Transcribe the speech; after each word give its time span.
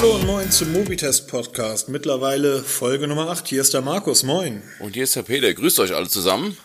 Hallo 0.00 0.14
und 0.14 0.26
moin 0.26 0.48
zum 0.48 0.72
Mobitest 0.72 1.26
Podcast. 1.26 1.88
Mittlerweile 1.88 2.62
Folge 2.62 3.08
Nummer 3.08 3.30
8. 3.30 3.48
Hier 3.48 3.60
ist 3.60 3.74
der 3.74 3.82
Markus. 3.82 4.22
Moin. 4.22 4.62
Und 4.78 4.94
hier 4.94 5.02
ist 5.02 5.16
der 5.16 5.24
Peter. 5.24 5.52
Grüßt 5.52 5.80
euch 5.80 5.92
alle 5.92 6.06
zusammen. 6.06 6.56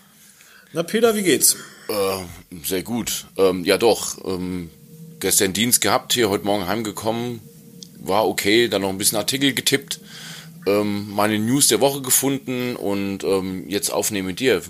Na 0.72 0.84
Peter, 0.84 1.16
wie 1.16 1.24
geht's? 1.24 1.56
Äh, 1.90 2.26
sehr 2.64 2.84
gut. 2.84 3.26
Ähm, 3.38 3.66
ja 3.66 3.80
doch. 3.80 4.24
Ähm, 4.24 4.70
gestern 5.20 5.52
Dienst 5.52 5.82
gehabt, 5.82 6.14
hier 6.14 6.30
heute 6.30 6.46
Morgen 6.46 6.68
heimgekommen. 6.68 7.42
War 7.98 8.28
okay. 8.28 8.68
Dann 8.68 8.84
noch 8.84 8.90
ein 8.90 9.00
bisschen 9.00 9.18
Artikel 9.18 9.56
getippt. 9.56 10.00
Ähm, 10.68 11.10
meine 11.10 11.40
News 11.40 11.70
der 11.70 11.82
Woche 11.82 12.04
gefunden 12.04 12.76
und 12.76 13.24
ähm, 13.24 13.68
jetzt 13.68 13.90
aufnehmen 13.90 14.28
mit 14.28 14.42
dir. 14.42 14.62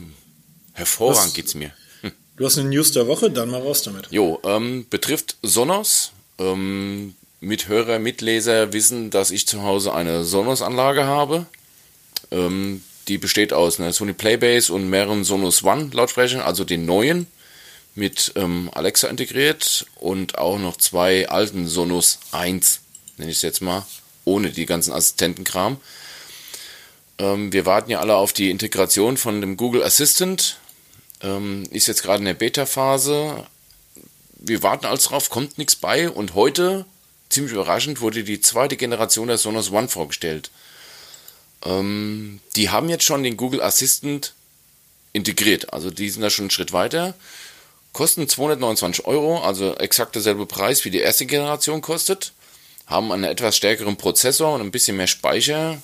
Hervorragend 0.72 1.26
Was? 1.26 1.34
geht's 1.34 1.54
mir. 1.54 1.74
Hm. 2.00 2.14
Du 2.38 2.46
hast 2.46 2.58
eine 2.58 2.70
News 2.70 2.94
der 2.94 3.08
Woche, 3.08 3.30
dann 3.30 3.50
mal 3.50 3.60
raus 3.62 3.82
damit. 3.82 4.08
Jo, 4.10 4.40
ähm, 4.46 4.86
betrifft 4.90 5.36
Sonos. 5.42 6.14
Ähm, 6.40 7.14
Mithörer, 7.44 8.00
Mitleser 8.00 8.74
wissen, 8.74 9.10
dass 9.10 9.32
ich 9.32 9.48
zu 9.48 9.64
Hause 9.64 9.94
eine 9.94 10.24
Sonos-Anlage 10.24 11.06
habe. 11.06 11.46
Ähm, 12.32 12.84
die 13.08 13.18
besteht 13.18 13.52
aus 13.52 13.80
einer 13.80 13.92
Sony 13.92 14.14
Playbase 14.14 14.74
und 14.74 14.90
mehreren 14.90 15.24
Sonos 15.24 15.64
One 15.64 15.90
Lautsprechern, 15.92 16.42
also 16.42 16.64
den 16.64 16.86
neuen 16.86 17.28
mit 17.96 18.32
ähm, 18.36 18.70
Alexa 18.74 19.08
integriert 19.08 19.86
und 19.96 20.38
auch 20.38 20.58
noch 20.58 20.78
zwei 20.78 21.30
alten 21.30 21.68
Sonos 21.68 22.20
1, 22.32 22.80
nenne 23.18 23.30
ich 23.30 23.38
es 23.38 23.44
jetzt 23.44 23.62
mal, 23.62 23.86
ohne 24.26 24.50
die 24.50 24.66
ganzen 24.66 24.94
Assistentenkram. 24.94 25.78
Ähm, 27.20 27.54
wir 27.54 27.66
warten 27.66 27.92
ja 27.92 28.00
alle 28.00 28.16
auf 28.16 28.34
die 28.34 28.50
Integration 28.50 29.18
von 29.18 29.42
dem 29.42 29.58
Google 29.58 29.84
Assistant. 29.84 30.58
Ähm, 31.22 31.64
ist 31.72 31.88
jetzt 31.88 32.04
gerade 32.04 32.20
in 32.20 32.26
der 32.26 32.34
Beta-Phase. 32.34 33.46
Wir 34.40 34.64
warten 34.64 34.86
alles 34.86 35.04
drauf, 35.04 35.30
kommt 35.30 35.58
nichts 35.58 35.76
bei 35.76 36.10
und 36.10 36.34
heute 36.36 36.86
ziemlich 37.34 37.54
überraschend 37.54 38.02
wurde 38.02 38.24
die 38.24 38.42
zweite 38.42 38.78
Generation 38.78 39.28
der 39.28 39.38
Sonos 39.38 39.72
One 39.72 39.90
vorgestellt. 39.90 40.50
Ähm, 41.66 42.40
die 42.56 42.70
haben 42.70 42.90
jetzt 42.90 43.04
schon 43.04 43.24
den 43.24 43.38
Google 43.38 43.62
Assistant 43.62 44.34
integriert, 45.14 45.74
also 45.74 45.92
die 45.92 46.10
sind 46.10 46.22
da 46.22 46.30
schon 46.30 46.44
einen 46.44 46.52
Schritt 46.52 46.74
weiter. 46.74 47.14
Kosten 47.94 48.28
229 48.28 49.06
Euro, 49.06 49.40
also 49.44 49.76
exakt 49.76 50.16
derselbe 50.16 50.48
Preis 50.48 50.84
wie 50.84 50.90
die 50.90 51.00
erste 51.00 51.26
Generation 51.28 51.82
kostet. 51.82 52.34
Haben 52.88 53.12
einen 53.12 53.24
etwas 53.24 53.56
stärkeren 53.56 53.98
Prozessor 53.98 54.56
und 54.56 54.62
ein 54.62 54.72
bisschen 54.72 54.98
mehr 54.98 55.08
Speicher. 55.08 55.82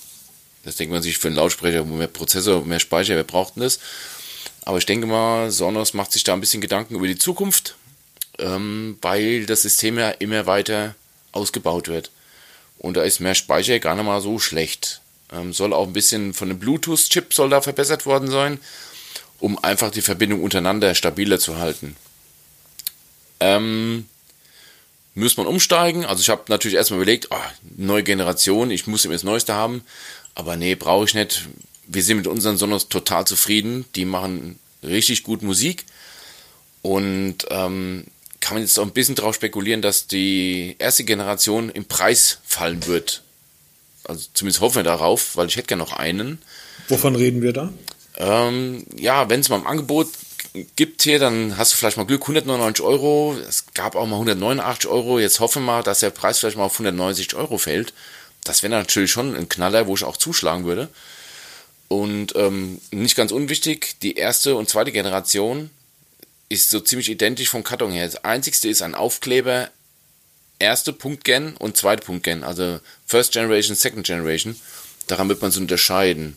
Das 0.64 0.76
denkt 0.76 0.92
man 0.92 1.02
sich 1.02 1.18
für 1.18 1.28
einen 1.28 1.36
Lautsprecher, 1.36 1.84
mehr 1.84 2.08
Prozessor, 2.08 2.64
mehr 2.64 2.80
Speicher, 2.80 3.14
wer 3.14 3.24
braucht 3.24 3.56
denn 3.56 3.62
das? 3.62 3.78
Aber 4.62 4.78
ich 4.78 4.86
denke 4.86 5.06
mal, 5.06 5.50
Sonos 5.50 5.94
macht 5.94 6.12
sich 6.12 6.24
da 6.24 6.34
ein 6.34 6.40
bisschen 6.40 6.60
Gedanken 6.60 6.96
über 6.96 7.06
die 7.06 7.16
Zukunft, 7.16 7.76
ähm, 8.38 8.98
weil 9.00 9.46
das 9.46 9.62
System 9.62 9.96
ja 9.96 10.10
immer 10.10 10.46
weiter 10.46 10.94
ausgebaut 11.32 11.88
wird. 11.88 12.10
Und 12.78 12.96
da 12.96 13.02
ist 13.02 13.20
mehr 13.20 13.34
Speicher 13.34 13.78
gar 13.78 13.94
nicht 13.94 14.04
mal 14.04 14.20
so 14.20 14.38
schlecht. 14.38 15.00
Ähm, 15.32 15.52
soll 15.52 15.72
auch 15.72 15.86
ein 15.86 15.92
bisschen 15.92 16.34
von 16.34 16.48
dem 16.48 16.58
Bluetooth-Chip 16.58 17.32
soll 17.34 17.50
da 17.50 17.60
verbessert 17.60 18.06
worden 18.06 18.30
sein, 18.30 18.58
um 19.38 19.62
einfach 19.62 19.90
die 19.90 20.02
Verbindung 20.02 20.42
untereinander 20.42 20.94
stabiler 20.94 21.38
zu 21.38 21.58
halten. 21.58 21.96
Ähm, 23.38 24.06
muss 25.14 25.36
man 25.36 25.46
umsteigen. 25.46 26.04
Also 26.04 26.20
ich 26.20 26.30
habe 26.30 26.44
natürlich 26.48 26.76
erstmal 26.76 27.00
überlegt, 27.00 27.28
oh, 27.30 27.36
neue 27.76 28.02
Generation, 28.02 28.70
ich 28.70 28.86
muss 28.86 29.04
immer 29.04 29.14
das 29.14 29.24
Neueste 29.24 29.54
haben. 29.54 29.82
Aber 30.34 30.56
nee, 30.56 30.74
brauche 30.74 31.04
ich 31.04 31.14
nicht. 31.14 31.48
Wir 31.86 32.02
sind 32.02 32.18
mit 32.18 32.26
unseren 32.26 32.56
Sonos 32.56 32.88
total 32.88 33.26
zufrieden. 33.26 33.84
Die 33.94 34.04
machen 34.04 34.58
richtig 34.82 35.22
gut 35.22 35.42
Musik. 35.42 35.84
Und 36.82 37.38
ähm, 37.50 38.06
kann 38.40 38.54
man 38.54 38.62
jetzt 38.62 38.78
auch 38.78 38.84
ein 38.84 38.92
bisschen 38.92 39.14
darauf 39.14 39.34
spekulieren, 39.34 39.82
dass 39.82 40.06
die 40.06 40.76
erste 40.78 41.04
Generation 41.04 41.68
im 41.68 41.84
Preis 41.84 42.38
fallen 42.44 42.86
wird. 42.86 43.22
Also 44.04 44.26
zumindest 44.34 44.60
hoffen 44.60 44.76
wir 44.76 44.82
darauf, 44.82 45.36
weil 45.36 45.48
ich 45.48 45.56
hätte 45.56 45.68
gerne 45.68 45.82
noch 45.82 45.92
einen. 45.92 46.38
Wovon 46.88 47.14
reden 47.14 47.42
wir 47.42 47.52
da? 47.52 47.72
Ähm, 48.16 48.84
ja, 48.96 49.28
wenn 49.28 49.40
es 49.40 49.48
mal 49.48 49.58
im 49.58 49.66
Angebot 49.66 50.08
gibt 50.76 51.02
hier, 51.02 51.18
dann 51.18 51.56
hast 51.56 51.72
du 51.72 51.76
vielleicht 51.76 51.96
mal 51.96 52.06
Glück, 52.06 52.22
199 52.22 52.84
Euro. 52.84 53.36
Es 53.48 53.66
gab 53.74 53.94
auch 53.94 54.06
mal 54.06 54.16
189 54.16 54.90
Euro. 54.90 55.18
Jetzt 55.18 55.40
hoffen 55.40 55.62
wir 55.62 55.72
mal, 55.72 55.82
dass 55.82 56.00
der 56.00 56.10
Preis 56.10 56.38
vielleicht 56.38 56.56
mal 56.56 56.64
auf 56.64 56.74
190 56.74 57.34
Euro 57.34 57.58
fällt. 57.58 57.92
Das 58.44 58.62
wäre 58.62 58.70
natürlich 58.70 59.12
schon 59.12 59.36
ein 59.36 59.48
Knaller, 59.48 59.86
wo 59.86 59.94
ich 59.94 60.04
auch 60.04 60.16
zuschlagen 60.16 60.64
würde. 60.64 60.88
Und 61.88 62.34
ähm, 62.36 62.80
nicht 62.90 63.16
ganz 63.16 63.32
unwichtig, 63.32 63.96
die 64.02 64.14
erste 64.14 64.56
und 64.56 64.68
zweite 64.68 64.92
Generation 64.92 65.70
ist 66.50 66.68
so 66.68 66.80
ziemlich 66.80 67.08
identisch 67.08 67.48
vom 67.48 67.64
Karton 67.64 67.92
her. 67.92 68.04
Das 68.04 68.24
einzigste 68.24 68.68
ist 68.68 68.82
ein 68.82 68.94
Aufkleber, 68.94 69.70
erste 70.58 70.92
Punkt-Gen 70.92 71.56
und 71.56 71.78
zweite 71.78 72.04
Punkt-Gen, 72.04 72.44
also 72.44 72.80
First 73.06 73.32
Generation, 73.32 73.74
Second 73.74 74.06
Generation. 74.06 74.56
Daran 75.06 75.28
wird 75.28 75.40
man 75.40 75.52
so 75.52 75.60
unterscheiden. 75.60 76.36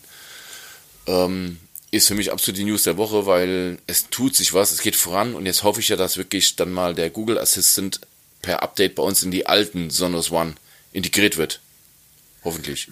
Ähm, 1.06 1.58
ist 1.90 2.08
für 2.08 2.14
mich 2.14 2.32
absolut 2.32 2.58
die 2.58 2.64
News 2.64 2.84
der 2.84 2.96
Woche, 2.96 3.26
weil 3.26 3.78
es 3.86 4.08
tut 4.08 4.34
sich 4.34 4.54
was, 4.54 4.72
es 4.72 4.80
geht 4.80 4.96
voran 4.96 5.34
und 5.34 5.46
jetzt 5.46 5.64
hoffe 5.64 5.80
ich 5.80 5.88
ja, 5.88 5.96
dass 5.96 6.16
wirklich 6.16 6.56
dann 6.56 6.72
mal 6.72 6.94
der 6.94 7.10
Google 7.10 7.38
Assistant 7.38 8.00
per 8.40 8.62
Update 8.62 8.94
bei 8.94 9.02
uns 9.02 9.22
in 9.22 9.30
die 9.30 9.46
alten 9.46 9.90
Sonos 9.90 10.30
One 10.30 10.54
integriert 10.92 11.36
wird. 11.36 11.60
Hoffentlich. 12.44 12.88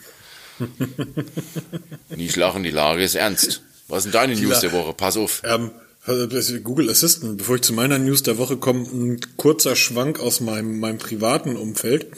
Nicht 2.09 2.37
lachen, 2.37 2.62
die 2.62 2.71
Lage 2.71 3.03
ist 3.03 3.15
ernst. 3.15 3.62
Was 3.88 4.05
sind 4.05 4.15
deine 4.15 4.34
News 4.34 4.61
der 4.61 4.72
Woche? 4.72 4.93
Pass 4.93 5.16
auf. 5.16 5.43
Ähm, 5.44 5.71
Google 6.05 6.91
Assistant, 6.91 7.39
bevor 7.39 7.57
ich 7.57 7.63
zu 7.63 7.73
meiner 7.73 7.99
News 7.99 8.25
der 8.25 8.37
Woche 8.37 8.57
komme, 8.57 8.87
ein 8.93 9.21
kurzer 9.37 9.77
Schwank 9.77 10.19
aus 10.19 10.41
meinem, 10.41 10.81
meinem 10.81 10.99
privaten 10.99 11.57
Umfeld. 11.57 12.09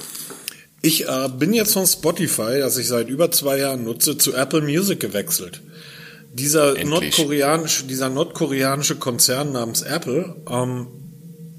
Ich 0.80 1.06
äh, 1.06 1.28
bin 1.28 1.52
jetzt 1.52 1.74
von 1.74 1.86
Spotify, 1.86 2.58
das 2.60 2.78
ich 2.78 2.88
seit 2.88 3.08
über 3.08 3.30
zwei 3.30 3.58
Jahren 3.58 3.84
nutze, 3.84 4.16
zu 4.16 4.34
Apple 4.34 4.62
Music 4.62 5.00
gewechselt. 5.00 5.60
Dieser 6.32 6.82
nordkoreanische, 6.82 7.84
dieser 7.84 8.08
nordkoreanische 8.08 8.96
Konzern 8.96 9.52
namens 9.52 9.82
Apple 9.82 10.34
ähm, 10.48 10.88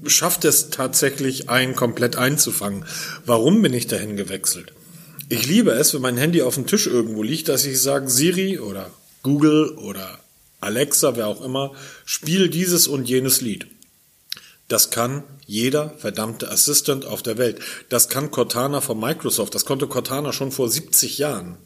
schafft 0.04 0.44
es 0.44 0.70
tatsächlich, 0.70 1.48
einen 1.48 1.76
komplett 1.76 2.16
einzufangen. 2.16 2.84
Warum 3.24 3.62
bin 3.62 3.72
ich 3.72 3.86
dahin 3.86 4.16
gewechselt? 4.16 4.72
Ich 5.28 5.46
liebe 5.46 5.70
es, 5.72 5.94
wenn 5.94 6.02
mein 6.02 6.16
Handy 6.16 6.42
auf 6.42 6.54
dem 6.56 6.66
Tisch 6.66 6.86
irgendwo 6.86 7.22
liegt, 7.22 7.48
dass 7.48 7.64
ich 7.64 7.80
sage 7.80 8.10
Siri 8.10 8.58
oder 8.58 8.90
Google 9.22 9.70
oder 9.78 10.20
Alexa, 10.66 11.16
wer 11.16 11.28
auch 11.28 11.42
immer, 11.42 11.72
spiel 12.04 12.48
dieses 12.48 12.86
und 12.88 13.08
jenes 13.08 13.40
Lied. 13.40 13.66
Das 14.68 14.90
kann 14.90 15.22
jeder 15.46 15.94
verdammte 15.98 16.50
Assistant 16.50 17.06
auf 17.06 17.22
der 17.22 17.38
Welt. 17.38 17.60
Das 17.88 18.08
kann 18.08 18.30
Cortana 18.30 18.80
von 18.80 18.98
Microsoft. 18.98 19.54
Das 19.54 19.64
konnte 19.64 19.86
Cortana 19.86 20.32
schon 20.32 20.50
vor 20.50 20.68
70 20.68 21.18
Jahren. 21.18 21.56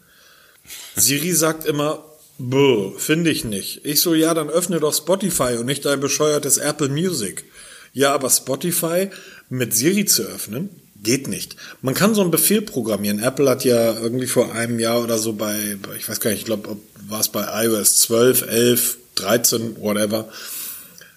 Siri 0.97 1.33
sagt 1.33 1.65
immer, 1.65 2.05
Buh, 2.43 2.93
finde 2.97 3.31
ich 3.31 3.45
nicht. 3.45 3.85
Ich 3.85 4.01
so, 4.01 4.15
ja, 4.15 4.33
dann 4.33 4.49
öffne 4.49 4.81
doch 4.81 4.95
Spotify 4.95 5.57
und 5.59 5.67
nicht 5.67 5.85
dein 5.85 6.01
bescheuertes 6.01 6.57
Apple 6.57 6.89
Music. 6.89 7.45
Ja, 7.93 8.15
aber 8.15 8.31
Spotify 8.31 9.11
mit 9.51 9.75
Siri 9.75 10.07
zu 10.07 10.23
öffnen, 10.23 10.71
geht 11.03 11.29
nicht. 11.29 11.57
Man 11.83 11.95
kann 11.95 12.15
so 12.15 12.21
einen 12.21 12.31
Befehl 12.31 12.63
programmieren. 12.63 13.23
Apple 13.23 13.49
hat 13.49 13.65
ja 13.65 13.99
irgendwie 13.99 14.27
vor 14.27 14.53
einem 14.53 14.79
Jahr 14.79 15.03
oder 15.03 15.19
so 15.19 15.33
bei, 15.33 15.77
ich 15.99 16.09
weiß 16.09 16.21
gar 16.21 16.31
nicht, 16.31 16.41
ich 16.41 16.47
glaube, 16.47 16.77
war 17.09 17.21
es 17.21 17.29
bei 17.29 17.65
iOS 17.65 17.97
12, 18.01 18.43
11, 18.49 18.97
13, 19.17 19.77
whatever, 19.81 20.29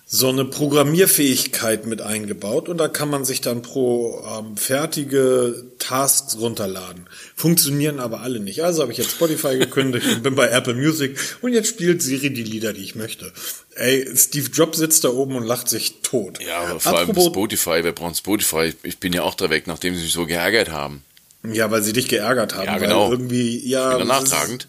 so 0.05 0.29
eine 0.29 0.45
Programmierfähigkeit 0.45 1.85
mit 1.85 2.01
eingebaut 2.01 2.69
und 2.69 2.77
da 2.77 2.87
kann 2.87 3.09
man 3.09 3.25
sich 3.25 3.41
dann 3.41 3.61
pro 3.61 4.23
ähm, 4.37 4.57
fertige 4.57 5.65
Tasks 5.79 6.37
runterladen. 6.37 7.07
Funktionieren 7.35 7.99
aber 7.99 8.21
alle 8.21 8.39
nicht. 8.39 8.63
Also 8.63 8.81
habe 8.81 8.91
ich 8.91 8.97
jetzt 8.97 9.11
Spotify 9.11 9.57
gekündigt 9.57 10.05
und 10.07 10.23
bin 10.23 10.35
bei 10.35 10.49
Apple 10.49 10.75
Music 10.75 11.17
und 11.41 11.53
jetzt 11.53 11.69
spielt 11.69 12.01
Siri 12.01 12.31
die 12.31 12.43
Lieder, 12.43 12.73
die 12.73 12.83
ich 12.83 12.95
möchte. 12.95 13.31
Ey, 13.75 14.07
Steve 14.15 14.49
Jobs 14.51 14.77
sitzt 14.77 15.03
da 15.03 15.09
oben 15.09 15.35
und 15.35 15.45
lacht 15.45 15.69
sich 15.69 16.01
tot. 16.01 16.39
Ja, 16.45 16.59
aber 16.59 16.79
vor 16.79 16.99
Apropos, 16.99 17.23
allem 17.23 17.33
Spotify, 17.33 17.79
wer 17.81 17.91
braucht 17.93 18.17
Spotify? 18.17 18.73
Ich 18.83 18.99
bin 18.99 19.13
ja 19.13 19.23
auch 19.23 19.35
da 19.35 19.49
weg, 19.49 19.67
nachdem 19.67 19.95
sie 19.95 20.03
mich 20.03 20.13
so 20.13 20.25
geärgert 20.25 20.69
haben. 20.69 21.03
Ja, 21.43 21.71
weil 21.71 21.81
sie 21.81 21.93
dich 21.93 22.07
geärgert 22.07 22.55
haben. 22.55 22.65
Ja, 22.65 22.77
genau. 22.77 23.11
irgendwie, 23.11 23.67
ja. 23.67 23.93
Ich 23.93 23.97
bin 23.97 24.07
nachtragend. 24.07 24.67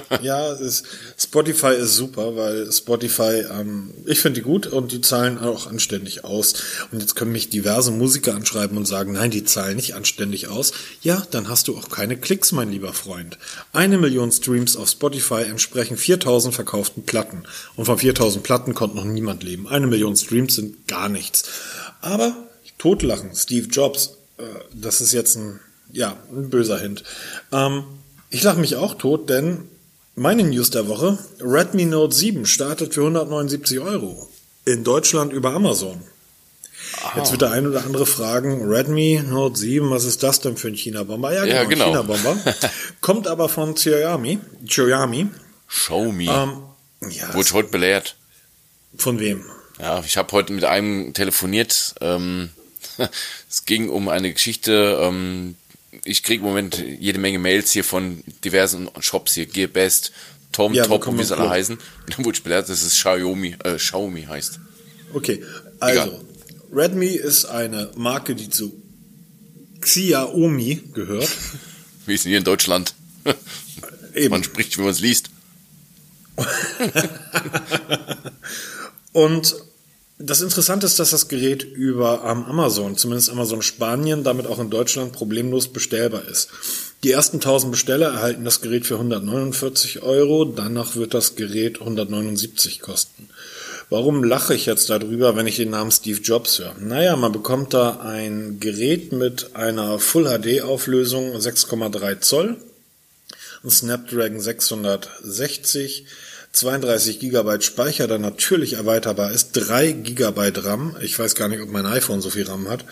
ja, 0.22 0.52
ist, 0.52 0.84
Spotify 1.18 1.74
ist 1.74 1.96
super, 1.96 2.36
weil 2.36 2.70
Spotify, 2.72 3.44
ähm, 3.50 3.92
ich 4.06 4.20
finde 4.20 4.40
die 4.40 4.44
gut 4.44 4.66
und 4.66 4.92
die 4.92 5.00
zahlen 5.00 5.38
auch 5.38 5.66
anständig 5.66 6.24
aus. 6.24 6.54
Und 6.90 7.00
jetzt 7.00 7.14
können 7.14 7.32
mich 7.32 7.50
diverse 7.50 7.90
Musiker 7.90 8.34
anschreiben 8.34 8.76
und 8.76 8.86
sagen, 8.86 9.12
nein, 9.12 9.30
die 9.30 9.44
zahlen 9.44 9.76
nicht 9.76 9.94
anständig 9.94 10.48
aus. 10.48 10.72
Ja, 11.02 11.26
dann 11.30 11.48
hast 11.48 11.68
du 11.68 11.76
auch 11.76 11.88
keine 11.88 12.16
Klicks, 12.16 12.52
mein 12.52 12.70
lieber 12.70 12.92
Freund. 12.92 13.38
Eine 13.72 13.98
Million 13.98 14.32
Streams 14.32 14.76
auf 14.76 14.88
Spotify 14.88 15.42
entsprechen 15.42 15.96
4000 15.96 16.54
verkauften 16.54 17.04
Platten. 17.04 17.44
Und 17.76 17.86
von 17.86 17.98
4000 17.98 18.42
Platten 18.42 18.74
konnte 18.74 18.96
noch 18.96 19.04
niemand 19.04 19.42
leben. 19.42 19.68
Eine 19.68 19.86
Million 19.86 20.16
Streams 20.16 20.56
sind 20.56 20.88
gar 20.88 21.08
nichts. 21.08 21.44
Aber 22.00 22.34
totlachen, 22.78 23.30
Steve 23.34 23.68
Jobs, 23.68 24.16
äh, 24.38 24.42
das 24.74 25.00
ist 25.00 25.12
jetzt 25.12 25.36
ein, 25.36 25.60
ja, 25.92 26.16
ein 26.30 26.50
böser 26.50 26.78
Hint. 26.78 27.04
Ähm, 27.52 27.84
ich 28.30 28.42
lache 28.42 28.58
mich 28.58 28.76
auch 28.76 28.94
tot, 28.94 29.28
denn 29.28 29.68
meine 30.14 30.44
News 30.44 30.70
der 30.70 30.88
Woche. 30.88 31.18
Redmi 31.40 31.84
Note 31.84 32.14
7 32.14 32.46
startet 32.46 32.94
für 32.94 33.00
179 33.00 33.80
Euro. 33.80 34.28
In 34.64 34.84
Deutschland 34.84 35.32
über 35.32 35.52
Amazon. 35.52 36.02
Ah. 37.02 37.12
Jetzt 37.16 37.30
wird 37.30 37.42
der 37.42 37.52
ein 37.52 37.66
oder 37.66 37.84
andere 37.84 38.06
fragen, 38.06 38.68
Redmi 38.68 39.22
Note 39.26 39.58
7, 39.58 39.90
was 39.90 40.04
ist 40.04 40.22
das 40.22 40.40
denn 40.40 40.56
für 40.56 40.68
ein 40.68 40.74
China-Bomber? 40.74 41.32
Ja, 41.32 41.44
ja, 41.44 41.64
genau. 41.64 41.86
China-Bomber. 41.86 42.36
Kommt 43.00 43.26
aber 43.26 43.48
von 43.48 43.74
Xiaomi. 43.74 44.38
Xiaomi. 44.66 45.28
Xiaomi. 45.68 46.28
Ähm, 46.28 46.62
ja, 47.10 47.34
Wurde 47.34 47.52
heute 47.52 47.68
belehrt. 47.70 48.16
Von 48.96 49.18
wem? 49.18 49.44
Ja, 49.80 50.02
ich 50.04 50.16
habe 50.16 50.30
heute 50.32 50.52
mit 50.52 50.64
einem 50.64 51.14
telefoniert. 51.14 51.94
Ähm, 52.00 52.50
es 53.48 53.64
ging 53.64 53.88
um 53.88 54.08
eine 54.08 54.32
Geschichte. 54.32 54.98
Ähm, 55.00 55.56
ich 56.04 56.22
kriege 56.22 56.42
im 56.42 56.48
Moment 56.48 56.82
jede 56.98 57.18
Menge 57.18 57.38
Mails 57.38 57.72
hier 57.72 57.84
von 57.84 58.22
diversen 58.44 58.88
Shops 59.00 59.34
hier, 59.34 59.46
Gearbest, 59.46 60.12
Tom, 60.50 60.74
ja, 60.74 60.84
Top 60.84 61.06
und 61.06 61.18
wie 61.18 61.24
sie 61.24 61.36
alle 61.36 61.50
heißen. 61.50 61.76
Und 61.76 61.84
dann 62.16 62.24
wurde 62.24 62.36
ich 62.36 62.42
belehrt, 62.42 62.68
dass 62.68 62.82
es 62.82 62.94
Xiaomi, 62.94 63.56
äh, 63.64 63.76
Xiaomi 63.76 64.22
heißt. 64.24 64.60
Okay, 65.12 65.42
also 65.80 66.02
Egal. 66.02 66.20
Redmi 66.72 67.08
ist 67.08 67.44
eine 67.44 67.90
Marke, 67.96 68.34
die 68.34 68.48
zu 68.48 68.72
Xiaomi 69.80 70.82
gehört. 70.94 71.30
Wie 72.06 72.14
ist 72.14 72.24
denn 72.24 72.30
hier 72.30 72.38
in 72.38 72.44
Deutschland? 72.44 72.94
Eben. 74.14 74.30
Man 74.30 74.44
spricht, 74.44 74.76
wie 74.78 74.82
man 74.82 74.90
es 74.90 75.00
liest. 75.00 75.30
und 79.12 79.54
das 80.24 80.40
Interessante 80.40 80.86
ist, 80.86 80.98
dass 80.98 81.10
das 81.10 81.28
Gerät 81.28 81.64
über 81.64 82.22
ähm, 82.24 82.44
Amazon, 82.44 82.96
zumindest 82.96 83.30
Amazon 83.30 83.62
Spanien, 83.62 84.24
damit 84.24 84.46
auch 84.46 84.58
in 84.58 84.70
Deutschland 84.70 85.12
problemlos 85.12 85.68
bestellbar 85.68 86.26
ist. 86.28 86.48
Die 87.02 87.10
ersten 87.10 87.36
1000 87.36 87.72
Besteller 87.72 88.12
erhalten 88.12 88.44
das 88.44 88.60
Gerät 88.60 88.86
für 88.86 88.94
149 88.94 90.02
Euro, 90.02 90.44
danach 90.44 90.94
wird 90.94 91.14
das 91.14 91.34
Gerät 91.34 91.80
179 91.80 92.80
kosten. 92.80 93.28
Warum 93.90 94.24
lache 94.24 94.54
ich 94.54 94.66
jetzt 94.66 94.88
darüber, 94.88 95.36
wenn 95.36 95.46
ich 95.46 95.56
den 95.56 95.70
Namen 95.70 95.90
Steve 95.90 96.20
Jobs 96.20 96.58
höre? 96.58 96.74
Naja, 96.78 97.16
man 97.16 97.32
bekommt 97.32 97.74
da 97.74 98.00
ein 98.00 98.58
Gerät 98.60 99.12
mit 99.12 99.54
einer 99.54 99.98
Full 99.98 100.24
HD 100.24 100.62
Auflösung 100.62 101.36
6,3 101.36 102.20
Zoll, 102.20 102.56
ein 103.64 103.70
Snapdragon 103.70 104.40
660, 104.40 106.06
32 106.52 107.18
GB 107.18 107.60
Speicher, 107.62 108.06
der 108.06 108.18
natürlich 108.18 108.74
erweiterbar 108.74 109.32
ist, 109.32 109.52
3 109.52 109.92
GB 109.92 110.52
RAM, 110.56 110.96
ich 111.00 111.18
weiß 111.18 111.34
gar 111.34 111.48
nicht, 111.48 111.62
ob 111.62 111.70
mein 111.70 111.86
iPhone 111.86 112.20
so 112.20 112.28
viel 112.30 112.46
RAM 112.46 112.68
hat, 112.68 112.84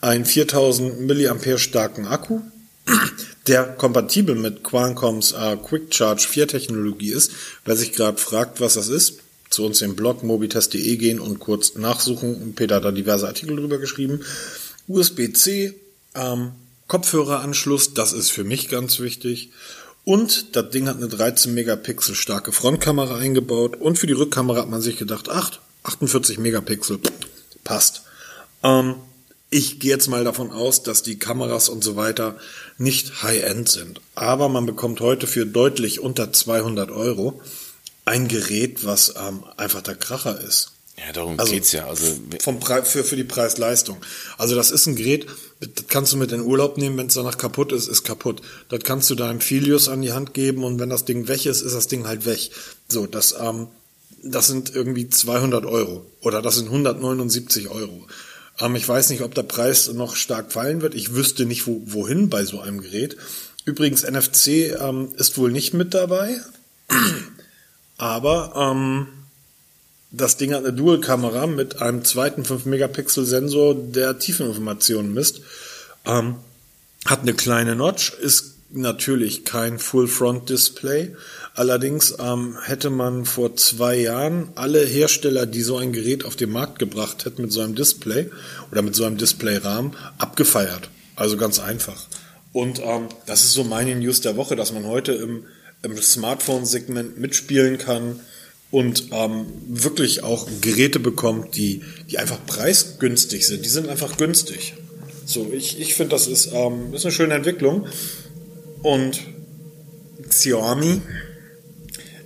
ein 0.00 0.24
4000 0.24 1.00
mAh 1.00 1.58
starken 1.58 2.06
Akku, 2.06 2.40
der 3.48 3.64
kompatibel 3.64 4.34
mit 4.34 4.62
Qualcomms 4.62 5.32
äh, 5.32 5.56
Quick 5.56 5.94
Charge 5.94 6.26
4 6.28 6.48
Technologie 6.48 7.12
ist. 7.12 7.32
Wer 7.64 7.76
sich 7.76 7.92
gerade 7.92 8.18
fragt, 8.18 8.60
was 8.60 8.74
das 8.74 8.88
ist, 8.88 9.20
zu 9.50 9.64
uns 9.64 9.82
im 9.82 9.96
Blog 9.96 10.22
mobitest.de 10.22 10.96
gehen 10.96 11.18
und 11.18 11.38
kurz 11.38 11.74
nachsuchen. 11.74 12.54
Peter 12.54 12.76
hat 12.76 12.84
da 12.84 12.92
diverse 12.92 13.26
Artikel 13.26 13.56
drüber 13.56 13.78
geschrieben. 13.78 14.20
USB-C, 14.86 15.74
ähm, 16.14 16.52
Kopfhöreranschluss, 16.86 17.94
das 17.94 18.12
ist 18.12 18.30
für 18.30 18.44
mich 18.44 18.68
ganz 18.68 19.00
wichtig. 19.00 19.50
Und 20.08 20.56
das 20.56 20.70
Ding 20.70 20.88
hat 20.88 20.96
eine 20.96 21.08
13 21.08 21.52
Megapixel 21.52 22.14
starke 22.14 22.50
Frontkamera 22.50 23.18
eingebaut. 23.18 23.76
Und 23.76 23.98
für 23.98 24.06
die 24.06 24.14
Rückkamera 24.14 24.62
hat 24.62 24.70
man 24.70 24.80
sich 24.80 24.96
gedacht, 24.96 25.28
ach, 25.28 25.60
48 25.82 26.38
Megapixel, 26.38 26.98
passt. 27.62 28.04
Ähm, 28.62 28.94
ich 29.50 29.80
gehe 29.80 29.90
jetzt 29.90 30.08
mal 30.08 30.24
davon 30.24 30.50
aus, 30.50 30.82
dass 30.82 31.02
die 31.02 31.18
Kameras 31.18 31.68
und 31.68 31.84
so 31.84 31.96
weiter 31.96 32.38
nicht 32.78 33.22
High-End 33.22 33.68
sind. 33.68 34.00
Aber 34.14 34.48
man 34.48 34.64
bekommt 34.64 35.00
heute 35.00 35.26
für 35.26 35.44
deutlich 35.44 36.00
unter 36.00 36.32
200 36.32 36.90
Euro 36.90 37.42
ein 38.06 38.28
Gerät, 38.28 38.86
was 38.86 39.12
ähm, 39.14 39.44
einfach 39.58 39.82
der 39.82 39.96
Kracher 39.96 40.40
ist. 40.40 40.72
Ja, 40.96 41.12
darum 41.12 41.38
also 41.38 41.52
geht's 41.52 41.72
ja. 41.72 41.86
Also 41.86 42.06
vom 42.40 42.60
Pre 42.60 42.82
für 42.82 43.04
für 43.04 43.16
die 43.16 43.24
Preis-Leistung. 43.24 43.98
Also 44.38 44.56
das 44.56 44.70
ist 44.70 44.86
ein 44.86 44.96
Gerät, 44.96 45.26
das 45.60 45.86
kannst 45.88 46.12
du 46.12 46.16
mit 46.16 46.32
in 46.32 46.42
Urlaub 46.42 46.78
nehmen, 46.78 46.96
wenn 46.98 47.06
es 47.06 47.14
danach 47.14 47.38
kaputt 47.38 47.72
ist, 47.72 47.88
ist 47.88 48.04
kaputt. 48.04 48.42
Das 48.68 48.80
kannst 48.84 49.10
du 49.10 49.14
deinem 49.14 49.40
Filius 49.40 49.88
an 49.88 50.02
die 50.02 50.12
Hand 50.12 50.34
geben 50.34 50.64
und 50.64 50.78
wenn 50.78 50.90
das 50.90 51.04
Ding 51.04 51.28
weg 51.28 51.46
ist, 51.46 51.62
ist 51.62 51.74
das 51.74 51.88
Ding 51.88 52.06
halt 52.06 52.26
weg. 52.26 52.50
So, 52.88 53.06
das 53.06 53.34
ähm, 53.40 53.68
das 54.22 54.46
sind 54.46 54.74
irgendwie 54.74 55.08
200 55.08 55.64
Euro 55.64 56.06
oder 56.20 56.42
das 56.42 56.56
sind 56.56 56.66
179 56.66 57.68
Euro. 57.68 58.06
Ähm, 58.60 58.76
ich 58.76 58.88
weiß 58.88 59.10
nicht, 59.10 59.22
ob 59.22 59.34
der 59.34 59.42
Preis 59.42 59.92
noch 59.92 60.16
stark 60.16 60.52
fallen 60.52 60.82
wird. 60.82 60.94
Ich 60.94 61.14
wüsste 61.14 61.46
nicht, 61.46 61.66
wo, 61.66 61.82
wohin 61.84 62.28
bei 62.28 62.44
so 62.44 62.60
einem 62.60 62.80
Gerät. 62.80 63.16
Übrigens, 63.64 64.08
NFC 64.08 64.76
ähm, 64.80 65.12
ist 65.16 65.38
wohl 65.38 65.52
nicht 65.52 65.74
mit 65.74 65.94
dabei. 65.94 66.40
Aber 67.96 68.52
ähm, 68.56 69.08
das 70.10 70.36
Ding 70.36 70.54
hat 70.54 70.64
eine 70.64 70.72
Dual-Kamera 70.72 71.46
mit 71.46 71.82
einem 71.82 72.04
zweiten 72.04 72.42
5-Megapixel-Sensor, 72.42 73.74
der 73.74 74.18
Tiefeninformationen 74.18 75.12
misst. 75.12 75.42
Ähm, 76.06 76.36
hat 77.04 77.22
eine 77.22 77.34
kleine 77.34 77.76
Notch, 77.76 78.14
ist 78.14 78.54
natürlich 78.70 79.44
kein 79.44 79.78
Full-Front-Display. 79.78 81.14
Allerdings 81.54 82.14
ähm, 82.18 82.56
hätte 82.62 82.90
man 82.90 83.24
vor 83.24 83.56
zwei 83.56 83.96
Jahren 83.96 84.50
alle 84.54 84.84
Hersteller, 84.84 85.46
die 85.46 85.62
so 85.62 85.76
ein 85.76 85.92
Gerät 85.92 86.24
auf 86.24 86.36
den 86.36 86.50
Markt 86.50 86.78
gebracht 86.78 87.24
hätten 87.24 87.42
mit 87.42 87.52
so 87.52 87.60
einem 87.60 87.74
Display 87.74 88.30
oder 88.70 88.82
mit 88.82 88.94
so 88.94 89.04
einem 89.04 89.16
Displayrahmen, 89.16 89.92
abgefeiert. 90.18 90.90
Also 91.16 91.36
ganz 91.36 91.58
einfach. 91.58 92.06
Und 92.52 92.80
ähm, 92.82 93.08
das 93.26 93.44
ist 93.44 93.52
so 93.52 93.64
meine 93.64 93.94
News 93.94 94.20
der 94.20 94.36
Woche, 94.36 94.56
dass 94.56 94.72
man 94.72 94.86
heute 94.86 95.12
im 95.12 95.44
im 95.82 95.96
Smartphone-Segment 95.96 97.18
mitspielen 97.18 97.78
kann 97.78 98.20
und 98.70 99.08
ähm, 99.12 99.46
wirklich 99.66 100.22
auch 100.22 100.46
Geräte 100.60 101.00
bekommt, 101.00 101.56
die, 101.56 101.82
die 102.10 102.18
einfach 102.18 102.44
preisgünstig 102.46 103.46
sind. 103.46 103.64
Die 103.64 103.70
sind 103.70 103.88
einfach 103.88 104.16
günstig. 104.16 104.74
So, 105.24 105.50
ich, 105.52 105.80
ich 105.80 105.94
finde, 105.94 106.10
das 106.10 106.26
ist, 106.26 106.50
ähm, 106.52 106.92
ist 106.92 107.04
eine 107.04 107.12
schöne 107.12 107.34
Entwicklung. 107.34 107.86
Und 108.82 109.20
Xiaomi 110.28 111.00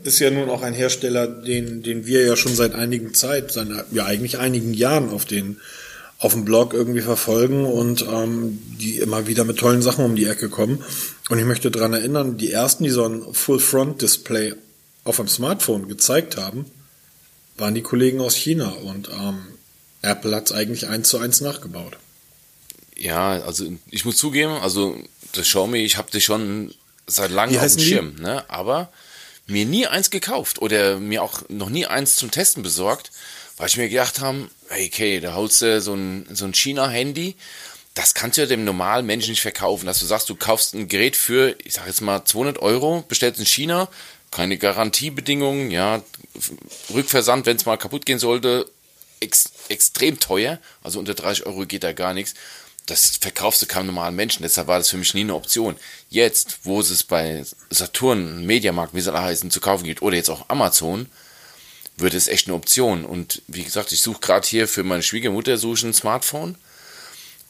ist 0.04 0.18
ja 0.18 0.30
nun 0.30 0.48
auch 0.50 0.62
ein 0.62 0.74
Hersteller, 0.74 1.26
den, 1.26 1.82
den 1.82 2.06
wir 2.06 2.24
ja 2.26 2.36
schon 2.36 2.54
seit 2.54 2.74
einigen 2.74 3.14
Zeit, 3.14 3.52
seit, 3.52 3.68
ja 3.92 4.04
eigentlich 4.04 4.38
einigen 4.38 4.74
Jahren 4.74 5.10
auf 5.10 5.24
den 5.24 5.58
auf 6.18 6.34
dem 6.34 6.44
Blog 6.44 6.72
irgendwie 6.72 7.00
verfolgen 7.00 7.64
und 7.64 8.06
ähm, 8.08 8.60
die 8.80 8.98
immer 8.98 9.26
wieder 9.26 9.42
mit 9.44 9.58
tollen 9.58 9.82
Sachen 9.82 10.04
um 10.04 10.14
die 10.14 10.26
Ecke 10.26 10.48
kommen. 10.48 10.84
Und 11.30 11.38
ich 11.40 11.44
möchte 11.44 11.72
daran 11.72 11.94
erinnern, 11.94 12.36
die 12.36 12.52
ersten, 12.52 12.84
die 12.84 12.90
so 12.90 13.04
ein 13.04 13.24
Full-Front-Display 13.32 14.54
auf 15.04 15.16
dem 15.16 15.28
Smartphone 15.28 15.88
gezeigt 15.88 16.36
haben, 16.36 16.66
waren 17.56 17.74
die 17.74 17.82
Kollegen 17.82 18.20
aus 18.20 18.34
China 18.34 18.68
und 18.70 19.08
ähm, 19.08 19.46
Apple 20.02 20.34
hat 20.34 20.46
es 20.46 20.52
eigentlich 20.52 20.88
eins 20.88 21.08
zu 21.08 21.18
eins 21.18 21.40
nachgebaut. 21.40 21.96
Ja, 22.96 23.40
also 23.42 23.72
ich 23.90 24.04
muss 24.04 24.16
zugeben, 24.16 24.52
also 24.52 24.96
das 25.32 25.46
Xiaomi, 25.46 25.78
ich 25.78 25.96
habe 25.96 26.10
das 26.12 26.22
schon 26.22 26.74
seit 27.06 27.30
langem 27.30 27.58
auf 27.58 27.74
dem 27.74 27.78
Schirm, 27.80 28.14
ne? 28.16 28.48
aber 28.48 28.92
mir 29.46 29.66
nie 29.66 29.86
eins 29.86 30.10
gekauft 30.10 30.60
oder 30.60 30.98
mir 30.98 31.22
auch 31.22 31.42
noch 31.48 31.68
nie 31.68 31.86
eins 31.86 32.16
zum 32.16 32.30
Testen 32.30 32.62
besorgt, 32.62 33.10
weil 33.56 33.68
ich 33.68 33.76
mir 33.76 33.88
gedacht 33.88 34.20
habe, 34.20 34.48
hey, 34.68 34.86
okay, 34.92 35.20
da 35.20 35.34
holst 35.34 35.62
du 35.62 35.80
so 35.80 35.94
ein, 35.94 36.26
so 36.32 36.44
ein 36.44 36.54
China-Handy, 36.54 37.36
das 37.94 38.14
kannst 38.14 38.38
du 38.38 38.42
ja 38.42 38.46
dem 38.46 38.64
normalen 38.64 39.04
Menschen 39.04 39.30
nicht 39.30 39.42
verkaufen, 39.42 39.86
dass 39.86 40.00
du 40.00 40.06
sagst, 40.06 40.28
du 40.28 40.34
kaufst 40.34 40.74
ein 40.74 40.88
Gerät 40.88 41.16
für, 41.16 41.56
ich 41.62 41.74
sag 41.74 41.86
jetzt 41.86 42.00
mal 42.00 42.24
200 42.24 42.58
Euro, 42.60 43.04
bestellst 43.06 43.40
in 43.40 43.46
China, 43.46 43.88
keine 44.32 44.58
Garantiebedingungen, 44.58 45.70
ja, 45.70 46.02
Rückversand, 46.92 47.46
wenn 47.46 47.56
es 47.56 47.66
mal 47.66 47.76
kaputt 47.76 48.06
gehen 48.06 48.18
sollte, 48.18 48.68
ex, 49.20 49.52
extrem 49.68 50.18
teuer, 50.18 50.58
also 50.82 50.98
unter 50.98 51.14
30 51.14 51.46
Euro 51.46 51.66
geht 51.66 51.84
da 51.84 51.92
gar 51.92 52.14
nichts. 52.14 52.34
Das 52.86 53.18
verkaufst 53.18 53.62
du 53.62 53.66
keinem 53.66 53.86
normalen 53.86 54.16
Menschen, 54.16 54.42
deshalb 54.42 54.66
war 54.66 54.78
das 54.78 54.90
für 54.90 54.96
mich 54.96 55.14
nie 55.14 55.20
eine 55.20 55.36
Option. 55.36 55.76
Jetzt, 56.10 56.60
wo 56.64 56.80
es 56.80 57.04
bei 57.04 57.44
Saturn, 57.70 58.44
Mediamarkt, 58.44 58.94
wie 58.94 59.00
soll 59.00 59.14
er 59.14 59.22
heißen, 59.22 59.52
zu 59.52 59.60
kaufen 59.60 59.84
gibt, 59.84 60.02
oder 60.02 60.16
jetzt 60.16 60.30
auch 60.30 60.48
Amazon, 60.48 61.06
wird 61.96 62.14
es 62.14 62.26
echt 62.26 62.48
eine 62.48 62.56
Option. 62.56 63.04
Und 63.04 63.42
wie 63.46 63.62
gesagt, 63.62 63.92
ich 63.92 64.00
suche 64.00 64.20
gerade 64.20 64.48
hier 64.48 64.66
für 64.66 64.82
meine 64.82 65.02
Schwiegermutter 65.04 65.58
suche 65.58 65.86
ein 65.86 65.94
Smartphone. 65.94 66.56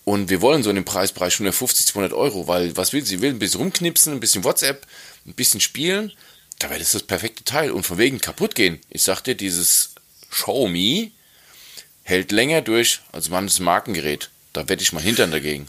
Und 0.05 0.31
wir 0.31 0.43
wollen 0.43 0.65
so 0.65 0.71
in 0.71 0.77
dem 0.77 0.85
Preisbereich 0.85 1.35
150, 1.35 1.87
200 1.87 2.12
Euro, 2.12 2.49
weil 2.49 2.77
was 2.77 2.93
will 2.93 3.07
sie? 3.07 3.21
Will 3.21 3.31
ein 3.31 3.39
bisschen 3.39 3.61
rumknipsen, 3.61 4.12
ein 4.12 4.21
bisschen 4.21 4.43
WhatsApp, 4.43 4.85
ein 5.27 5.35
bisschen 5.35 5.61
spielen. 5.61 6.12
Da 6.59 6.71
wäre 6.71 6.78
das 6.78 6.92
das 6.92 7.02
perfekte 7.02 7.44
Teil. 7.44 7.71
Und 7.71 7.85
von 7.85 7.99
wegen 7.99 8.21
kaputt 8.21 8.54
gehen. 8.54 8.78
Ich 8.90 9.02
sagte, 9.02 9.35
dieses 9.35 9.90
Xiaomi 10.30 11.12
hält 12.02 12.32
länger 12.32 12.62
durch 12.62 13.00
als 13.12 13.28
manches 13.28 13.61
Markengerät. 13.61 14.30
Da 14.52 14.68
wette 14.68 14.82
ich 14.82 14.92
mal 14.92 15.02
Hintern 15.02 15.30
dagegen. 15.30 15.68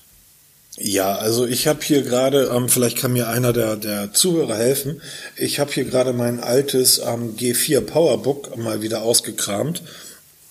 Ja, 0.77 1.15
also 1.15 1.45
ich 1.45 1.67
habe 1.67 1.83
hier 1.83 2.01
gerade, 2.01 2.51
ähm, 2.53 2.67
vielleicht 2.67 2.97
kann 2.97 3.13
mir 3.13 3.27
einer 3.27 3.53
der, 3.53 3.75
der 3.75 4.11
Zuhörer 4.11 4.57
helfen, 4.57 5.01
ich 5.35 5.59
habe 5.59 5.71
hier 5.71 5.83
gerade 5.85 6.13
mein 6.13 6.39
altes 6.39 6.97
ähm, 6.97 7.35
G4 7.37 7.81
Powerbook 7.81 8.57
mal 8.57 8.81
wieder 8.81 9.03
ausgekramt 9.03 9.83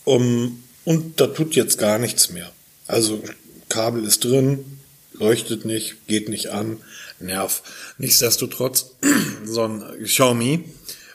um, 0.04 0.62
und 0.84 1.20
da 1.20 1.26
tut 1.26 1.56
jetzt 1.56 1.78
gar 1.78 1.98
nichts 1.98 2.30
mehr. 2.30 2.52
Also 2.86 3.20
Kabel 3.68 4.04
ist 4.04 4.22
drin, 4.22 4.78
leuchtet 5.12 5.64
nicht, 5.64 6.06
geht 6.06 6.28
nicht 6.28 6.50
an, 6.50 6.78
nerv. 7.23 7.62
Nichtsdestotrotz, 7.99 8.93
so 9.45 9.64
ein 9.64 9.85
Xiaomi 10.02 10.64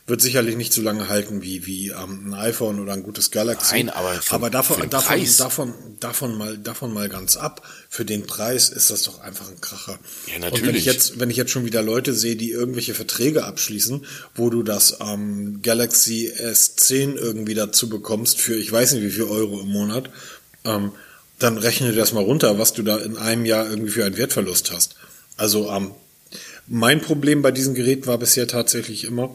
wird 0.08 0.22
sicherlich 0.22 0.56
nicht 0.56 0.72
so 0.72 0.82
lange 0.82 1.10
halten 1.10 1.42
wie, 1.42 1.66
wie 1.66 1.90
ähm, 1.90 2.30
ein 2.30 2.34
iPhone 2.34 2.80
oder 2.80 2.94
ein 2.94 3.04
gutes 3.04 3.30
Galaxy. 3.30 3.76
Nein, 3.76 3.90
aber 3.90 4.14
für, 4.14 4.36
aber 4.36 4.50
davon, 4.50 4.90
davon, 4.90 5.28
davon, 5.38 5.74
davon 6.00 6.38
mal, 6.38 6.58
davon 6.58 6.94
mal 6.94 7.10
ganz 7.10 7.36
ab. 7.36 7.62
Für 7.90 8.06
den 8.06 8.26
Preis 8.26 8.70
ist 8.70 8.90
das 8.90 9.04
doch 9.04 9.20
einfach 9.20 9.50
ein 9.50 9.60
Kracher. 9.60 10.00
Ja, 10.28 10.36
Und 10.36 10.44
wenn 10.44 10.52
natürlich. 10.52 10.78
ich 10.78 10.86
jetzt, 10.86 11.20
wenn 11.20 11.30
ich 11.30 11.36
jetzt 11.36 11.52
schon 11.52 11.66
wieder 11.66 11.84
Leute 11.84 12.14
sehe, 12.14 12.38
die 12.38 12.52
irgendwelche 12.52 12.94
Verträge 12.94 13.44
abschließen, 13.44 14.06
wo 14.34 14.50
du 14.50 14.64
das 14.64 15.00
ähm, 15.02 15.62
Galaxy 15.62 16.32
S10 16.34 17.16
irgendwie 17.16 17.54
dazu 17.54 17.90
bekommst 17.90 18.40
für 18.40 18.56
ich 18.56 18.72
weiß 18.72 18.94
nicht 18.94 19.04
wie 19.04 19.12
viel 19.12 19.24
Euro 19.24 19.60
im 19.60 19.68
Monat, 19.68 20.10
ähm, 20.64 20.94
dann 21.38 21.58
rechne 21.58 21.92
dir 21.92 21.98
das 21.98 22.14
mal 22.14 22.24
runter, 22.24 22.58
was 22.58 22.72
du 22.72 22.82
da 22.82 22.98
in 22.98 23.18
einem 23.18 23.46
Jahr 23.46 23.70
irgendwie 23.70 23.92
für 23.92 24.06
einen 24.06 24.18
Wertverlust 24.18 24.72
hast. 24.72 24.96
Also 25.38 25.70
ähm, 25.72 25.92
mein 26.68 27.02
Problem 27.02 27.42
bei 27.42 27.52
diesem 27.52 27.76
Gerät 27.76 28.08
war 28.08 28.18
bisher 28.18 28.48
tatsächlich 28.48 29.06
immer, 29.06 29.34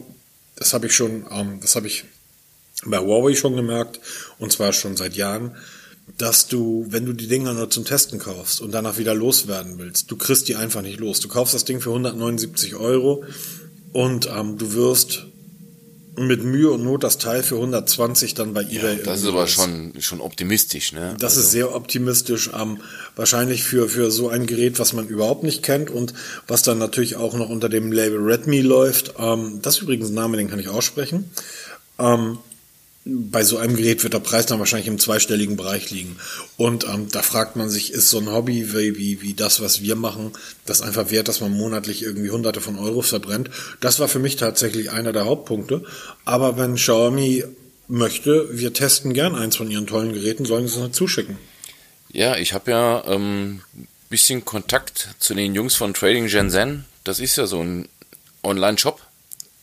das 0.55 0.73
habe 0.73 0.87
ich 0.87 0.95
schon, 0.95 1.25
ähm, 1.31 1.59
das 1.61 1.75
habe 1.75 1.87
ich 1.87 2.03
bei 2.85 2.99
Huawei 2.99 3.35
schon 3.35 3.55
gemerkt, 3.55 3.99
und 4.37 4.51
zwar 4.51 4.73
schon 4.73 4.97
seit 4.97 5.15
Jahren, 5.15 5.55
dass 6.17 6.47
du, 6.47 6.85
wenn 6.89 7.05
du 7.05 7.13
die 7.13 7.27
Dinger 7.27 7.53
nur 7.53 7.69
zum 7.69 7.85
Testen 7.85 8.19
kaufst 8.19 8.61
und 8.61 8.71
danach 8.71 8.97
wieder 8.97 9.15
loswerden 9.15 9.77
willst, 9.77 10.11
du 10.11 10.17
kriegst 10.17 10.47
die 10.49 10.55
einfach 10.55 10.81
nicht 10.81 10.99
los. 10.99 11.21
Du 11.21 11.29
kaufst 11.29 11.53
das 11.53 11.65
Ding 11.65 11.79
für 11.79 11.89
179 11.89 12.75
Euro 12.75 13.23
und 13.93 14.29
ähm, 14.29 14.57
du 14.57 14.73
wirst 14.73 15.27
mit 16.15 16.43
Mühe 16.43 16.69
und 16.69 16.83
Not 16.83 17.03
das 17.03 17.17
Teil 17.17 17.43
für 17.43 17.55
120 17.55 18.33
dann 18.33 18.53
bei 18.53 18.61
eBay. 18.61 19.01
Das 19.03 19.21
ist 19.21 19.27
aber 19.27 19.47
schon, 19.47 19.93
schon 19.99 20.21
optimistisch, 20.21 20.93
ne? 20.93 21.15
Das 21.19 21.37
ist 21.37 21.51
sehr 21.51 21.75
optimistisch, 21.75 22.51
ähm, 22.53 22.79
wahrscheinlich 23.15 23.63
für, 23.63 23.89
für 23.89 24.11
so 24.11 24.29
ein 24.29 24.45
Gerät, 24.45 24.79
was 24.79 24.93
man 24.93 25.07
überhaupt 25.07 25.43
nicht 25.43 25.63
kennt 25.63 25.89
und 25.89 26.13
was 26.47 26.61
dann 26.61 26.77
natürlich 26.77 27.15
auch 27.15 27.33
noch 27.33 27.49
unter 27.49 27.69
dem 27.69 27.91
Label 27.91 28.19
Redmi 28.19 28.61
läuft. 28.61 29.15
Ähm, 29.17 29.59
das 29.61 29.77
ist 29.77 29.81
übrigens 29.81 30.09
ein 30.09 30.15
Name, 30.15 30.37
den 30.37 30.49
kann 30.49 30.59
ich 30.59 30.69
aussprechen. 30.69 31.31
Ähm, 31.97 32.37
bei 33.05 33.43
so 33.43 33.57
einem 33.57 33.75
Gerät 33.75 34.03
wird 34.03 34.13
der 34.13 34.19
Preis 34.19 34.45
dann 34.45 34.59
wahrscheinlich 34.59 34.87
im 34.87 34.99
zweistelligen 34.99 35.57
Bereich 35.57 35.91
liegen. 35.91 36.17
Und 36.55 36.85
ähm, 36.85 37.09
da 37.11 37.21
fragt 37.21 37.55
man 37.57 37.69
sich, 37.69 37.91
ist 37.91 38.09
so 38.09 38.19
ein 38.19 38.31
Hobby 38.31 38.73
wie, 38.73 38.97
wie, 38.97 39.21
wie 39.21 39.33
das, 39.33 39.61
was 39.61 39.81
wir 39.81 39.95
machen, 39.95 40.31
das 40.65 40.81
einfach 40.81 41.11
wert, 41.11 41.27
dass 41.27 41.41
man 41.41 41.51
monatlich 41.51 42.01
irgendwie 42.01 42.31
hunderte 42.31 42.61
von 42.61 42.79
Euros 42.79 43.09
verbrennt? 43.09 43.49
Das 43.81 43.99
war 43.99 44.07
für 44.07 44.19
mich 44.19 44.37
tatsächlich 44.37 44.91
einer 44.91 45.11
der 45.11 45.25
Hauptpunkte. 45.25 45.83
Aber 46.23 46.57
wenn 46.57 46.75
Xiaomi 46.75 47.43
möchte, 47.89 48.47
wir 48.51 48.71
testen 48.71 49.13
gern 49.13 49.35
eins 49.35 49.57
von 49.57 49.69
ihren 49.69 49.87
tollen 49.87 50.13
Geräten, 50.13 50.45
sollen 50.45 50.67
sie 50.67 50.75
es 50.75 50.81
uns 50.81 50.95
zuschicken. 50.95 51.37
Ja, 52.09 52.37
ich 52.37 52.53
habe 52.53 52.71
ja 52.71 53.03
ähm, 53.07 53.61
bisschen 54.09 54.45
Kontakt 54.45 55.09
zu 55.19 55.33
den 55.33 55.55
Jungs 55.55 55.75
von 55.75 55.93
Trading 55.93 56.29
Shenzhen. 56.29 56.85
Das 57.03 57.19
ist 57.19 57.35
ja 57.35 57.47
so 57.47 57.61
ein 57.61 57.89
Online-Shop. 58.43 59.01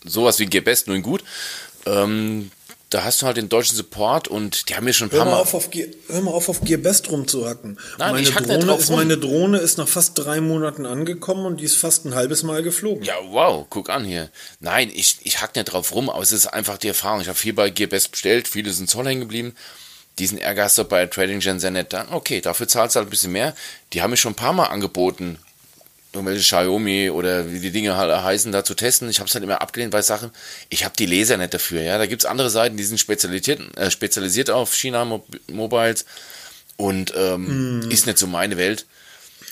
Sowas 0.05 0.39
wie 0.41 0.47
Gebest, 0.47 0.89
nur 0.89 0.97
in 0.97 1.03
gut. 1.03 1.25
Ähm, 1.87 2.51
da 2.91 3.05
hast 3.05 3.23
du 3.23 3.27
halt 3.27 3.37
den 3.37 3.49
deutschen 3.49 3.77
Support 3.77 4.29
und 4.29 4.69
die 4.69 4.75
haben 4.75 4.85
mir 4.85 4.93
schon 4.93 5.09
ein 5.09 5.13
Hör 5.13 5.19
paar 5.21 5.27
mal, 5.27 5.33
Mal. 5.37 5.41
auf, 5.43 5.55
auf, 5.55 5.71
Gear- 5.71 5.89
hör 6.09 6.21
mal 6.23 6.33
auf, 6.33 6.49
auf 6.49 6.61
Gearbest 6.61 7.11
rumzuhacken. 7.11 7.79
Nein, 7.99 8.13
meine, 8.13 8.23
ich 8.29 8.35
hack 8.35 8.47
nicht 8.47 8.51
Drohne 8.57 8.67
drauf 8.67 8.81
ist, 8.81 8.91
rum. 8.91 8.97
meine 8.97 9.17
Drohne 9.17 9.59
ist 9.59 9.79
nach 9.79 9.89
fast 9.89 10.19
drei 10.19 10.41
Monaten 10.41 10.87
angekommen 10.87 11.47
und 11.47 11.61
die 11.61 11.65
ist 11.65 11.77
fast 11.77 12.05
ein 12.05 12.15
halbes 12.15 12.43
Mal 12.43 12.63
geflogen. 12.63 13.05
Ja, 13.05 13.15
wow, 13.31 13.65
guck 13.71 13.91
an 13.91 14.05
hier. 14.05 14.29
Nein, 14.59 14.91
ich, 14.93 15.19
ich 15.23 15.41
hack 15.41 15.55
nicht 15.55 15.67
drauf 15.67 15.95
rum, 15.95 16.11
aber 16.11 16.23
es 16.23 16.33
ist 16.33 16.47
einfach 16.49 16.79
die 16.79 16.89
Erfahrung. 16.89 17.21
Ich 17.21 17.29
habe 17.29 17.39
viel 17.39 17.53
bei 17.53 17.71
Gearbest 17.71 18.11
bestellt, 18.11 18.49
viele 18.49 18.73
sind 18.73 18.91
Zoll 18.91 19.07
hängen 19.07 19.21
geblieben. 19.21 19.55
Diesen 20.19 20.39
Ärger 20.39 20.65
hast 20.65 20.77
du 20.77 20.85
bei 20.85 21.07
Trading 21.07 21.41
Shenzhen 21.41 21.73
nicht 21.75 21.93
da. 21.93 22.09
Okay, 22.11 22.41
dafür 22.41 22.67
zahlst 22.69 22.97
du 22.97 22.99
halt 22.99 23.07
ein 23.07 23.11
bisschen 23.11 23.33
mehr. 23.33 23.55
Die 23.93 24.03
haben 24.03 24.11
mir 24.11 24.17
schon 24.17 24.33
ein 24.33 24.37
paar 24.37 24.53
Mal 24.53 24.67
angeboten, 24.67 25.39
irgendwelche 26.13 26.43
Xiaomi 26.43 27.11
oder 27.11 27.53
wie 27.53 27.61
die 27.61 27.71
Dinge 27.71 27.97
halt 27.97 28.11
heißen, 28.11 28.51
da 28.53 28.65
zu 28.65 28.75
testen. 28.75 29.09
Ich 29.09 29.21
habe 29.21 29.29
es 29.29 29.35
halt 29.35 29.45
immer 29.45 29.61
abgelehnt 29.61 29.93
bei 29.93 30.03
Sachen. 30.03 30.31
Ich 30.69 30.85
habe 30.85 30.95
die 30.99 31.07
Laser 31.07 31.37
nicht 31.37 31.55
dafür. 31.55 31.83
Ja, 31.83 31.99
da 31.99 32.07
gibt's 32.07 32.25
andere 32.25 32.51
Seiten, 32.51 32.77
die 32.77 32.85
sind 32.85 32.99
spezialisiert, 32.99 33.61
äh, 33.77 33.91
spezialisiert 33.91 34.51
auf 34.51 34.75
China 34.75 35.05
Mo 35.05 35.25
Mobiles 35.49 36.05
und 36.77 37.13
ähm, 37.17 37.89
ist 37.91 38.07
nicht 38.07 38.19
so 38.19 38.27
meine 38.27 38.57
Welt. 38.57 38.87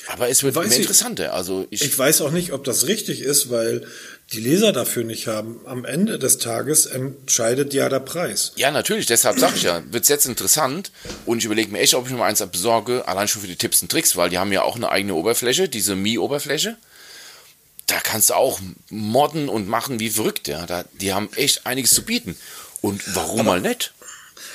Aber 0.08 0.28
es 0.30 0.42
wird 0.42 0.54
Weiß 0.54 0.66
immer 0.66 0.76
interessanter. 0.76 1.34
Also 1.34 1.66
ich, 1.70 1.82
Ich 1.82 1.98
weiß 1.98 2.22
auch 2.22 2.30
nicht, 2.30 2.52
ob 2.52 2.64
das 2.64 2.86
richtig 2.86 3.20
ist, 3.20 3.50
weil 3.50 3.86
die 4.32 4.40
Leser 4.40 4.72
dafür 4.72 5.04
nicht 5.04 5.26
haben. 5.26 5.60
Am 5.64 5.84
Ende 5.84 6.18
des 6.18 6.38
Tages 6.38 6.86
entscheidet 6.86 7.72
ja 7.72 7.88
der 7.88 8.00
Preis. 8.00 8.52
Ja, 8.56 8.70
natürlich, 8.70 9.06
deshalb 9.06 9.38
sage 9.38 9.54
ich 9.56 9.62
ja, 9.62 9.82
wird's 9.90 10.08
jetzt 10.08 10.26
interessant 10.26 10.90
und 11.24 11.38
ich 11.38 11.46
überlege 11.46 11.72
mir 11.72 11.80
echt, 11.80 11.94
ob 11.94 12.06
ich 12.06 12.12
mir 12.12 12.24
eins 12.24 12.44
besorge, 12.46 13.08
allein 13.08 13.26
schon 13.26 13.42
für 13.42 13.48
die 13.48 13.56
Tipps 13.56 13.80
und 13.80 13.90
Tricks, 13.90 14.16
weil 14.16 14.28
die 14.28 14.38
haben 14.38 14.52
ja 14.52 14.62
auch 14.62 14.76
eine 14.76 14.90
eigene 14.90 15.14
Oberfläche, 15.14 15.68
diese 15.68 15.96
Mi-Oberfläche. 15.96 16.76
Da 17.86 18.00
kannst 18.00 18.28
du 18.28 18.34
auch 18.34 18.60
modden 18.90 19.48
und 19.48 19.66
machen 19.66 19.98
wie 19.98 20.10
verrückt, 20.10 20.46
ja. 20.46 20.66
Da, 20.66 20.84
die 21.00 21.14
haben 21.14 21.30
echt 21.36 21.64
einiges 21.66 21.94
zu 21.94 22.02
bieten. 22.02 22.36
Und 22.82 23.02
warum 23.16 23.46
mal 23.46 23.62
nicht? 23.62 23.94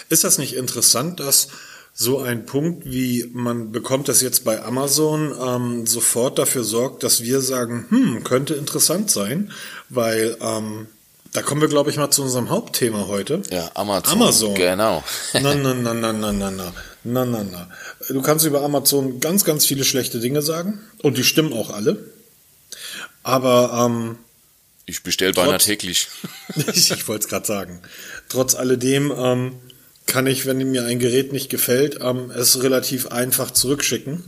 Ist 0.09 0.23
das 0.23 0.37
nicht 0.37 0.55
interessant, 0.55 1.19
dass 1.19 1.47
so 1.93 2.21
ein 2.21 2.45
Punkt, 2.45 2.85
wie 2.85 3.29
man 3.33 3.71
bekommt 3.71 4.07
das 4.09 4.21
jetzt 4.21 4.43
bei 4.43 4.63
Amazon, 4.63 5.33
ähm, 5.39 5.85
sofort 5.85 6.39
dafür 6.39 6.63
sorgt, 6.63 7.03
dass 7.03 7.21
wir 7.21 7.41
sagen, 7.41 7.85
hm, 7.89 8.23
könnte 8.23 8.55
interessant 8.55 9.11
sein, 9.11 9.51
weil 9.89 10.35
ähm, 10.41 10.87
da 11.33 11.41
kommen 11.41 11.61
wir, 11.61 11.67
glaube 11.67 11.89
ich, 11.89 11.97
mal 11.97 12.11
zu 12.11 12.23
unserem 12.23 12.49
Hauptthema 12.49 13.07
heute. 13.07 13.41
Ja, 13.51 13.71
Amazon. 13.73 14.13
Amazon. 14.13 14.55
Genau. 14.55 15.03
na, 15.33 15.55
na, 15.55 15.73
na, 15.73 15.93
na, 15.93 16.13
na, 16.13 16.31
na, 16.31 16.51
na. 16.51 16.73
Na, 17.03 17.25
na, 17.25 17.43
na. 17.43 17.69
Du 18.07 18.21
kannst 18.21 18.45
über 18.45 18.61
Amazon 18.61 19.19
ganz, 19.19 19.43
ganz 19.43 19.65
viele 19.65 19.83
schlechte 19.83 20.19
Dinge 20.19 20.41
sagen. 20.41 20.79
Und 21.01 21.17
die 21.17 21.23
stimmen 21.23 21.51
auch 21.51 21.71
alle. 21.71 22.11
Aber 23.23 23.85
ähm, 23.85 24.17
ich 24.85 25.01
bestelle 25.03 25.33
beinahe 25.33 25.57
täglich. 25.57 26.07
ich 26.73 27.07
wollte 27.07 27.23
es 27.23 27.29
gerade 27.29 27.45
sagen. 27.45 27.81
Trotz 28.29 28.53
alledem 28.53 29.11
ähm, 29.15 29.55
kann 30.05 30.27
ich, 30.27 30.45
wenn 30.45 30.57
mir 30.71 30.85
ein 30.85 30.99
Gerät 30.99 31.31
nicht 31.33 31.49
gefällt, 31.49 31.99
ähm, 32.01 32.31
es 32.31 32.61
relativ 32.61 33.07
einfach 33.07 33.51
zurückschicken. 33.51 34.23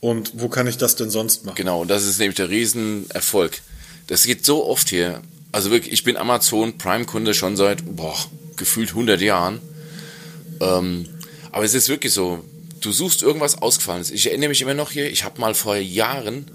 Und 0.00 0.32
wo 0.34 0.48
kann 0.48 0.66
ich 0.66 0.76
das 0.76 0.96
denn 0.96 1.10
sonst 1.10 1.44
machen? 1.44 1.56
Genau, 1.56 1.82
und 1.82 1.88
das 1.88 2.06
ist 2.06 2.18
nämlich 2.18 2.36
der 2.36 2.50
Riesenerfolg. 2.50 3.60
Das 4.06 4.24
geht 4.24 4.44
so 4.44 4.64
oft 4.66 4.88
hier. 4.88 5.22
Also 5.50 5.70
wirklich, 5.70 5.92
ich 5.92 6.04
bin 6.04 6.16
Amazon 6.16 6.78
Prime-Kunde 6.78 7.34
schon 7.34 7.56
seit, 7.56 7.84
boah, 7.96 8.16
gefühlt 8.56 8.90
100 8.90 9.20
Jahren. 9.20 9.60
Ähm, 10.60 11.06
aber 11.50 11.64
es 11.64 11.74
ist 11.74 11.88
wirklich 11.88 12.12
so, 12.12 12.44
du 12.80 12.92
suchst 12.92 13.22
irgendwas 13.22 13.60
Ausgefallenes. 13.60 14.10
Ich 14.10 14.26
erinnere 14.26 14.50
mich 14.50 14.62
immer 14.62 14.74
noch 14.74 14.90
hier, 14.90 15.10
ich 15.10 15.24
habe 15.24 15.40
mal 15.40 15.54
vor 15.54 15.76
Jahren 15.76 16.46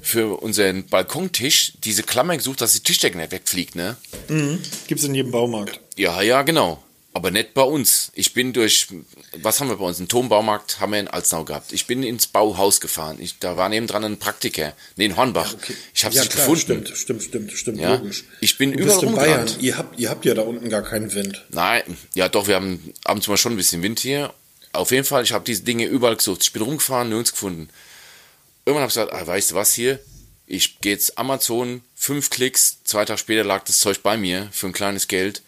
für 0.00 0.40
unseren 0.42 0.84
Balkontisch 0.86 1.74
diese 1.84 2.02
Klammer 2.02 2.36
gesucht, 2.36 2.60
dass 2.60 2.72
die 2.72 2.80
Tischdecke 2.80 3.16
nicht 3.16 3.32
wegfliegt, 3.32 3.76
ne? 3.76 3.96
Mhm. 4.28 4.58
Gibt's 4.88 5.04
in 5.04 5.14
jedem 5.14 5.30
Baumarkt. 5.30 5.80
Ja, 5.96 6.22
ja, 6.22 6.42
genau. 6.42 6.82
Aber 7.14 7.30
nicht 7.30 7.52
bei 7.52 7.62
uns. 7.62 8.10
Ich 8.14 8.32
bin 8.32 8.54
durch, 8.54 8.88
was 9.42 9.60
haben 9.60 9.68
wir 9.68 9.76
bei 9.76 9.84
uns? 9.84 9.98
Einen 9.98 10.08
Turmbaumarkt 10.08 10.80
haben 10.80 10.92
wir 10.92 11.00
in 11.00 11.08
Alznau 11.08 11.44
gehabt. 11.44 11.72
Ich 11.72 11.86
bin 11.86 12.02
ins 12.02 12.26
Bauhaus 12.26 12.80
gefahren. 12.80 13.18
Ich, 13.20 13.38
da 13.38 13.58
war 13.58 13.68
nebendran 13.68 14.04
ein 14.04 14.18
Praktiker. 14.18 14.72
Nee, 14.96 15.06
in 15.06 15.16
Hornbach. 15.16 15.54
Ich 15.92 16.04
habe 16.04 16.12
es 16.12 16.16
ja, 16.16 16.22
nicht 16.22 16.32
klar, 16.32 16.46
gefunden. 16.46 16.86
Stimmt, 16.86 16.96
stimmt, 16.96 17.22
stimmt, 17.22 17.52
stimmt, 17.52 17.80
Ja, 17.80 17.96
logisch. 17.96 18.24
ich 18.40 18.56
bin 18.56 18.72
du 18.72 18.78
überall 18.78 19.00
bist 19.00 19.10
in 19.10 19.14
Bayern. 19.14 19.50
Ihr 19.60 19.76
habt, 19.76 19.98
ihr 20.00 20.08
habt 20.08 20.24
ja 20.24 20.32
da 20.32 20.42
unten 20.42 20.70
gar 20.70 20.82
keinen 20.82 21.12
Wind. 21.12 21.44
Nein, 21.50 21.82
ja 22.14 22.30
doch, 22.30 22.46
wir 22.46 22.54
haben 22.54 22.94
abends 23.04 23.28
mal 23.28 23.36
schon 23.36 23.52
ein 23.52 23.56
bisschen 23.56 23.82
Wind 23.82 24.00
hier. 24.00 24.32
Auf 24.72 24.90
jeden 24.90 25.04
Fall, 25.04 25.22
ich 25.22 25.32
habe 25.32 25.44
diese 25.44 25.64
Dinge 25.64 25.84
überall 25.84 26.16
gesucht. 26.16 26.42
Ich 26.42 26.52
bin 26.52 26.62
rumgefahren, 26.62 27.10
nirgends 27.10 27.32
gefunden. 27.32 27.68
Irgendwann 28.64 28.82
habe 28.84 28.90
ich 28.90 28.94
gesagt, 28.94 29.12
ah, 29.12 29.26
weißt 29.26 29.50
du 29.50 29.54
was 29.54 29.74
hier? 29.74 30.00
Ich 30.46 30.80
gehe 30.80 30.92
jetzt 30.92 31.18
Amazon, 31.18 31.82
fünf 31.94 32.30
Klicks, 32.30 32.78
zwei 32.84 33.04
Tage 33.04 33.18
später 33.18 33.44
lag 33.44 33.64
das 33.64 33.78
Zeug 33.80 34.02
bei 34.02 34.16
mir 34.16 34.48
für 34.52 34.66
ein 34.66 34.72
kleines 34.72 35.08
Geld. 35.08 35.42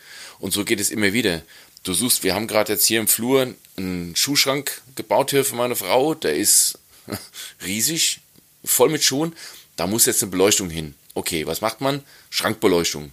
Und 0.45 0.53
so 0.53 0.67
geht 0.67 0.79
es 0.79 0.91
immer 0.91 1.15
wieder. 1.15 1.41
Du 1.85 1.95
suchst, 1.95 2.23
wir 2.23 2.35
haben 2.35 2.47
gerade 2.47 2.75
jetzt 2.75 2.85
hier 2.85 3.01
im 3.01 3.09
Flur 3.09 3.55
einen 3.79 4.15
Schuhschrank 4.15 4.83
gebaut 4.95 5.31
hier 5.31 5.43
für 5.43 5.55
meine 5.55 5.75
Frau. 5.75 6.13
Der 6.13 6.37
ist 6.37 6.79
riesig, 7.65 8.21
voll 8.63 8.91
mit 8.91 9.03
Schuhen. 9.03 9.35
Da 9.77 9.87
muss 9.87 10.05
jetzt 10.05 10.23
eine 10.23 10.31
Beleuchtung 10.31 10.69
hin. 10.69 10.97
Okay, 11.15 11.47
was 11.47 11.63
macht 11.63 11.81
man? 11.81 12.03
Schrankbeleuchtung. 12.29 13.11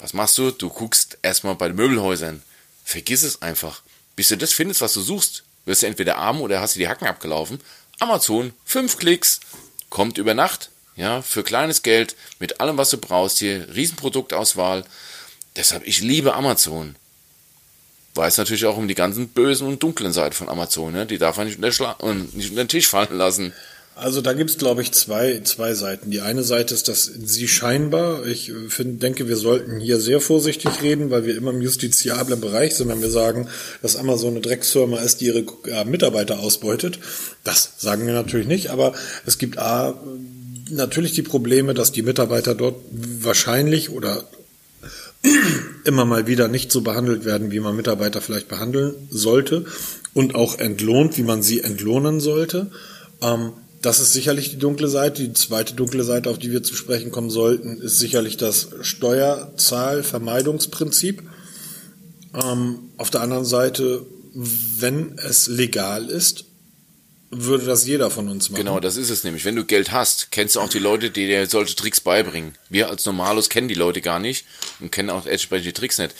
Was 0.00 0.12
machst 0.12 0.36
du? 0.36 0.50
Du 0.50 0.68
guckst 0.68 1.16
erstmal 1.22 1.54
bei 1.54 1.68
den 1.68 1.76
Möbelhäusern. 1.76 2.42
Vergiss 2.84 3.22
es 3.22 3.40
einfach. 3.40 3.80
Bis 4.14 4.28
du 4.28 4.36
das 4.36 4.52
findest, 4.52 4.82
was 4.82 4.92
du 4.92 5.00
suchst, 5.00 5.44
wirst 5.64 5.82
du 5.82 5.86
entweder 5.86 6.18
arm 6.18 6.42
oder 6.42 6.60
hast 6.60 6.74
du 6.74 6.78
die 6.80 6.88
Hacken 6.88 7.08
abgelaufen. 7.08 7.58
Amazon, 8.00 8.52
fünf 8.66 8.98
Klicks, 8.98 9.40
kommt 9.88 10.18
über 10.18 10.34
Nacht, 10.34 10.68
ja, 10.94 11.22
für 11.22 11.42
kleines 11.42 11.80
Geld, 11.82 12.16
mit 12.38 12.60
allem, 12.60 12.76
was 12.76 12.90
du 12.90 12.98
brauchst 12.98 13.38
hier, 13.38 13.66
Riesenproduktauswahl. 13.74 14.84
Deshalb, 15.60 15.86
ich 15.86 16.00
liebe 16.00 16.32
Amazon. 16.32 16.96
Weiß 18.14 18.38
natürlich 18.38 18.64
auch 18.64 18.78
um 18.78 18.88
die 18.88 18.94
ganzen 18.94 19.28
bösen 19.28 19.66
und 19.66 19.82
dunklen 19.82 20.10
Seiten 20.10 20.34
von 20.34 20.48
Amazon, 20.48 20.90
ne? 20.90 21.04
Die 21.04 21.18
darf 21.18 21.36
man 21.36 21.48
nicht 21.48 21.58
unter, 21.58 22.14
nicht 22.32 22.48
unter 22.48 22.64
den 22.64 22.68
Tisch 22.68 22.88
fallen 22.88 23.18
lassen. 23.18 23.52
Also 23.94 24.22
da 24.22 24.32
gibt's 24.32 24.56
glaube 24.56 24.80
ich, 24.80 24.92
zwei, 24.92 25.42
zwei 25.44 25.74
Seiten. 25.74 26.10
Die 26.10 26.22
eine 26.22 26.44
Seite 26.44 26.72
ist, 26.72 26.88
dass 26.88 27.04
sie 27.04 27.46
scheinbar, 27.46 28.26
ich 28.26 28.50
find, 28.68 29.02
denke, 29.02 29.28
wir 29.28 29.36
sollten 29.36 29.80
hier 29.80 30.00
sehr 30.00 30.22
vorsichtig 30.22 30.80
reden, 30.80 31.10
weil 31.10 31.26
wir 31.26 31.36
immer 31.36 31.50
im 31.50 31.60
justiziablen 31.60 32.40
Bereich 32.40 32.74
sind, 32.74 32.88
wenn 32.88 33.02
wir 33.02 33.10
sagen, 33.10 33.46
dass 33.82 33.96
Amazon 33.96 34.30
eine 34.30 34.40
Drecksfirma 34.40 34.96
ist, 34.96 35.20
die 35.20 35.26
ihre 35.26 35.44
äh, 35.68 35.84
Mitarbeiter 35.84 36.40
ausbeutet. 36.40 37.00
Das 37.44 37.74
sagen 37.76 38.06
wir 38.06 38.14
natürlich 38.14 38.46
nicht, 38.46 38.70
aber 38.70 38.94
es 39.26 39.36
gibt 39.36 39.58
A, 39.58 40.00
natürlich 40.70 41.12
die 41.12 41.22
Probleme, 41.22 41.74
dass 41.74 41.92
die 41.92 42.02
Mitarbeiter 42.02 42.54
dort 42.54 42.76
wahrscheinlich 42.90 43.90
oder 43.90 44.24
immer 45.84 46.04
mal 46.04 46.26
wieder 46.26 46.48
nicht 46.48 46.72
so 46.72 46.80
behandelt 46.80 47.24
werden, 47.24 47.50
wie 47.50 47.60
man 47.60 47.76
Mitarbeiter 47.76 48.20
vielleicht 48.20 48.48
behandeln 48.48 48.94
sollte 49.10 49.64
und 50.14 50.34
auch 50.34 50.58
entlohnt, 50.58 51.16
wie 51.18 51.22
man 51.22 51.42
sie 51.42 51.60
entlohnen 51.60 52.20
sollte. 52.20 52.70
Ähm, 53.20 53.52
das 53.82 54.00
ist 54.00 54.12
sicherlich 54.12 54.50
die 54.50 54.58
dunkle 54.58 54.88
Seite. 54.88 55.22
Die 55.22 55.32
zweite 55.32 55.74
dunkle 55.74 56.04
Seite, 56.04 56.28
auf 56.30 56.38
die 56.38 56.52
wir 56.52 56.62
zu 56.62 56.74
sprechen 56.74 57.10
kommen 57.10 57.30
sollten, 57.30 57.80
ist 57.80 57.98
sicherlich 57.98 58.36
das 58.36 58.68
Steuerzahlvermeidungsprinzip. 58.82 61.22
Ähm, 62.34 62.76
auf 62.96 63.10
der 63.10 63.22
anderen 63.22 63.46
Seite, 63.46 64.02
wenn 64.34 65.18
es 65.18 65.48
legal 65.48 66.10
ist, 66.10 66.44
würde 67.30 67.64
das 67.64 67.86
jeder 67.86 68.10
von 68.10 68.28
uns 68.28 68.50
machen. 68.50 68.64
Genau, 68.64 68.80
das 68.80 68.96
ist 68.96 69.08
es 69.08 69.22
nämlich. 69.22 69.44
Wenn 69.44 69.54
du 69.54 69.64
Geld 69.64 69.92
hast, 69.92 70.32
kennst 70.32 70.56
du 70.56 70.60
auch 70.60 70.68
die 70.68 70.80
Leute, 70.80 71.10
die 71.10 71.26
dir 71.26 71.46
solche 71.46 71.76
Tricks 71.76 72.00
beibringen. 72.00 72.56
Wir 72.68 72.90
als 72.90 73.06
Normalos 73.06 73.48
kennen 73.48 73.68
die 73.68 73.74
Leute 73.74 74.00
gar 74.00 74.18
nicht 74.18 74.44
und 74.80 74.90
kennen 74.90 75.10
auch 75.10 75.26
entsprechend 75.26 75.66
die 75.66 75.72
Tricks 75.72 75.98
nicht. 75.98 76.14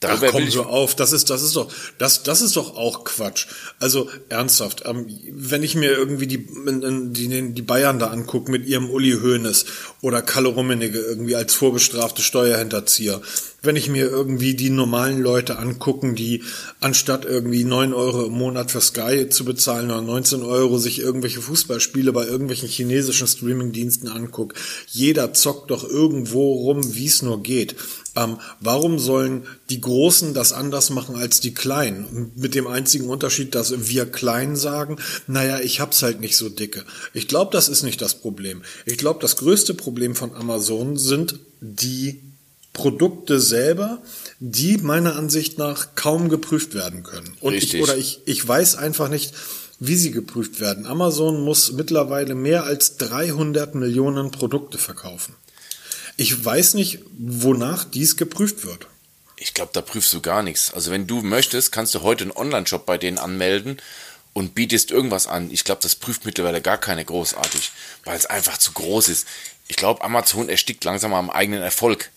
Darüber 0.00 0.26
Ach, 0.28 0.32
komm 0.32 0.50
so 0.50 0.64
auf, 0.64 0.94
das 0.94 1.12
ist, 1.12 1.30
das 1.30 1.42
ist 1.42 1.56
doch, 1.56 1.72
das, 1.96 2.22
das 2.22 2.42
ist 2.42 2.56
doch 2.56 2.76
auch 2.76 3.04
Quatsch. 3.04 3.46
Also 3.80 4.10
ernsthaft, 4.28 4.82
ähm, 4.84 5.06
wenn 5.32 5.62
ich 5.62 5.74
mir 5.74 5.90
irgendwie 5.90 6.26
die, 6.26 6.46
die, 6.46 7.52
die 7.54 7.62
Bayern 7.62 7.98
da 7.98 8.08
angucke 8.08 8.50
mit 8.50 8.66
ihrem 8.66 8.90
Uli 8.90 9.12
Hoeneß 9.12 9.64
oder 10.02 10.20
Kalle 10.20 10.48
Rummenigge 10.48 10.98
irgendwie 10.98 11.34
als 11.34 11.54
vorbestrafte 11.54 12.20
Steuerhinterzieher, 12.20 13.22
wenn 13.62 13.76
ich 13.76 13.88
mir 13.88 14.06
irgendwie 14.06 14.54
die 14.54 14.68
normalen 14.68 15.22
Leute 15.22 15.58
angucken, 15.58 16.14
die 16.14 16.42
anstatt 16.80 17.24
irgendwie 17.24 17.64
neun 17.64 17.94
Euro 17.94 18.26
im 18.26 18.34
Monat 18.34 18.70
für 18.70 18.82
Sky 18.82 19.30
zu 19.30 19.46
bezahlen 19.46 19.90
oder 19.90 20.02
19 20.02 20.42
Euro 20.42 20.76
sich 20.76 21.00
irgendwelche 21.00 21.40
Fußballspiele 21.40 22.12
bei 22.12 22.26
irgendwelchen 22.26 22.68
chinesischen 22.68 23.26
Streamingdiensten 23.26 24.10
anguckt, 24.10 24.58
jeder 24.88 25.32
zockt 25.32 25.70
doch 25.70 25.88
irgendwo 25.88 26.52
rum, 26.52 26.94
wie 26.94 27.06
es 27.06 27.22
nur 27.22 27.42
geht. 27.42 27.76
Ähm, 28.16 28.38
warum 28.60 28.98
sollen 28.98 29.46
die 29.70 29.80
Großen 29.80 30.34
das 30.34 30.52
anders 30.52 30.90
machen 30.90 31.16
als 31.16 31.40
die 31.40 31.54
Kleinen? 31.54 32.32
Mit 32.34 32.54
dem 32.54 32.66
einzigen 32.66 33.08
Unterschied, 33.08 33.54
dass 33.54 33.88
wir 33.88 34.06
Klein 34.06 34.56
sagen, 34.56 34.96
naja, 35.26 35.60
ich 35.60 35.80
hab's 35.80 36.02
halt 36.02 36.20
nicht 36.20 36.36
so 36.36 36.48
dicke. 36.48 36.84
Ich 37.12 37.28
glaube, 37.28 37.52
das 37.52 37.68
ist 37.68 37.82
nicht 37.82 38.00
das 38.00 38.14
Problem. 38.14 38.62
Ich 38.86 38.98
glaube, 38.98 39.20
das 39.20 39.36
größte 39.36 39.74
Problem 39.74 40.14
von 40.14 40.34
Amazon 40.34 40.96
sind 40.96 41.38
die 41.60 42.20
Produkte 42.72 43.40
selber, 43.40 43.98
die 44.38 44.76
meiner 44.78 45.16
Ansicht 45.16 45.58
nach 45.58 45.94
kaum 45.94 46.28
geprüft 46.28 46.74
werden 46.74 47.02
können. 47.02 47.34
Und 47.40 47.54
Richtig. 47.54 47.74
ich, 47.74 47.82
oder 47.82 47.96
ich, 47.96 48.20
ich 48.26 48.46
weiß 48.46 48.76
einfach 48.76 49.08
nicht, 49.08 49.32
wie 49.78 49.96
sie 49.96 50.10
geprüft 50.10 50.60
werden. 50.60 50.86
Amazon 50.86 51.42
muss 51.42 51.72
mittlerweile 51.72 52.34
mehr 52.34 52.64
als 52.64 52.96
300 52.96 53.74
Millionen 53.74 54.30
Produkte 54.30 54.78
verkaufen. 54.78 55.34
Ich 56.16 56.44
weiß 56.44 56.74
nicht, 56.74 57.00
wonach 57.18 57.84
dies 57.84 58.16
geprüft 58.16 58.64
wird. 58.64 58.86
Ich 59.36 59.52
glaube, 59.52 59.70
da 59.74 59.82
prüfst 59.82 60.12
du 60.14 60.22
gar 60.22 60.42
nichts. 60.42 60.72
Also 60.72 60.90
wenn 60.90 61.06
du 61.06 61.20
möchtest, 61.20 61.72
kannst 61.72 61.94
du 61.94 62.02
heute 62.02 62.24
einen 62.24 62.32
Online-Shop 62.32 62.86
bei 62.86 62.96
denen 62.96 63.18
anmelden 63.18 63.76
und 64.32 64.54
bietest 64.54 64.90
irgendwas 64.90 65.26
an. 65.26 65.50
Ich 65.50 65.64
glaube, 65.64 65.82
das 65.82 65.94
prüft 65.94 66.24
mittlerweile 66.24 66.62
gar 66.62 66.78
keine 66.78 67.04
großartig, 67.04 67.70
weil 68.04 68.16
es 68.16 68.26
einfach 68.26 68.56
zu 68.56 68.72
groß 68.72 69.08
ist. 69.10 69.26
Ich 69.68 69.76
glaube, 69.76 70.02
Amazon 70.02 70.48
erstickt 70.48 70.84
langsam 70.84 71.12
am 71.12 71.28
eigenen 71.28 71.62
Erfolg. 71.62 72.10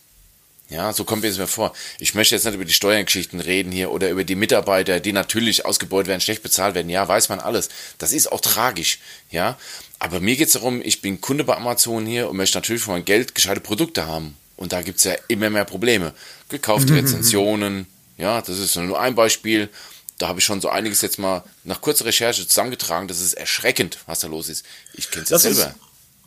Ja, 0.69 0.93
so 0.93 1.03
kommt 1.03 1.23
mir 1.23 1.29
es 1.29 1.39
mir 1.39 1.47
vor. 1.47 1.73
Ich 1.97 2.13
möchte 2.13 2.35
jetzt 2.35 2.45
nicht 2.45 2.53
über 2.53 2.63
die 2.63 2.73
Steuergeschichten 2.73 3.39
reden 3.39 3.71
hier 3.71 3.89
oder 3.91 4.09
über 4.11 4.23
die 4.23 4.35
Mitarbeiter, 4.35 4.99
die 4.99 5.13
natürlich 5.13 5.65
ausgebeutet 5.65 6.07
werden, 6.07 6.21
schlecht 6.21 6.43
bezahlt 6.43 6.75
werden. 6.75 6.89
Ja, 6.89 7.07
weiß 7.07 7.29
man 7.29 7.39
alles. 7.39 7.69
Das 7.97 8.13
ist 8.13 8.31
auch 8.31 8.39
tragisch. 8.39 8.99
Ja, 9.31 9.57
aber 9.99 10.19
mir 10.19 10.35
geht 10.35 10.47
es 10.47 10.53
darum, 10.53 10.81
ich 10.81 11.01
bin 11.01 11.21
Kunde 11.21 11.43
bei 11.43 11.55
Amazon 11.55 12.05
hier 12.05 12.29
und 12.29 12.37
möchte 12.37 12.57
natürlich 12.57 12.83
für 12.83 12.91
mein 12.91 13.05
Geld 13.05 13.35
gescheite 13.35 13.59
Produkte 13.59 14.07
haben. 14.07 14.35
Und 14.55 14.73
da 14.73 14.81
gibt 14.81 14.97
es 14.97 15.03
ja 15.05 15.13
immer 15.27 15.49
mehr 15.49 15.65
Probleme. 15.65 16.13
Gekaufte 16.49 16.93
Rezensionen, 16.93 17.85
ja, 18.17 18.41
das 18.41 18.59
ist 18.59 18.75
nur 18.75 18.99
ein 18.99 19.15
Beispiel. 19.15 19.69
Da 20.17 20.27
habe 20.27 20.39
ich 20.39 20.45
schon 20.45 20.59
so 20.59 20.69
einiges 20.69 21.01
jetzt 21.01 21.19
mal 21.19 21.43
nach 21.63 21.79
kurzer 21.79 22.05
Recherche 22.05 22.45
zusammengetragen. 22.45 23.07
Das 23.07 23.21
ist 23.21 23.33
erschreckend, 23.33 23.99
was 24.05 24.19
da 24.19 24.27
los 24.27 24.49
ist. 24.49 24.65
Ich 24.93 25.11
kenne 25.11 25.25
es 25.29 25.41
selber. 25.41 25.67
Uns, 25.67 25.75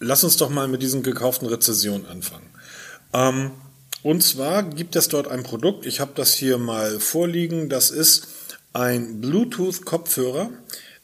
lass 0.00 0.24
uns 0.24 0.36
doch 0.38 0.48
mal 0.48 0.68
mit 0.68 0.82
diesen 0.82 1.02
gekauften 1.02 1.46
Rezensionen 1.46 2.06
anfangen. 2.06 2.48
Ähm, 3.12 3.50
und 4.02 4.22
zwar 4.22 4.62
gibt 4.62 4.96
es 4.96 5.08
dort 5.08 5.28
ein 5.28 5.42
Produkt, 5.44 5.86
ich 5.86 6.00
habe 6.00 6.12
das 6.14 6.34
hier 6.34 6.58
mal 6.58 6.98
vorliegen, 6.98 7.68
das 7.68 7.90
ist 7.90 8.26
ein 8.72 9.20
Bluetooth-Kopfhörer, 9.20 10.50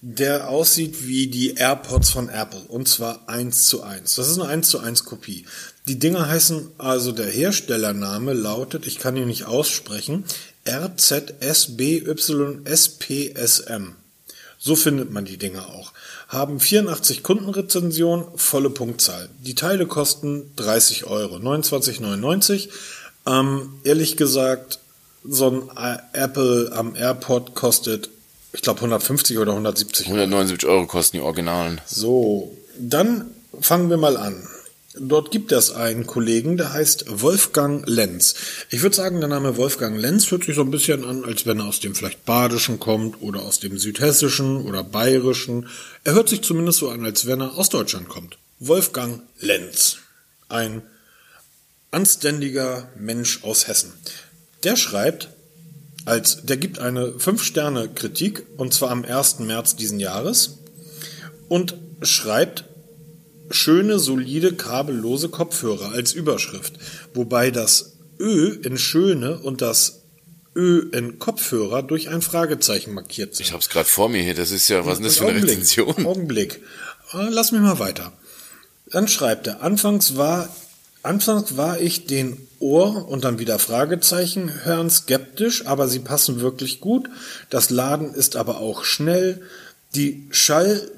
der 0.00 0.48
aussieht 0.48 1.08
wie 1.08 1.26
die 1.26 1.54
AirPods 1.54 2.10
von 2.10 2.28
Apple 2.28 2.62
und 2.68 2.86
zwar 2.88 3.28
eins 3.28 3.66
zu 3.66 3.82
eins. 3.82 4.14
Das 4.14 4.28
ist 4.28 4.38
eine 4.38 4.48
eins 4.48 4.68
zu 4.68 4.78
eins 4.78 5.04
Kopie. 5.04 5.44
Die 5.88 5.98
Dinger 5.98 6.28
heißen, 6.28 6.70
also 6.78 7.10
der 7.12 7.26
Herstellername 7.26 8.32
lautet, 8.32 8.86
ich 8.86 9.00
kann 9.00 9.16
ihn 9.16 9.26
nicht 9.26 9.46
aussprechen, 9.46 10.24
RZSBYSPSM. 10.68 11.54
So 14.60 14.76
findet 14.76 15.10
man 15.12 15.24
die 15.24 15.36
Dinger 15.36 15.68
auch. 15.68 15.92
Haben 16.28 16.60
84 16.60 17.22
Kundenrezensionen, 17.22 18.26
volle 18.36 18.70
Punktzahl. 18.70 19.28
Die 19.40 19.54
Teile 19.54 19.86
kosten 19.86 20.52
30 20.56 21.06
Euro, 21.06 21.36
29,99. 21.36 22.68
Ähm, 23.26 23.74
ehrlich 23.84 24.16
gesagt, 24.16 24.80
so 25.24 25.70
ein 25.74 26.02
Apple 26.12 26.70
am 26.72 26.94
AirPod 26.94 27.54
kostet, 27.54 28.10
ich 28.52 28.62
glaube, 28.62 28.78
150 28.80 29.38
oder 29.38 29.52
170 29.52 30.06
Euro. 30.06 30.16
179 30.16 30.68
Euro 30.68 30.86
kosten 30.86 31.18
die 31.18 31.22
Originalen. 31.22 31.80
So, 31.86 32.56
dann 32.78 33.30
fangen 33.60 33.90
wir 33.90 33.96
mal 33.96 34.16
an. 34.16 34.46
Dort 35.00 35.30
gibt 35.30 35.52
es 35.52 35.70
einen 35.70 36.06
Kollegen, 36.06 36.56
der 36.56 36.72
heißt 36.72 37.04
Wolfgang 37.08 37.86
Lenz. 37.86 38.34
Ich 38.70 38.82
würde 38.82 38.96
sagen, 38.96 39.20
der 39.20 39.28
Name 39.28 39.56
Wolfgang 39.56 39.96
Lenz 39.98 40.30
hört 40.30 40.44
sich 40.44 40.56
so 40.56 40.62
ein 40.62 40.70
bisschen 40.70 41.04
an, 41.04 41.24
als 41.24 41.46
wenn 41.46 41.60
er 41.60 41.66
aus 41.66 41.78
dem 41.78 41.94
vielleicht 41.94 42.24
Badischen 42.24 42.80
kommt 42.80 43.22
oder 43.22 43.42
aus 43.42 43.60
dem 43.60 43.78
Südhessischen 43.78 44.62
oder 44.62 44.82
Bayerischen. 44.82 45.68
Er 46.04 46.14
hört 46.14 46.28
sich 46.28 46.42
zumindest 46.42 46.78
so 46.78 46.88
an, 46.88 47.04
als 47.04 47.26
wenn 47.26 47.40
er 47.40 47.56
aus 47.56 47.68
Deutschland 47.68 48.08
kommt. 48.08 48.38
Wolfgang 48.58 49.22
Lenz. 49.38 49.98
Ein 50.48 50.82
anständiger 51.90 52.88
Mensch 52.98 53.44
aus 53.44 53.68
Hessen. 53.68 53.92
Der 54.64 54.76
schreibt, 54.76 55.28
als, 56.04 56.42
der 56.42 56.56
gibt 56.56 56.78
eine 56.78 57.08
5-Sterne-Kritik, 57.08 58.44
und 58.56 58.72
zwar 58.72 58.90
am 58.90 59.04
1. 59.04 59.40
März 59.40 59.76
diesen 59.76 60.00
Jahres, 60.00 60.58
und 61.48 61.76
schreibt, 62.02 62.64
schöne, 63.50 63.98
solide, 63.98 64.54
kabellose 64.54 65.28
Kopfhörer 65.28 65.92
als 65.92 66.12
Überschrift, 66.12 66.74
wobei 67.14 67.50
das 67.50 67.96
Ö 68.18 68.58
in 68.62 68.78
schöne 68.78 69.38
und 69.38 69.62
das 69.62 70.02
Ö 70.54 70.88
in 70.92 71.18
Kopfhörer 71.18 71.82
durch 71.82 72.08
ein 72.08 72.22
Fragezeichen 72.22 72.92
markiert 72.92 73.34
sind. 73.34 73.46
Ich 73.46 73.52
habe 73.52 73.62
es 73.62 73.68
gerade 73.68 73.88
vor 73.88 74.08
mir 74.08 74.22
hier, 74.22 74.34
das 74.34 74.50
ist 74.50 74.68
ja, 74.68 74.84
was 74.84 74.98
ist 74.98 75.06
das 75.06 75.16
für 75.18 75.28
eine 75.28 75.42
Rezension? 75.42 76.06
Augenblick, 76.06 76.62
äh, 77.12 77.28
lass 77.30 77.52
mich 77.52 77.60
mal 77.60 77.78
weiter. 77.78 78.12
Dann 78.90 79.08
schreibt 79.08 79.46
er, 79.46 79.62
anfangs 79.62 80.16
war, 80.16 80.48
anfangs 81.02 81.56
war 81.56 81.80
ich 81.80 82.06
den 82.06 82.47
Ohr 82.60 83.08
und 83.08 83.24
dann 83.24 83.38
wieder 83.38 83.58
Fragezeichen 83.58 84.64
hören 84.64 84.90
skeptisch, 84.90 85.66
aber 85.66 85.88
sie 85.88 86.00
passen 86.00 86.40
wirklich 86.40 86.80
gut. 86.80 87.08
Das 87.50 87.70
Laden 87.70 88.14
ist 88.14 88.36
aber 88.36 88.60
auch 88.60 88.84
schnell. 88.84 89.42
Die 89.94 90.26
Schall 90.30 90.90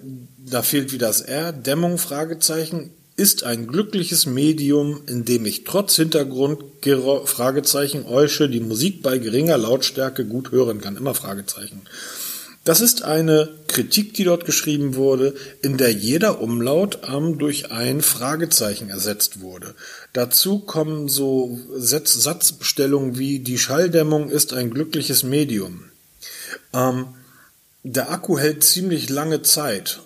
da 0.51 0.63
fehlt 0.63 0.93
wieder 0.93 1.07
das 1.07 1.21
R, 1.21 1.53
Dämmung, 1.53 1.99
Fragezeichen, 1.99 2.91
ist 3.17 3.45
ein 3.45 3.67
glückliches 3.67 4.27
Medium, 4.27 5.03
in 5.07 5.25
dem 5.25 5.45
ich 5.45 5.65
trotz 5.65 5.97
Hintergrund, 5.97 6.63
Fragezeichen, 7.25 8.07
Eusche, 8.07 8.49
die 8.49 8.61
Musik 8.61 9.03
bei 9.03 9.19
geringer 9.19 9.59
Lautstärke 9.59 10.25
gut 10.25 10.53
hören 10.53 10.81
kann. 10.81 10.97
Immer 10.97 11.15
Fragezeichen. 11.15 11.83
Das 12.65 12.81
ist 12.81 13.03
eine 13.03 13.49
Kritik, 13.69 14.15
die 14.15 14.25
dort 14.25 14.45
geschrieben 14.45 14.95
wurde, 14.95 15.35
in 15.63 15.79
der 15.79 15.93
jeder 15.93 16.41
Umlaut 16.41 16.99
ähm, 17.09 17.39
durch 17.39 17.71
ein 17.71 18.03
Fragezeichen 18.03 18.91
ersetzt 18.91 19.41
wurde. 19.41 19.75
Dazu 20.13 20.59
kommen 20.59 21.09
so 21.09 21.59
Satzbestellungen 21.77 23.19
wie 23.19 23.39
die 23.39 23.59
Schalldämmung 23.59 24.29
ist 24.29 24.53
ein 24.53 24.71
glückliches 24.71 25.23
Medium. 25.23 25.85
Ähm, 26.75 27.09
der 27.83 28.11
Akku 28.11 28.39
hält 28.39 28.63
ziemlich 28.63 29.09
lange 29.09 29.41
Zeit 29.41 30.01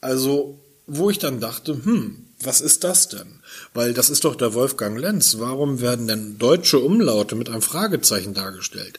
also, 0.00 0.58
wo 0.86 1.10
ich 1.10 1.18
dann 1.18 1.40
dachte, 1.40 1.84
hm, 1.84 2.24
was 2.40 2.60
ist 2.60 2.84
das 2.84 3.08
denn? 3.08 3.40
Weil 3.74 3.94
das 3.94 4.10
ist 4.10 4.24
doch 4.24 4.36
der 4.36 4.54
Wolfgang 4.54 4.98
Lenz. 4.98 5.38
Warum 5.38 5.80
werden 5.80 6.06
denn 6.06 6.38
deutsche 6.38 6.78
Umlaute 6.78 7.34
mit 7.34 7.48
einem 7.48 7.62
Fragezeichen 7.62 8.32
dargestellt? 8.32 8.98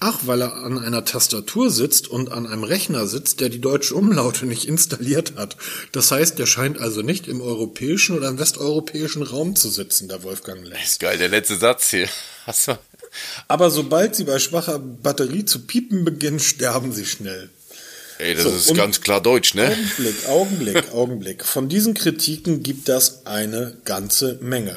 Ach, 0.00 0.20
weil 0.22 0.42
er 0.42 0.54
an 0.54 0.78
einer 0.78 1.04
Tastatur 1.04 1.70
sitzt 1.70 2.06
und 2.06 2.30
an 2.30 2.46
einem 2.46 2.62
Rechner 2.62 3.08
sitzt, 3.08 3.40
der 3.40 3.48
die 3.48 3.60
deutsche 3.60 3.96
Umlaute 3.96 4.46
nicht 4.46 4.66
installiert 4.66 5.32
hat. 5.36 5.56
Das 5.90 6.12
heißt, 6.12 6.38
der 6.38 6.46
scheint 6.46 6.78
also 6.78 7.02
nicht 7.02 7.26
im 7.26 7.40
europäischen 7.40 8.16
oder 8.16 8.28
im 8.28 8.38
westeuropäischen 8.38 9.22
Raum 9.22 9.56
zu 9.56 9.68
sitzen, 9.68 10.08
der 10.08 10.22
Wolfgang 10.22 10.62
Lenz. 10.62 10.80
Das 10.80 10.90
ist 10.92 11.00
geil, 11.00 11.18
der 11.18 11.28
letzte 11.28 11.56
Satz 11.56 11.90
hier. 11.90 12.08
Du? 12.66 12.78
Aber 13.48 13.70
sobald 13.70 14.14
sie 14.14 14.24
bei 14.24 14.38
schwacher 14.38 14.78
Batterie 14.78 15.44
zu 15.44 15.60
piepen 15.60 16.04
beginnen, 16.04 16.38
sterben 16.38 16.92
sie 16.92 17.06
schnell. 17.06 17.50
Ey, 18.18 18.34
das 18.34 18.44
so, 18.44 18.50
ist 18.50 18.74
ganz 18.74 19.00
klar 19.00 19.20
Deutsch, 19.20 19.54
ne? 19.54 19.66
Augenblick, 19.66 20.28
Augenblick, 20.28 20.84
Augenblick. 20.92 21.44
Von 21.44 21.68
diesen 21.68 21.94
Kritiken 21.94 22.62
gibt 22.62 22.88
das 22.88 23.26
eine 23.26 23.76
ganze 23.84 24.38
Menge. 24.40 24.76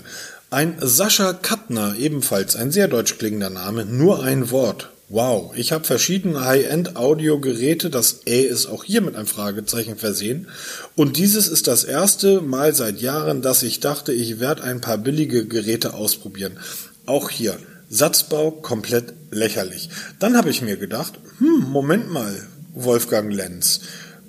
Ein 0.52 0.78
Sascha 0.80 1.34
Kattner, 1.34 1.96
ebenfalls 1.98 2.56
ein 2.56 2.72
sehr 2.72 2.88
deutsch 2.88 3.18
klingender 3.18 3.50
Name, 3.50 3.86
nur 3.86 4.24
ein 4.24 4.52
Wort. 4.52 4.91
Wow, 5.14 5.52
ich 5.58 5.74
habe 5.74 5.84
verschiedene 5.84 6.46
High-End-Audio-Geräte, 6.46 7.90
das 7.90 8.22
Ä 8.26 8.44
ist 8.44 8.68
auch 8.68 8.86
hier 8.86 9.02
mit 9.02 9.18
einem 9.18 9.28
Fragezeichen 9.28 9.98
versehen. 9.98 10.48
Und 10.96 11.18
dieses 11.18 11.50
ist 11.50 11.68
das 11.68 11.84
erste 11.84 12.40
Mal 12.40 12.74
seit 12.74 13.02
Jahren, 13.02 13.42
dass 13.42 13.62
ich 13.62 13.82
dachte, 13.82 14.14
ich 14.14 14.40
werde 14.40 14.64
ein 14.64 14.80
paar 14.80 14.98
billige 14.98 15.46
Geräte 15.46 15.96
ausprobieren. 15.96 16.58
Auch 17.06 17.30
hier, 17.30 17.60
Satzbau 17.90 18.52
komplett 18.52 19.14
lächerlich. 19.32 19.90
Dann 20.20 20.38
habe 20.38 20.50
ich 20.50 20.62
mir 20.62 20.78
gedacht, 20.78 21.20
hm, 21.40 21.70
Moment 21.70 22.10
mal, 22.10 22.48
Wolfgang 22.74 23.34
Lenz, 23.34 23.82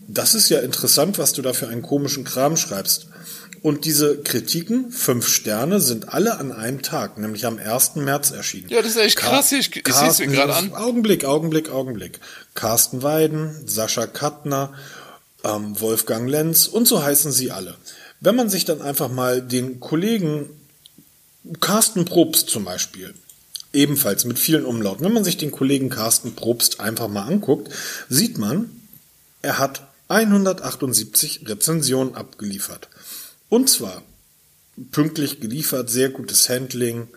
das 0.09 0.35
ist 0.35 0.49
ja 0.49 0.59
interessant, 0.59 1.17
was 1.17 1.33
du 1.33 1.43
da 1.43 1.53
für 1.53 1.69
einen 1.69 1.83
komischen 1.83 2.25
Kram 2.25 2.57
schreibst. 2.57 3.07
Und 3.63 3.85
diese 3.85 4.19
Kritiken, 4.19 4.91
fünf 4.91 5.29
Sterne, 5.29 5.81
sind 5.81 6.09
alle 6.09 6.39
an 6.39 6.51
einem 6.51 6.83
Tag, 6.83 7.17
nämlich 7.17 7.47
am 7.47 7.59
1. 7.59 7.95
März 7.97 8.33
erschienen. 8.33 8.69
Ja, 8.69 8.83
das 8.83 8.93
ist 8.93 8.97
echt 8.97 9.17
krass. 9.17 9.53
Ich, 9.53 9.77
ich 9.77 9.95
sehe 9.95 10.09
es 10.09 10.19
mir 10.19 10.27
gerade 10.27 10.55
an. 10.55 10.75
Augenblick, 10.75 11.25
Augenblick, 11.25 11.71
Augenblick. 11.71 12.19
Carsten 12.55 13.03
Weiden, 13.03 13.55
Sascha 13.69 14.09
Kattner, 14.09 14.73
ähm, 15.45 15.81
Wolfgang 15.81 16.29
Lenz 16.29 16.67
und 16.67 16.89
so 16.89 17.05
heißen 17.05 17.31
sie 17.31 17.53
alle. 17.53 17.77
Wenn 18.21 18.35
man 18.35 18.51
sich 18.51 18.65
dann 18.65 18.83
einfach 18.83 19.09
mal 19.09 19.41
den 19.41 19.79
Kollegen 19.79 20.49
Carsten 21.61 22.05
Probst 22.05 22.51
zum 22.51 22.65
Beispiel, 22.65 23.15
ebenfalls 23.73 24.25
mit 24.25 24.39
vielen 24.39 24.65
Umlauten, 24.65 25.05
wenn 25.05 25.13
man 25.13 25.25
sich 25.25 25.37
den 25.37 25.51
Kollegen 25.51 25.89
Carsten 25.89 26.35
Probst 26.35 26.81
einfach 26.81 27.09
mal 27.09 27.27
anguckt, 27.27 27.73
sieht 28.09 28.39
man, 28.39 28.71
er 29.41 29.59
hat 29.59 29.87
178 30.09 31.49
Rezensionen 31.49 32.15
abgeliefert. 32.15 32.89
Und 33.53 33.69
zwar 33.69 34.03
pünktlich 34.93 35.39
geliefert, 35.39 35.91
sehr 35.91 36.09
gutes 36.09 36.49
Handling, 36.49 37.09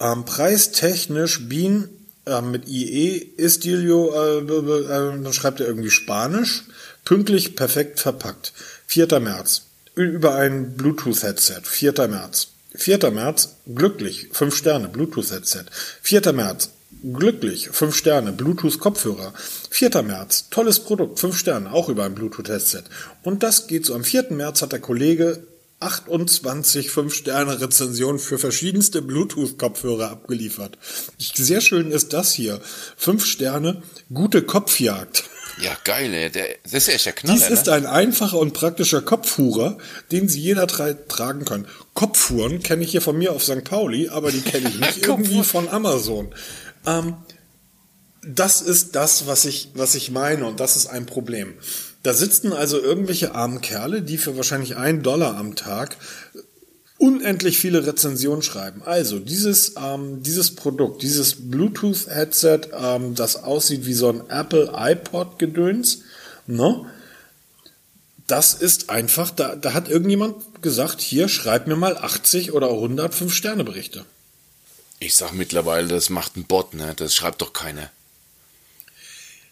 ähm, 0.00 0.24
preistechnisch 0.24 1.48
Bean 1.48 1.88
äh, 2.26 2.42
mit 2.42 2.66
IE 2.66 3.18
Istilio, 3.36 4.12
äh, 4.12 4.38
äh, 4.38 5.22
dann 5.22 5.32
schreibt 5.32 5.60
er 5.60 5.68
irgendwie 5.68 5.92
Spanisch, 5.92 6.64
pünktlich 7.04 7.54
perfekt 7.54 8.00
verpackt. 8.00 8.52
4. 8.88 9.20
März, 9.20 9.66
über 9.94 10.34
ein 10.34 10.76
Bluetooth-Headset, 10.76 11.60
4. 11.62 12.08
März. 12.08 12.48
4. 12.74 13.08
März, 13.12 13.54
glücklich, 13.72 14.26
5 14.32 14.56
Sterne, 14.56 14.88
Bluetooth-Headset. 14.88 15.66
4. 16.02 16.32
März, 16.32 16.70
glücklich, 17.04 17.70
5 17.70 17.94
Sterne, 17.94 18.32
Bluetooth-Kopfhörer. 18.32 19.34
4. 19.70 20.02
März, 20.02 20.46
tolles 20.50 20.80
Produkt, 20.80 21.20
5 21.20 21.38
Sterne, 21.38 21.72
auch 21.72 21.88
über 21.88 22.02
ein 22.06 22.16
Bluetooth-Headset. 22.16 22.82
Und 23.22 23.44
das 23.44 23.68
geht 23.68 23.86
so. 23.86 23.94
Am 23.94 24.02
4. 24.02 24.32
März 24.32 24.62
hat 24.62 24.72
der 24.72 24.80
Kollege 24.80 25.44
28 25.80 26.88
5-Sterne-Rezensionen 26.90 28.18
für 28.18 28.38
verschiedenste 28.38 29.00
Bluetooth-Kopfhörer 29.00 30.10
abgeliefert. 30.10 30.78
Sehr 31.18 31.62
schön 31.62 31.90
ist 31.90 32.12
das 32.12 32.32
hier. 32.32 32.60
5 32.96 33.24
Sterne, 33.24 33.82
gute 34.12 34.42
Kopfjagd. 34.42 35.24
Ja, 35.60 35.76
geil, 35.84 36.12
ey. 36.14 36.30
Der, 36.30 36.46
das 36.70 36.88
ist 36.88 37.06
der 37.06 37.12
Knaller, 37.12 37.38
Dies 37.38 37.48
ist 37.48 37.66
ne? 37.66 37.72
ein 37.72 37.86
einfacher 37.86 38.38
und 38.38 38.52
praktischer 38.52 39.02
Kopfhurer, 39.02 39.78
den 40.10 40.28
Sie 40.28 40.40
jeder 40.40 40.66
tra 40.66 40.92
tragen 40.92 41.44
kann. 41.44 41.66
Kopfhuren 41.94 42.62
kenne 42.62 42.84
ich 42.84 42.92
hier 42.92 43.02
von 43.02 43.18
mir 43.18 43.32
auf 43.32 43.42
St. 43.42 43.64
Pauli, 43.64 44.08
aber 44.08 44.30
die 44.30 44.40
kenne 44.40 44.68
ich 44.68 44.78
nicht 44.78 45.06
irgendwie 45.06 45.42
von 45.44 45.68
Amazon. 45.68 46.34
Ähm, 46.86 47.16
das 48.22 48.60
ist 48.60 48.96
das, 48.96 49.26
was 49.26 49.44
ich, 49.44 49.70
was 49.74 49.94
ich 49.94 50.10
meine 50.10 50.46
und 50.46 50.60
das 50.60 50.76
ist 50.76 50.86
ein 50.86 51.06
Problem. 51.06 51.54
Da 52.02 52.14
sitzen 52.14 52.52
also 52.52 52.80
irgendwelche 52.80 53.34
armen 53.34 53.60
Kerle, 53.60 54.02
die 54.02 54.18
für 54.18 54.36
wahrscheinlich 54.36 54.76
einen 54.76 55.02
Dollar 55.02 55.36
am 55.36 55.54
Tag 55.54 55.96
unendlich 56.98 57.58
viele 57.58 57.86
Rezensionen 57.86 58.42
schreiben. 58.42 58.82
Also 58.84 59.18
dieses, 59.18 59.74
ähm, 59.76 60.22
dieses 60.22 60.54
Produkt, 60.54 61.02
dieses 61.02 61.50
Bluetooth-Headset, 61.50 62.60
ähm, 62.78 63.14
das 63.14 63.36
aussieht 63.42 63.86
wie 63.86 63.94
so 63.94 64.10
ein 64.10 64.28
Apple 64.28 64.72
iPod-Gedöns, 64.74 66.02
ne? 66.46 66.86
das 68.30 68.54
ist 68.54 68.90
einfach, 68.90 69.30
da, 69.30 69.56
da 69.56 69.72
hat 69.72 69.88
irgendjemand 69.88 70.62
gesagt, 70.62 71.00
hier 71.00 71.28
schreib 71.28 71.66
mir 71.66 71.76
mal 71.76 71.96
80 71.96 72.52
oder 72.52 72.68
100 72.68 73.14
5-Sterne-Berichte. 73.14 74.04
Ich 75.00 75.14
sag 75.14 75.32
mittlerweile, 75.32 75.88
das 75.88 76.10
macht 76.10 76.36
ein 76.36 76.44
Bot, 76.44 76.74
ne? 76.74 76.94
Das 76.94 77.14
schreibt 77.14 77.40
doch 77.40 77.52
keiner. 77.52 77.90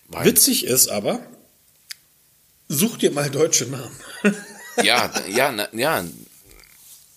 Witzig 0.09 0.65
ist 0.65 0.89
aber, 0.89 1.21
such 2.69 2.99
dir 2.99 3.11
mal 3.11 3.31
deutsche 3.31 3.67
Namen. 3.67 3.97
Ja, 4.85 5.13
ja, 5.29 5.51
na, 5.51 5.69
ja. 5.73 6.05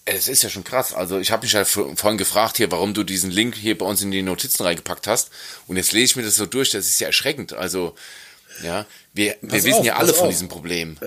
Es 0.03 0.27
ist 0.27 0.41
ja 0.41 0.49
schon 0.49 0.63
krass. 0.63 0.95
Also 0.95 1.19
ich 1.19 1.29
habe 1.31 1.43
mich 1.43 1.53
ja 1.53 1.63
vor- 1.63 1.95
vorhin 1.95 2.17
gefragt 2.17 2.57
hier, 2.57 2.71
warum 2.71 2.95
du 2.95 3.03
diesen 3.03 3.29
Link 3.29 3.53
hier 3.55 3.77
bei 3.77 3.85
uns 3.85 4.01
in 4.01 4.09
die 4.09 4.23
Notizen 4.23 4.63
reingepackt 4.63 5.05
hast. 5.05 5.29
Und 5.67 5.77
jetzt 5.77 5.91
lese 5.91 6.05
ich 6.05 6.15
mir 6.15 6.23
das 6.23 6.35
so 6.37 6.47
durch. 6.47 6.71
Das 6.71 6.87
ist 6.87 6.99
ja 6.99 7.05
erschreckend. 7.05 7.53
Also 7.53 7.93
ja, 8.63 8.87
wir, 9.13 9.35
wir 9.41 9.49
Pass 9.49 9.63
wissen 9.63 9.79
auf, 9.81 9.85
ja 9.85 9.97
alle 9.97 10.11
von 10.11 10.23
auf. 10.25 10.29
diesem 10.33 10.49
Problem. 10.49 10.97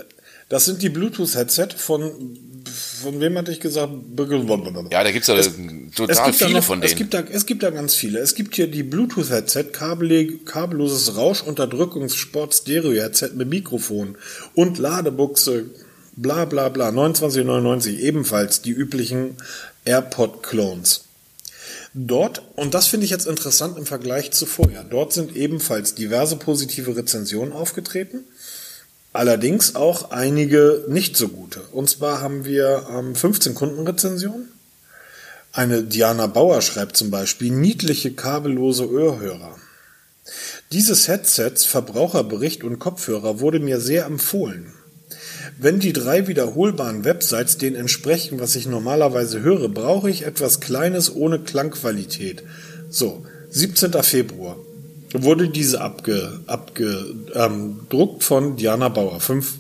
Das 0.48 0.64
sind 0.64 0.80
die 0.80 0.90
Bluetooth-Headset 0.90 1.70
von, 1.76 2.38
von 2.68 3.20
wem 3.20 3.36
hatte 3.38 3.52
ich 3.52 3.60
gesagt? 3.60 3.92
Ja, 4.90 5.04
da 5.04 5.10
gibt's 5.10 5.28
ja 5.28 5.36
Es- 5.36 5.52
total 5.94 6.10
es 6.10 6.22
gibt 6.24 6.40
da 6.40 6.46
viele 6.46 6.58
noch, 6.58 6.64
von 6.64 6.82
Es 6.82 6.90
denen. 6.90 6.98
gibt, 6.98 7.14
da, 7.14 7.20
es 7.20 7.46
gibt 7.46 7.62
da 7.62 7.70
ganz 7.70 7.94
viele. 7.94 8.18
Es 8.20 8.34
gibt 8.34 8.54
hier 8.56 8.66
die 8.66 8.82
Bluetooth-Headset, 8.82 9.64
kabel, 9.72 10.38
kabelloses 10.44 11.16
Rauschunterdrückungssport-Stereo-Headset 11.16 13.30
mit 13.34 13.48
Mikrofon 13.48 14.16
und 14.54 14.78
Ladebuchse, 14.78 15.66
bla 16.16 16.44
bla 16.44 16.68
bla, 16.68 16.88
29,99 16.90 17.98
ebenfalls 17.98 18.62
die 18.62 18.70
üblichen 18.72 19.36
AirPod-Clones. 19.84 21.02
Dort, 21.96 22.42
und 22.56 22.74
das 22.74 22.88
finde 22.88 23.04
ich 23.04 23.10
jetzt 23.12 23.26
interessant 23.26 23.78
im 23.78 23.86
Vergleich 23.86 24.32
zu 24.32 24.46
vorher, 24.46 24.82
dort 24.82 25.12
sind 25.12 25.36
ebenfalls 25.36 25.94
diverse 25.94 26.34
positive 26.36 26.96
Rezensionen 26.96 27.52
aufgetreten. 27.52 28.24
Allerdings 29.14 29.76
auch 29.76 30.10
einige 30.10 30.84
nicht 30.88 31.16
so 31.16 31.28
gute. 31.28 31.60
Und 31.70 31.88
zwar 31.88 32.20
haben 32.20 32.44
wir 32.44 32.88
ähm, 32.90 33.14
15 33.14 33.54
Kundenrezensionen. 33.54 34.48
Eine 35.52 35.84
Diana 35.84 36.26
Bauer 36.26 36.60
schreibt 36.62 36.96
zum 36.96 37.12
Beispiel 37.12 37.52
niedliche 37.52 38.12
kabellose 38.12 38.90
Ohrhörer. 38.90 39.56
Dieses 40.72 41.06
Headsets, 41.06 41.64
Verbraucherbericht 41.64 42.64
und 42.64 42.80
Kopfhörer 42.80 43.38
wurde 43.38 43.60
mir 43.60 43.78
sehr 43.78 44.06
empfohlen. 44.06 44.72
Wenn 45.60 45.78
die 45.78 45.92
drei 45.92 46.26
wiederholbaren 46.26 47.04
Websites 47.04 47.56
den 47.56 47.76
entsprechen, 47.76 48.40
was 48.40 48.56
ich 48.56 48.66
normalerweise 48.66 49.42
höre, 49.42 49.68
brauche 49.68 50.10
ich 50.10 50.22
etwas 50.22 50.58
Kleines 50.58 51.14
ohne 51.14 51.38
Klangqualität. 51.38 52.42
So, 52.90 53.24
17. 53.50 53.92
Februar 54.02 54.56
wurde 55.22 55.48
diese 55.48 55.80
abge, 55.80 56.40
abgedruckt 56.46 58.14
ähm, 58.14 58.20
von 58.20 58.56
Diana 58.56 58.88
Bauer. 58.88 59.20
Fünf, 59.20 59.54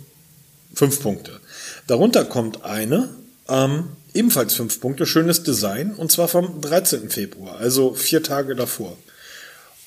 fünf 0.74 1.00
Punkte. 1.00 1.40
Darunter 1.86 2.24
kommt 2.24 2.64
eine, 2.64 3.10
ähm, 3.48 3.90
ebenfalls 4.14 4.54
fünf 4.54 4.80
Punkte, 4.80 5.06
schönes 5.06 5.42
Design, 5.42 5.94
und 5.94 6.10
zwar 6.10 6.28
vom 6.28 6.60
13. 6.60 7.10
Februar, 7.10 7.58
also 7.58 7.94
vier 7.94 8.22
Tage 8.22 8.54
davor. 8.56 8.96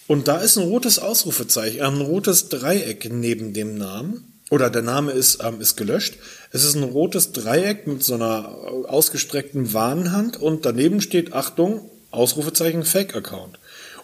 Und 0.07 0.27
da 0.29 0.37
ist 0.37 0.57
ein 0.57 0.67
rotes 0.67 0.99
Ausrufezeichen, 0.99 1.81
ein 1.81 2.01
rotes 2.01 2.49
Dreieck 2.49 3.11
neben 3.11 3.53
dem 3.53 3.77
Namen. 3.77 4.33
Oder 4.49 4.69
der 4.69 4.81
Name 4.81 5.11
ist, 5.11 5.39
ähm, 5.43 5.59
ist 5.59 5.75
gelöscht. 5.75 6.15
Es 6.51 6.63
ist 6.63 6.75
ein 6.75 6.83
rotes 6.83 7.33
Dreieck 7.33 7.85
mit 7.85 8.01
so 8.03 8.13
einer 8.13 8.47
äh, 8.47 8.87
ausgestreckten 8.87 9.73
Warnhand 9.73 10.37
und 10.37 10.65
daneben 10.65 11.01
steht, 11.01 11.33
Achtung, 11.33 11.89
Ausrufezeichen 12.11 12.83
Fake-Account. 12.83 13.59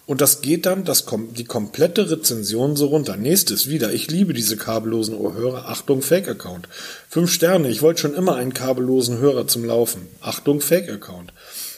Und 0.06 0.20
das 0.20 0.42
geht 0.42 0.66
dann 0.66 0.84
das, 0.84 1.08
kom- 1.08 1.32
die 1.34 1.46
komplette 1.46 2.12
Rezension 2.12 2.76
so 2.76 2.88
runter. 2.88 3.16
Nächstes 3.16 3.70
wieder. 3.70 3.94
Ich 3.94 4.12
liebe 4.12 4.34
diese 4.34 4.58
kabellosen 4.58 5.16
Ohrhörer. 5.16 5.70
Achtung, 5.70 6.02
Fake-Account. 6.02 6.68
Fünf 7.10 7.32
Sterne. 7.32 7.70
Ich 7.70 7.82
wollte 7.82 8.02
schon 8.02 8.14
immer 8.14 8.36
einen 8.36 8.54
kabellosen 8.54 9.20
Hörer 9.20 9.48
zum 9.48 9.64
Laufen. 9.64 10.02
Achtung, 10.20 10.60
Fake-Account. 10.60 11.32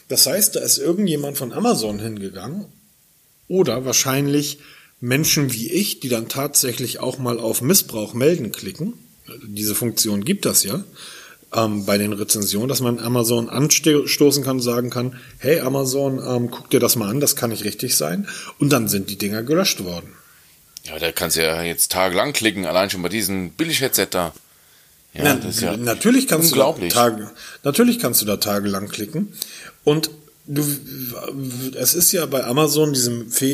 Das 0.08 0.26
heißt, 0.26 0.56
da 0.56 0.62
ist 0.62 0.80
irgendjemand 0.80 1.38
von 1.38 1.54
Amazon 1.54 2.00
hingegangen 2.00 2.66
oder 3.48 3.86
wahrscheinlich 3.86 4.60
Menschen 5.00 5.54
wie 5.54 5.72
ich, 5.72 6.00
die 6.00 6.10
dann 6.10 6.28
tatsächlich 6.28 7.00
auch 7.00 7.20
mal 7.20 7.40
auf 7.40 7.62
Missbrauch 7.62 8.14
melden 8.14 8.52
klicken. 8.52 8.94
Diese 9.48 9.76
Funktion 9.76 10.24
gibt 10.24 10.46
das 10.46 10.64
ja 10.64 10.84
ähm, 11.56 11.86
bei 11.86 11.98
den 11.98 12.13
Rezensionen, 12.13 12.68
dass 12.68 12.82
man 12.82 13.00
Amazon 13.00 13.50
anstoßen 13.50 14.44
kann, 14.44 14.60
sagen 14.60 14.89
kann, 14.89 15.20
hey 15.39 15.60
Amazon, 15.60 16.20
ähm, 16.20 16.52
guck 16.52 16.70
dir 16.70 16.80
das 16.80 16.96
mal 16.96 17.10
an, 17.10 17.20
das 17.20 17.36
kann 17.36 17.50
nicht 17.50 17.63
richtig 17.63 17.96
sein. 17.96 18.28
Und 18.60 18.72
dann 18.72 18.88
sind 18.88 19.10
die 19.10 19.18
Dinger 19.18 19.44
gelöscht 19.44 19.84
worden. 19.84 20.12
Ja, 20.84 21.00
da 21.00 21.12
kannst 21.12 21.38
du 21.38 21.41
ja 21.41 21.63
jetzt 21.63 21.91
tagelang 21.91 22.34
klicken, 22.34 22.65
allein 22.65 22.89
schon 22.89 23.02
bei 23.02 23.10
diesem 23.10 23.52
Billig-Headset 23.52 24.08
da. 24.12 24.34
Ja, 25.13 25.22
Na, 25.24 25.36
das 25.36 25.56
ist 25.56 25.62
ja 25.62 25.78
natürlich 25.78 26.28
kannst 26.28 26.52
du 26.52 26.58
da 26.58 26.65
unglaublich. 26.65 26.94
Tage, 26.94 27.32
natürlich 27.63 28.00
kannst 28.00 28.22
du 28.22 28.26
da 28.26 28.38
tagelang 28.38 28.89
klicken 28.89 29.34
und 29.84 30.12
du, 30.46 30.62
es 31.76 31.94
ist 31.94 32.12
ja 32.12 32.26
bei 32.26 32.44
Amazon 32.44 32.94
diese 32.94 33.12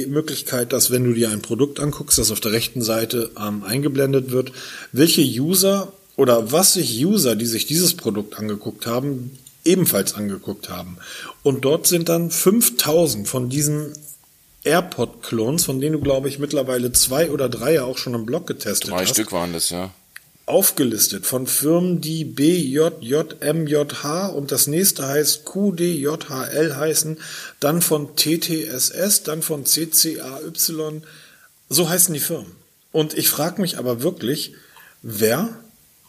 Möglichkeit, 0.07 0.73
dass 0.73 0.91
wenn 0.91 1.03
du 1.03 1.13
dir 1.13 1.29
ein 1.29 1.41
Produkt 1.41 1.79
anguckst, 1.79 2.17
das 2.17 2.31
auf 2.31 2.39
der 2.39 2.51
rechten 2.51 2.81
Seite 2.81 3.31
ähm, 3.39 3.63
eingeblendet 3.63 4.31
wird, 4.31 4.51
welche 4.91 5.21
User 5.21 5.93
oder 6.21 6.51
was 6.51 6.73
sich 6.73 7.03
User, 7.03 7.35
die 7.35 7.47
sich 7.47 7.65
dieses 7.65 7.95
Produkt 7.95 8.37
angeguckt 8.37 8.85
haben, 8.85 9.39
ebenfalls 9.63 10.13
angeguckt 10.13 10.69
haben. 10.69 10.99
Und 11.41 11.65
dort 11.65 11.87
sind 11.87 12.09
dann 12.09 12.29
5000 12.29 13.27
von 13.27 13.49
diesen 13.49 13.93
AirPod-Clones, 14.63 15.65
von 15.65 15.81
denen 15.81 15.93
du, 15.93 15.99
glaube 15.99 16.29
ich, 16.29 16.37
mittlerweile 16.37 16.91
zwei 16.91 17.31
oder 17.31 17.49
drei 17.49 17.73
ja 17.73 17.85
auch 17.85 17.97
schon 17.97 18.13
im 18.13 18.27
Blog 18.27 18.45
getestet 18.45 18.91
Drei 18.91 19.01
hast. 19.01 19.09
Stück 19.09 19.31
waren 19.31 19.51
das, 19.51 19.71
ja. 19.71 19.89
Aufgelistet 20.45 21.25
von 21.25 21.47
Firmen, 21.47 22.01
die 22.01 22.23
BJJMJH 22.23 24.27
und 24.27 24.51
das 24.51 24.67
nächste 24.67 25.07
heißt 25.07 25.43
QDJHL 25.45 26.75
heißen, 26.75 27.17
dann 27.59 27.81
von 27.81 28.15
TTSS, 28.15 29.23
dann 29.23 29.41
von 29.41 29.65
CCAY. 29.65 30.51
So 31.67 31.89
heißen 31.89 32.13
die 32.13 32.19
Firmen. 32.19 32.51
Und 32.91 33.17
ich 33.17 33.27
frage 33.27 33.59
mich 33.59 33.79
aber 33.79 34.03
wirklich, 34.03 34.53
wer 35.01 35.49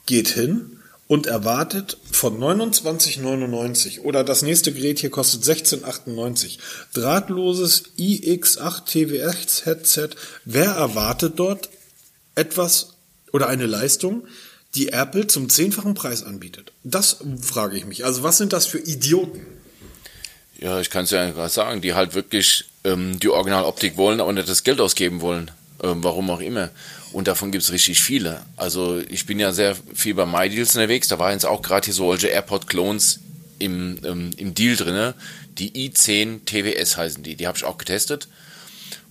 geht 0.06 0.28
hin 0.28 0.78
und 1.08 1.26
erwartet 1.26 1.98
von 2.10 2.38
29,99 2.40 4.00
oder 4.00 4.24
das 4.24 4.42
nächste 4.42 4.72
Gerät 4.72 4.98
hier 4.98 5.10
kostet 5.10 5.42
16,98 5.42 6.58
drahtloses 6.94 7.84
iX8 7.98 8.84
TWS 8.86 9.66
Headset. 9.66 10.10
Wer 10.44 10.70
erwartet 10.70 11.34
dort 11.36 11.68
etwas 12.34 12.94
oder 13.32 13.48
eine 13.48 13.66
Leistung, 13.66 14.26
die 14.74 14.88
Apple 14.88 15.26
zum 15.26 15.50
zehnfachen 15.50 15.94
Preis 15.94 16.22
anbietet? 16.22 16.72
Das 16.82 17.18
frage 17.42 17.76
ich 17.76 17.84
mich. 17.84 18.04
Also 18.04 18.22
was 18.22 18.38
sind 18.38 18.52
das 18.52 18.66
für 18.66 18.78
Idioten? 18.78 19.44
Ja, 20.58 20.80
ich 20.80 20.90
kann 20.90 21.04
es 21.04 21.10
ja 21.10 21.28
gerade 21.30 21.52
sagen, 21.52 21.80
die 21.80 21.92
halt 21.92 22.14
wirklich 22.14 22.66
ähm, 22.84 23.18
die 23.18 23.28
Originaloptik 23.28 23.96
wollen, 23.96 24.20
aber 24.20 24.32
nicht 24.32 24.48
das 24.48 24.64
Geld 24.64 24.80
ausgeben 24.80 25.20
wollen. 25.20 25.50
Ähm, 25.82 26.02
warum 26.04 26.30
auch 26.30 26.40
immer. 26.40 26.70
Und 27.12 27.29
davon 27.29 27.53
gibt 27.53 27.64
es 27.64 27.72
richtig 27.72 28.03
viele. 28.03 28.44
Also 28.57 28.98
ich 29.09 29.27
bin 29.27 29.38
ja 29.38 29.53
sehr 29.53 29.77
viel 29.94 30.14
bei 30.14 30.27
MyDeals 30.27 30.75
unterwegs. 30.75 31.09
Da 31.09 31.18
waren 31.18 31.33
jetzt 31.33 31.44
auch 31.44 31.62
gerade 31.62 31.85
hier 31.85 31.94
solche 31.94 32.29
AirPod-Clones 32.29 33.20
im, 33.59 33.98
ähm, 34.05 34.31
im 34.37 34.55
Deal 34.55 34.77
drinne. 34.77 35.14
Die 35.59 35.90
i10 35.90 36.44
TWS 36.46 36.96
heißen 36.96 37.22
die. 37.22 37.37
Die 37.37 37.46
habe 37.46 37.59
ich 37.59 37.64
auch 37.64 37.77
getestet. 37.77 38.29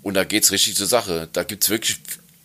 Und 0.01 0.15
da 0.15 0.23
geht's 0.23 0.51
richtig 0.51 0.75
zur 0.75 0.87
Sache. 0.87 1.29
Da 1.31 1.43
gibt's 1.43 1.69
wirklich 1.69 1.99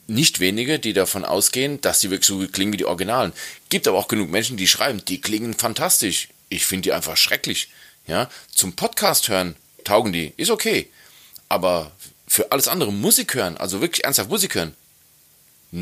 nicht 0.07 0.41
wenige, 0.41 0.79
die 0.79 0.93
davon 0.93 1.25
ausgehen, 1.25 1.81
dass 1.81 2.01
die 2.01 2.11
wirklich 2.11 2.29
so 2.29 2.47
klingen 2.47 2.73
wie 2.73 2.77
die 2.77 2.85
Originalen. 2.85 3.33
Gibt 3.71 3.89
aber 3.89 3.99
auch 3.99 4.09
genug 4.09 4.31
Menschen, 4.31 4.57
die 4.57 4.69
schreiben, 4.69 5.03
die 5.07 5.21
klingen 5.21 5.55
fantastisch. 5.55 6.29
Ich 6.49 6.67
finde 6.67 6.83
die 6.83 6.93
einfach 6.93 7.17
schrecklich. 7.17 7.71
Ja, 8.07 8.31
zum 8.55 8.75
Podcast 8.75 9.29
hören 9.29 9.57
taugen 9.87 10.13
die, 10.13 10.33
ist 10.37 10.51
okay. 10.51 10.91
Aber 11.49 11.93
für 12.29 12.53
alles 12.53 12.69
andere 12.69 12.93
Musik 12.93 13.35
hören, 13.35 13.57
also 13.57 13.81
wirklich 13.81 14.05
ernsthaft 14.05 14.29
Musik 14.29 14.55
hören, 14.55 14.75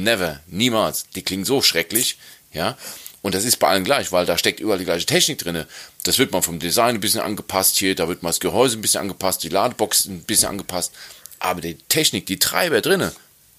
never, 0.02 0.40
niemals. 0.46 1.06
Die 1.14 1.22
klingen 1.22 1.44
so 1.44 1.62
schrecklich, 1.62 2.18
ja. 2.52 2.76
Und 3.22 3.34
das 3.34 3.44
ist 3.44 3.56
bei 3.58 3.68
allen 3.68 3.84
gleich, 3.84 4.12
weil 4.12 4.26
da 4.26 4.36
steckt 4.36 4.60
überall 4.60 4.78
die 4.78 4.84
gleiche 4.84 5.06
Technik 5.06 5.38
drinne. 5.38 5.66
Das 6.02 6.18
wird 6.18 6.32
mal 6.32 6.42
vom 6.42 6.58
Design 6.58 6.96
ein 6.96 7.00
bisschen 7.00 7.22
angepasst 7.22 7.78
hier, 7.78 7.94
da 7.94 8.06
wird 8.08 8.22
mal 8.22 8.28
das 8.30 8.40
Gehäuse 8.40 8.76
ein 8.78 8.82
bisschen 8.82 9.00
angepasst, 9.00 9.42
die 9.42 9.48
Ladebox 9.48 10.04
ein 10.06 10.22
bisschen 10.24 10.48
angepasst. 10.50 10.92
Aber 11.38 11.60
die 11.62 11.76
Technik, 11.88 12.26
die 12.26 12.38
Treiber 12.38 12.80
drinne, 12.82 13.12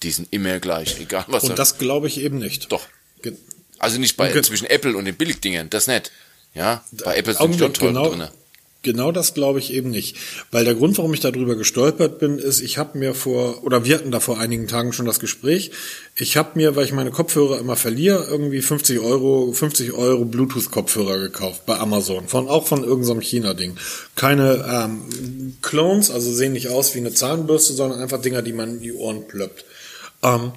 die 0.04 0.12
sind 0.12 0.28
immer 0.32 0.60
gleich, 0.60 1.00
egal 1.00 1.26
was. 1.28 1.44
Und 1.46 1.58
das 1.58 1.78
glaube 1.80 2.08
ich 2.08 2.20
eben 2.20 2.38
nicht. 2.38 2.72
Doch. 2.72 2.86
Ge 3.24 3.34
Also 3.80 3.98
nicht 4.00 4.18
bei 4.18 4.32
Ge- 4.32 4.44
zwischen 4.44 4.66
Apple 4.68 4.96
und 4.96 5.06
den 5.06 5.16
Billigdingern, 5.16 5.70
das 5.72 5.88
nicht. 5.88 6.12
Ja, 6.54 6.84
bei 7.04 7.18
Apple 7.18 7.34
sind 7.34 7.58
schon 7.60 7.74
teure 7.74 7.92
genau, 7.92 8.10
drinne. 8.10 8.32
Genau 8.86 9.12
das 9.12 9.34
glaube 9.34 9.60
ich 9.60 9.74
eben 9.74 9.90
nicht. 9.90 10.16
Weil 10.52 10.64
der 10.64 10.76
Grund, 10.76 10.98
warum 10.98 11.14
ich 11.14 11.20
darüber 11.20 11.58
gestolpert 11.58 12.20
bin, 12.20 12.40
ist, 12.40 12.62
ich 12.62 12.78
habe 12.78 12.98
mir 12.98 13.14
vor, 13.14 13.66
oder 13.66 13.84
wir 13.84 13.96
hatten 13.96 14.12
da 14.12 14.22
vor 14.22 14.40
einigen 14.40 14.70
Tagen 14.70 14.94
schon 14.94 15.06
das 15.06 15.20
Gespräch, 15.20 15.72
ich 16.16 16.38
habe 16.38 16.52
mir, 16.56 16.78
weil 16.78 16.86
ich 16.86 16.94
meine 16.94 17.12
Kopfhörer 17.12 17.60
immer 17.60 17.76
verliere, 17.76 18.26
irgendwie 18.30 18.62
50 18.62 19.00
Euro, 19.00 19.52
50 19.52 19.92
Euro 19.92 20.24
Bluetooth-Kopfhörer 20.24 21.20
gekauft 21.20 21.66
bei 21.66 21.78
Amazon, 21.78 22.30
von 22.30 22.48
auch 22.48 22.66
von 22.66 22.86
irgendeinem 22.86 23.20
China-Ding. 23.20 23.76
Keine 24.16 24.66
ähm, 24.72 25.58
Clones, 25.62 26.12
also 26.12 26.32
sehen 26.32 26.54
nicht 26.54 26.70
aus 26.70 26.96
wie 26.96 27.00
eine 27.00 27.14
Zahnbürste, 27.14 27.74
sondern 27.74 28.00
einfach 28.00 28.22
Dinger, 28.22 28.42
die 28.42 28.54
man 28.54 28.76
in 28.76 28.80
die 28.80 28.94
Ohren 28.94 29.28
plöppt. 29.28 29.66
Ähm, 30.24 30.54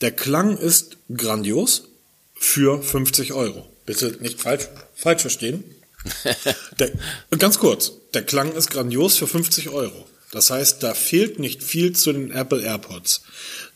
der 0.00 0.12
Klang 0.12 0.56
ist 0.56 0.96
grandios 1.14 1.88
für 2.34 2.82
50 2.82 3.32
Euro. 3.32 3.66
Bitte 3.84 4.16
nicht 4.20 4.40
falsch, 4.40 4.68
falsch 4.94 5.22
verstehen. 5.22 5.64
Der, 6.78 6.92
ganz 7.38 7.58
kurz, 7.58 7.92
der 8.14 8.22
Klang 8.22 8.52
ist 8.52 8.70
grandios 8.70 9.16
für 9.16 9.26
50 9.26 9.68
Euro. 9.70 10.06
Das 10.32 10.50
heißt, 10.50 10.82
da 10.82 10.94
fehlt 10.94 11.38
nicht 11.38 11.62
viel 11.62 11.94
zu 11.94 12.12
den 12.12 12.30
Apple 12.30 12.62
AirPods. 12.62 13.22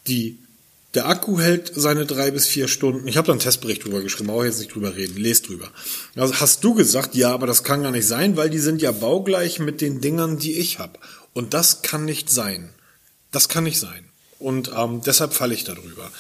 Die, 0.06 0.38
der 0.94 1.06
Akku 1.06 1.40
hält 1.40 1.72
seine 1.74 2.06
drei 2.06 2.30
bis 2.30 2.46
vier 2.46 2.68
Stunden. 2.68 3.08
Ich 3.08 3.16
habe 3.16 3.26
da 3.26 3.32
einen 3.32 3.40
Testbericht 3.40 3.84
drüber 3.84 4.00
geschrieben, 4.00 4.28
brauche 4.28 4.46
jetzt 4.46 4.60
nicht 4.60 4.74
drüber 4.74 4.94
reden, 4.94 5.16
lest 5.16 5.48
drüber. 5.48 5.70
Also 6.14 6.34
hast 6.36 6.62
du 6.62 6.74
gesagt, 6.74 7.14
ja, 7.14 7.32
aber 7.32 7.46
das 7.46 7.64
kann 7.64 7.82
gar 7.82 7.90
nicht 7.90 8.06
sein, 8.06 8.36
weil 8.36 8.50
die 8.50 8.60
sind 8.60 8.80
ja 8.80 8.92
baugleich 8.92 9.58
mit 9.58 9.80
den 9.80 10.00
Dingern, 10.00 10.38
die 10.38 10.52
ich 10.58 10.78
habe. 10.78 10.98
Und 11.32 11.52
das 11.52 11.82
kann 11.82 12.04
nicht 12.04 12.30
sein. 12.30 12.70
Das 13.32 13.48
kann 13.48 13.64
nicht 13.64 13.80
sein. 13.80 14.08
Und 14.38 14.70
ähm, 14.76 15.00
deshalb 15.04 15.34
falle 15.34 15.54
ich 15.54 15.64
darüber. 15.64 16.10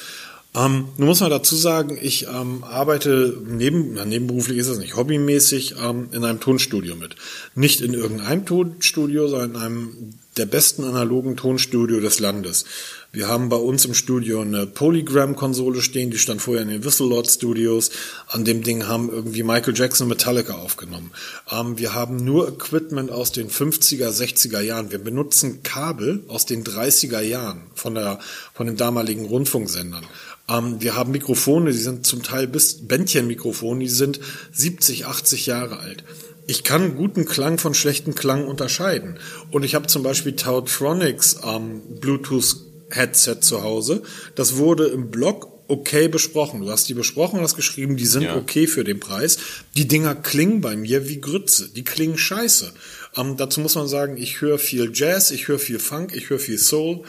Ähm, 0.56 0.88
nun 0.96 1.08
muss 1.08 1.20
man 1.20 1.30
dazu 1.30 1.56
sagen, 1.56 1.98
ich 2.00 2.28
ähm, 2.28 2.62
arbeite 2.62 3.36
neben, 3.44 3.94
na, 3.94 4.04
nebenberuflich 4.04 4.58
ist 4.58 4.68
es 4.68 4.78
nicht, 4.78 4.94
hobbymäßig 4.94 5.74
ähm, 5.82 6.08
in 6.12 6.24
einem 6.24 6.38
Tonstudio 6.38 6.94
mit. 6.94 7.16
Nicht 7.56 7.80
in 7.80 7.92
irgendeinem 7.92 8.46
Tonstudio, 8.46 9.26
sondern 9.26 9.50
in 9.50 9.56
einem 9.56 10.14
der 10.36 10.46
besten 10.46 10.84
analogen 10.84 11.36
Tonstudio 11.36 12.00
des 12.00 12.18
Landes. 12.18 12.64
Wir 13.12 13.28
haben 13.28 13.48
bei 13.48 13.56
uns 13.56 13.84
im 13.84 13.94
Studio 13.94 14.40
eine 14.40 14.66
Polygram-Konsole 14.66 15.80
stehen, 15.80 16.10
die 16.10 16.18
stand 16.18 16.42
vorher 16.42 16.64
in 16.64 16.68
den 16.68 16.84
Whistle-Lord 16.84 17.28
Studios. 17.28 17.90
An 18.26 18.44
dem 18.44 18.64
Ding 18.64 18.88
haben 18.88 19.08
irgendwie 19.08 19.44
Michael 19.44 19.76
Jackson 19.76 20.06
und 20.06 20.10
Metallica 20.10 20.54
aufgenommen. 20.54 21.12
Ähm, 21.50 21.78
wir 21.78 21.94
haben 21.94 22.24
nur 22.24 22.48
Equipment 22.48 23.12
aus 23.12 23.30
den 23.30 23.50
50er, 23.50 24.08
60er 24.08 24.60
Jahren. 24.60 24.90
Wir 24.90 24.98
benutzen 24.98 25.62
Kabel 25.62 26.24
aus 26.26 26.46
den 26.46 26.64
30er 26.64 27.20
Jahren 27.20 27.62
von, 27.74 27.94
der, 27.94 28.18
von 28.52 28.66
den 28.66 28.76
damaligen 28.76 29.26
Rundfunksendern. 29.26 30.04
Ähm, 30.48 30.80
wir 30.80 30.94
haben 30.96 31.12
Mikrofone, 31.12 31.72
die 31.72 31.78
sind 31.78 32.06
zum 32.06 32.22
Teil 32.22 32.46
bis 32.46 32.86
Bändchenmikrofone, 32.86 33.80
die 33.80 33.88
sind 33.88 34.20
70, 34.52 35.06
80 35.06 35.46
Jahre 35.46 35.78
alt. 35.78 36.04
Ich 36.46 36.62
kann 36.64 36.96
guten 36.96 37.24
Klang 37.24 37.58
von 37.58 37.72
schlechten 37.72 38.14
Klang 38.14 38.46
unterscheiden. 38.46 39.18
Und 39.50 39.62
ich 39.64 39.74
habe 39.74 39.86
zum 39.86 40.02
Beispiel 40.02 40.36
Tautronics 40.36 41.38
ähm, 41.42 41.80
Bluetooth 42.00 42.56
Headset 42.90 43.36
zu 43.40 43.62
Hause. 43.62 44.02
Das 44.34 44.56
wurde 44.56 44.86
im 44.88 45.10
Blog 45.10 45.48
okay 45.68 46.08
besprochen. 46.08 46.60
Du 46.60 46.70
hast 46.70 46.86
die 46.90 46.94
besprochen, 46.94 47.40
hast 47.40 47.56
geschrieben, 47.56 47.96
die 47.96 48.04
sind 48.04 48.24
Ja. 48.24 48.36
okay 48.36 48.66
für 48.66 48.84
den 48.84 49.00
Preis. 49.00 49.38
Die 49.76 49.88
Dinger 49.88 50.14
klingen 50.14 50.60
bei 50.60 50.76
mir 50.76 51.08
wie 51.08 51.20
Grütze. 51.20 51.70
Die 51.70 51.84
klingen 51.84 52.18
scheiße. 52.18 52.72
Ähm, 53.16 53.38
dazu 53.38 53.60
muss 53.60 53.74
man 53.74 53.88
sagen, 53.88 54.18
ich 54.18 54.42
höre 54.42 54.58
viel 54.58 54.90
Jazz, 54.92 55.30
ich 55.30 55.48
höre 55.48 55.58
viel 55.58 55.78
Funk, 55.78 56.14
ich 56.14 56.28
höre 56.28 56.38
viel 56.38 56.58
Soul. 56.58 57.04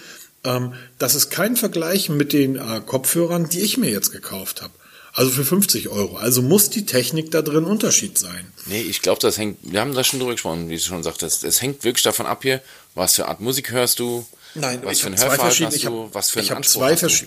Ähm, 0.45 0.73
das 0.97 1.15
ist 1.15 1.29
kein 1.29 1.55
Vergleich 1.55 2.09
mit 2.09 2.31
den 2.33 2.55
äh, 2.55 2.81
Kopfhörern, 2.85 3.49
die 3.49 3.61
ich 3.61 3.77
mir 3.77 3.89
jetzt 3.89 4.11
gekauft 4.11 4.61
habe. 4.61 4.73
Also 5.13 5.31
für 5.31 5.45
50 5.45 5.89
Euro. 5.89 6.17
Also 6.17 6.41
muss 6.41 6.69
die 6.69 6.85
Technik 6.85 7.31
da 7.31 7.41
drin 7.41 7.63
Unterschied 7.63 8.17
sein. 8.17 8.47
Nee, 8.65 8.81
ich 8.81 9.01
glaube, 9.01 9.21
das 9.21 9.37
hängt, 9.37 9.57
wir 9.61 9.79
haben 9.79 9.93
da 9.93 10.03
schon 10.03 10.19
drüber 10.19 10.33
gesprochen, 10.33 10.67
wie 10.69 10.75
du 10.75 10.81
schon 10.81 11.03
sagtest. 11.03 11.45
Es 11.45 11.61
hängt 11.61 11.85
wirklich 11.85 12.03
davon 12.03 12.25
ab 12.25 12.43
hier, 12.43 12.61
was 12.95 13.15
für 13.15 13.27
Art 13.27 13.39
Musik 13.39 13.71
hörst 13.71 13.99
du, 13.99 14.25
Nein, 14.55 14.81
was 14.83 14.97
ich 14.97 15.03
für 15.03 15.07
ein 15.07 15.17
Hörverhalten 15.17 15.65
hast 15.67 15.83
du, 15.83 16.03
hab, 16.03 16.13
was 16.15 16.29
für 16.31 16.41
hab 16.41 16.57
Anspruch 16.57 16.81
zwei 16.81 16.95
hast 16.95 17.21
du. 17.21 17.25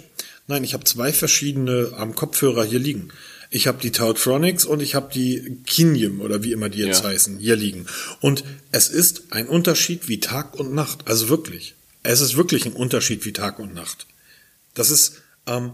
Nein, 0.49 0.65
ich 0.65 0.75
habe 0.75 0.85
zwei 0.85 1.13
verschiedene 1.13 1.93
ähm, 1.99 2.15
Kopfhörer 2.15 2.65
hier 2.65 2.79
liegen. 2.79 3.09
Ich 3.51 3.67
habe 3.67 3.79
die 3.81 3.93
Tautronics 3.93 4.67
und 4.67 4.81
ich 4.81 4.95
habe 4.95 5.11
die 5.13 5.59
Kinium 5.67 6.21
oder 6.21 6.43
wie 6.43 6.53
immer 6.53 6.69
die 6.69 6.81
jetzt 6.81 7.03
Ja. 7.03 7.09
heißen, 7.11 7.39
hier 7.39 7.57
liegen. 7.57 7.87
Und 8.21 8.45
es 8.71 8.89
ist 8.89 9.25
ein 9.31 9.47
Unterschied 9.49 10.09
wie 10.09 10.21
Tag 10.21 10.59
und 10.59 10.75
Nacht. 10.75 11.09
Also 11.09 11.31
wirklich. 11.31 11.75
Es 12.11 12.23
ist 12.23 12.39
wirklich 12.39 12.65
ein 12.65 12.73
Unterschied 12.73 13.27
wie 13.27 13.35
Tag 13.35 13.59
und 13.59 13.75
Nacht. 13.75 14.07
Das 14.73 14.91
ist, 14.91 15.17
ähm, 15.47 15.73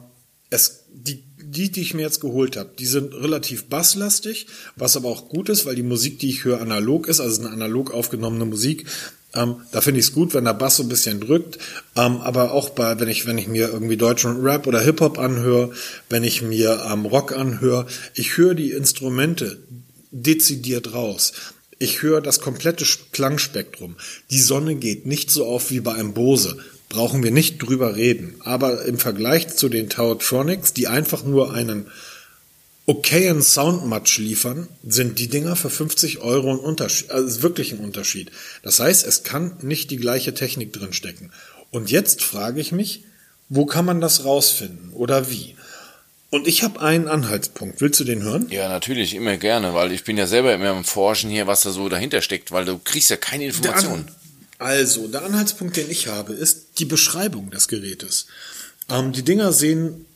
es, 0.50 0.86
die, 0.92 1.22
die, 1.40 1.70
die 1.70 1.82
ich 1.82 1.94
mir 1.94 2.02
jetzt 2.02 2.20
geholt 2.20 2.56
habe, 2.56 2.72
die 2.76 2.86
sind 2.86 3.14
relativ 3.14 3.66
basslastig, 3.66 4.48
was 4.74 4.96
aber 4.96 5.10
auch 5.10 5.28
gut 5.28 5.48
ist, 5.48 5.64
weil 5.64 5.76
die 5.76 5.84
Musik, 5.84 6.18
die 6.18 6.30
ich 6.30 6.42
höre, 6.42 6.60
analog 6.60 7.06
ist, 7.06 7.20
also 7.20 7.42
eine 7.42 7.52
analog 7.52 7.92
aufgenommene 7.94 8.46
Musik. 8.46 8.84
Ähm, 9.32 9.58
da 9.70 9.80
finde 9.80 10.00
ich 10.00 10.06
es 10.06 10.12
gut, 10.12 10.34
wenn 10.34 10.44
der 10.44 10.54
Bass 10.54 10.78
so 10.78 10.82
ein 10.82 10.88
bisschen 10.88 11.20
drückt. 11.20 11.58
Ähm, 11.94 12.16
aber 12.16 12.50
auch 12.50 12.70
bei, 12.70 12.98
wenn 12.98 13.08
ich, 13.08 13.26
wenn 13.26 13.38
ich 13.38 13.46
mir 13.46 13.68
irgendwie 13.68 13.96
deutschen 13.96 14.40
Rap 14.40 14.66
oder 14.66 14.80
Hip-Hop 14.80 15.20
anhöre, 15.20 15.70
wenn 16.08 16.24
ich 16.24 16.42
mir 16.42 16.84
ähm, 16.90 17.06
Rock 17.06 17.30
anhöre, 17.30 17.86
ich 18.12 18.36
höre 18.36 18.56
die 18.56 18.72
Instrumente 18.72 19.58
dezidiert 20.10 20.94
raus. 20.94 21.32
Ich 21.84 22.00
höre 22.00 22.22
das 22.22 22.40
komplette 22.40 22.86
Klangspektrum. 23.12 23.96
Die 24.30 24.40
Sonne 24.40 24.74
geht 24.74 25.04
nicht 25.04 25.30
so 25.30 25.44
auf 25.44 25.70
wie 25.70 25.80
bei 25.80 25.92
einem 25.92 26.14
Bose. 26.14 26.56
Brauchen 26.88 27.22
wir 27.22 27.30
nicht 27.30 27.58
drüber 27.58 27.94
reden. 27.94 28.36
Aber 28.40 28.86
im 28.86 28.96
Vergleich 28.96 29.54
zu 29.54 29.68
den 29.68 29.90
Tautronics, 29.90 30.72
die 30.72 30.88
einfach 30.88 31.24
nur 31.24 31.52
einen 31.52 31.88
okayen 32.86 33.42
Soundmatch 33.42 34.16
liefern, 34.16 34.66
sind 34.82 35.18
die 35.18 35.28
Dinger 35.28 35.56
für 35.56 35.68
50 35.68 36.20
Euro 36.20 36.52
ein 36.52 36.58
Unterschied. 36.58 37.10
Also 37.10 37.42
wirklich 37.42 37.72
ein 37.72 37.80
Unterschied. 37.80 38.30
Das 38.62 38.80
heißt, 38.80 39.06
es 39.06 39.22
kann 39.22 39.58
nicht 39.60 39.90
die 39.90 39.98
gleiche 39.98 40.32
Technik 40.32 40.72
drin 40.72 40.94
stecken. 40.94 41.32
Und 41.70 41.90
jetzt 41.90 42.22
frage 42.22 42.62
ich 42.62 42.72
mich, 42.72 43.04
wo 43.50 43.66
kann 43.66 43.84
man 43.84 44.00
das 44.00 44.24
rausfinden 44.24 44.90
oder 44.94 45.30
wie? 45.30 45.54
Und 46.34 46.48
ich 46.48 46.64
habe 46.64 46.80
einen 46.80 47.06
Anhaltspunkt. 47.06 47.80
Willst 47.80 48.00
du 48.00 48.02
den 48.02 48.24
hören? 48.24 48.48
Ja, 48.50 48.68
natürlich, 48.68 49.14
immer 49.14 49.36
gerne, 49.36 49.72
weil 49.72 49.92
ich 49.92 50.02
bin 50.02 50.16
ja 50.16 50.26
selber 50.26 50.52
immer 50.52 50.70
am 50.70 50.82
Forschen 50.82 51.30
hier, 51.30 51.46
was 51.46 51.60
da 51.60 51.70
so 51.70 51.88
dahinter 51.88 52.22
steckt, 52.22 52.50
weil 52.50 52.64
du 52.64 52.80
kriegst 52.82 53.08
ja 53.08 53.16
keine 53.16 53.44
Informationen. 53.44 54.08
Also, 54.58 55.06
der 55.06 55.24
Anhaltspunkt, 55.24 55.76
den 55.76 55.88
ich 55.88 56.08
habe, 56.08 56.32
ist 56.32 56.80
die 56.80 56.86
Beschreibung 56.86 57.52
des 57.52 57.68
Gerätes. 57.68 58.26
Ähm, 58.88 59.12
die 59.12 59.22
Dinger 59.22 59.52
sehen 59.52 60.06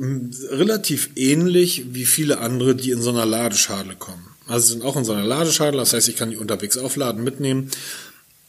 relativ 0.00 1.10
ähnlich 1.14 1.84
wie 1.92 2.06
viele 2.06 2.38
andere, 2.38 2.74
die 2.74 2.90
in 2.90 3.00
so 3.00 3.10
einer 3.10 3.24
Ladeschale 3.24 3.94
kommen. 3.94 4.26
Also 4.48 4.66
sie 4.66 4.72
sind 4.72 4.84
auch 4.84 4.96
in 4.96 5.04
so 5.04 5.12
einer 5.12 5.22
Ladeschale, 5.22 5.76
das 5.76 5.92
heißt, 5.92 6.08
ich 6.08 6.16
kann 6.16 6.30
die 6.30 6.38
unterwegs 6.38 6.76
aufladen, 6.76 7.22
mitnehmen. 7.22 7.70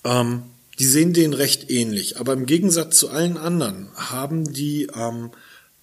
Ähm, 0.03 0.41
die 0.79 0.85
sehen 0.85 1.13
denen 1.13 1.35
recht 1.35 1.69
ähnlich, 1.69 2.19
aber 2.19 2.33
im 2.33 2.47
Gegensatz 2.47 2.97
zu 2.97 3.11
allen 3.11 3.37
anderen 3.37 3.89
haben 3.93 4.51
die, 4.51 4.87
ähm, 4.95 5.29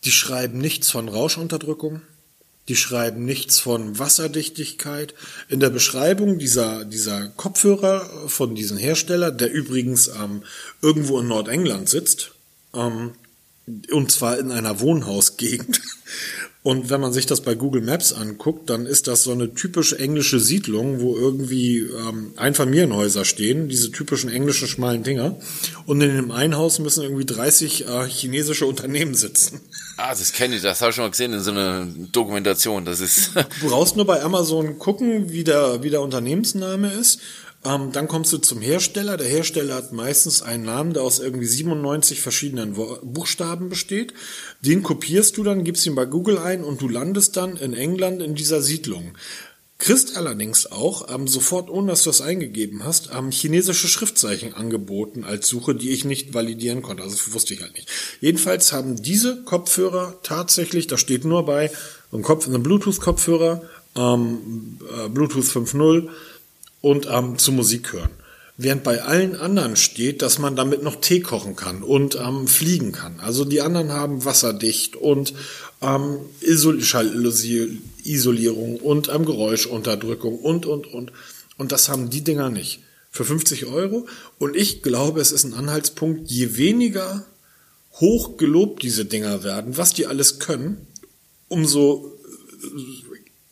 die 0.06 0.12
schreiben 0.12 0.58
nichts 0.58 0.88
von 0.90 1.08
Rauschunterdrückung, 1.08 2.00
die 2.68 2.76
schreiben 2.76 3.24
nichts 3.24 3.58
von 3.58 3.98
Wasserdichtigkeit. 3.98 5.14
In 5.48 5.58
der 5.58 5.70
Beschreibung 5.70 6.38
dieser, 6.38 6.84
dieser 6.84 7.28
Kopfhörer 7.30 8.28
von 8.28 8.54
diesem 8.54 8.76
Hersteller, 8.76 9.32
der 9.32 9.52
übrigens 9.52 10.08
ähm, 10.08 10.44
irgendwo 10.80 11.18
in 11.18 11.26
Nordengland 11.26 11.88
sitzt, 11.88 12.32
ähm, 12.72 13.14
und 13.90 14.12
zwar 14.12 14.38
in 14.38 14.52
einer 14.52 14.78
Wohnhausgegend, 14.78 15.80
und 16.66 16.90
wenn 16.90 17.00
man 17.00 17.12
sich 17.12 17.26
das 17.26 17.42
bei 17.42 17.54
Google 17.54 17.80
Maps 17.80 18.12
anguckt, 18.12 18.68
dann 18.70 18.86
ist 18.86 19.06
das 19.06 19.22
so 19.22 19.30
eine 19.30 19.54
typisch 19.54 19.92
englische 19.92 20.40
Siedlung, 20.40 21.00
wo 21.00 21.16
irgendwie 21.16 21.78
ähm, 21.78 22.32
Einfamilienhäuser 22.34 23.24
stehen, 23.24 23.68
diese 23.68 23.92
typischen 23.92 24.28
englischen 24.30 24.66
schmalen 24.66 25.04
Dinger. 25.04 25.38
Und 25.86 26.00
in 26.00 26.16
dem 26.16 26.32
einen 26.32 26.56
Haus 26.56 26.80
müssen 26.80 27.04
irgendwie 27.04 27.24
30 27.24 27.86
äh, 27.86 28.08
chinesische 28.08 28.66
Unternehmen 28.66 29.14
sitzen. 29.14 29.60
Ah, 29.96 30.10
das 30.10 30.32
kenne 30.32 30.56
ich, 30.56 30.62
das 30.62 30.80
habe 30.80 30.90
ich 30.90 30.96
schon 30.96 31.04
mal 31.04 31.10
gesehen 31.12 31.34
in 31.34 31.40
so 31.40 31.52
einer 31.52 31.86
Dokumentation. 32.10 32.84
Das 32.84 32.98
ist. 32.98 33.30
Du 33.60 33.68
brauchst 33.68 33.94
nur 33.94 34.04
bei 34.04 34.20
Amazon 34.20 34.76
gucken, 34.80 35.30
wie 35.30 35.44
der, 35.44 35.84
wie 35.84 35.90
der 35.90 36.00
Unternehmensname 36.00 36.92
ist. 36.92 37.20
Ähm, 37.66 37.90
dann 37.90 38.06
kommst 38.06 38.32
du 38.32 38.38
zum 38.38 38.60
Hersteller. 38.60 39.16
Der 39.16 39.26
Hersteller 39.26 39.74
hat 39.74 39.92
meistens 39.92 40.42
einen 40.42 40.64
Namen, 40.64 40.92
der 40.92 41.02
aus 41.02 41.18
irgendwie 41.18 41.46
97 41.46 42.20
verschiedenen 42.20 42.76
Wo 42.76 42.98
Buchstaben 43.02 43.68
besteht. 43.68 44.14
Den 44.60 44.82
kopierst 44.82 45.36
du 45.36 45.42
dann, 45.42 45.64
gibst 45.64 45.84
ihn 45.86 45.96
bei 45.96 46.04
Google 46.04 46.38
ein 46.38 46.62
und 46.62 46.80
du 46.80 46.88
landest 46.88 47.36
dann 47.36 47.56
in 47.56 47.74
England 47.74 48.22
in 48.22 48.36
dieser 48.36 48.62
Siedlung. 48.62 49.14
Kriegst 49.78 50.16
allerdings 50.16 50.70
auch 50.70 51.12
ähm, 51.12 51.26
sofort, 51.28 51.68
ohne 51.68 51.88
dass 51.88 52.04
du 52.04 52.10
das 52.10 52.22
eingegeben 52.22 52.84
hast, 52.84 53.10
ähm, 53.12 53.30
chinesische 53.30 53.88
Schriftzeichen 53.88 54.54
angeboten 54.54 55.24
als 55.24 55.48
Suche, 55.48 55.74
die 55.74 55.90
ich 55.90 56.04
nicht 56.04 56.34
validieren 56.34 56.82
konnte. 56.82 57.02
Also 57.02 57.16
das 57.16 57.34
wusste 57.34 57.54
ich 57.54 57.62
halt 57.62 57.74
nicht. 57.74 57.88
Jedenfalls 58.20 58.72
haben 58.72 59.02
diese 59.02 59.42
Kopfhörer 59.42 60.18
tatsächlich, 60.22 60.86
da 60.86 60.96
steht 60.96 61.24
nur 61.24 61.44
bei, 61.44 61.70
ein, 62.12 62.22
Kopf, 62.22 62.46
ein 62.46 62.62
Bluetooth-Kopfhörer, 62.62 63.62
ähm, 63.96 64.78
äh, 65.04 65.08
Bluetooth 65.08 65.44
5.0 65.44 66.08
und 66.86 67.08
ähm, 67.10 67.36
zu 67.36 67.50
Musik 67.50 67.92
hören. 67.92 68.10
Während 68.56 68.84
bei 68.84 69.02
allen 69.02 69.34
anderen 69.34 69.74
steht, 69.74 70.22
dass 70.22 70.38
man 70.38 70.54
damit 70.54 70.84
noch 70.84 71.00
Tee 71.00 71.18
kochen 71.20 71.56
kann 71.56 71.82
und 71.82 72.14
ähm, 72.14 72.46
fliegen 72.46 72.92
kann. 72.92 73.18
Also 73.18 73.44
die 73.44 73.60
anderen 73.60 73.90
haben 73.90 74.24
wasserdicht 74.24 74.94
und 74.94 75.34
ähm, 75.82 76.20
Isol 76.40 76.80
Isolierung 78.04 78.76
und 78.76 79.08
ähm, 79.08 79.24
Geräuschunterdrückung 79.24 80.38
und, 80.38 80.64
und, 80.64 80.86
und. 80.86 81.10
Und 81.58 81.72
das 81.72 81.88
haben 81.88 82.08
die 82.08 82.22
Dinger 82.22 82.50
nicht. 82.50 82.80
Für 83.10 83.24
50 83.24 83.66
Euro. 83.66 84.06
Und 84.38 84.54
ich 84.54 84.82
glaube, 84.82 85.20
es 85.20 85.32
ist 85.32 85.42
ein 85.42 85.54
Anhaltspunkt, 85.54 86.30
je 86.30 86.56
weniger 86.56 87.26
hoch 87.94 88.36
gelobt 88.36 88.84
diese 88.84 89.06
Dinger 89.06 89.42
werden, 89.42 89.76
was 89.76 89.92
die 89.92 90.06
alles 90.06 90.38
können, 90.38 90.86
umso 91.48 92.12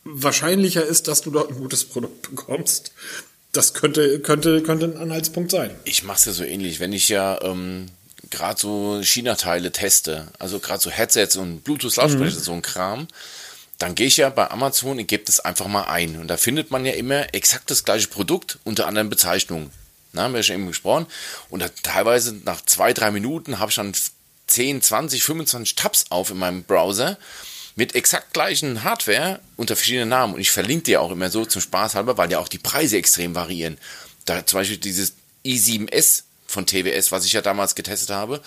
wahrscheinlicher 0.04 0.84
ist, 0.84 1.08
dass 1.08 1.22
du 1.22 1.30
dort 1.30 1.50
ein 1.50 1.56
gutes 1.56 1.84
Produkt 1.84 2.30
bekommst. 2.30 2.92
Das 3.52 3.74
könnte, 3.74 4.20
könnte, 4.20 4.62
könnte 4.62 4.86
ein 4.86 4.96
Anhaltspunkt 4.96 5.50
sein. 5.50 5.74
Ich 5.84 6.02
mache 6.02 6.18
es 6.18 6.24
ja 6.24 6.32
so 6.32 6.44
ähnlich, 6.44 6.80
wenn 6.80 6.92
ich 6.92 7.08
ja 7.08 7.40
ähm, 7.42 7.86
gerade 8.30 8.60
so 8.60 9.00
China-Teile 9.02 9.70
teste, 9.72 10.28
also 10.38 10.58
gerade 10.58 10.82
so 10.82 10.90
Headsets 10.90 11.36
und 11.36 11.62
Bluetooth-Lautsprecher, 11.62 12.38
mhm. 12.38 12.42
so 12.42 12.52
ein 12.52 12.62
Kram, 12.62 13.06
dann 13.78 13.94
gehe 13.94 14.06
ich 14.06 14.16
ja 14.16 14.28
bei 14.28 14.50
Amazon 14.50 14.98
und 14.98 15.06
gebe 15.06 15.24
das 15.24 15.40
einfach 15.40 15.66
mal 15.66 15.84
ein. 15.84 16.18
Und 16.18 16.28
da 16.28 16.36
findet 16.36 16.70
man 16.70 16.84
ja 16.84 16.92
immer 16.92 17.32
exakt 17.34 17.70
das 17.70 17.84
gleiche 17.84 18.08
Produkt 18.08 18.58
unter 18.64 18.86
anderen 18.86 19.10
Bezeichnungen. 19.10 19.70
Na, 20.12 20.22
haben 20.22 20.34
wir 20.34 20.42
schon 20.42 20.56
eben 20.56 20.66
gesprochen. 20.68 21.06
Und 21.50 21.64
teilweise 21.82 22.34
nach 22.44 22.64
zwei, 22.64 22.92
drei 22.92 23.10
Minuten 23.10 23.58
habe 23.58 23.70
ich 23.70 23.76
dann 23.76 23.92
10, 24.46 24.82
20, 24.82 25.24
25 25.24 25.74
Tabs 25.74 26.06
auf 26.10 26.30
in 26.30 26.38
meinem 26.38 26.62
Browser 26.62 27.18
mit 27.76 27.94
exakt 27.94 28.32
gleichen 28.32 28.84
Hardware 28.84 29.40
unter 29.56 29.76
verschiedenen 29.76 30.08
Namen. 30.08 30.34
Und 30.34 30.40
ich 30.40 30.50
verlinke 30.50 30.84
dir 30.84 31.00
auch 31.00 31.10
immer 31.10 31.30
so 31.30 31.44
zum 31.44 31.60
Spaß 31.60 31.94
halber, 31.94 32.16
weil 32.16 32.30
ja 32.30 32.38
auch 32.38 32.48
die 32.48 32.58
Preise 32.58 32.96
extrem 32.96 33.34
variieren. 33.34 33.78
Da 34.24 34.46
zum 34.46 34.60
Beispiel 34.60 34.76
dieses 34.76 35.14
i7S 35.44 36.22
von 36.46 36.66
TWS, 36.66 37.12
was 37.12 37.24
ich 37.24 37.32
ja 37.32 37.42
damals 37.42 37.74
getestet 37.74 38.10
habe, 38.10 38.40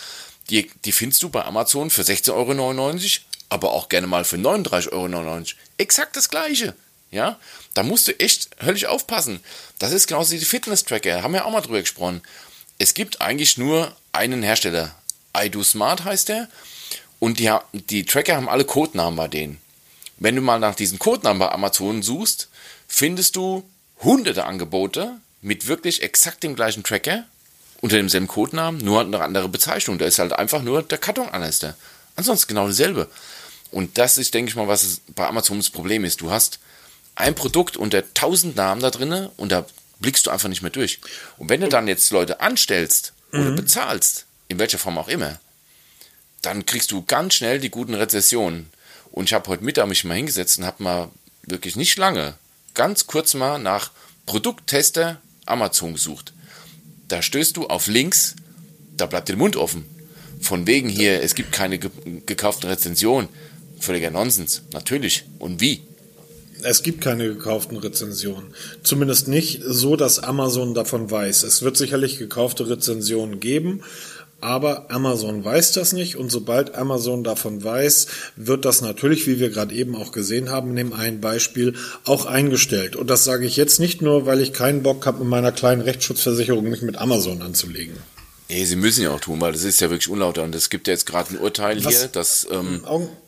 die, 0.50 0.72
die 0.86 0.92
findest 0.92 1.22
du 1.24 1.30
bei 1.30 1.44
Amazon 1.44 1.90
für 1.90 2.04
16,99 2.04 2.32
Euro, 2.32 3.24
aber 3.50 3.72
auch 3.72 3.90
gerne 3.90 4.08
mal 4.08 4.24
für 4.24 4.38
39,99 4.38 4.92
Euro. 4.94 5.44
Exakt 5.78 6.16
das 6.16 6.30
gleiche. 6.30 6.74
Ja, 7.12 7.40
da 7.74 7.84
musst 7.84 8.08
du 8.08 8.20
echt 8.20 8.50
höllisch 8.62 8.86
aufpassen. 8.86 9.40
Das 9.80 9.94
ist 9.94 10.08
genauso 10.08 10.32
wie 10.32 10.40
die 10.40 10.46
Fitness-Tracker, 10.46 11.24
haben 11.24 11.34
wir 11.34 11.46
auch 11.46 11.52
mal 11.52 11.62
drüber 11.62 11.80
gesprochen. 11.80 12.22
Es 12.80 12.94
gibt 12.94 13.22
eigentlich 13.22 13.58
nur 13.58 13.96
einen 14.12 14.44
Hersteller. 14.44 14.94
iDo 15.36 15.64
Smart 15.64 16.04
heißt 16.04 16.30
der. 16.30 16.50
Und 17.20 17.40
die, 17.40 17.52
die 17.74 18.06
Tracker 18.06 18.36
haben 18.36 18.50
alle 18.50 18.66
Codenamen 18.66 19.16
bei 19.16 19.28
denen. 19.28 19.60
Wenn 20.20 20.36
du 20.36 20.42
mal 20.42 20.60
nach 20.60 20.76
diesen 20.76 21.00
Codenamen 21.00 21.40
bei 21.40 21.52
Amazon 21.52 22.02
suchst, 22.02 22.50
findest 22.88 23.36
du 23.36 23.64
hunderte 24.02 24.46
Angebote 24.46 25.18
mit 25.42 25.68
wirklich 25.68 26.02
exakt 26.02 26.44
dem 26.44 26.56
gleichen 26.56 26.84
Tracker 26.84 27.26
unter 27.82 27.98
demselben 27.98 28.28
Codenamen, 28.28 28.84
nur 28.84 29.02
eine 29.02 29.22
andere 29.22 29.50
Bezeichnung. 29.50 29.98
Da 29.98 30.06
ist 30.06 30.20
halt 30.20 30.34
einfach 30.34 30.62
nur 30.62 30.82
der 30.84 30.98
Karton 30.98 31.30
anders. 31.30 31.66
Ansonsten 32.16 32.48
genau 32.48 32.68
dasselbe. 32.68 33.08
Und 33.72 33.98
das 33.98 34.18
ist, 34.18 34.34
denke 34.34 34.50
ich 34.50 34.56
mal, 34.56 34.68
was 34.68 35.02
bei 35.16 35.28
Amazon 35.28 35.58
das 35.58 35.70
Problem 35.70 36.04
ist. 36.04 36.22
Du 36.22 36.32
hast 36.32 36.60
ein 37.16 37.36
Produkt 37.36 37.78
unter 37.78 38.14
tausend 38.14 38.56
Namen 38.56 38.82
da 38.82 38.90
drinne 38.90 39.32
und 39.38 39.52
da 39.52 39.66
blickst 40.00 40.26
du 40.26 40.32
einfach 40.32 40.50
nicht 40.50 40.62
mehr 40.62 40.72
durch. 40.72 41.00
Und 41.38 41.50
wenn 41.50 41.62
du 41.62 41.68
dann 41.68 41.88
jetzt 41.88 42.12
Leute 42.12 42.40
anstellst 42.40 43.14
oder 43.32 43.52
mhm. 43.52 43.56
bezahlst, 43.56 44.26
in 44.48 44.60
welcher 44.60 44.78
Form 44.78 44.98
auch 44.98 45.08
immer, 45.08 45.40
dann 46.42 46.66
kriegst 46.66 46.92
du 46.92 47.04
ganz 47.04 47.36
schnell 47.36 47.60
die 47.60 47.70
guten 47.70 47.94
Rezessionen. 47.94 48.68
Und 49.12 49.26
ich 49.26 49.34
habe 49.34 49.50
heute 49.50 49.64
Mittag 49.64 49.88
mich 49.88 50.04
mal 50.04 50.16
hingesetzt 50.16 50.60
und 50.60 50.66
habe 50.66 50.84
mal 50.84 51.10
wirklich 51.44 51.76
nicht 51.76 51.98
lange, 51.98 52.36
ganz 52.74 53.08
kurz 53.08 53.34
mal 53.34 53.58
nach 53.58 53.92
Produkttester 54.26 55.22
Amazon 55.46 55.94
gesucht. 55.94 56.34
Da 57.08 57.22
stößt 57.22 57.56
du 57.58 57.68
auf 57.68 57.88
Links, 57.88 58.36
da 58.96 59.06
bleibt 59.06 59.30
der 59.30 59.38
Mund 59.38 59.56
offen. 59.56 59.86
Von 60.42 60.68
wegen 60.68 60.90
hier, 60.90 61.24
es 61.24 61.36
gibt 61.36 61.52
keine 61.52 61.80
ge 61.80 61.90
gekauften 62.26 62.70
Rezensionen. 62.70 63.30
Völliger 63.80 64.12
Nonsens. 64.12 64.64
Natürlich. 64.72 65.26
Und 65.40 65.62
wie? 65.62 65.82
Es 66.64 66.82
gibt 66.82 67.02
keine 67.02 67.28
gekauften 67.28 67.78
Rezensionen. 67.78 68.54
Zumindest 68.84 69.28
nicht 69.28 69.62
so, 69.66 69.96
dass 69.96 70.20
Amazon 70.20 70.74
davon 70.74 71.10
weiß. 71.10 71.44
Es 71.44 71.62
wird 71.62 71.78
sicherlich 71.78 72.18
gekaufte 72.18 72.68
Rezensionen 72.68 73.40
geben, 73.40 73.84
aber 74.40 74.92
Amazon 74.92 75.44
weiß 75.44 75.72
das 75.72 75.94
nicht 75.94 76.16
und 76.16 76.32
sobald 76.32 76.76
Amazon 76.76 77.24
davon 77.24 77.64
weiß, 77.64 78.08
wird 78.36 78.66
das 78.66 78.82
natürlich, 78.82 79.26
wie 79.26 79.40
wir 79.40 79.50
gerade 79.50 79.74
eben 79.74 79.96
auch 79.96 80.12
gesehen 80.12 80.50
haben, 80.50 80.72
in 80.72 80.76
dem 80.76 80.94
einen 80.94 81.22
Beispiel 81.22 81.76
auch 82.04 82.26
eingestellt. 82.26 82.96
Und 82.96 83.10
das 83.10 83.24
sage 83.24 83.46
ich 83.46 83.58
jetzt 83.58 83.80
nicht 83.80 84.02
nur, 84.02 84.26
weil 84.26 84.42
ich 84.42 84.54
keinen 84.54 84.84
Bock 84.84 85.06
habe, 85.06 85.20
mit 85.20 85.28
meiner 85.28 85.52
kleinen 85.52 85.82
Rechtsschutzversicherung 85.82 86.70
mich 86.70 86.84
mit 86.84 86.98
Amazon 86.98 87.42
anzulegen. 87.42 87.98
Nee, 88.50 88.64
sie 88.64 88.76
müssen 88.76 89.04
ja 89.04 89.12
auch 89.12 89.20
tun, 89.20 89.42
weil 89.42 89.52
das 89.52 89.64
ist 89.64 89.82
ja 89.82 89.90
wirklich 89.90 90.08
unlauter. 90.08 90.44
Und 90.44 90.56
es 90.56 90.70
gibt 90.70 90.88
ja 90.88 90.94
jetzt 90.94 91.06
gerade 91.06 91.32
ein 91.32 91.40
Urteil 91.40 91.84
was? 91.84 92.00
hier, 92.00 92.08
dass, 92.08 92.48
ähm, 92.50 92.82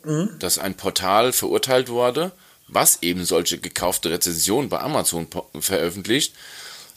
mhm. 0.05 0.29
dass 0.39 0.59
ein 0.59 0.75
Portal 0.75 1.33
verurteilt 1.33 1.89
wurde, 1.89 2.31
was 2.67 2.99
eben 3.01 3.25
solche 3.25 3.57
gekaufte 3.57 4.11
Rezensionen 4.11 4.69
bei 4.69 4.79
Amazon 4.79 5.27
veröffentlicht 5.59 6.33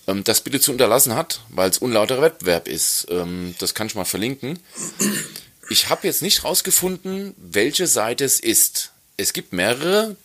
ähm, 0.06 0.24
das 0.24 0.40
bitte 0.40 0.60
zu 0.60 0.72
unterlassen 0.72 1.14
hat, 1.14 1.40
weil 1.48 1.70
es 1.70 1.78
unlauterer 1.78 2.22
Wettbewerb 2.22 2.68
ist. 2.68 3.06
Ähm, 3.10 3.54
das 3.58 3.74
kann 3.74 3.86
ich 3.86 3.94
mal 3.94 4.04
verlinken. 4.04 4.58
Ich 5.70 5.88
habe 5.88 6.06
jetzt 6.06 6.22
nicht 6.22 6.44
rausgefunden, 6.44 7.34
welche 7.36 7.86
Seite 7.86 8.24
es 8.24 8.40
ist. 8.40 8.90
Es 9.16 9.32
gibt 9.32 9.52
mehrere, 9.52 10.16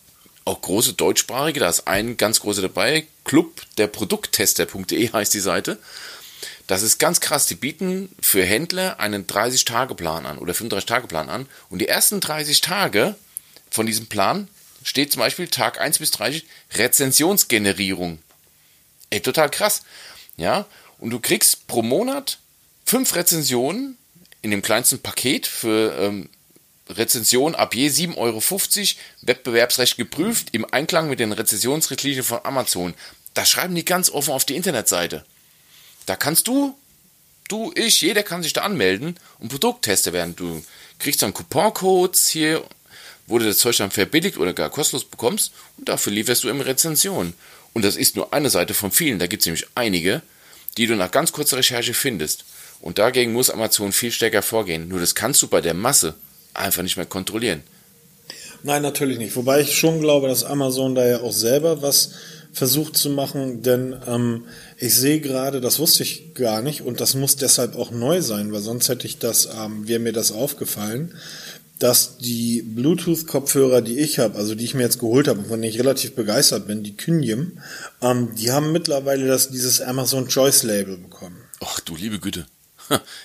auch 0.44 0.60
große 0.60 0.94
deutschsprachige, 0.94 1.60
da 1.60 1.68
ist 1.68 1.86
ein 1.86 2.16
ganz 2.16 2.40
großer 2.40 2.62
dabei, 2.62 3.06
Club 3.24 3.62
der 3.76 3.86
Produkttester.de 3.86 5.12
heißt 5.12 5.34
die 5.34 5.40
Seite. 5.40 5.78
Das 6.66 6.82
ist 6.82 6.98
ganz 6.98 7.20
krass. 7.20 7.46
Die 7.46 7.54
bieten 7.54 8.10
für 8.20 8.44
Händler 8.44 9.00
einen 9.00 9.26
30-Tage-Plan 9.26 10.26
an 10.26 10.38
oder 10.38 10.52
35-Tage-Plan 10.52 11.30
an. 11.30 11.46
Und 11.70 11.78
die 11.80 11.88
ersten 11.88 12.20
30 12.20 12.60
Tage 12.60 13.16
von 13.70 13.86
diesem 13.86 14.06
Plan 14.06 14.48
steht 14.82 15.10
zum 15.10 15.20
Beispiel 15.20 15.48
Tag 15.48 15.80
1 15.80 15.98
bis 15.98 16.10
30 16.10 16.44
Rezensionsgenerierung. 16.74 18.18
Ey, 19.10 19.20
total 19.20 19.50
krass. 19.50 19.82
Ja, 20.36 20.66
und 20.98 21.10
du 21.10 21.20
kriegst 21.20 21.66
pro 21.66 21.82
Monat 21.82 22.38
fünf 22.84 23.14
Rezensionen 23.14 23.96
in 24.42 24.50
dem 24.50 24.62
kleinsten 24.62 25.00
Paket 25.00 25.46
für 25.46 25.96
ähm, 25.98 26.28
Rezension 26.88 27.54
ab 27.54 27.74
je 27.74 27.88
7,50 27.88 28.16
Euro, 28.16 28.42
Wettbewerbsrecht 29.22 29.96
geprüft, 29.96 30.48
im 30.52 30.64
Einklang 30.72 31.08
mit 31.08 31.20
den 31.20 31.32
Rezensionsrichtlinien 31.32 32.24
von 32.24 32.40
Amazon. 32.44 32.94
Das 33.34 33.50
schreiben 33.50 33.74
die 33.74 33.84
ganz 33.84 34.10
offen 34.10 34.32
auf 34.32 34.44
die 34.44 34.56
Internetseite. 34.56 35.24
Da 36.06 36.16
kannst 36.16 36.48
du, 36.48 36.76
du, 37.48 37.72
ich, 37.74 38.00
jeder 38.00 38.22
kann 38.22 38.42
sich 38.42 38.54
da 38.54 38.62
anmelden 38.62 39.18
und 39.38 39.48
Produkttester 39.48 40.12
werden. 40.12 40.34
Du 40.36 40.64
kriegst 40.98 41.22
dann 41.22 41.34
Couponcodes 41.34 42.28
hier, 42.28 42.64
wo 43.26 43.38
du 43.38 43.44
das 43.44 43.58
Zeug 43.58 43.76
dann 43.76 43.90
verbilligt 43.90 44.38
oder 44.38 44.54
gar 44.54 44.70
kostenlos 44.70 45.04
bekommst 45.04 45.52
und 45.76 45.88
dafür 45.88 46.12
lieferst 46.12 46.44
du 46.44 46.48
immer 46.48 46.64
Rezensionen. 46.64 47.34
Und 47.72 47.84
das 47.84 47.96
ist 47.96 48.16
nur 48.16 48.32
eine 48.32 48.50
Seite 48.50 48.74
von 48.74 48.90
vielen, 48.90 49.18
da 49.18 49.26
gibt 49.26 49.42
es 49.42 49.46
nämlich 49.46 49.66
einige, 49.74 50.22
die 50.76 50.86
du 50.86 50.96
nach 50.96 51.10
ganz 51.10 51.32
kurzer 51.32 51.56
Recherche 51.56 51.94
findest. 51.94 52.44
Und 52.80 52.98
dagegen 52.98 53.32
muss 53.32 53.50
Amazon 53.50 53.92
viel 53.92 54.12
stärker 54.12 54.42
vorgehen. 54.42 54.88
Nur 54.88 55.00
das 55.00 55.14
kannst 55.14 55.42
du 55.42 55.48
bei 55.48 55.60
der 55.60 55.74
Masse 55.74 56.14
einfach 56.54 56.82
nicht 56.82 56.96
mehr 56.96 57.06
kontrollieren. 57.06 57.62
Nein, 58.62 58.82
natürlich 58.82 59.18
nicht. 59.18 59.36
Wobei 59.36 59.60
ich 59.60 59.76
schon 59.76 60.00
glaube, 60.00 60.28
dass 60.28 60.44
Amazon 60.44 60.94
da 60.94 61.06
ja 61.06 61.20
auch 61.20 61.32
selber 61.32 61.82
was 61.82 62.10
versucht 62.52 62.96
zu 62.96 63.10
machen, 63.10 63.62
denn 63.62 63.96
ähm, 64.06 64.44
ich 64.78 64.94
sehe 64.94 65.20
gerade, 65.20 65.60
das 65.60 65.78
wusste 65.78 66.02
ich 66.02 66.34
gar 66.34 66.62
nicht 66.62 66.80
und 66.80 67.00
das 67.00 67.14
muss 67.14 67.36
deshalb 67.36 67.76
auch 67.76 67.90
neu 67.90 68.20
sein, 68.22 68.52
weil 68.52 68.60
sonst 68.60 68.88
hätte 68.88 69.06
ich 69.06 69.18
das, 69.18 69.46
ähm, 69.46 69.86
wäre 69.86 70.00
mir 70.00 70.12
das 70.12 70.32
aufgefallen, 70.32 71.14
dass 71.78 72.18
die 72.18 72.62
Bluetooth-Kopfhörer, 72.62 73.82
die 73.82 73.98
ich 73.98 74.18
habe, 74.18 74.36
also 74.36 74.54
die 74.54 74.64
ich 74.64 74.74
mir 74.74 74.82
jetzt 74.82 74.98
geholt 74.98 75.28
habe 75.28 75.40
und 75.40 75.48
von 75.48 75.60
denen 75.60 75.72
ich 75.72 75.78
relativ 75.78 76.14
begeistert 76.14 76.66
bin, 76.66 76.82
die 76.82 76.96
Kynium, 76.96 77.58
ähm, 78.02 78.34
die 78.34 78.50
haben 78.50 78.72
mittlerweile 78.72 79.26
das, 79.26 79.50
dieses 79.50 79.80
Amazon 79.80 80.28
Choice 80.28 80.64
Label 80.64 80.96
bekommen. 80.96 81.38
Ach 81.60 81.80
du 81.80 81.96
liebe 81.96 82.18
Güte. 82.18 82.46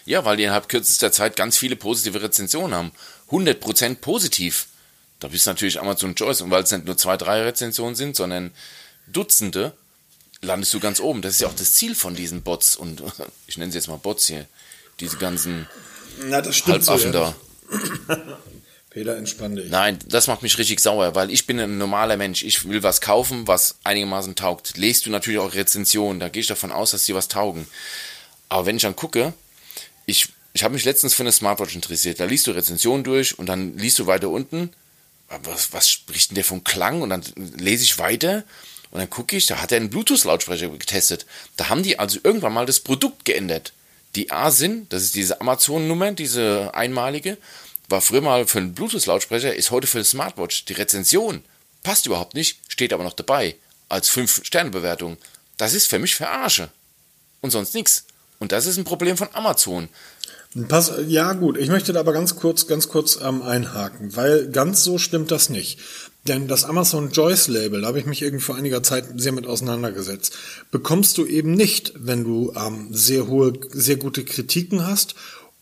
Ja, 0.06 0.26
weil 0.26 0.38
die 0.38 0.44
innerhalb 0.44 0.70
kürzester 0.70 1.12
Zeit 1.12 1.36
ganz 1.36 1.58
viele 1.58 1.76
positive 1.76 2.22
Rezensionen 2.22 2.76
haben. 2.76 2.92
100% 3.32 3.96
positiv. 3.96 4.68
Da 5.20 5.30
bist 5.30 5.46
du 5.46 5.52
natürlich 5.52 5.80
Amazon 5.80 6.16
Choice. 6.16 6.42
Und 6.42 6.52
weil 6.52 6.64
es 6.64 6.72
nicht 6.72 6.86
nur 6.86 6.98
zwei, 6.98 7.18
drei 7.18 7.44
Rezensionen 7.44 7.96
sind, 7.96 8.16
sondern 8.16 8.52
Dutzende, 9.08 9.74
landest 10.42 10.74
du 10.74 10.80
ganz 10.80 11.00
oben. 11.00 11.22
Das 11.22 11.36
ist 11.36 11.42
ja 11.42 11.48
auch 11.48 11.56
das 11.56 11.76
Ziel 11.76 11.96
von 11.96 12.16
diesen 12.16 12.42
Bots. 12.42 12.76
Und 12.76 13.02
ich 13.48 13.58
nenne 13.58 13.72
sie 13.72 13.78
jetzt 13.78 13.88
mal 13.88 13.98
Bots 13.98 14.28
hier. 14.28 14.46
Diese 15.00 15.18
ganzen 15.18 15.68
Na, 16.28 16.42
das 16.42 16.66
Halbaffen 16.66 17.14
so, 17.14 17.18
ja. 17.18 17.32
da. 17.32 17.36
Peter, 18.90 19.18
entspann 19.18 19.56
dich. 19.56 19.72
Nein, 19.72 19.98
das 20.06 20.28
macht 20.28 20.44
mich 20.44 20.58
richtig 20.58 20.80
sauer, 20.80 21.16
weil 21.16 21.32
ich 21.32 21.48
bin 21.48 21.60
ein 21.60 21.80
normaler 21.80 22.16
Mensch. 22.16 22.44
Ich 22.44 22.68
will 22.70 22.84
was 22.84 23.02
kaufen, 23.02 23.48
was 23.48 23.76
einigermaßen 23.84 24.36
taugt. 24.36 24.78
Lest 24.78 25.06
du 25.06 25.10
natürlich 25.10 25.40
auch 25.40 25.56
Rezensionen. 25.56 26.20
Da 26.20 26.30
gehe 26.30 26.42
ich 26.42 26.48
davon 26.48 26.72
aus, 26.72 26.92
dass 26.92 27.06
die 27.06 27.16
was 27.16 27.28
taugen. 27.28 27.68
Aber 28.50 28.68
wenn 28.68 28.76
ich 28.76 28.84
dann 28.84 28.96
gucke, 28.96 29.34
ich, 30.06 30.30
ich 30.54 30.64
habe 30.64 30.76
mich 30.76 30.86
letztens 30.86 31.16
für 31.16 31.24
eine 31.24 31.32
Smartwatch 31.32 31.74
interessiert. 31.74 32.20
Da 32.20 32.26
liest 32.26 32.46
du 32.46 32.52
Rezensionen 32.52 33.04
durch 33.04 33.38
und 33.40 33.48
dann 33.48 33.78
liest 33.78 33.98
du 33.98 34.06
weiter 34.06 34.30
unten, 34.30 34.72
was, 35.42 35.74
was 35.74 35.90
spricht 35.90 36.30
denn 36.30 36.36
der 36.36 36.44
vom 36.44 36.64
Klang? 36.64 37.02
Und 37.02 37.10
dann 37.10 37.24
lese 37.36 37.84
ich 37.84 37.98
weiter 37.98 38.44
und 38.92 39.00
dann 39.00 39.10
gucke 39.10 39.36
ich, 39.36 39.48
da 39.48 39.60
hat 39.60 39.72
er 39.72 39.78
einen 39.78 39.90
Bluetooth-Lautsprecher 39.90 40.70
getestet. 40.70 41.26
Da 41.58 41.70
haben 41.70 41.82
die 41.82 41.98
also 41.98 42.20
irgendwann 42.24 42.54
mal 42.54 42.68
das 42.68 42.80
Produkt 42.80 43.26
geändert. 43.26 43.74
Die 44.14 44.30
A-SIN, 44.30 44.86
das 44.90 45.02
ist 45.02 45.16
diese 45.16 45.42
Amazon-Nummer, 45.42 46.12
diese 46.12 46.70
einmalige, 46.76 47.38
war 47.90 48.02
früher 48.02 48.22
mal 48.22 48.48
für 48.48 48.60
einen 48.60 48.74
Bluetooth-Lautsprecher, 48.74 49.56
ist 49.56 49.72
heute 49.72 49.88
für 49.88 50.00
eine 50.00 50.06
Smartwatch. 50.06 50.66
Die 50.66 50.74
Rezension 50.74 51.44
passt 51.84 52.06
überhaupt 52.06 52.34
nicht, 52.34 52.60
steht 52.68 52.94
aber 52.94 53.04
noch 53.04 53.14
dabei, 53.14 53.56
als 53.90 54.10
5-Sterne-Bewertung. 54.12 55.18
Das 55.58 55.74
ist 55.74 55.88
für 55.88 56.00
mich 56.00 56.16
Verarsche. 56.16 56.70
Und 57.42 57.52
sonst 57.52 57.74
nichts. 57.76 58.06
Und 58.40 58.52
das 58.52 58.66
ist 58.66 58.78
ein 58.78 58.84
Problem 58.84 59.18
von 59.18 59.30
Amazon. 59.34 59.90
Pass, 60.68 60.92
ja 61.08 61.34
gut, 61.34 61.58
ich 61.58 61.70
möchte 61.70 61.94
da 61.94 62.00
aber 62.00 62.14
ganz 62.14 62.36
kurz, 62.36 62.68
ganz 62.68 62.88
kurz 62.88 63.20
ähm, 63.22 63.42
einhaken, 63.42 64.16
weil 64.16 64.50
ganz 64.50 64.84
so 64.84 64.98
stimmt 65.00 65.32
das 65.32 65.50
nicht. 65.50 65.80
Denn 66.28 66.48
das 66.48 66.64
Amazon 66.64 67.12
Joyce 67.12 67.48
Label, 67.48 67.82
da 67.82 67.88
habe 67.88 68.00
ich 68.00 68.06
mich 68.06 68.22
irgendwie 68.22 68.44
vor 68.44 68.56
einiger 68.56 68.84
Zeit 68.84 69.06
sehr 69.16 69.32
mit 69.32 69.48
auseinandergesetzt, 69.48 70.38
bekommst 70.72 71.18
du 71.18 71.26
eben 71.26 71.54
nicht, 71.54 71.94
wenn 71.98 72.24
du 72.24 72.54
ähm, 72.56 72.88
sehr 72.92 73.28
hohe, 73.28 73.54
sehr 73.72 73.98
gute 73.98 74.24
Kritiken 74.24 74.86
hast 74.86 75.16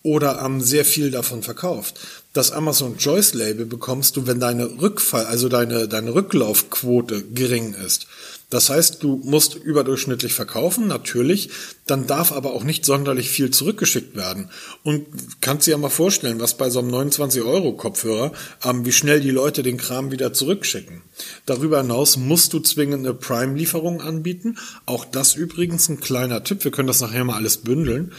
oder 0.03 0.41
ähm, 0.43 0.61
sehr 0.61 0.85
viel 0.85 1.11
davon 1.11 1.43
verkauft. 1.43 1.99
Das 2.33 2.51
Amazon 2.51 2.95
Joyce 2.97 3.33
Label 3.33 3.65
bekommst 3.65 4.15
du, 4.15 4.25
wenn 4.25 4.39
deine 4.39 4.81
Rückfall, 4.81 5.25
also 5.25 5.49
deine, 5.49 5.87
deine 5.87 6.15
Rücklaufquote 6.15 7.23
gering 7.23 7.73
ist. 7.73 8.07
Das 8.51 8.69
heißt, 8.69 9.01
du 9.01 9.21
musst 9.23 9.55
überdurchschnittlich 9.55 10.33
verkaufen, 10.33 10.87
natürlich, 10.87 11.49
dann 11.87 12.05
darf 12.05 12.33
aber 12.33 12.53
auch 12.53 12.65
nicht 12.65 12.83
sonderlich 12.83 13.29
viel 13.29 13.49
zurückgeschickt 13.49 14.15
werden. 14.15 14.49
Und 14.83 15.07
kannst 15.39 15.67
dir 15.67 15.71
ja 15.71 15.77
mal 15.77 15.89
vorstellen, 15.89 16.41
was 16.41 16.57
bei 16.57 16.69
so 16.69 16.79
einem 16.79 16.93
29-Euro-Kopfhörer, 16.93 18.33
ähm, 18.65 18.85
wie 18.85 18.91
schnell 18.91 19.21
die 19.21 19.31
Leute 19.31 19.63
den 19.63 19.77
Kram 19.77 20.11
wieder 20.11 20.33
zurückschicken. 20.33 21.01
Darüber 21.45 21.81
hinaus 21.81 22.17
musst 22.17 22.51
du 22.51 22.59
zwingend 22.59 23.05
eine 23.05 23.13
Prime-Lieferung 23.13 24.01
anbieten. 24.01 24.57
Auch 24.85 25.05
das 25.05 25.35
übrigens 25.35 25.87
ein 25.87 26.01
kleiner 26.01 26.43
Tipp. 26.43 26.65
Wir 26.65 26.71
können 26.71 26.87
das 26.87 26.99
nachher 26.99 27.23
mal 27.23 27.37
alles 27.37 27.57
bündeln. 27.57 28.11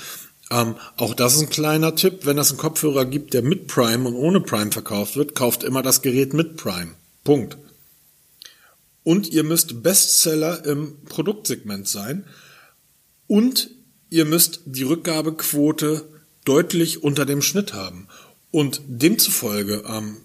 Ähm, 0.53 0.77
auch 0.97 1.15
das 1.15 1.35
ist 1.35 1.41
ein 1.41 1.51
kleiner 1.51 1.97
Tipp. 1.97 2.27
Wenn 2.27 2.39
es 2.39 2.51
einen 2.51 2.59
Kopfhörer 2.59 3.07
gibt, 3.07 3.33
der 3.33 3.43
mit 3.43 3.69
Prime 3.69 4.07
und 4.07 4.15
ohne 4.15 4.41
Prime 4.41 4.71
verkauft 4.71 5.17
wird, 5.17 5.35
kauft 5.35 5.65
immer 5.65 5.83
das 5.83 6.03
Gerät 6.03 6.35
mit 6.35 6.57
Prime. 6.57 6.93
Punkt. 7.25 7.57
Und 9.03 9.29
ihr 9.29 9.45
müsst 9.45 9.83
Bestseller 9.83 10.65
im 10.67 10.97
Produktsegment 11.07 11.89
sein. 11.89 12.25
Und 13.27 13.71
ihr 14.11 14.27
müsst 14.27 14.61
die 14.67 14.83
Rückgabequote 14.83 16.05
deutlich 16.45 17.03
unter 17.03 17.25
dem 17.25 17.41
Schnitt 17.41 17.73
haben. 17.73 18.09
Und 18.51 18.83
demzufolge, 18.87 19.85
ähm, 19.89 20.19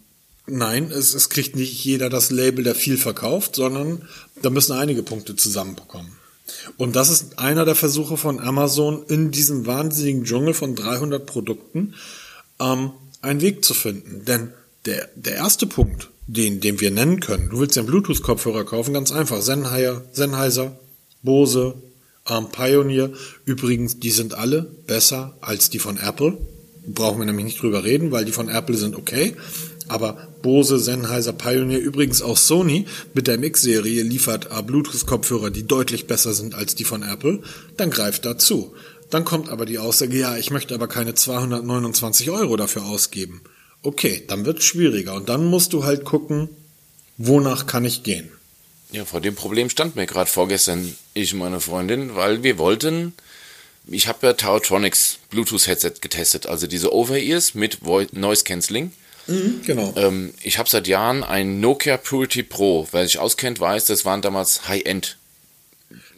nein, 0.45 0.91
es, 0.91 1.13
es 1.13 1.29
kriegt 1.29 1.55
nicht 1.55 1.85
jeder 1.85 2.09
das 2.09 2.31
Label, 2.31 2.65
der 2.65 2.75
viel 2.75 2.97
verkauft, 2.97 3.55
sondern 3.55 4.07
da 4.41 4.49
müssen 4.49 4.73
einige 4.73 5.03
Punkte 5.03 5.37
zusammenbekommen. 5.37 6.11
Und 6.77 6.95
das 6.95 7.09
ist 7.09 7.39
einer 7.39 7.65
der 7.65 7.75
Versuche 7.75 8.17
von 8.17 8.39
Amazon 8.39 9.03
in 9.07 9.31
diesem 9.31 9.65
wahnsinnigen 9.65 10.23
Dschungel 10.23 10.53
von 10.53 10.75
300 10.75 11.25
Produkten, 11.25 11.93
ähm, 12.59 12.91
einen 13.21 13.41
Weg 13.41 13.65
zu 13.65 13.73
finden. 13.73 14.25
Denn 14.25 14.53
der, 14.85 15.09
der 15.15 15.35
erste 15.35 15.67
Punkt, 15.67 16.09
den, 16.27 16.59
den 16.59 16.79
wir 16.79 16.91
nennen 16.91 17.19
können. 17.19 17.49
Du 17.49 17.59
willst 17.59 17.75
ja 17.75 17.81
einen 17.81 17.89
Bluetooth-Kopfhörer 17.89 18.65
kaufen, 18.65 18.93
ganz 18.93 19.11
einfach. 19.11 19.41
Sennheiser, 19.41 20.03
Sennheiser 20.11 20.77
Bose, 21.23 21.75
ähm, 22.29 22.47
Pioneer. 22.51 23.11
Übrigens, 23.45 23.99
die 23.99 24.11
sind 24.11 24.33
alle 24.33 24.63
besser 24.63 25.37
als 25.41 25.69
die 25.69 25.79
von 25.79 25.97
Apple. 25.97 26.37
Brauchen 26.85 27.19
wir 27.19 27.25
nämlich 27.25 27.45
nicht 27.45 27.61
drüber 27.61 27.83
reden, 27.83 28.11
weil 28.11 28.25
die 28.25 28.31
von 28.31 28.49
Apple 28.49 28.77
sind 28.77 28.95
okay. 28.95 29.35
Aber 29.87 30.27
Bose, 30.41 30.79
Sennheiser, 30.79 31.33
Pioneer, 31.33 31.79
übrigens 31.79 32.21
auch 32.21 32.37
Sony 32.37 32.85
mit 33.13 33.27
der 33.27 33.37
MX-Serie 33.37 34.03
liefert 34.03 34.49
Bluetooth-Kopfhörer, 34.65 35.49
die 35.49 35.67
deutlich 35.67 36.07
besser 36.07 36.33
sind 36.33 36.55
als 36.55 36.75
die 36.75 36.83
von 36.83 37.03
Apple. 37.03 37.41
Dann 37.77 37.89
greift 37.89 38.25
dazu. 38.25 38.73
Dann 39.09 39.23
kommt 39.23 39.49
aber 39.49 39.65
die 39.65 39.79
Aussage, 39.79 40.17
ja, 40.17 40.35
ich 40.37 40.51
möchte 40.51 40.75
aber 40.75 40.87
keine 40.87 41.15
229 41.15 42.29
Euro 42.29 42.57
dafür 42.57 42.85
ausgeben. 42.85 43.41
Okay, 43.81 44.23
dann 44.27 44.45
wird 44.45 44.59
es 44.59 44.65
schwieriger 44.65 45.15
und 45.15 45.29
dann 45.29 45.45
musst 45.45 45.71
du 45.71 45.85
halt 45.85 46.03
gucken, 46.03 46.49
wonach 47.17 47.67
kann 47.67 47.85
ich 47.85 48.03
gehen. 48.03 48.29
Ja, 48.91 49.05
vor 49.05 49.21
dem 49.21 49.35
Problem 49.35 49.69
stand 49.69 49.95
mir 49.95 50.05
gerade 50.05 50.29
vorgestern 50.29 50.95
ich 51.13 51.33
und 51.33 51.39
meine 51.39 51.59
Freundin, 51.59 52.15
weil 52.15 52.43
wir 52.43 52.57
wollten, 52.57 53.13
ich 53.85 54.07
habe 54.07 54.27
ja 54.27 54.33
Tautronics 54.33 55.19
Bluetooth-Headset 55.29 55.93
getestet, 56.01 56.45
also 56.45 56.67
diese 56.67 56.93
Over-Ears 56.93 57.53
mit 57.53 57.79
Noise 58.13 58.43
Cancelling. 58.43 58.91
Mhm, 59.27 59.61
genau. 59.65 59.93
Ähm, 59.95 60.33
ich 60.41 60.57
habe 60.57 60.69
seit 60.69 60.87
Jahren 60.87 61.23
ein 61.23 61.59
Nokia 61.59 61.97
Purity 61.97 62.43
Pro. 62.43 62.87
Wer 62.91 63.03
sich 63.03 63.19
auskennt, 63.19 63.59
weiß, 63.59 63.85
das 63.85 64.05
waren 64.05 64.21
damals 64.21 64.67
High-End. 64.67 65.17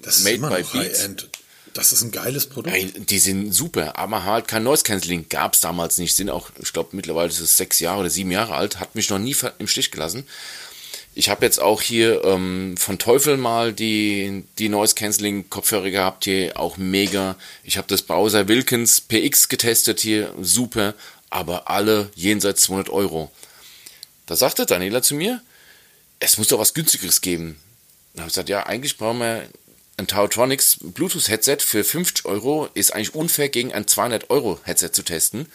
Das 0.01 0.18
ist 0.18 0.24
Made 0.24 0.36
immer 0.36 0.49
by 0.49 0.62
noch. 0.62 0.74
High-End. 0.74 1.30
Das 1.74 1.93
ist 1.93 2.01
ein 2.01 2.12
geiles 2.12 2.47
Produkt. 2.47 2.76
Ey, 2.76 2.91
die 2.91 3.20
sind 3.20 3.53
super, 3.53 3.97
aber 3.97 4.26
halt 4.26 4.47
kein 4.47 4.64
Noise 4.64 4.84
Cancelling 4.84 5.28
gab 5.30 5.53
es 5.53 5.62
damals 5.62 5.97
nicht. 5.97 6.16
Sind 6.16 6.30
auch, 6.30 6.49
ich 6.62 6.74
glaube, 6.74 6.89
mittlerweile 6.95 7.30
ist 7.30 7.39
es 7.39 7.57
sechs 7.57 7.80
Jahre 7.80 8.01
oder 8.01 8.10
sieben 8.10 8.32
Jahre 8.32 8.55
alt, 8.55 8.80
hat 8.80 8.95
mich 8.95 9.10
noch 9.10 9.20
nie 9.20 9.36
im 9.60 9.68
Stich 9.68 9.91
gelassen. 9.91 10.26
Ich 11.16 11.30
habe 11.30 11.45
jetzt 11.45 11.60
auch 11.60 11.82
hier 11.82 12.24
ähm, 12.24 12.76
von 12.78 12.97
Teufel 12.97 13.38
mal 13.38 13.74
die, 13.74 14.43
die 14.57 14.70
Noise 14.70 14.95
Cancelling 14.95 15.49
Kopfhörer 15.49 15.89
gehabt, 15.89 16.24
hier 16.24 16.57
auch 16.57 16.78
mega. 16.78 17.36
Ich 17.64 17.78
habe 17.78 17.88
das 17.88 18.03
Bowser 18.03 18.47
Wilkins 18.47 19.01
PX 19.01 19.49
getestet 19.49 19.99
hier, 19.99 20.34
super, 20.41 20.93
aber 21.30 21.70
alle 21.70 22.10
jenseits 22.16 22.64
200 22.64 22.90
Euro. 22.90 23.32
Da 24.26 24.36
sagte 24.36 24.66
Daniela 24.66 25.02
zu 25.02 25.16
mir, 25.16 25.42
es 26.20 26.38
muss 26.38 26.48
doch 26.48 26.60
was 26.60 26.74
günstigeres 26.74 27.22
geben. 27.22 27.60
Dann 28.14 28.22
habe 28.22 28.30
ich 28.30 28.34
gesagt, 28.34 28.50
ja, 28.50 28.66
eigentlich 28.66 28.98
brauchen 28.98 29.20
wir 29.20 29.48
ein 29.98 30.08
Tautronics 30.08 30.78
Bluetooth-Headset 30.82 31.58
für 31.60 31.84
50 31.84 32.26
Euro. 32.26 32.70
Ist 32.74 32.94
eigentlich 32.94 33.16
unfair, 33.16 33.50
gegen 33.50 33.74
ein 33.74 33.88
200 33.88 34.30
Euro 34.30 34.60
Headset 34.64 34.92
zu 34.92 35.04
testen. 35.04 35.48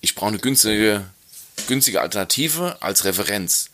Ich 0.00 0.14
brauche 0.14 0.28
eine 0.28 0.38
günstige, 0.38 1.04
günstige 1.66 2.00
Alternative 2.00 2.76
als 2.80 3.04
Referenz. 3.04 3.70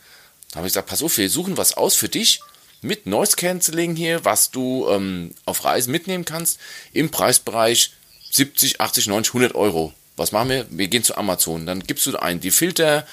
Da 0.51 0.57
habe 0.57 0.67
ich 0.67 0.73
gesagt, 0.73 0.89
pass 0.89 1.03
auf, 1.03 1.17
wir 1.17 1.29
suchen 1.29 1.57
was 1.57 1.73
aus 1.73 1.95
für 1.95 2.09
dich 2.09 2.39
mit 2.81 3.07
Noise 3.07 3.35
Cancelling 3.35 3.95
hier, 3.95 4.25
was 4.25 4.51
du 4.51 4.87
ähm, 4.89 5.33
auf 5.45 5.65
Reisen 5.65 5.91
mitnehmen 5.91 6.25
kannst, 6.25 6.59
im 6.93 7.09
Preisbereich 7.09 7.91
70, 8.31 8.79
80, 8.79 9.07
90, 9.07 9.33
100 9.33 9.55
Euro. 9.55 9.93
Was 10.17 10.31
machen 10.31 10.49
wir? 10.49 10.65
Wir 10.69 10.87
gehen 10.87 11.03
zu 11.03 11.17
Amazon. 11.17 11.65
Dann 11.65 11.81
gibst 11.81 12.05
du 12.05 12.17
ein, 12.17 12.39
die 12.39 12.51
Filter, 12.51 13.05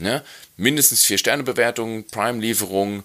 Ne? 0.00 0.22
Mindestens 0.56 1.04
vier 1.04 1.18
Sterne 1.18 1.42
Bewertung, 1.42 2.04
Prime-Lieferung, 2.04 3.04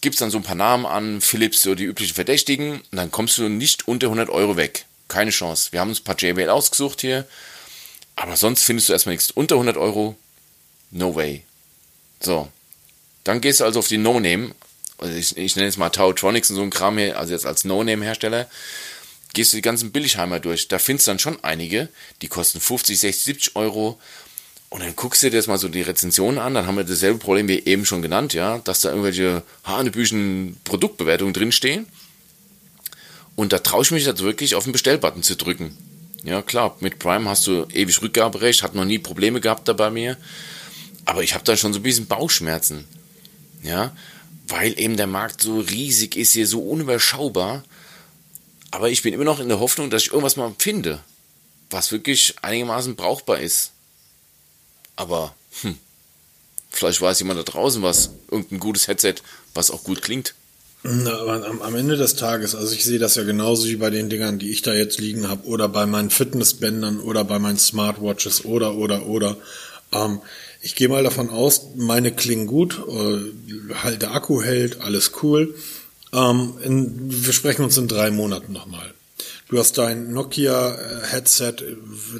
gibst 0.00 0.20
dann 0.20 0.30
so 0.30 0.38
ein 0.38 0.42
paar 0.42 0.56
Namen 0.56 0.86
an, 0.86 1.20
Philips, 1.20 1.62
so 1.62 1.74
die 1.74 1.84
üblichen 1.84 2.14
Verdächtigen, 2.14 2.80
und 2.80 2.96
dann 2.96 3.10
kommst 3.10 3.38
du 3.38 3.48
nicht 3.48 3.86
unter 3.86 4.06
100 4.06 4.30
Euro 4.30 4.56
weg. 4.56 4.86
Keine 5.08 5.30
Chance. 5.30 5.72
Wir 5.72 5.80
haben 5.80 5.90
uns 5.90 6.00
ein 6.00 6.04
paar 6.04 6.18
JBL 6.18 6.48
ausgesucht 6.48 7.02
hier, 7.02 7.26
aber 8.16 8.36
sonst 8.36 8.64
findest 8.64 8.88
du 8.88 8.94
erstmal 8.94 9.14
nichts. 9.14 9.30
Unter 9.30 9.56
100 9.56 9.76
Euro, 9.76 10.16
no 10.90 11.14
way. 11.14 11.44
So. 12.20 12.48
Dann 13.24 13.40
gehst 13.40 13.60
du 13.60 13.64
also 13.64 13.80
auf 13.80 13.88
die 13.88 13.98
No-Name, 13.98 14.52
also 14.98 15.14
ich, 15.14 15.36
ich 15.36 15.54
nenne 15.54 15.68
jetzt 15.68 15.78
mal 15.78 15.90
Tautronics 15.90 16.50
und 16.50 16.56
so 16.56 16.62
ein 16.62 16.70
Kram 16.70 16.96
hier, 16.96 17.18
also 17.18 17.32
jetzt 17.32 17.46
als 17.46 17.64
No-Name-Hersteller, 17.64 18.48
gehst 19.32 19.52
du 19.52 19.56
die 19.56 19.62
ganzen 19.62 19.92
Billigheimer 19.92 20.40
durch. 20.40 20.68
Da 20.68 20.78
findest 20.78 21.06
du 21.06 21.10
dann 21.12 21.18
schon 21.18 21.42
einige, 21.42 21.88
die 22.20 22.28
kosten 22.28 22.60
50, 22.60 22.98
60, 22.98 23.24
70 23.24 23.56
Euro. 23.56 23.98
Und 24.68 24.82
dann 24.82 24.96
guckst 24.96 25.22
du 25.22 25.30
dir 25.30 25.36
jetzt 25.36 25.48
mal 25.48 25.58
so 25.58 25.68
die 25.68 25.82
Rezensionen 25.82 26.38
an, 26.38 26.54
dann 26.54 26.66
haben 26.66 26.76
wir 26.76 26.84
dasselbe 26.84 27.18
Problem 27.18 27.46
wie 27.48 27.58
eben 27.58 27.84
schon 27.84 28.00
genannt, 28.00 28.32
ja, 28.32 28.58
dass 28.58 28.80
da 28.80 28.88
irgendwelche 28.88 29.42
hanebüchen 29.64 30.56
Produktbewertungen 30.64 31.34
drinstehen. 31.34 31.86
Und 33.36 33.52
da 33.52 33.58
traue 33.58 33.82
ich 33.82 33.90
mich 33.90 34.06
jetzt 34.06 34.22
wirklich 34.22 34.54
auf 34.54 34.64
den 34.64 34.72
Bestellbutton 34.72 35.22
zu 35.22 35.36
drücken. 35.36 35.76
Ja, 36.24 36.40
klar, 36.40 36.76
mit 36.80 36.98
Prime 36.98 37.28
hast 37.28 37.46
du 37.46 37.66
ewig 37.72 38.00
Rückgaberecht, 38.00 38.62
hat 38.62 38.74
noch 38.74 38.84
nie 38.84 38.98
Probleme 38.98 39.40
gehabt 39.40 39.68
da 39.68 39.72
bei 39.72 39.90
mir. 39.90 40.16
Aber 41.04 41.22
ich 41.22 41.34
habe 41.34 41.44
da 41.44 41.56
schon 41.56 41.72
so 41.72 41.80
ein 41.80 41.82
bisschen 41.82 42.06
Bauchschmerzen. 42.06 42.84
Ja, 43.62 43.94
weil 44.48 44.78
eben 44.78 44.96
der 44.96 45.06
Markt 45.06 45.42
so 45.42 45.60
riesig 45.60 46.16
ist 46.16 46.32
hier, 46.32 46.46
so 46.46 46.60
unüberschaubar. 46.60 47.64
Aber 48.72 48.90
ich 48.90 49.02
bin 49.02 49.14
immer 49.14 49.24
noch 49.24 49.38
in 49.38 49.48
der 49.48 49.60
Hoffnung, 49.60 49.90
dass 49.90 50.02
ich 50.02 50.08
irgendwas 50.08 50.36
mal 50.36 50.52
finde, 50.58 50.98
was 51.70 51.92
wirklich 51.92 52.34
einigermaßen 52.42 52.96
brauchbar 52.96 53.38
ist. 53.38 53.70
Aber, 54.96 55.34
hm, 55.60 55.78
vielleicht 56.70 57.00
weiß 57.00 57.20
jemand 57.20 57.38
da 57.38 57.44
draußen 57.44 57.82
was, 57.82 58.10
irgendein 58.30 58.60
gutes 58.60 58.88
Headset, 58.88 59.16
was 59.54 59.70
auch 59.70 59.84
gut 59.84 60.02
klingt. 60.02 60.34
Na, 60.84 61.12
am, 61.12 61.62
am 61.62 61.76
Ende 61.76 61.96
des 61.96 62.16
Tages, 62.16 62.54
also 62.54 62.74
ich 62.74 62.84
sehe 62.84 62.98
das 62.98 63.14
ja 63.14 63.22
genauso 63.22 63.68
wie 63.68 63.76
bei 63.76 63.90
den 63.90 64.08
Dingern, 64.08 64.38
die 64.38 64.50
ich 64.50 64.62
da 64.62 64.72
jetzt 64.74 64.98
liegen 64.98 65.28
habe, 65.28 65.46
oder 65.46 65.68
bei 65.68 65.86
meinen 65.86 66.10
Fitnessbändern 66.10 66.98
oder 66.98 67.24
bei 67.24 67.38
meinen 67.38 67.58
Smartwatches 67.58 68.44
oder 68.46 68.74
oder 68.74 69.06
oder. 69.06 69.36
Ähm, 69.92 70.20
ich 70.62 70.74
gehe 70.74 70.88
mal 70.88 71.04
davon 71.04 71.28
aus, 71.28 71.66
meine 71.76 72.10
klingen 72.10 72.46
gut, 72.46 72.80
äh, 72.88 73.74
halt 73.74 74.02
der 74.02 74.12
Akku 74.12 74.42
hält, 74.42 74.80
alles 74.80 75.12
cool. 75.22 75.54
Ähm, 76.12 76.54
in, 76.62 77.24
wir 77.26 77.32
sprechen 77.32 77.64
uns 77.64 77.76
in 77.76 77.88
drei 77.88 78.10
Monaten 78.10 78.52
nochmal. 78.52 78.92
Du 79.48 79.58
hast 79.58 79.76
dein 79.78 80.12
Nokia-Headset, 80.12 81.54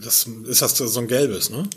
das 0.03 0.27
ist 0.47 0.63
das 0.63 0.77
so 0.77 1.01
ein 1.01 1.09
gelbes, 1.09 1.51
ne? 1.51 1.69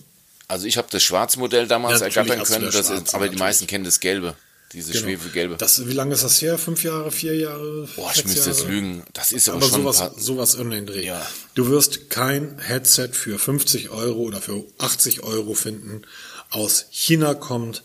Also 0.47 0.68
ich 0.68 0.78
habe 0.78 0.88
das 0.91 1.01
schwarze 1.03 1.39
Modell 1.39 1.68
damals 1.68 2.01
Ja, 2.01 2.07
ergattern 2.07 2.43
können, 2.43 2.66
das 2.66 2.76
das 2.76 2.89
ist, 2.89 3.16
aber 3.16 3.30
die 3.30 3.38
meisten 3.38 3.66
kennen 3.68 3.84
das 3.84 3.99
Gelbe. 3.99 4.36
Diese 4.74 4.91
Genau. 4.91 5.05
Schwefelgelbe. 5.05 5.55
Das, 5.57 5.88
wie 5.88 5.93
lange 5.93 6.13
ist 6.13 6.24
das 6.24 6.41
her? 6.41 6.57
Fünf 6.57 6.84
Jahre, 6.84 7.11
vier 7.11 7.36
Jahre? 7.36 7.88
Boah, 7.95 8.11
ich 8.13 8.26
müsste 8.26 8.49
jetzt 8.49 8.59
Jahre? 8.61 8.72
lügen. 8.72 9.03
Das 9.13 9.32
ist 9.32 9.47
aber, 9.47 9.57
Aber 9.57 9.68
schon 9.68 9.82
sowas, 9.84 10.11
sowas 10.18 10.55
in 10.55 10.70
den 10.72 10.86
Dreh. 10.86 11.05
Ja. 11.05 11.26
Du 11.53 11.70
wirst 11.70 12.09
kein 12.09 12.59
Headset 12.59 13.09
für 13.13 13.39
50 13.39 13.89
Euro 13.91 14.20
oder 14.22 14.41
für 14.41 14.63
80 14.80 15.24
Euro 15.24 15.53
finden, 15.53 16.01
aus 16.49 16.86
China 16.91 17.34
kommt, 17.36 17.84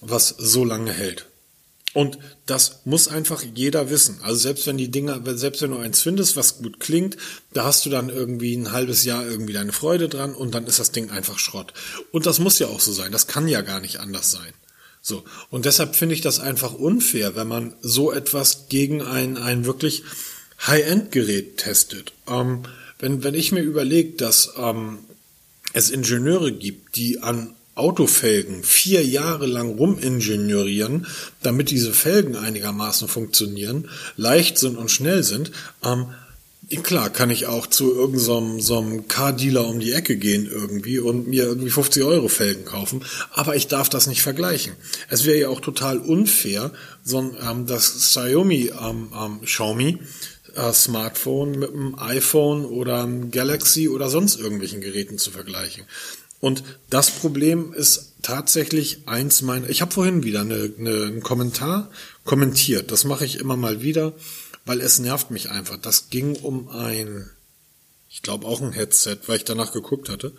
was 0.00 0.28
so 0.38 0.64
lange 0.64 0.92
hält. 0.92 1.26
Und 1.92 2.18
das 2.46 2.82
muss 2.84 3.08
einfach 3.08 3.42
jeder 3.54 3.90
wissen. 3.90 4.20
Also 4.22 4.40
selbst 4.40 4.66
wenn 4.66 4.78
die 4.78 4.90
Dinger, 4.90 5.20
selbst 5.36 5.62
wenn 5.62 5.72
du 5.72 5.78
eins 5.78 6.02
findest, 6.02 6.36
was 6.36 6.58
gut 6.58 6.78
klingt, 6.78 7.16
da 7.52 7.64
hast 7.64 7.84
du 7.84 7.90
dann 7.90 8.10
irgendwie 8.10 8.54
ein 8.54 8.70
halbes 8.70 9.04
Jahr 9.04 9.26
irgendwie 9.26 9.52
deine 9.52 9.72
Freude 9.72 10.08
dran 10.08 10.34
und 10.34 10.54
dann 10.54 10.66
ist 10.66 10.78
das 10.78 10.92
Ding 10.92 11.10
einfach 11.10 11.38
Schrott. 11.38 11.72
Und 12.12 12.26
das 12.26 12.38
muss 12.38 12.60
ja 12.60 12.68
auch 12.68 12.80
so 12.80 12.92
sein. 12.92 13.10
Das 13.10 13.26
kann 13.26 13.48
ja 13.48 13.62
gar 13.62 13.80
nicht 13.80 13.98
anders 13.98 14.30
sein. 14.30 14.52
So. 15.02 15.24
Und 15.50 15.64
deshalb 15.64 15.96
finde 15.96 16.14
ich 16.14 16.20
das 16.20 16.38
einfach 16.38 16.74
unfair, 16.74 17.34
wenn 17.34 17.48
man 17.48 17.74
so 17.80 18.12
etwas 18.12 18.68
gegen 18.68 19.02
ein, 19.02 19.36
ein 19.36 19.64
wirklich 19.64 20.04
High-End-Gerät 20.66 21.56
testet. 21.56 22.12
Ähm, 22.28 22.62
wenn, 23.00 23.24
wenn 23.24 23.34
ich 23.34 23.50
mir 23.50 23.62
überlege, 23.62 24.12
dass 24.12 24.52
ähm, 24.56 24.98
es 25.72 25.90
Ingenieure 25.90 26.52
gibt, 26.52 26.96
die 26.96 27.20
an 27.22 27.54
Autofelgen 27.74 28.62
vier 28.62 29.04
Jahre 29.04 29.46
lang 29.46 29.74
rumingenieurieren, 29.76 31.06
damit 31.42 31.70
diese 31.70 31.92
Felgen 31.92 32.36
einigermaßen 32.36 33.08
funktionieren, 33.08 33.88
leicht 34.16 34.58
sind 34.58 34.76
und 34.76 34.90
schnell 34.90 35.22
sind, 35.22 35.52
ähm, 35.84 36.06
Klar, 36.84 37.10
kann 37.10 37.30
ich 37.30 37.46
auch 37.46 37.66
zu 37.66 37.92
irgendeinem 37.92 38.60
so 38.60 38.78
einem- 38.78 39.08
Car-Dealer 39.08 39.66
um 39.66 39.80
die 39.80 39.90
Ecke 39.90 40.16
gehen 40.16 40.48
irgendwie 40.48 41.00
und 41.00 41.26
mir 41.26 41.42
irgendwie 41.42 41.70
50 41.70 42.04
Euro 42.04 42.28
Felgen 42.28 42.64
kaufen, 42.64 43.04
aber 43.32 43.56
ich 43.56 43.66
darf 43.66 43.88
das 43.88 44.06
nicht 44.06 44.22
vergleichen. 44.22 44.74
Es 45.08 45.24
wäre 45.24 45.38
ja 45.38 45.48
auch 45.48 45.60
total 45.60 45.98
unfair, 45.98 46.70
so 47.02 47.18
ein, 47.18 47.36
ähm, 47.44 47.66
das 47.66 47.94
Xiaomi, 47.94 48.70
ähm, 48.80 49.08
ähm, 49.12 49.40
Xiaomi 49.42 49.98
äh, 50.54 50.72
Smartphone 50.72 51.58
mit 51.58 51.72
einem 51.72 51.96
iPhone 51.98 52.64
oder 52.64 53.02
einem 53.02 53.32
Galaxy 53.32 53.88
oder 53.88 54.08
sonst 54.08 54.38
irgendwelchen 54.38 54.80
Geräten 54.80 55.18
zu 55.18 55.32
vergleichen. 55.32 55.84
Und 56.40 56.64
das 56.88 57.10
Problem 57.10 57.72
ist 57.72 58.14
tatsächlich 58.22 59.06
eins 59.06 59.42
meiner. 59.42 59.68
Ich 59.68 59.82
habe 59.82 59.92
vorhin 59.92 60.22
wieder 60.22 60.40
eine, 60.40 60.72
eine, 60.78 61.04
einen 61.04 61.22
Kommentar 61.22 61.90
kommentiert. 62.24 62.90
Das 62.90 63.04
mache 63.04 63.24
ich 63.24 63.38
immer 63.38 63.56
mal 63.56 63.82
wieder, 63.82 64.14
weil 64.64 64.80
es 64.80 64.98
nervt 64.98 65.30
mich 65.30 65.50
einfach. 65.50 65.76
Das 65.76 66.08
ging 66.08 66.36
um 66.36 66.68
ein, 66.70 67.28
ich 68.08 68.22
glaube 68.22 68.46
auch 68.46 68.62
ein 68.62 68.72
Headset, 68.72 69.18
weil 69.26 69.36
ich 69.36 69.44
danach 69.44 69.72
geguckt 69.72 70.08
hatte. 70.08 70.32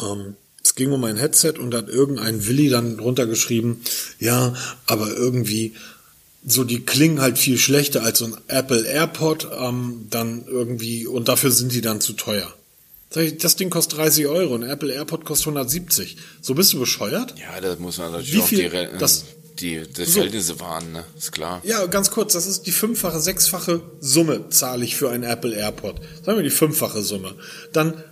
Ähm, 0.00 0.36
es 0.62 0.74
ging 0.74 0.92
um 0.92 1.02
ein 1.04 1.16
Headset 1.16 1.54
und 1.58 1.70
da 1.70 1.78
hat 1.78 1.88
irgendein 1.88 2.46
Willi 2.46 2.68
dann 2.68 2.96
drunter 2.96 3.26
geschrieben, 3.26 3.82
ja, 4.20 4.54
aber 4.86 5.10
irgendwie 5.10 5.74
so 6.44 6.64
die 6.64 6.84
klingen 6.84 7.20
halt 7.20 7.38
viel 7.38 7.58
schlechter 7.58 8.02
als 8.02 8.18
so 8.18 8.26
ein 8.26 8.36
Apple 8.48 8.84
AirPod, 8.84 9.48
ähm, 9.58 10.06
dann 10.10 10.44
irgendwie 10.46 11.06
und 11.06 11.28
dafür 11.28 11.50
sind 11.50 11.72
die 11.72 11.80
dann 11.80 12.00
zu 12.00 12.12
teuer. 12.12 12.52
Sag 13.12 13.24
ich, 13.24 13.38
das 13.38 13.56
Ding 13.56 13.68
kostet 13.70 13.98
30 13.98 14.26
Euro, 14.26 14.54
ein 14.54 14.62
Apple 14.62 14.92
AirPod 14.92 15.24
kostet 15.24 15.48
170. 15.48 16.16
So 16.40 16.54
bist 16.54 16.72
du 16.72 16.80
bescheuert? 16.80 17.34
ja, 17.38 17.60
da 17.60 17.76
muss 17.78 17.98
man 17.98 18.12
natürlich 18.12 18.32
Wie 18.34 18.38
auch 18.40 18.46
viel- 18.46 18.70
die, 18.70 18.98
das- 18.98 19.24
die, 19.60 19.82
die 19.86 20.04
So. 20.06 20.12
Verhältnisse 20.12 20.58
wahren, 20.60 20.92
ne? 20.92 21.04
Ist 21.16 21.30
klar. 21.30 21.60
Ja, 21.64 21.84
ganz 21.86 22.10
kurz, 22.10 22.32
das 22.32 22.46
ist 22.46 22.62
die 22.66 22.72
fünffache, 22.72 23.20
sechsfache 23.20 23.82
Summe 24.00 24.48
zahle 24.48 24.82
ich 24.84 24.96
für 24.96 25.10
ein 25.10 25.22
Apple 25.24 25.54
AirPod. 25.54 25.96
Sagen 26.24 26.38
wir 26.38 26.42
die 26.42 26.48
fünffache 26.50 27.02
Summe. 27.02 27.34
Dann 27.72 28.02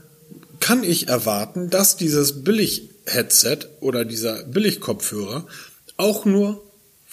kann 0.61 0.85
ich 0.85 1.09
erwarten, 1.09 1.71
dass 1.71 1.97
dieses 1.97 2.45
Billig-Headset 2.45 3.61
oder 3.81 4.05
dieser 4.05 4.45
Billig-Kopfhörer 4.45 5.47
auch 5.97 6.27
nur 6.27 6.63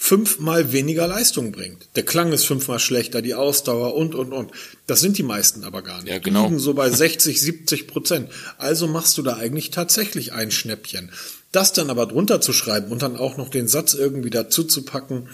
fünfmal 0.00 0.72
weniger 0.72 1.08
Leistung 1.08 1.50
bringt. 1.50 1.88
Der 1.96 2.04
Klang 2.04 2.32
ist 2.32 2.44
fünfmal 2.44 2.78
schlechter, 2.78 3.20
die 3.20 3.34
Ausdauer 3.34 3.94
und, 3.94 4.14
und, 4.14 4.32
und. 4.32 4.52
Das 4.86 5.00
sind 5.00 5.18
die 5.18 5.24
meisten 5.24 5.64
aber 5.64 5.82
gar 5.82 6.00
nicht. 6.00 6.12
Ja, 6.12 6.20
genau. 6.20 6.44
Die 6.44 6.50
liegen 6.50 6.60
so 6.60 6.72
bei 6.72 6.88
60, 6.88 7.38
70 7.40 7.88
Prozent. 7.88 8.30
Also 8.58 8.86
machst 8.86 9.18
du 9.18 9.22
da 9.22 9.36
eigentlich 9.36 9.70
tatsächlich 9.70 10.32
ein 10.32 10.52
Schnäppchen. 10.52 11.10
Das 11.50 11.72
dann 11.72 11.90
aber 11.90 12.06
drunter 12.06 12.40
zu 12.40 12.52
schreiben 12.52 12.92
und 12.92 13.02
dann 13.02 13.16
auch 13.16 13.36
noch 13.36 13.48
den 13.50 13.66
Satz 13.66 13.92
irgendwie 13.92 14.30
dazu 14.30 14.62
zu 14.62 14.84
packen, 14.84 15.28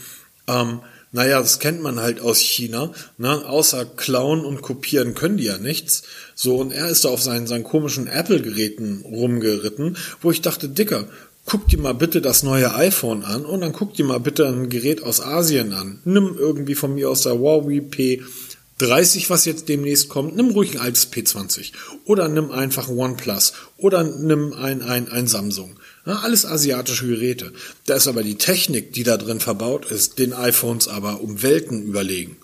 ähm, 0.48 0.80
naja, 1.12 1.40
das 1.40 1.60
kennt 1.60 1.80
man 1.80 2.00
halt 2.00 2.20
aus 2.20 2.38
China, 2.38 2.90
ne? 3.18 3.46
außer 3.46 3.84
klauen 3.84 4.44
und 4.44 4.62
kopieren 4.62 5.14
können 5.14 5.36
die 5.36 5.44
ja 5.44 5.58
nichts. 5.58 6.02
So, 6.34 6.56
und 6.56 6.72
er 6.72 6.88
ist 6.88 7.04
da 7.04 7.10
auf 7.10 7.22
seinen, 7.22 7.46
seinen 7.46 7.64
komischen 7.64 8.08
Apple-Geräten 8.08 9.02
rumgeritten, 9.02 9.96
wo 10.22 10.32
ich 10.32 10.40
dachte, 10.40 10.68
Dicker, 10.68 11.06
guck 11.46 11.68
dir 11.68 11.78
mal 11.78 11.94
bitte 11.94 12.20
das 12.20 12.42
neue 12.42 12.74
iPhone 12.74 13.22
an 13.22 13.44
und 13.44 13.60
dann 13.60 13.72
guck 13.72 13.94
dir 13.94 14.04
mal 14.04 14.20
bitte 14.20 14.48
ein 14.48 14.70
Gerät 14.70 15.02
aus 15.02 15.20
Asien 15.20 15.72
an. 15.72 16.00
Nimm 16.04 16.36
irgendwie 16.38 16.74
von 16.74 16.94
mir 16.94 17.10
aus 17.10 17.22
der 17.22 17.38
Huawei 17.38 17.80
P30, 17.80 19.28
was 19.28 19.44
jetzt 19.44 19.68
demnächst 19.68 20.08
kommt, 20.08 20.36
nimm 20.36 20.50
ruhig 20.50 20.72
ein 20.72 20.80
altes 20.80 21.12
P20 21.12 21.72
oder 22.04 22.28
nimm 22.28 22.50
einfach 22.50 22.88
ein 22.88 22.98
OnePlus 22.98 23.52
oder 23.76 24.04
nimm 24.04 24.52
ein, 24.54 24.82
ein, 24.82 25.08
ein 25.08 25.26
Samsung. 25.26 25.76
Ja, 26.06 26.20
alles 26.20 26.46
asiatische 26.46 27.06
Geräte. 27.06 27.52
Da 27.86 27.94
ist 27.94 28.08
aber 28.08 28.22
die 28.22 28.36
Technik, 28.36 28.92
die 28.92 29.04
da 29.04 29.16
drin 29.16 29.40
verbaut 29.40 29.90
ist, 29.90 30.18
den 30.18 30.32
iPhones 30.32 30.88
aber 30.88 31.20
um 31.20 31.42
Welten 31.42 31.82
überlegen. 31.82 32.36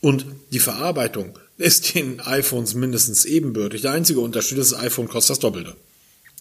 Und 0.00 0.26
die 0.50 0.58
Verarbeitung 0.58 1.38
ist 1.56 1.94
den 1.94 2.20
iPhones 2.20 2.74
mindestens 2.74 3.24
ebenbürtig. 3.24 3.82
Der 3.82 3.92
einzige 3.92 4.20
Unterschied 4.20 4.58
ist, 4.58 4.72
das 4.72 4.80
iPhone 4.80 5.08
kostet 5.08 5.30
das 5.30 5.38
Doppelte. 5.38 5.76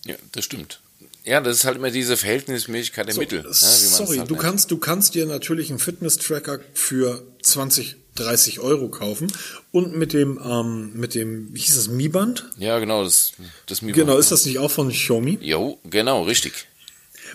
Ja, 0.05 0.15
das 0.31 0.45
stimmt. 0.45 0.81
Ja, 1.25 1.39
das 1.39 1.57
ist 1.57 1.65
halt 1.65 1.77
immer 1.77 1.89
diese 1.91 2.17
Verhältnismäßigkeit 2.17 3.07
der 3.07 3.13
So, 3.15 3.21
Mittel. 3.21 3.43
Ne, 3.43 3.53
sorry, 3.53 4.17
halt 4.17 4.29
du 4.29 4.33
nennt. 4.33 4.43
kannst, 4.43 4.71
du 4.71 4.77
kannst 4.77 5.15
dir 5.15 5.25
natürlich 5.25 5.69
einen 5.69 5.79
Fitness-Tracker 5.79 6.59
für 6.73 7.23
20, 7.41 7.95
30 8.15 8.59
Euro 8.59 8.89
kaufen 8.89 9.31
und 9.71 9.95
mit 9.95 10.11
dem, 10.13 10.39
ähm, 10.43 10.91
mit 10.95 11.15
dem, 11.15 11.53
wie 11.53 11.59
hieß 11.59 11.75
das, 11.75 11.87
Mi 11.87 12.09
Band? 12.09 12.49
Ja, 12.57 12.77
genau, 12.79 13.03
das, 13.03 13.31
das 13.67 13.81
Mi 13.81 13.93
Genau, 13.93 14.17
ist 14.17 14.31
das 14.31 14.45
nicht 14.45 14.59
auch 14.59 14.69
von 14.71 14.89
Xiaomi? 14.89 15.39
Jo, 15.41 15.79
genau, 15.89 16.23
richtig. 16.23 16.67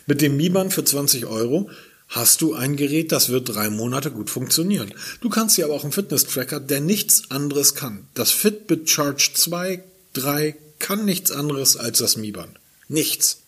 Mit 0.06 0.20
dem 0.20 0.36
Mi 0.36 0.50
Band 0.50 0.72
für 0.74 0.84
20 0.84 1.26
Euro 1.26 1.70
hast 2.08 2.40
du 2.42 2.54
ein 2.54 2.76
Gerät, 2.76 3.10
das 3.12 3.28
wird 3.30 3.48
drei 3.54 3.70
Monate 3.70 4.10
gut 4.10 4.30
funktionieren. 4.30 4.92
Du 5.20 5.28
kannst 5.30 5.56
dir 5.56 5.64
aber 5.64 5.74
auch 5.74 5.82
einen 5.84 5.92
Fitness-Tracker, 5.92 6.60
der 6.60 6.80
nichts 6.80 7.30
anderes 7.30 7.74
kann. 7.74 8.06
Das 8.14 8.30
Fitbit 8.30 8.88
Charge 8.88 9.30
2, 9.34 9.82
3 10.12 10.56
kann 10.78 11.04
nichts 11.04 11.30
anderes 11.30 11.76
als 11.76 11.98
das 11.98 12.16
Mi 12.16 12.32
Band. 12.32 12.52
Nichts. 12.88 13.40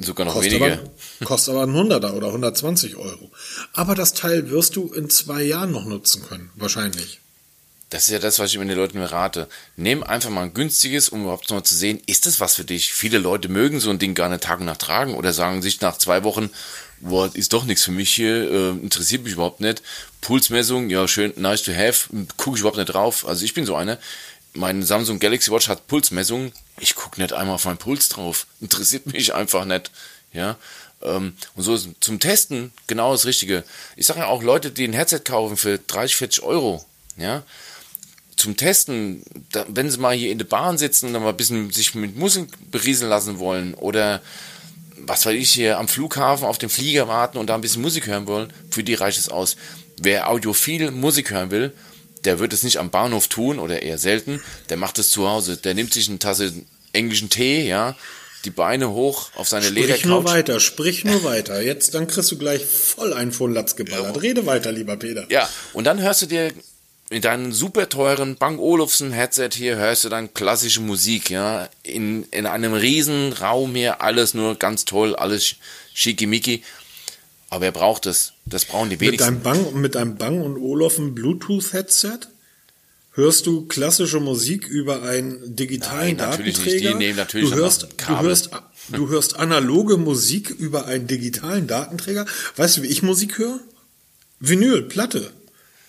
Sogar 0.00 0.26
noch 0.26 0.34
kostet 0.34 0.52
weniger. 0.52 0.78
Aber, 0.80 1.26
kostet 1.26 1.54
aber 1.54 1.64
ein 1.64 1.72
Hunderter 1.72 2.14
oder 2.14 2.28
120 2.28 2.96
Euro. 2.96 3.30
Aber 3.72 3.94
das 3.94 4.14
Teil 4.14 4.50
wirst 4.50 4.76
du 4.76 4.92
in 4.92 5.10
zwei 5.10 5.42
Jahren 5.42 5.72
noch 5.72 5.84
nutzen 5.84 6.22
können, 6.26 6.50
wahrscheinlich. 6.56 7.20
Das 7.90 8.04
ist 8.04 8.10
ja 8.10 8.18
das, 8.18 8.40
was 8.40 8.50
ich 8.50 8.56
immer 8.56 8.64
den 8.64 8.76
Leuten 8.76 9.00
rate. 9.00 9.48
Nimm 9.76 10.02
einfach 10.02 10.30
mal 10.30 10.42
ein 10.42 10.54
günstiges, 10.54 11.08
um 11.08 11.22
überhaupt 11.22 11.48
noch 11.50 11.58
mal 11.58 11.64
zu 11.64 11.76
sehen, 11.76 12.00
ist 12.06 12.26
das 12.26 12.40
was 12.40 12.56
für 12.56 12.64
dich? 12.64 12.92
Viele 12.92 13.18
Leute 13.18 13.48
mögen 13.48 13.78
so 13.78 13.90
ein 13.90 14.00
Ding 14.00 14.14
gar 14.14 14.28
nicht 14.28 14.42
Tag 14.42 14.58
und 14.58 14.66
Nacht 14.66 14.80
tragen 14.80 15.14
oder 15.14 15.32
sagen 15.32 15.62
sich 15.62 15.80
nach 15.80 15.96
zwei 15.96 16.24
Wochen, 16.24 16.50
boah, 17.00 17.30
ist 17.32 17.52
doch 17.52 17.64
nichts 17.64 17.84
für 17.84 17.92
mich 17.92 18.12
hier, 18.12 18.50
äh, 18.50 18.68
interessiert 18.70 19.22
mich 19.22 19.34
überhaupt 19.34 19.60
nicht. 19.60 19.82
Pulsmessung, 20.20 20.90
ja, 20.90 21.06
schön, 21.06 21.32
nice 21.36 21.62
to 21.62 21.72
have, 21.72 22.08
gucke 22.36 22.56
ich 22.56 22.60
überhaupt 22.60 22.78
nicht 22.78 22.92
drauf. 22.92 23.26
Also 23.26 23.44
ich 23.44 23.54
bin 23.54 23.64
so 23.66 23.76
einer. 23.76 23.98
Mein 24.52 24.82
Samsung 24.82 25.20
Galaxy 25.20 25.52
Watch 25.52 25.68
hat 25.68 25.86
Pulsmessung. 25.86 26.52
Ich 26.78 26.94
gucke 26.94 27.20
nicht 27.20 27.32
einmal 27.32 27.54
auf 27.54 27.64
meinen 27.64 27.78
Puls 27.78 28.08
drauf. 28.08 28.46
Interessiert 28.60 29.06
mich 29.06 29.34
einfach 29.34 29.64
nicht. 29.64 29.90
Ja. 30.32 30.56
Ähm, 31.02 31.36
und 31.54 31.62
so 31.62 31.74
ist 31.74 31.88
zum 32.00 32.20
Testen 32.20 32.72
genau 32.86 33.12
das 33.12 33.24
Richtige. 33.24 33.64
Ich 33.96 34.06
sage 34.06 34.20
ja 34.20 34.26
auch 34.26 34.42
Leute, 34.42 34.70
die 34.70 34.84
ein 34.84 34.92
Headset 34.92 35.20
kaufen 35.24 35.56
für 35.56 35.78
30, 35.78 36.16
40 36.16 36.42
Euro. 36.42 36.84
Ja 37.16 37.44
zum 38.36 38.56
Testen, 38.56 39.22
wenn 39.68 39.90
sie 39.90 39.98
mal 39.98 40.14
hier 40.14 40.30
in 40.30 40.38
der 40.38 40.44
Bahn 40.44 40.78
sitzen 40.78 41.06
und 41.06 41.12
dann 41.14 41.22
mal 41.22 41.30
ein 41.30 41.36
bisschen 41.36 41.70
sich 41.70 41.94
mit 41.94 42.16
Musik 42.16 42.48
berieseln 42.70 43.08
lassen 43.08 43.38
wollen 43.38 43.74
oder 43.74 44.20
was 44.98 45.24
weiß 45.24 45.34
ich 45.34 45.50
hier 45.50 45.78
am 45.78 45.88
Flughafen 45.88 46.46
auf 46.46 46.58
den 46.58 46.68
Flieger 46.68 47.08
warten 47.08 47.38
und 47.38 47.48
da 47.48 47.54
ein 47.54 47.60
bisschen 47.60 47.82
Musik 47.82 48.06
hören 48.06 48.26
wollen, 48.26 48.52
für 48.70 48.84
die 48.84 48.94
reicht 48.94 49.18
es 49.18 49.28
aus. 49.28 49.56
Wer 49.98 50.28
audiophil 50.28 50.90
Musik 50.90 51.30
hören 51.30 51.50
will, 51.50 51.72
der 52.26 52.38
wird 52.38 52.52
es 52.52 52.62
nicht 52.62 52.78
am 52.78 52.90
Bahnhof 52.90 53.28
tun 53.28 53.58
oder 53.58 53.82
eher 53.82 53.98
selten, 53.98 54.42
der 54.68 54.76
macht 54.76 54.98
es 54.98 55.10
zu 55.10 55.28
Hause. 55.28 55.56
Der 55.56 55.74
nimmt 55.74 55.94
sich 55.94 56.08
eine 56.08 56.18
Tasse 56.18 56.52
englischen 56.92 57.30
Tee, 57.30 57.66
ja, 57.66 57.96
die 58.44 58.50
Beine 58.50 58.90
hoch 58.90 59.30
auf 59.34 59.48
seine 59.48 59.66
Sprich 59.66 59.86
Ledercouch. 59.86 60.04
nur 60.04 60.24
weiter, 60.24 60.60
sprich 60.60 61.04
nur 61.04 61.24
weiter. 61.24 61.60
Jetzt, 61.62 61.94
dann 61.94 62.06
kriegst 62.06 62.30
du 62.30 62.38
gleich 62.38 62.64
voll 62.64 63.12
einen 63.12 63.32
Latz 63.52 63.76
geballert. 63.76 64.20
Rede 64.22 64.46
weiter, 64.46 64.72
lieber 64.72 64.96
Peter. 64.96 65.26
Ja, 65.30 65.48
und 65.72 65.84
dann 65.84 66.00
hörst 66.00 66.22
du 66.22 66.26
dir 66.26 66.52
in 67.08 67.22
deinem 67.22 67.52
super 67.52 67.88
teuren 67.88 68.36
Bang 68.36 68.58
Olufsen 68.58 69.12
Headset 69.12 69.50
hier 69.52 69.76
hörst 69.76 70.04
du 70.04 70.08
dann 70.08 70.34
klassische 70.34 70.80
Musik, 70.80 71.30
ja, 71.30 71.68
in, 71.82 72.24
in 72.32 72.46
einem 72.46 72.72
riesen 72.72 73.32
Raum 73.32 73.74
hier, 73.74 74.00
alles 74.02 74.34
nur 74.34 74.56
ganz 74.56 74.84
toll, 74.84 75.14
alles 75.14 75.56
schickimicki. 75.94 76.62
Aber 77.56 77.62
wer 77.64 77.72
braucht 77.72 78.04
das? 78.04 78.34
Das 78.44 78.66
brauchen 78.66 78.90
die 78.90 78.96
Mit 78.96 79.00
wenigsten. 79.00 79.42
deinem 79.42 79.42
Bang, 79.42 79.80
mit 79.80 79.94
deinem 79.94 80.16
Bang 80.18 80.42
und 80.42 80.58
Olufsen 80.58 81.14
Bluetooth 81.14 81.72
Headset 81.72 82.18
hörst 83.12 83.46
du 83.46 83.64
klassische 83.64 84.20
Musik 84.20 84.66
über 84.68 85.02
einen 85.04 85.56
digitalen 85.56 86.18
Nein, 86.18 86.28
natürlich 86.28 86.58
nicht. 86.58 86.66
Datenträger. 86.66 86.90
Die 86.90 86.94
nehmen 86.98 87.16
natürlich 87.16 87.48
du 87.48 87.56
hörst, 87.56 87.88
du 87.96 88.20
hörst, 88.20 88.50
du 88.90 89.08
hörst 89.08 89.38
analoge 89.38 89.96
Musik 89.96 90.50
über 90.50 90.84
einen 90.84 91.06
digitalen 91.06 91.66
Datenträger. 91.66 92.26
Weißt 92.56 92.76
du, 92.76 92.82
wie 92.82 92.88
ich 92.88 93.02
Musik 93.02 93.38
höre? 93.38 93.58
Vinyl, 94.38 94.82
Platte. 94.82 95.30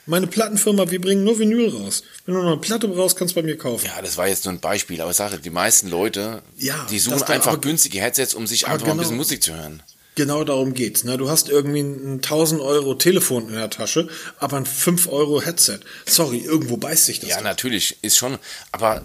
Meine 0.05 0.27
Plattenfirma, 0.27 0.89
wir 0.89 1.01
bringen 1.01 1.25
nur 1.25 1.37
Vinyl 1.37 1.67
raus. 1.67 2.03
Wenn 2.25 2.35
du 2.35 2.41
noch 2.43 2.47
eine 2.53 2.61
Platte 2.61 2.87
brauchst, 2.87 3.17
kannst 3.17 3.35
du 3.35 3.41
bei 3.41 3.45
mir 3.45 3.57
kaufen. 3.57 3.87
Ja, 3.87 4.01
das 4.01 4.15
war 4.15 4.29
jetzt 4.29 4.45
nur 4.45 4.53
ein 4.53 4.61
Beispiel, 4.61 5.01
aber 5.01 5.11
ich 5.11 5.17
sage, 5.17 5.37
die 5.37 5.49
meisten 5.49 5.89
Leute, 5.89 6.43
Ja, 6.57 6.87
die 6.89 6.99
suchen 6.99 7.23
einfach 7.23 7.59
günstige 7.59 7.99
Headsets, 7.99 8.33
um 8.35 8.47
sich 8.47 8.67
einfach 8.67 8.87
mal 8.87 8.91
ein 8.93 8.97
genau. 8.99 9.01
bisschen 9.01 9.17
Musik 9.17 9.43
zu 9.43 9.53
hören. 9.53 9.83
Genau 10.17 10.43
darum 10.43 10.73
geht's. 10.73 11.03
Ne? 11.03 11.15
Du 11.15 11.29
hast 11.29 11.47
irgendwie 11.47 11.81
ein 11.81 12.15
1000 12.15 12.59
Euro 12.59 12.95
Telefon 12.95 13.49
in 13.49 13.53
der 13.53 13.69
Tasche, 13.69 14.07
aber 14.39 14.57
ein 14.57 14.65
5 14.65 15.07
Euro 15.09 15.43
Headset. 15.43 15.81
Sorry, 16.07 16.39
irgendwo 16.39 16.75
beißt 16.75 17.05
sich 17.05 17.19
das. 17.19 17.29
Ja, 17.29 17.35
doch. 17.37 17.43
natürlich, 17.43 17.97
ist 18.01 18.17
schon. 18.17 18.39
Aber 18.71 19.03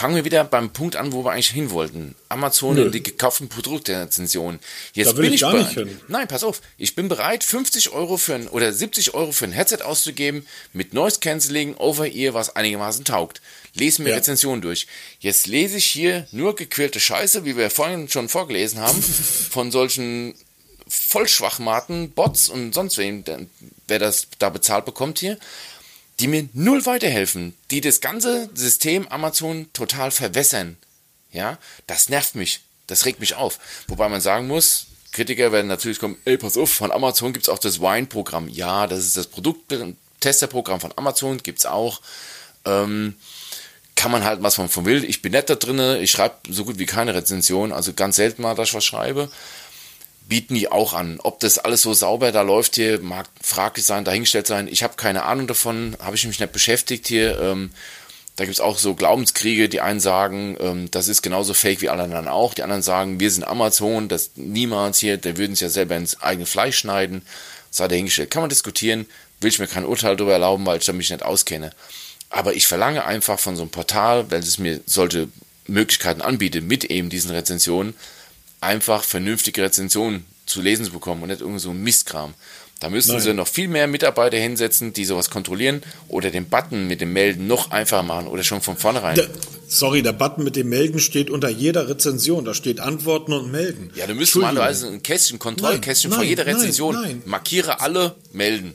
fangen 0.00 0.16
wir 0.16 0.24
wieder 0.24 0.44
beim 0.44 0.72
Punkt 0.72 0.96
an, 0.96 1.12
wo 1.12 1.26
wir 1.26 1.32
eigentlich 1.32 1.50
hin 1.50 1.70
wollten. 1.70 2.14
Amazon 2.30 2.76
Nö. 2.76 2.86
und 2.86 2.94
die 2.94 3.02
gekauften 3.02 3.50
Produktrezensionen. 3.50 4.58
Jetzt 4.94 5.14
bin 5.14 5.26
ich 5.26 5.34
ich 5.34 5.40
bereit. 5.42 5.88
Nein, 6.08 6.26
pass 6.26 6.42
auf. 6.42 6.62
Ich 6.78 6.94
bin 6.94 7.08
bereit, 7.08 7.44
50 7.44 7.90
Euro 7.90 8.16
für 8.16 8.34
ein, 8.34 8.48
oder 8.48 8.72
70 8.72 9.12
Euro 9.12 9.32
für 9.32 9.44
ein 9.44 9.52
Headset 9.52 9.82
auszugeben, 9.82 10.46
mit 10.72 10.94
Noise 10.94 11.20
Cancelling, 11.20 11.74
Over-Ear, 11.74 12.32
was 12.32 12.56
einigermaßen 12.56 13.04
taugt. 13.04 13.42
Lese 13.74 14.00
mir 14.02 14.08
Ja. 14.08 14.16
Rezensionen 14.16 14.62
durch. 14.62 14.86
Jetzt 15.18 15.46
lese 15.46 15.76
ich 15.76 15.84
hier 15.84 16.26
nur 16.32 16.56
gequälte 16.56 16.98
Scheiße, 16.98 17.44
wie 17.44 17.58
wir 17.58 17.68
vorhin 17.68 18.08
schon 18.08 18.30
vorgelesen 18.30 18.80
haben, 18.80 19.02
von 19.50 19.70
solchen 19.70 20.34
Vollschwachmaten, 20.88 22.12
Bots 22.12 22.48
und 22.48 22.72
sonst 22.72 22.96
wem, 22.96 23.22
wer 23.86 23.98
das 23.98 24.28
da 24.38 24.48
bezahlt 24.48 24.86
bekommt 24.86 25.18
hier, 25.18 25.38
die 26.20 26.28
mir 26.28 26.48
null 26.52 26.84
weiterhelfen, 26.86 27.54
die 27.70 27.80
das 27.80 28.00
ganze 28.00 28.50
System 28.54 29.08
Amazon 29.08 29.68
total 29.72 30.10
verwässern. 30.10 30.76
Ja, 31.32 31.58
das 31.86 32.08
nervt 32.08 32.34
mich, 32.34 32.60
das 32.86 33.06
regt 33.06 33.20
mich 33.20 33.34
auf. 33.34 33.58
Wobei 33.88 34.08
man 34.08 34.20
sagen 34.20 34.46
muss, 34.46 34.86
Kritiker 35.12 35.50
werden 35.52 35.66
natürlich 35.66 35.98
kommen, 35.98 36.16
ey, 36.24 36.36
pass 36.36 36.56
auf, 36.56 36.72
von 36.72 36.92
Amazon 36.92 37.32
gibt's 37.32 37.48
auch 37.48 37.58
das 37.58 37.80
Wine-Programm. 37.80 38.48
Ja, 38.48 38.86
das 38.86 39.00
ist 39.00 39.16
das 39.16 39.26
Produkttesterprogramm 39.26 40.80
von 40.80 40.92
Amazon, 40.96 41.38
gibt's 41.38 41.66
auch. 41.66 42.00
Ähm, 42.64 43.14
kann 43.96 44.10
man 44.10 44.24
halt 44.24 44.42
was 44.42 44.54
von, 44.54 44.68
von 44.68 44.84
will. 44.86 45.04
Ich 45.04 45.22
bin 45.22 45.32
nett 45.32 45.50
da 45.50 45.54
drinne, 45.54 45.98
ich 45.98 46.10
schreibe 46.10 46.36
so 46.48 46.64
gut 46.64 46.78
wie 46.78 46.86
keine 46.86 47.14
Rezension, 47.14 47.72
also 47.72 47.92
ganz 47.92 48.16
selten 48.16 48.42
mal, 48.42 48.54
dass 48.54 48.68
ich 48.68 48.74
was 48.74 48.84
schreibe 48.84 49.30
bieten 50.30 50.54
die 50.54 50.72
auch 50.72 50.94
an. 50.94 51.18
Ob 51.22 51.40
das 51.40 51.58
alles 51.58 51.82
so 51.82 51.92
sauber 51.92 52.32
da 52.32 52.40
läuft 52.40 52.76
hier, 52.76 53.00
mag 53.00 53.28
fraglich 53.42 53.84
sein, 53.84 54.06
dahingestellt 54.06 54.46
sein. 54.46 54.68
Ich 54.68 54.82
habe 54.82 54.94
keine 54.96 55.24
Ahnung 55.24 55.46
davon, 55.46 55.96
habe 56.00 56.16
ich 56.16 56.26
mich 56.26 56.40
nicht 56.40 56.52
beschäftigt 56.52 57.08
hier. 57.08 57.38
Ähm, 57.38 57.70
da 58.36 58.44
gibt's 58.44 58.60
auch 58.60 58.78
so 58.78 58.94
Glaubenskriege, 58.94 59.68
die 59.68 59.82
einen 59.82 60.00
sagen, 60.00 60.56
ähm, 60.60 60.90
das 60.90 61.08
ist 61.08 61.20
genauso 61.20 61.52
fake 61.52 61.82
wie 61.82 61.90
alle 61.90 62.04
anderen 62.04 62.28
auch. 62.28 62.54
Die 62.54 62.62
anderen 62.62 62.80
sagen, 62.80 63.20
wir 63.20 63.30
sind 63.30 63.44
Amazon, 63.44 64.08
das 64.08 64.30
niemals 64.36 64.98
hier, 64.98 65.18
der 65.18 65.36
würden 65.36 65.56
sich 65.56 65.62
ja 65.62 65.68
selber 65.68 65.96
ins 65.96 66.22
eigene 66.22 66.46
Fleisch 66.46 66.78
schneiden. 66.78 67.22
Sei 67.70 67.88
dahingestellt. 67.88 68.30
Kann 68.30 68.42
man 68.42 68.50
diskutieren, 68.50 69.06
will 69.40 69.50
ich 69.50 69.58
mir 69.58 69.66
kein 69.66 69.84
Urteil 69.84 70.16
darüber 70.16 70.32
erlauben, 70.32 70.64
weil 70.64 70.78
ich 70.78 70.86
da 70.86 70.92
mich 70.92 71.10
nicht 71.10 71.24
auskenne. 71.24 71.72
Aber 72.30 72.54
ich 72.54 72.68
verlange 72.68 73.04
einfach 73.04 73.38
von 73.38 73.56
so 73.56 73.62
einem 73.62 73.70
Portal, 73.70 74.30
wenn 74.30 74.40
es 74.40 74.58
mir 74.58 74.80
solche 74.86 75.28
Möglichkeiten 75.66 76.22
anbietet, 76.22 76.64
mit 76.64 76.84
eben 76.84 77.10
diesen 77.10 77.32
Rezensionen, 77.32 77.94
einfach 78.60 79.04
vernünftige 79.04 79.62
Rezensionen 79.62 80.24
zu 80.46 80.60
lesen 80.62 80.84
zu 80.84 80.92
bekommen 80.92 81.22
und 81.22 81.28
nicht 81.28 81.40
irgendwie 81.40 81.60
so 81.60 81.70
ein 81.70 81.82
Mistkram. 81.82 82.34
Da 82.80 82.88
müssen 82.88 83.12
Nein. 83.12 83.20
sie 83.20 83.34
noch 83.34 83.46
viel 83.46 83.68
mehr 83.68 83.86
Mitarbeiter 83.86 84.38
hinsetzen, 84.38 84.94
die 84.94 85.04
sowas 85.04 85.28
kontrollieren 85.28 85.82
oder 86.08 86.30
den 86.30 86.46
Button 86.46 86.86
mit 86.86 87.02
dem 87.02 87.12
Melden 87.12 87.46
noch 87.46 87.70
einfacher 87.70 88.02
machen 88.02 88.26
oder 88.26 88.42
schon 88.42 88.62
von 88.62 88.78
vornherein. 88.78 89.16
Der, 89.16 89.28
sorry, 89.68 90.02
der 90.02 90.14
Button 90.14 90.44
mit 90.44 90.56
dem 90.56 90.70
Melden 90.70 90.98
steht 90.98 91.28
unter 91.28 91.50
jeder 91.50 91.90
Rezension. 91.90 92.46
Da 92.46 92.54
steht 92.54 92.80
Antworten 92.80 93.34
und 93.34 93.52
Melden. 93.52 93.90
ja, 93.94 94.06
du 94.06 94.14
müsstest 94.14 94.36
Entschuldigung. 94.36 94.54
normalerweise 94.54 94.86
ein 94.88 95.02
Kästchen, 95.02 95.38
Kontrollkästchen 95.38 96.10
Nein, 96.10 96.16
vor 96.16 96.22
nein, 96.24 96.30
jeder 96.30 96.44
nein, 96.46 96.54
Rezension. 96.56 96.94
nein. 96.94 97.22
Markiere 97.26 97.80
alle, 97.80 98.14
melden. 98.32 98.72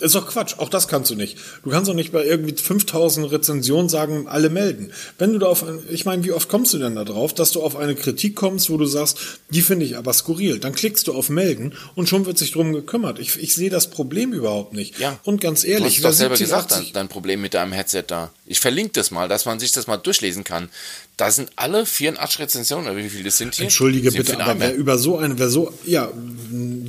Das 0.00 0.08
ist 0.08 0.14
doch 0.14 0.28
Quatsch. 0.28 0.54
Auch 0.58 0.68
das 0.68 0.88
kannst 0.88 1.10
du 1.10 1.14
nicht. 1.14 1.36
Du 1.62 1.70
kannst 1.70 1.88
doch 1.88 1.94
nicht 1.94 2.12
bei 2.12 2.24
irgendwie 2.24 2.54
5000 2.54 3.30
Rezensionen 3.30 3.88
sagen, 3.88 4.26
alle 4.26 4.50
melden. 4.50 4.92
Wenn 5.18 5.32
du 5.32 5.38
da 5.38 5.46
auf, 5.46 5.62
ein, 5.62 5.78
ich 5.90 6.04
meine, 6.04 6.24
wie 6.24 6.32
oft 6.32 6.48
kommst 6.48 6.72
du 6.74 6.78
denn 6.78 6.94
da 6.94 7.04
drauf, 7.04 7.34
dass 7.34 7.52
du 7.52 7.62
auf 7.62 7.76
eine 7.76 7.94
Kritik 7.94 8.34
kommst, 8.34 8.70
wo 8.70 8.76
du 8.76 8.86
sagst, 8.86 9.18
die 9.50 9.62
finde 9.62 9.86
ich 9.86 9.96
aber 9.96 10.12
skurril. 10.12 10.58
Dann 10.58 10.74
klickst 10.74 11.06
du 11.06 11.12
auf 11.12 11.28
melden 11.28 11.74
und 11.94 12.08
schon 12.08 12.26
wird 12.26 12.38
sich 12.38 12.52
drum 12.52 12.72
gekümmert. 12.72 13.18
Ich, 13.18 13.36
ich 13.36 13.54
sehe 13.54 13.70
das 13.70 13.90
Problem 13.90 14.32
überhaupt 14.32 14.72
nicht. 14.72 14.98
Ja. 14.98 15.18
Und 15.24 15.40
ganz 15.40 15.62
Du 15.62 15.68
ehrlich, 15.68 15.86
hast 15.86 15.96
es 15.96 16.02
doch 16.02 16.12
selber 16.12 16.36
70, 16.36 16.54
gesagt, 16.54 16.72
80 16.72 16.86
dein, 16.86 16.94
dein 16.94 17.08
Problem 17.08 17.40
mit 17.40 17.54
deinem 17.54 17.72
Headset 17.72 18.04
da. 18.06 18.30
Ich 18.46 18.60
verlinke 18.60 18.92
das 18.94 19.10
mal, 19.10 19.28
dass 19.28 19.44
man 19.44 19.60
sich 19.60 19.72
das 19.72 19.86
mal 19.86 19.98
durchlesen 19.98 20.44
kann. 20.44 20.70
Da 21.16 21.30
sind 21.30 21.50
alle 21.56 21.84
84 21.84 22.40
Rezensionen, 22.40 22.86
oder 22.86 22.96
wie 22.96 23.10
viele 23.10 23.24
das 23.24 23.36
sind 23.36 23.54
hier? 23.54 23.64
Entschuldige 23.64 24.10
Sind 24.10 24.26
bitte, 24.26 24.40
aber 24.42 24.58
wer 24.58 24.74
über 24.74 24.96
so 24.96 25.18
eine, 25.18 25.38
wer 25.38 25.50
so, 25.50 25.72
ja, 25.84 26.10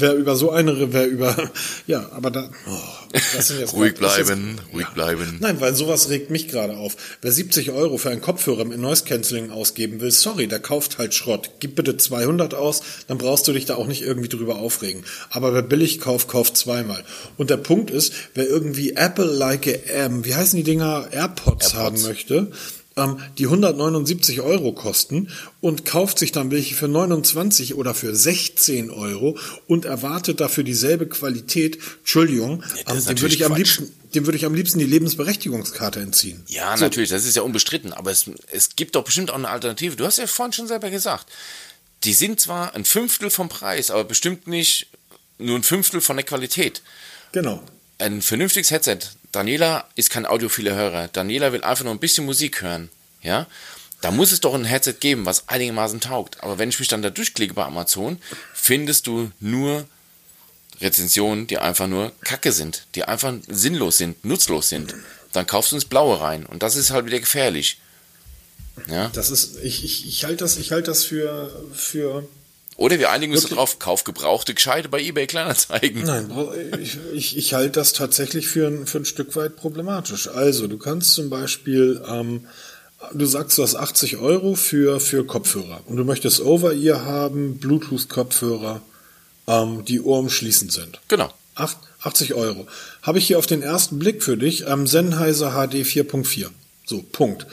wer 0.02 0.16
über 0.16 0.36
so 0.36 0.52
eine, 0.52 0.93
wer 0.93 1.08
über, 1.08 1.52
ja, 1.88 2.10
aber 2.12 2.32
da, 2.32 2.49
oh, 2.68 3.18
das 3.36 3.47
sind 3.47 3.60
jetzt 3.60 3.74
Ruhig 3.82 3.93
ist 3.93 3.99
bleiben, 3.99 4.60
ruhig 4.74 4.88
bleiben. 4.89 5.38
Nein, 5.39 5.62
weil 5.62 5.76
sowas 5.76 6.10
regt 6.10 6.30
mich 6.30 6.47
gerade 6.47 6.78
auf. 6.78 6.97
Wer 7.22 7.32
70 7.32 7.72
Euro 7.72 7.97
für 7.97 8.10
einen 8.10 8.22
Kopfhörer 8.22 8.66
mit 8.66 8.80
Noise 8.80 9.04
Cancelling 9.06 9.52
ausgeben 9.52 10.02
will, 10.02 10.12
sorry, 10.12 10.47
der 10.47 10.60
kauft 10.60 10.97
halt 10.97 11.14
Schrott. 11.14 11.52
Gib 11.60 11.76
bitte 11.76 11.97
200 11.97 12.54
aus, 12.54 12.82
dann 13.08 13.18
brauchst 13.18 13.47
du 13.47 13.54
dich 13.54 13.66
da 13.66 13.76
auch 13.76 13.88
nicht 13.88 14.02
irgendwie 14.02 14.30
drüber 14.30 14.58
aufregen. 14.58 15.04
Aber 15.30 15.54
wer 15.54 15.62
billig 15.62 15.99
kauft, 15.99 16.28
kauft 16.28 16.58
zweimal. 16.58 17.04
Und 17.38 17.49
der 17.49 17.58
Punkt 17.58 17.91
ist, 17.91 18.14
wer 18.34 18.47
irgendwie 18.47 18.91
Apple-like, 18.91 19.91
ähm, 19.93 20.26
wie 20.26 20.36
heißen 20.36 20.58
die 20.58 20.64
Dinger, 20.64 21.08
AirPods, 21.12 21.74
AirPods. 21.74 21.74
haben 21.76 22.02
möchte, 22.04 22.52
ähm, 22.98 23.20
die 23.38 23.46
179 23.46 24.42
Euro 24.42 24.74
kosten 24.74 25.30
und 25.62 25.86
kauft 25.86 26.20
sich 26.20 26.32
dann 26.32 26.52
welche 26.52 26.76
für 26.76 26.88
29 26.88 27.76
oder 27.76 27.94
für 27.94 28.16
16 28.16 28.89
Euro 28.89 29.38
und 29.68 29.86
erwartet 29.86 30.39
dafür 30.39 30.64
dieselbe 30.64 31.08
Qualität, 31.08 31.80
Entschuldigung, 32.00 32.64
ist 32.64 32.89
ähm, 32.89 33.16
dem 33.16 33.22
würde 33.22 33.36
ich 33.36 33.46
am 33.46 33.54
Quatsch. 33.54 33.58
liebsten 33.80 34.02
dem 34.14 34.26
würde 34.26 34.38
ich 34.38 34.46
am 34.46 34.54
liebsten 34.54 34.80
die 34.80 34.86
Lebensberechtigungskarte 34.86 36.00
entziehen. 36.00 36.44
Ja, 36.48 36.76
So, 36.76 36.84
natürlich, 36.84 37.10
das 37.10 37.26
ist 37.26 37.36
ja 37.36 37.44
unbestritten, 37.44 37.94
aber 37.94 38.12
es, 38.12 38.30
es 38.52 38.76
gibt 38.76 38.96
doch 38.96 39.04
bestimmt 39.04 39.32
auch 39.32 39.36
eine 39.36 39.50
Alternative. 39.50 39.96
Du 39.96 40.06
hast 40.06 40.18
ja 40.18 40.28
vorhin 40.28 40.54
schon 40.54 40.68
selber 40.68 40.89
gesagt, 40.89 41.28
die 42.04 42.14
sind 42.14 42.39
zwar 42.39 42.76
ein 42.76 42.84
Fünftel 42.84 43.30
vom 43.30 43.48
Preis, 43.48 43.92
aber 43.92 44.04
bestimmt 44.04 44.48
nicht 44.48 44.88
nur 45.38 45.56
ein 45.56 45.64
Fünftel 45.64 46.02
von 46.02 46.18
der 46.18 46.26
Qualität. 46.26 46.82
Genau. 47.32 47.64
Ein 48.00 48.22
vernünftiges 48.22 48.72
Headset. 48.72 49.00
Daniela 49.32 49.86
ist 49.96 50.10
kein 50.10 50.26
audiophiler 50.26 50.76
Hörer. 50.76 51.08
Daniela 51.08 51.54
will 51.54 51.64
einfach 51.64 51.84
nur 51.84 51.94
ein 51.94 52.00
bisschen 52.00 52.26
Musik 52.26 52.62
hören. 52.62 52.90
Ja? 53.22 53.48
Da 54.02 54.12
muss 54.12 54.32
es 54.32 54.42
doch 54.42 54.54
ein 54.54 54.66
Headset 54.66 54.96
geben, 55.00 55.26
was 55.26 55.48
einigermaßen 55.48 56.02
taugt. 56.02 56.44
Aber 56.44 56.58
wenn 56.58 56.70
ich 56.70 56.80
mich 56.80 56.88
dann 56.88 57.02
da 57.02 57.10
durchklicke 57.10 57.54
bei 57.54 57.64
Amazon, 57.64 58.20
findest 58.54 59.08
du 59.08 59.32
nur 59.40 59.86
Rezensionen, 60.82 61.48
die 61.48 61.60
einfach 61.60 61.88
nur 61.88 62.12
Kacke 62.22 62.52
sind, 62.52 62.88
die 62.96 63.04
einfach 63.06 63.34
sinnlos 63.48 63.98
sind, 63.98 64.26
nutzlos 64.26 64.70
sind. 64.70 64.96
Dann 65.32 65.48
kaufst 65.48 65.72
du 65.72 65.76
ins 65.76 65.86
Blaue 65.86 66.20
rein. 66.20 66.46
Und 66.46 66.64
das 66.64 66.76
ist 66.76 66.92
halt 66.92 67.06
wieder 67.06 67.20
gefährlich. 67.20 67.80
Ja. 68.88 69.10
Das 69.10 69.30
ist, 69.30 69.58
ich, 69.64 69.84
ich, 69.84 70.08
ich 70.08 70.24
halte 70.24 70.38
das, 70.38 70.58
ich 70.58 70.72
halte 70.72 70.92
das 70.92 71.04
für, 71.04 71.66
für. 71.74 72.28
Oder 72.82 72.98
wir 72.98 73.12
einigen 73.12 73.32
uns 73.32 73.46
darauf, 73.46 73.78
kauf 73.78 74.06
gebrauchte 74.06 74.56
Gescheite 74.56 74.90
bei 74.90 75.00
eBay 75.00 75.28
Kleinanzeigen. 75.28 76.04
Nein, 76.04 76.32
ich, 76.82 76.98
ich, 77.14 77.38
ich 77.38 77.54
halte 77.54 77.74
das 77.74 77.94
tatsächlich 77.94 78.48
für 78.48 78.66
ein, 78.66 78.88
für 78.88 78.98
ein 78.98 79.06
Stück 79.06 79.36
weit 79.36 79.56
problematisch. 79.56 80.28
Also, 80.28 80.66
du 80.66 80.80
kannst 80.80 81.14
zum 81.14 81.30
Beispiel, 81.30 82.02
ähm, 82.10 82.48
du 83.14 83.28
sagst, 83.28 83.60
du 83.60 83.62
hast 83.62 83.76
80 83.76 84.18
Euro 84.18 84.56
für, 84.56 85.00
für 85.00 85.28
Kopfhörer 85.28 85.82
und 85.86 85.98
du 85.98 86.04
möchtest 86.04 86.42
Over-Ear 86.42 87.06
haben, 87.06 87.60
Bluetooth-Kopfhörer, 87.60 88.82
ähm, 89.46 89.86
die 89.86 90.02
ohrumschließend 90.02 90.72
sind. 90.72 91.00
Genau. 91.08 91.32
80 92.00 92.34
Euro. 92.34 92.66
Habe 93.04 93.20
ich 93.20 93.28
hier 93.28 93.38
auf 93.38 93.46
den 93.46 93.62
ersten 93.62 94.00
Blick 94.00 94.24
für 94.24 94.38
dich 94.38 94.66
ähm, 94.66 94.88
Sennheiser 94.88 95.52
HD 95.52 95.86
4.4. 95.86 96.48
So, 96.86 97.04
Punkt. 97.12 97.46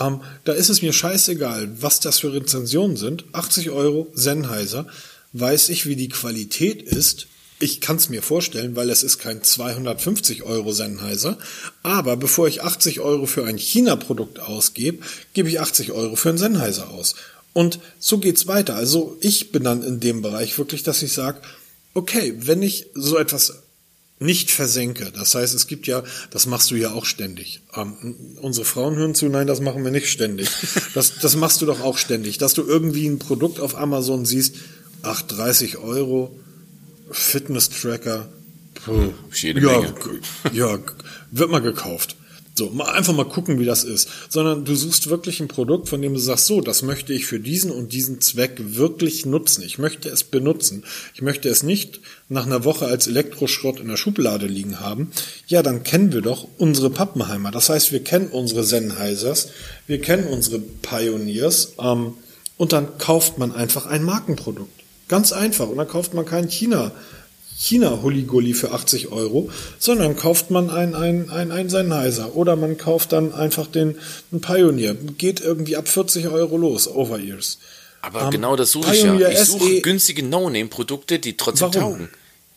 Ähm, 0.00 0.22
da 0.44 0.52
ist 0.52 0.68
es 0.68 0.82
mir 0.82 0.92
scheißegal, 0.92 1.70
was 1.80 2.00
das 2.00 2.20
für 2.20 2.32
Rezensionen 2.32 2.96
sind. 2.96 3.24
80 3.32 3.70
Euro 3.70 4.08
Sennheiser. 4.14 4.86
Weiß 5.32 5.68
ich, 5.68 5.86
wie 5.86 5.96
die 5.96 6.08
Qualität 6.08 6.82
ist. 6.82 7.26
Ich 7.60 7.80
kann 7.80 7.96
es 7.96 8.08
mir 8.08 8.22
vorstellen, 8.22 8.76
weil 8.76 8.88
es 8.88 9.02
ist 9.02 9.18
kein 9.18 9.42
250 9.42 10.44
Euro 10.44 10.72
Sennheiser. 10.72 11.38
Aber 11.82 12.16
bevor 12.16 12.46
ich 12.46 12.62
80 12.62 13.00
Euro 13.00 13.26
für 13.26 13.44
ein 13.44 13.58
China-Produkt 13.58 14.38
ausgebe, 14.38 15.04
gebe 15.32 15.48
ich 15.48 15.60
80 15.60 15.92
Euro 15.92 16.14
für 16.14 16.28
einen 16.28 16.38
Sennheiser 16.38 16.90
aus. 16.90 17.16
Und 17.52 17.80
so 17.98 18.18
geht's 18.18 18.46
weiter. 18.46 18.76
Also 18.76 19.16
ich 19.20 19.50
bin 19.50 19.64
dann 19.64 19.82
in 19.82 19.98
dem 19.98 20.22
Bereich 20.22 20.56
wirklich, 20.56 20.84
dass 20.84 21.02
ich 21.02 21.12
sage, 21.12 21.40
okay, 21.94 22.34
wenn 22.38 22.62
ich 22.62 22.86
so 22.94 23.18
etwas 23.18 23.62
nicht 24.20 24.50
versenke. 24.50 25.12
Das 25.14 25.34
heißt, 25.34 25.54
es 25.54 25.66
gibt 25.66 25.86
ja, 25.86 26.02
das 26.30 26.46
machst 26.46 26.70
du 26.70 26.74
ja 26.74 26.92
auch 26.92 27.04
ständig. 27.04 27.60
Ähm, 27.74 28.16
unsere 28.40 28.64
Frauen 28.64 28.96
hören 28.96 29.14
zu, 29.14 29.28
nein, 29.28 29.46
das 29.46 29.60
machen 29.60 29.84
wir 29.84 29.90
nicht 29.90 30.08
ständig. 30.08 30.48
Das, 30.94 31.18
das 31.20 31.36
machst 31.36 31.60
du 31.60 31.66
doch 31.66 31.80
auch 31.80 31.98
ständig, 31.98 32.38
dass 32.38 32.54
du 32.54 32.64
irgendwie 32.64 33.06
ein 33.06 33.18
Produkt 33.18 33.60
auf 33.60 33.76
Amazon 33.76 34.24
siehst, 34.24 34.56
ach, 35.02 35.22
30 35.22 35.78
Euro, 35.78 36.34
Fitness-Tracker, 37.10 38.28
ja, 39.62 39.82
ja, 40.52 40.78
wird 41.30 41.50
mal 41.50 41.60
gekauft. 41.60 42.16
So, 42.58 42.70
mal 42.70 42.90
einfach 42.90 43.14
mal 43.14 43.24
gucken, 43.24 43.58
wie 43.58 43.64
das 43.64 43.84
ist. 43.84 44.08
Sondern 44.28 44.64
du 44.64 44.74
suchst 44.74 45.08
wirklich 45.08 45.40
ein 45.40 45.48
Produkt, 45.48 45.88
von 45.88 46.02
dem 46.02 46.12
du 46.12 46.18
sagst, 46.18 46.46
so, 46.46 46.60
das 46.60 46.82
möchte 46.82 47.12
ich 47.14 47.24
für 47.24 47.40
diesen 47.40 47.70
und 47.70 47.92
diesen 47.92 48.20
Zweck 48.20 48.56
wirklich 48.58 49.24
nutzen. 49.24 49.62
Ich 49.62 49.78
möchte 49.78 50.08
es 50.08 50.24
benutzen. 50.24 50.84
Ich 51.14 51.22
möchte 51.22 51.48
es 51.48 51.62
nicht 51.62 52.00
nach 52.28 52.46
einer 52.46 52.64
Woche 52.64 52.86
als 52.86 53.06
Elektroschrott 53.06 53.80
in 53.80 53.88
der 53.88 53.96
Schublade 53.96 54.46
liegen 54.46 54.80
haben. 54.80 55.10
Ja, 55.46 55.62
dann 55.62 55.84
kennen 55.84 56.12
wir 56.12 56.20
doch 56.20 56.46
unsere 56.58 56.90
Pappenheimer. 56.90 57.50
Das 57.50 57.70
heißt, 57.70 57.92
wir 57.92 58.02
kennen 58.04 58.28
unsere 58.28 58.64
Sennheisers, 58.64 59.48
wir 59.86 60.00
kennen 60.00 60.26
unsere 60.26 60.58
Pioneers, 60.58 61.74
ähm, 61.80 62.14
und 62.58 62.72
dann 62.72 62.98
kauft 62.98 63.38
man 63.38 63.52
einfach 63.54 63.86
ein 63.86 64.02
Markenprodukt. 64.02 64.82
Ganz 65.06 65.32
einfach. 65.32 65.68
Und 65.68 65.78
dann 65.78 65.88
kauft 65.88 66.12
man 66.12 66.26
kein 66.26 66.48
China 66.48 66.90
China-Hulligulli 67.58 68.54
für 68.54 68.70
80 68.70 69.08
Euro, 69.08 69.50
sondern 69.78 70.16
kauft 70.16 70.50
man 70.50 70.70
ein, 70.70 70.94
ein, 70.94 71.28
ein, 71.28 71.50
ein 71.50 71.68
Sennheiser 71.68 72.36
oder 72.36 72.54
man 72.54 72.78
kauft 72.78 73.12
dann 73.12 73.34
einfach 73.34 73.66
den 73.66 73.98
einen 74.30 74.40
Pioneer. 74.40 74.94
Geht 74.94 75.40
irgendwie 75.40 75.76
ab 75.76 75.88
40 75.88 76.28
Euro 76.28 76.56
los, 76.56 76.86
Over-Ears. 76.86 77.58
Aber 78.00 78.26
um, 78.26 78.30
genau 78.30 78.54
das 78.54 78.70
suche 78.70 78.92
Pioneer 78.92 79.30
ich 79.30 79.34
ja. 79.36 79.42
Ich 79.42 79.48
suche 79.48 79.74
SE 79.74 79.80
günstige 79.80 80.22
No-Name-Produkte, 80.22 81.18
die 81.18 81.36
trotzdem 81.36 81.74
Warum? 81.74 81.92
taugen. 81.92 82.08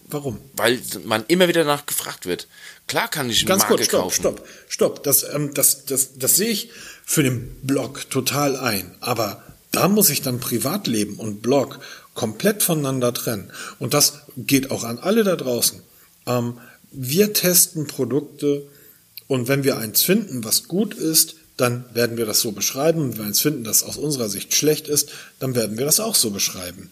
Warum? 0.08 0.38
Weil 0.56 0.80
man 1.04 1.24
immer 1.28 1.47
wieder 1.47 1.64
nach 1.64 1.86
gefragt 1.86 2.26
wird. 2.28 2.47
Klar 2.88 3.08
kann 3.08 3.30
ich 3.30 3.39
eine 3.39 3.47
Ganz 3.47 3.62
Marke 3.64 3.76
kurz, 3.76 3.86
stopp, 3.88 4.02
kaufen. 4.02 4.14
stopp, 4.14 4.47
stopp. 4.68 5.04
Das, 5.04 5.24
ähm, 5.34 5.54
das, 5.54 5.86
das, 5.86 6.18
das 6.18 6.36
sehe 6.36 6.49
ich 6.49 6.70
für 7.06 7.24
den 7.24 7.56
Blog 7.64 8.10
total 8.10 8.56
ein. 8.56 8.93
Aber 8.99 9.41
da 9.72 9.88
muss 9.88 10.10
ich 10.10 10.22
dann 10.22 10.39
Privatleben 10.39 11.16
und 11.16 11.41
Blog 11.41 11.80
komplett 12.14 12.64
voneinander 12.64 13.14
trennen. 13.14 13.51
Und 13.80 13.93
das 13.93 14.22
geht 14.38 14.72
auch 14.72 14.84
an 14.84 14.99
alle 14.99 15.24
da 15.24 15.36
draußen. 15.36 15.82
Ähm, 16.26 16.57
wir 16.91 17.34
testen 17.34 17.88
Produkte 17.88 18.64
und 19.28 19.47
wenn 19.47 19.64
wir 19.64 19.78
eins 19.78 20.03
finden, 20.03 20.43
was 20.43 20.68
gut 20.68 20.93
ist, 20.93 21.36
dann 21.57 21.86
werden 21.93 22.18
wir 22.18 22.26
das 22.26 22.41
so 22.41 22.51
beschreiben. 22.51 23.12
Wenn 23.12 23.18
wir 23.18 23.26
eins 23.26 23.39
finden, 23.39 23.64
das 23.64 23.84
aus 23.84 23.97
unserer 23.97 24.30
Sicht 24.30 24.53
schlecht 24.53 24.88
ist, 24.88 25.09
dann 25.39 25.55
werden 25.55 25.78
wir 25.78 25.86
das 25.86 25.99
auch 25.99 26.16
so 26.16 26.32
beschreiben. 26.32 26.89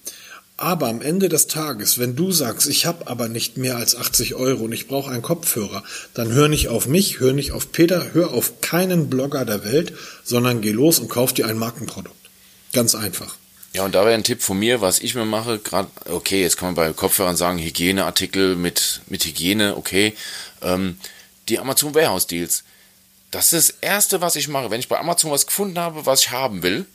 Aber 0.55 0.88
am 0.88 1.01
Ende 1.01 1.30
des 1.30 1.47
Tages, 1.47 1.99
wenn 1.99 2.17
du 2.17 2.34
sagst, 2.34 2.67
ich 2.67 2.86
habe 2.86 3.07
aber 3.07 3.30
nicht 3.30 3.55
mehr 3.55 3.78
als 3.78 3.95
80 3.95 4.36
Euro 4.36 4.65
und 4.65 4.74
ich 4.74 4.88
brauche 4.88 5.09
einen 5.09 5.22
Kopfhörer, 5.22 5.84
dann 6.13 6.34
hör 6.34 6.49
nicht 6.49 6.67
auf 6.67 6.86
mich, 6.86 7.22
hör 7.22 7.32
nicht 7.32 7.53
auf 7.53 7.72
Peter, 7.72 8.13
hör 8.13 8.32
auf 8.32 8.59
keinen 8.59 9.09
Blogger 9.09 9.45
der 9.45 9.63
Welt, 9.63 9.93
sondern 10.26 10.59
geh 10.59 10.72
los 10.72 10.99
und 10.99 11.07
kauf 11.07 11.32
dir 11.32 11.47
ein 11.47 11.57
Markenprodukt. 11.57 12.15
Ganz 12.74 12.93
einfach. 12.93 13.38
Ja, 13.74 13.84
und 13.86 13.93
da 13.93 14.03
wäre 14.03 14.15
ein 14.15 14.24
Tipp 14.24 14.41
von 14.41 14.57
mir, 14.57 14.82
was 14.82 14.99
ich 14.99 15.13
mir 15.13 15.26
mache, 15.26 15.59
gerade, 15.59 15.89
okay, 16.05 16.41
jetzt 16.41 16.57
kann 16.57 16.70
man 16.70 16.76
bei 16.76 16.91
Kopfhörern 16.93 17.36
sagen, 17.36 17.59
Hygieneartikel 17.59 18.55
mit, 18.55 19.01
mit 19.07 19.24
Hygiene, 19.26 19.78
okay. 19.78 20.15
Ähm, 20.61 20.99
die 21.49 21.59
Amazon 21.59 21.93
Warehouse 21.93 22.28
Deals. 22.28 22.63
Das 23.32 23.53
ist 23.53 23.70
das 23.70 23.78
Erste, 23.82 24.22
was 24.22 24.36
ich 24.36 24.47
mache. 24.47 24.72
Wenn 24.72 24.80
ich 24.80 24.88
bei 24.88 24.97
Amazon 24.97 25.32
was 25.32 25.45
gefunden 25.45 25.78
habe, 25.78 26.05
was 26.05 26.22
ich 26.22 26.32
haben 26.32 26.63
will, 26.63 26.86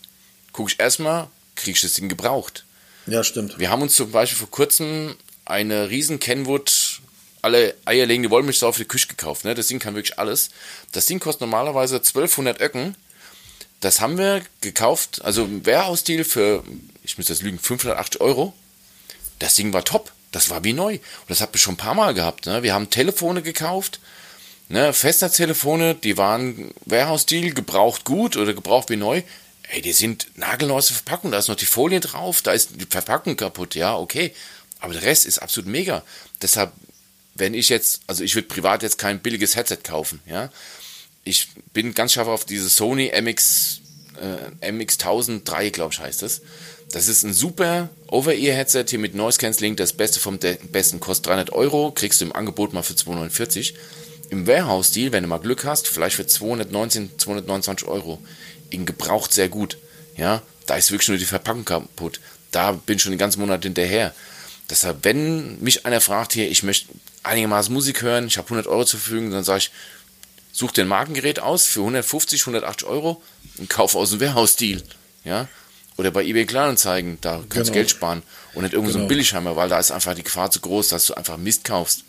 gucke 0.53 0.73
ich 0.73 0.81
erstmal, 0.81 1.29
kriege 1.55 1.77
ich 1.77 1.83
das 1.83 1.95
Ding 1.95 2.09
gebraucht. 2.09 2.65
Ja, 3.07 3.23
stimmt. 3.23 3.59
Wir 3.59 3.71
haben 3.71 3.83
uns 3.83 3.95
zum 3.95 4.11
Beispiel 4.11 4.39
vor 4.39 4.51
kurzem 4.51 5.15
eine 5.45 5.91
riesen 5.91 6.19
Kenwood 6.19 7.01
alle 7.43 7.75
eierlegende 7.85 8.31
Wollmilchsau 8.31 8.73
für 8.73 8.81
die 8.81 8.89
Küche 8.89 9.07
gekauft. 9.07 9.45
Ne? 9.45 9.55
Das 9.55 9.67
Ding 9.67 9.79
kann 9.79 9.95
wirklich 9.95 10.19
alles. 10.19 10.49
Das 10.93 11.05
Ding 11.07 11.21
kostet 11.21 11.43
normalerweise 11.43 11.97
1200 11.97 12.61
Öcken 12.61 12.97
das 13.85 14.01
haben 14.01 14.17
wir 14.17 14.43
gekauft, 14.63 15.21
also 15.25 15.45
ein 15.45 15.67
Warehouse-Deal 15.67 16.25
für, 16.25 16.65
ich 17.03 17.19
muss 17.19 17.27
das 17.27 17.43
lügen, 17.43 17.59
580 17.59 18.21
Euro. 18.21 18.55
Das 19.39 19.55
Ding 19.55 19.73
war 19.73 19.85
top. 19.85 20.11
Das 20.33 20.51
war 20.51 20.65
wie 20.65 20.73
neu. 20.73 20.95
Und 20.95 21.31
das 21.31 21.41
habt 21.41 21.55
ihr 21.55 21.61
schon 21.61 21.75
ein 21.75 21.79
paar 21.79 21.95
Mal 21.95 22.15
gehabt. 22.15 22.47
Ne? 22.47 22.63
Wir 22.63 22.75
haben 22.75 22.91
Telefone 22.91 23.43
gekauft, 23.43 24.01
ne? 24.69 24.93
Festnetztelefone, 24.93 25.95
die 25.95 26.17
waren 26.17 26.73
Warehouse-Deal, 26.87 27.53
gebraucht 27.53 28.05
gut 28.05 28.37
oder 28.37 28.55
gebraucht 28.55 28.91
wie 28.91 28.97
neu. 28.97 29.23
Ey, 29.69 29.83
die 29.83 29.93
sind 29.93 30.27
nagelneue 30.37 30.83
Verpackung, 30.83 31.31
da 31.31 31.39
ist 31.39 31.49
noch 31.49 31.55
die 31.55 31.67
Folie 31.67 32.01
drauf, 32.01 32.43
da 32.43 32.53
ist 32.53 32.81
die 32.81 32.87
Verpackung 32.87 33.37
kaputt, 33.37 33.75
ja, 33.75 33.97
okay. 33.97 34.35
Aber 34.81 34.93
der 34.93 35.03
Rest 35.03 35.25
ist 35.25 35.39
absolut 35.39 35.71
mega. 35.71 36.03
Deshalb, 36.43 36.73
wenn 37.35 37.55
ich 37.55 37.69
jetzt, 37.69 38.01
also 38.07 38.25
ich 38.25 38.35
würde 38.35 38.49
privat 38.49 38.83
jetzt 38.83 38.99
kein 38.99 39.21
billiges 39.21 39.57
Headset 39.57 39.79
kaufen, 39.85 40.21
ja 40.27 40.51
ich 41.25 41.49
bin 41.73 41.95
ganz 41.95 42.13
scharf 42.13 42.29
auf 42.29 42.45
diese 42.45 42.69
Sony 42.69 43.11
MX, 43.21 43.81
äh, 44.61 44.71
MX1003, 44.71 45.71
glaube 45.71 45.95
ich, 45.95 46.01
heißt 46.01 46.23
das. 46.23 46.43
Das 46.93 47.09
ist 47.09 47.25
ein 47.25 47.33
super 47.33 47.89
Over-Ear-Headset 48.09 48.85
hier 48.89 48.99
mit 48.99 49.15
Noise 49.15 49.39
Cancelling, 49.39 49.75
das 49.75 49.95
Beste 49.95 50.21
vom 50.21 50.39
Besten, 50.39 51.01
kostet 51.01 51.27
300 51.27 51.53
Euro, 51.53 51.91
kriegst 51.91 52.21
du 52.21 52.27
im 52.27 52.33
Angebot 52.33 52.73
mal 52.73 52.83
für 52.83 52.95
249. 52.95 53.75
Im 54.31 54.47
Warehouse-Deal, 54.47 55.13
wenn 55.13 55.25
du 55.25 55.29
mal 55.29 55.39
Glück 55.39 55.65
hast, 55.65 55.89
vielleicht 55.89 56.17
für 56.17 56.27
219, 56.27 57.19
229 57.19 57.89
Euro. 57.89 58.21
In 58.71 58.87
gebraucht 58.87 59.33
sehr 59.33 59.49
gut. 59.49 59.79
Ja, 60.17 60.43
da 60.67 60.77
ist 60.77 60.91
wirklich 60.91 61.09
nur 61.09 61.19
die 61.19 61.25
Verpackung 61.25 61.65
kaputt. 61.65 62.21
Da 62.51 62.73
bin 62.73 62.97
ich 62.97 63.03
schon 63.03 63.13
den 63.13 63.19
ganzen 63.19 63.41
Monat 63.41 63.65
hinterher. 63.65 64.15
Deshalb, 64.71 65.05
wenn 65.05 65.61
mich 65.61 65.85
einer 65.85 66.01
fragt 66.01 66.33
hier, 66.33 66.51
ich 66.51 66.63
möchte 66.63 66.89
einigermaßen 67.23 67.73
Musik 67.73 68.03
hören, 68.03 68.27
ich 68.27 68.39
habe 68.39 68.47
100 68.47 68.67
Euro 68.67 68.85
zur 68.85 69.01
Verfügung, 69.01 69.31
dann 69.31 69.45
sage 69.45 69.59
ich, 69.59 69.71
such 70.55 70.73
dir 70.73 70.83
ein 70.83 70.89
Markengerät 70.89 71.41
aus 71.41 71.67
für 71.67 71.81
150, 71.81 72.43
180 72.43 72.89
Euro 72.89 73.21
und 73.59 73.69
kauf 73.69 73.95
aus 73.97 74.11
dem 74.11 74.21
Warehouse-Deal. 74.21 74.83
Ja? 75.25 75.49
Oder 75.97 76.11
bei 76.11 76.25
eBay 76.25 76.47
Kleinanzeigen, 76.47 77.19
da 77.21 77.37
kannst 77.37 77.51
genau. 77.51 77.65
du 77.67 77.73
Geld 77.73 77.91
sparen. 77.91 78.23
Und 78.55 78.63
nicht 78.63 78.73
irgendwo 78.73 78.93
genau. 78.93 78.93
so 78.93 78.99
ein 78.99 79.09
genau. 79.09 79.09
Billigheimer, 79.09 79.57
weil 79.57 79.69
da 79.69 79.79
ist 79.79 79.91
einfach 79.91 80.15
die 80.15 80.23
Gefahr 80.23 80.51
zu 80.51 80.61
groß, 80.61 80.89
dass 80.89 81.07
du 81.07 81.15
einfach 81.15 81.37
Mist 81.37 81.65
kaufst. 81.65 82.05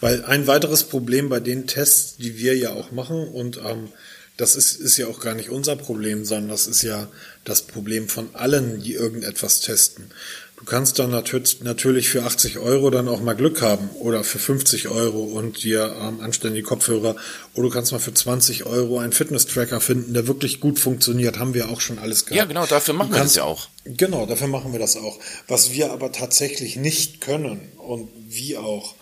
Weil 0.00 0.24
ein 0.24 0.46
weiteres 0.46 0.84
Problem 0.84 1.28
bei 1.28 1.40
den 1.40 1.66
Tests, 1.66 2.16
die 2.16 2.38
wir 2.38 2.56
ja 2.56 2.72
auch 2.72 2.90
machen, 2.90 3.28
und 3.28 3.58
ähm, 3.58 3.92
das 4.38 4.56
ist, 4.56 4.76
ist 4.76 4.96
ja 4.96 5.08
auch 5.08 5.20
gar 5.20 5.34
nicht 5.34 5.50
unser 5.50 5.76
Problem, 5.76 6.24
sondern 6.24 6.48
das 6.48 6.66
ist 6.66 6.82
ja 6.82 7.08
das 7.44 7.62
Problem 7.62 8.08
von 8.08 8.34
allen, 8.34 8.82
die 8.82 8.94
irgendetwas 8.94 9.60
testen. 9.60 10.10
Du 10.58 10.64
kannst 10.64 10.98
dann 10.98 11.10
natürlich 11.10 12.08
für 12.08 12.24
80 12.24 12.58
Euro 12.58 12.90
dann 12.90 13.06
auch 13.06 13.20
mal 13.20 13.34
Glück 13.34 13.62
haben 13.62 13.90
oder 14.00 14.24
für 14.24 14.40
50 14.40 14.88
Euro 14.88 15.22
und 15.22 15.62
dir 15.62 15.96
ähm, 16.00 16.20
anständige 16.20 16.66
Kopfhörer 16.66 17.14
oder 17.54 17.68
du 17.68 17.70
kannst 17.70 17.92
mal 17.92 18.00
für 18.00 18.12
20 18.12 18.66
Euro 18.66 18.98
einen 18.98 19.12
Fitness-Tracker 19.12 19.80
finden, 19.80 20.14
der 20.14 20.26
wirklich 20.26 20.58
gut 20.58 20.80
funktioniert. 20.80 21.38
Haben 21.38 21.54
wir 21.54 21.68
auch 21.68 21.80
schon 21.80 22.00
alles 22.00 22.26
gehabt. 22.26 22.36
Ja, 22.36 22.44
genau, 22.44 22.66
dafür 22.66 22.94
machen 22.94 23.12
kannst, 23.12 23.20
wir 23.20 23.24
das 23.24 23.34
ja 23.36 23.44
auch. 23.44 23.68
Genau, 23.84 24.26
dafür 24.26 24.48
machen 24.48 24.72
wir 24.72 24.80
das 24.80 24.96
auch. 24.96 25.20
Was 25.46 25.70
wir 25.70 25.92
aber 25.92 26.10
tatsächlich 26.10 26.74
nicht 26.74 27.20
können 27.20 27.60
und 27.76 28.08
wie 28.28 28.56
auch, 28.56 28.96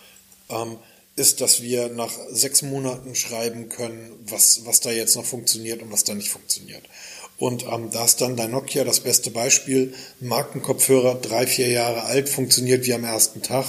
ähm, 0.49 0.77
ist, 1.15 1.41
dass 1.41 1.63
wir 1.63 1.89
nach 1.89 2.11
sechs 2.29 2.61
Monaten 2.61 3.15
schreiben 3.15 3.69
können, 3.69 4.11
was, 4.27 4.61
was 4.65 4.79
da 4.79 4.91
jetzt 4.91 5.15
noch 5.15 5.25
funktioniert 5.25 5.81
und 5.81 5.91
was 5.91 6.03
da 6.03 6.13
nicht 6.13 6.29
funktioniert. 6.29 6.83
Und 7.37 7.65
ähm, 7.71 7.89
da 7.91 8.05
ist 8.05 8.21
dann 8.21 8.35
dein 8.35 8.51
Nokia 8.51 8.83
das 8.83 9.01
beste 9.01 9.29
Beispiel. 9.29 9.93
Markenkopfhörer, 10.19 11.15
drei, 11.15 11.45
vier 11.45 11.69
Jahre 11.69 12.03
alt, 12.03 12.29
funktioniert 12.29 12.85
wie 12.85 12.93
am 12.93 13.03
ersten 13.03 13.41
Tag. 13.41 13.65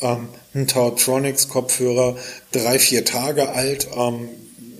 Ähm, 0.00 0.28
ein 0.54 0.66
Tautronics 0.66 1.48
Kopfhörer, 1.48 2.16
drei, 2.50 2.78
vier 2.78 3.04
Tage 3.04 3.50
alt, 3.50 3.86
ähm, 3.96 4.28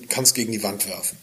kannst 0.09 0.35
gegen 0.35 0.53
die 0.53 0.63
Wand 0.63 0.89
werfen. 0.89 1.17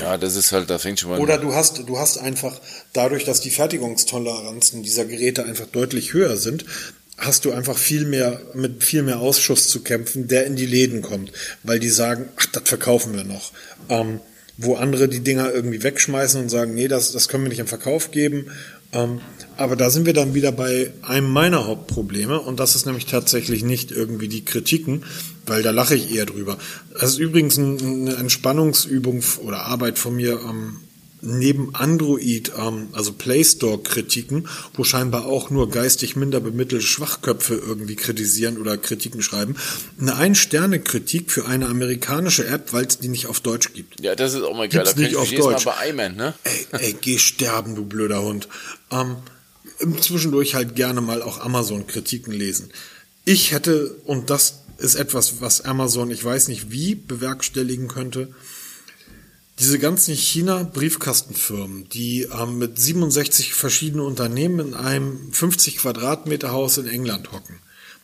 Ja, 0.00 0.18
das 0.18 0.34
ist 0.34 0.50
halt, 0.50 0.68
da 0.68 0.78
fängt 0.78 0.98
schon 0.98 1.10
mal 1.10 1.20
Oder 1.20 1.38
du 1.38 1.54
hast, 1.54 1.84
du 1.86 1.98
hast 1.98 2.18
einfach, 2.18 2.60
dadurch, 2.92 3.24
dass 3.24 3.40
die 3.40 3.50
Fertigungstoleranzen 3.50 4.82
dieser 4.82 5.04
Geräte 5.04 5.44
einfach 5.44 5.66
deutlich 5.66 6.12
höher 6.12 6.36
sind, 6.36 6.64
hast 7.18 7.44
du 7.44 7.52
einfach 7.52 7.78
viel 7.78 8.04
mehr, 8.04 8.40
mit 8.54 8.82
viel 8.82 9.02
mehr 9.02 9.20
Ausschuss 9.20 9.68
zu 9.68 9.82
kämpfen, 9.82 10.28
der 10.28 10.46
in 10.46 10.56
die 10.56 10.66
Läden 10.66 11.02
kommt, 11.02 11.32
weil 11.62 11.78
die 11.78 11.88
sagen, 11.88 12.28
ach, 12.36 12.46
das 12.46 12.64
verkaufen 12.66 13.14
wir 13.14 13.24
noch. 13.24 13.52
Ähm, 13.88 14.20
wo 14.58 14.76
andere 14.76 15.08
die 15.08 15.20
Dinger 15.20 15.52
irgendwie 15.52 15.82
wegschmeißen 15.82 16.40
und 16.40 16.48
sagen, 16.48 16.74
nee, 16.74 16.88
das, 16.88 17.12
das 17.12 17.28
können 17.28 17.44
wir 17.44 17.50
nicht 17.50 17.58
im 17.58 17.66
Verkauf 17.66 18.10
geben. 18.10 18.46
Ähm, 18.92 19.20
aber 19.56 19.76
da 19.76 19.90
sind 19.90 20.06
wir 20.06 20.12
dann 20.12 20.34
wieder 20.34 20.52
bei 20.52 20.92
einem 21.02 21.30
meiner 21.30 21.66
Hauptprobleme 21.66 22.40
und 22.40 22.60
das 22.60 22.76
ist 22.76 22.86
nämlich 22.86 23.06
tatsächlich 23.06 23.64
nicht 23.64 23.90
irgendwie 23.90 24.28
die 24.28 24.44
Kritiken, 24.44 25.04
weil 25.46 25.62
da 25.62 25.70
lache 25.70 25.94
ich 25.94 26.14
eher 26.14 26.26
drüber. 26.26 26.58
Das 26.92 27.10
ist 27.10 27.18
übrigens 27.18 27.58
eine 27.58 28.14
Entspannungsübung 28.16 29.22
oder 29.42 29.62
Arbeit 29.62 29.98
von 29.98 30.16
mir 30.16 30.40
ähm, 30.42 30.78
neben 31.20 31.74
Android, 31.74 32.52
ähm, 32.56 32.88
also 32.92 33.12
Play 33.12 33.44
Store 33.44 33.78
Kritiken, 33.78 34.48
wo 34.74 34.84
scheinbar 34.84 35.26
auch 35.26 35.50
nur 35.50 35.70
geistig 35.70 36.16
minder 36.16 36.40
bemittelte 36.40 36.84
Schwachköpfe 36.84 37.54
irgendwie 37.54 37.96
kritisieren 37.96 38.58
oder 38.58 38.76
Kritiken 38.76 39.22
schreiben, 39.22 39.56
eine 40.00 40.16
Ein-Sterne-Kritik 40.16 41.30
für 41.30 41.46
eine 41.46 41.66
amerikanische 41.66 42.46
App, 42.46 42.72
weil 42.72 42.86
es 42.86 42.98
die 42.98 43.08
nicht 43.08 43.26
auf 43.26 43.40
Deutsch 43.40 43.72
gibt. 43.72 44.00
Ja, 44.00 44.14
das 44.14 44.34
ist 44.34 44.42
auch 44.42 44.54
mal 44.54 44.68
geil. 44.68 44.84
Gibt's 44.84 44.94
da 44.94 45.00
nicht 45.00 45.16
auf 45.16 45.30
Deutsch. 45.30 45.64
Mal 45.64 45.74
bei 45.80 45.88
iMan, 45.90 46.16
ne? 46.16 46.34
Ey, 46.44 46.66
ey, 46.72 46.96
geh 47.00 47.18
sterben, 47.18 47.74
du 47.74 47.84
blöder 47.84 48.22
Hund. 48.22 48.48
Ähm, 48.90 49.16
zwischendurch 50.00 50.54
halt 50.54 50.76
gerne 50.76 51.00
mal 51.00 51.22
auch 51.22 51.40
Amazon-Kritiken 51.40 52.32
lesen. 52.32 52.70
Ich 53.24 53.52
hätte, 53.52 53.96
und 54.04 54.30
das 54.30 54.60
ist 54.78 54.94
etwas, 54.94 55.40
was 55.40 55.62
Amazon, 55.62 56.10
ich 56.10 56.24
weiß 56.24 56.48
nicht 56.48 56.70
wie, 56.70 56.94
bewerkstelligen 56.94 57.88
könnte, 57.88 58.28
diese 59.58 59.78
ganzen 59.78 60.14
China-Briefkastenfirmen, 60.14 61.88
die 61.88 62.22
ähm, 62.24 62.58
mit 62.58 62.78
67 62.78 63.54
verschiedenen 63.54 64.04
Unternehmen 64.04 64.68
in 64.68 64.74
einem 64.74 65.32
50 65.32 65.78
Quadratmeter 65.78 66.50
Haus 66.50 66.76
in 66.78 66.86
England 66.86 67.32
hocken, 67.32 67.60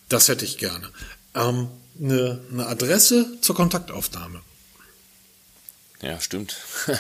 das 0.09 0.29
hätte 0.29 0.45
ich 0.45 0.59
gerne. 0.59 0.89
Ähm, 1.35 1.69
eine, 2.01 2.41
eine 2.51 2.67
Adresse 2.67 3.39
zur 3.41 3.55
Kontaktaufnahme. 3.55 4.41
Ja, 6.01 6.21
stimmt. 6.21 6.57
ja, 6.87 6.99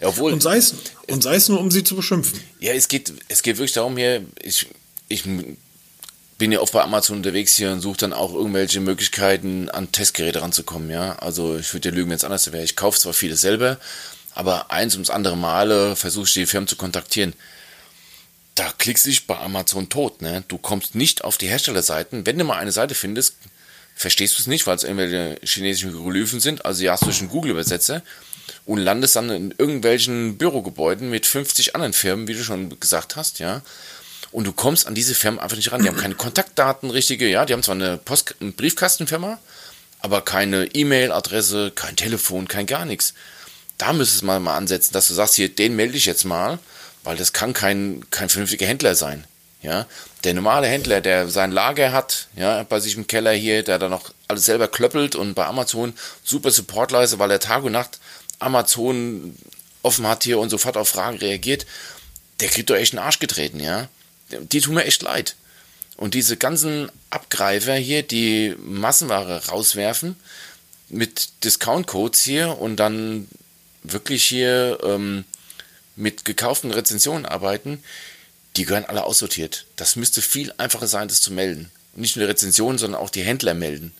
obwohl, 0.08 0.32
Und 0.32 0.42
sei 0.42 0.56
es, 0.56 0.74
und 1.08 1.22
sei 1.22 1.36
es 1.36 1.48
nur, 1.48 1.60
um 1.60 1.70
sie 1.70 1.84
zu 1.84 1.94
beschimpfen. 1.94 2.40
ja, 2.58 2.72
es 2.72 2.88
geht, 2.88 3.12
es 3.28 3.42
geht 3.42 3.58
wirklich 3.58 3.72
darum 3.72 3.96
hier, 3.96 4.24
ich, 4.42 4.66
ich 5.08 5.24
bin 6.40 6.52
ja 6.52 6.60
oft 6.60 6.72
bei 6.72 6.80
Amazon 6.80 7.18
unterwegs 7.18 7.54
hier 7.54 7.70
und 7.70 7.82
suche 7.82 7.98
dann 7.98 8.14
auch 8.14 8.32
irgendwelche 8.32 8.80
Möglichkeiten, 8.80 9.68
an 9.68 9.92
Testgeräte 9.92 10.40
ranzukommen, 10.40 10.88
ja. 10.88 11.16
Also 11.18 11.58
ich 11.58 11.72
würde 11.74 11.90
dir 11.90 11.94
lügen, 11.94 12.08
wenn 12.08 12.16
es 12.16 12.24
anders 12.24 12.50
wäre. 12.50 12.64
Ich 12.64 12.76
kaufe 12.76 12.98
zwar 12.98 13.12
vieles 13.12 13.42
selber, 13.42 13.78
aber 14.34 14.70
eins 14.70 14.94
ums 14.94 15.10
andere 15.10 15.36
Male 15.36 15.96
versuche 15.96 16.24
ich 16.24 16.32
die 16.32 16.46
Firmen 16.46 16.66
zu 16.66 16.76
kontaktieren. 16.76 17.34
Da 18.54 18.72
klickst 18.78 19.04
du 19.04 19.10
dich 19.10 19.26
bei 19.26 19.38
Amazon 19.38 19.90
tot, 19.90 20.22
ne? 20.22 20.42
Du 20.48 20.56
kommst 20.56 20.94
nicht 20.94 21.24
auf 21.24 21.36
die 21.36 21.46
Herstellerseiten. 21.46 22.24
Wenn 22.24 22.38
du 22.38 22.44
mal 22.44 22.56
eine 22.56 22.72
Seite 22.72 22.94
findest, 22.94 23.36
verstehst 23.94 24.38
du 24.38 24.40
es 24.40 24.46
nicht, 24.46 24.66
weil 24.66 24.76
es 24.76 24.82
irgendwelche 24.82 25.38
chinesischen 25.44 25.90
Hieroglyphen 25.90 26.40
sind, 26.40 26.64
also 26.64 26.82
ja, 26.82 26.92
hast 26.92 27.04
du 27.04 27.10
einen 27.10 27.28
Google-Übersetzer 27.28 28.02
und 28.64 28.78
landest 28.78 29.14
dann 29.14 29.28
in 29.28 29.54
irgendwelchen 29.58 30.38
Bürogebäuden 30.38 31.10
mit 31.10 31.26
50 31.26 31.74
anderen 31.74 31.92
Firmen, 31.92 32.28
wie 32.28 32.34
du 32.34 32.42
schon 32.42 32.80
gesagt 32.80 33.16
hast, 33.16 33.40
ja. 33.40 33.60
Und 34.32 34.46
du 34.46 34.52
kommst 34.52 34.86
an 34.86 34.94
diese 34.94 35.14
Firmen 35.14 35.40
einfach 35.40 35.56
nicht 35.56 35.72
ran. 35.72 35.82
Die 35.82 35.88
haben 35.88 35.96
keine 35.96 36.14
Kontaktdaten, 36.14 36.90
richtige, 36.90 37.28
ja. 37.28 37.44
Die 37.44 37.52
haben 37.52 37.62
zwar 37.62 37.74
eine, 37.74 37.96
Post 37.96 38.36
eine 38.40 38.52
Briefkastenfirma, 38.52 39.38
aber 40.00 40.22
keine 40.22 40.66
E-Mail-Adresse, 40.66 41.72
kein 41.74 41.96
Telefon, 41.96 42.46
kein 42.46 42.66
gar 42.66 42.84
nichts. 42.84 43.14
Da 43.78 43.92
müsstest 43.92 44.22
du 44.22 44.26
mal, 44.26 44.40
mal 44.40 44.56
ansetzen, 44.56 44.92
dass 44.92 45.08
du 45.08 45.14
sagst, 45.14 45.34
hier, 45.34 45.48
den 45.48 45.74
melde 45.74 45.96
ich 45.96 46.06
jetzt 46.06 46.24
mal, 46.24 46.58
weil 47.02 47.16
das 47.16 47.32
kann 47.32 47.54
kein, 47.54 48.04
kein 48.10 48.28
vernünftiger 48.28 48.66
Händler 48.66 48.94
sein. 48.94 49.24
Ja, 49.62 49.86
der 50.24 50.32
normale 50.32 50.66
Händler, 50.68 51.02
der 51.02 51.28
sein 51.28 51.52
Lager 51.52 51.92
hat, 51.92 52.28
ja, 52.34 52.62
bei 52.62 52.80
sich 52.80 52.96
im 52.96 53.06
Keller 53.06 53.32
hier, 53.32 53.62
der 53.62 53.78
da 53.78 53.90
noch 53.90 54.10
alles 54.26 54.46
selber 54.46 54.68
klöppelt 54.68 55.16
und 55.16 55.34
bei 55.34 55.44
Amazon 55.44 55.92
super 56.24 56.50
Support 56.50 56.92
leistet, 56.92 57.18
weil 57.18 57.30
er 57.30 57.40
Tag 57.40 57.62
und 57.64 57.72
Nacht 57.72 57.98
Amazon 58.38 59.36
offen 59.82 60.06
hat 60.06 60.24
hier 60.24 60.38
und 60.38 60.48
sofort 60.48 60.78
auf 60.78 60.88
Fragen 60.88 61.18
reagiert, 61.18 61.66
der 62.40 62.48
kriegt 62.48 62.70
doch 62.70 62.76
echt 62.76 62.94
einen 62.94 63.04
Arsch 63.04 63.18
getreten, 63.18 63.60
ja. 63.60 63.88
Die 64.52 64.60
tun 64.60 64.74
mir 64.74 64.84
echt 64.84 65.02
leid. 65.02 65.36
Und 65.96 66.14
diese 66.14 66.36
ganzen 66.36 66.90
Abgreifer 67.10 67.74
hier, 67.74 68.02
die 68.02 68.54
Massenware 68.64 69.46
rauswerfen 69.48 70.16
mit 70.88 71.44
Discount-Codes 71.44 72.22
hier 72.22 72.58
und 72.58 72.76
dann 72.76 73.28
wirklich 73.82 74.24
hier 74.24 74.78
ähm, 74.82 75.24
mit 75.96 76.24
gekauften 76.24 76.70
Rezensionen 76.70 77.26
arbeiten, 77.26 77.82
die 78.56 78.64
gehören 78.64 78.84
alle 78.84 79.04
aussortiert. 79.04 79.66
Das 79.76 79.96
müsste 79.96 80.22
viel 80.22 80.52
einfacher 80.56 80.86
sein, 80.86 81.08
das 81.08 81.20
zu 81.20 81.32
melden. 81.32 81.70
Und 81.94 82.02
nicht 82.02 82.16
nur 82.16 82.24
die 82.24 82.30
Rezensionen, 82.30 82.78
sondern 82.78 83.00
auch 83.00 83.10
die 83.10 83.22
Händler 83.22 83.54
melden. 83.54 83.92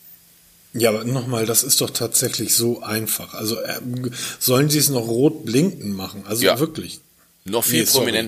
Ja, 0.73 0.89
aber 0.89 1.03
nochmal, 1.03 1.45
das 1.45 1.63
ist 1.63 1.81
doch 1.81 1.89
tatsächlich 1.89 2.55
so 2.55 2.81
einfach. 2.81 3.33
Also 3.33 3.59
äh, 3.59 3.79
sollen 4.39 4.69
sie 4.69 4.79
es 4.79 4.89
noch 4.89 5.07
rot 5.07 5.45
blinken 5.45 5.91
machen? 5.91 6.23
Also 6.25 6.43
Ja. 6.45 6.59
wirklich. 6.59 7.01
Noch 7.43 7.63
viel 7.63 7.81
Nee, 7.81 7.85
sorry. 7.85 8.27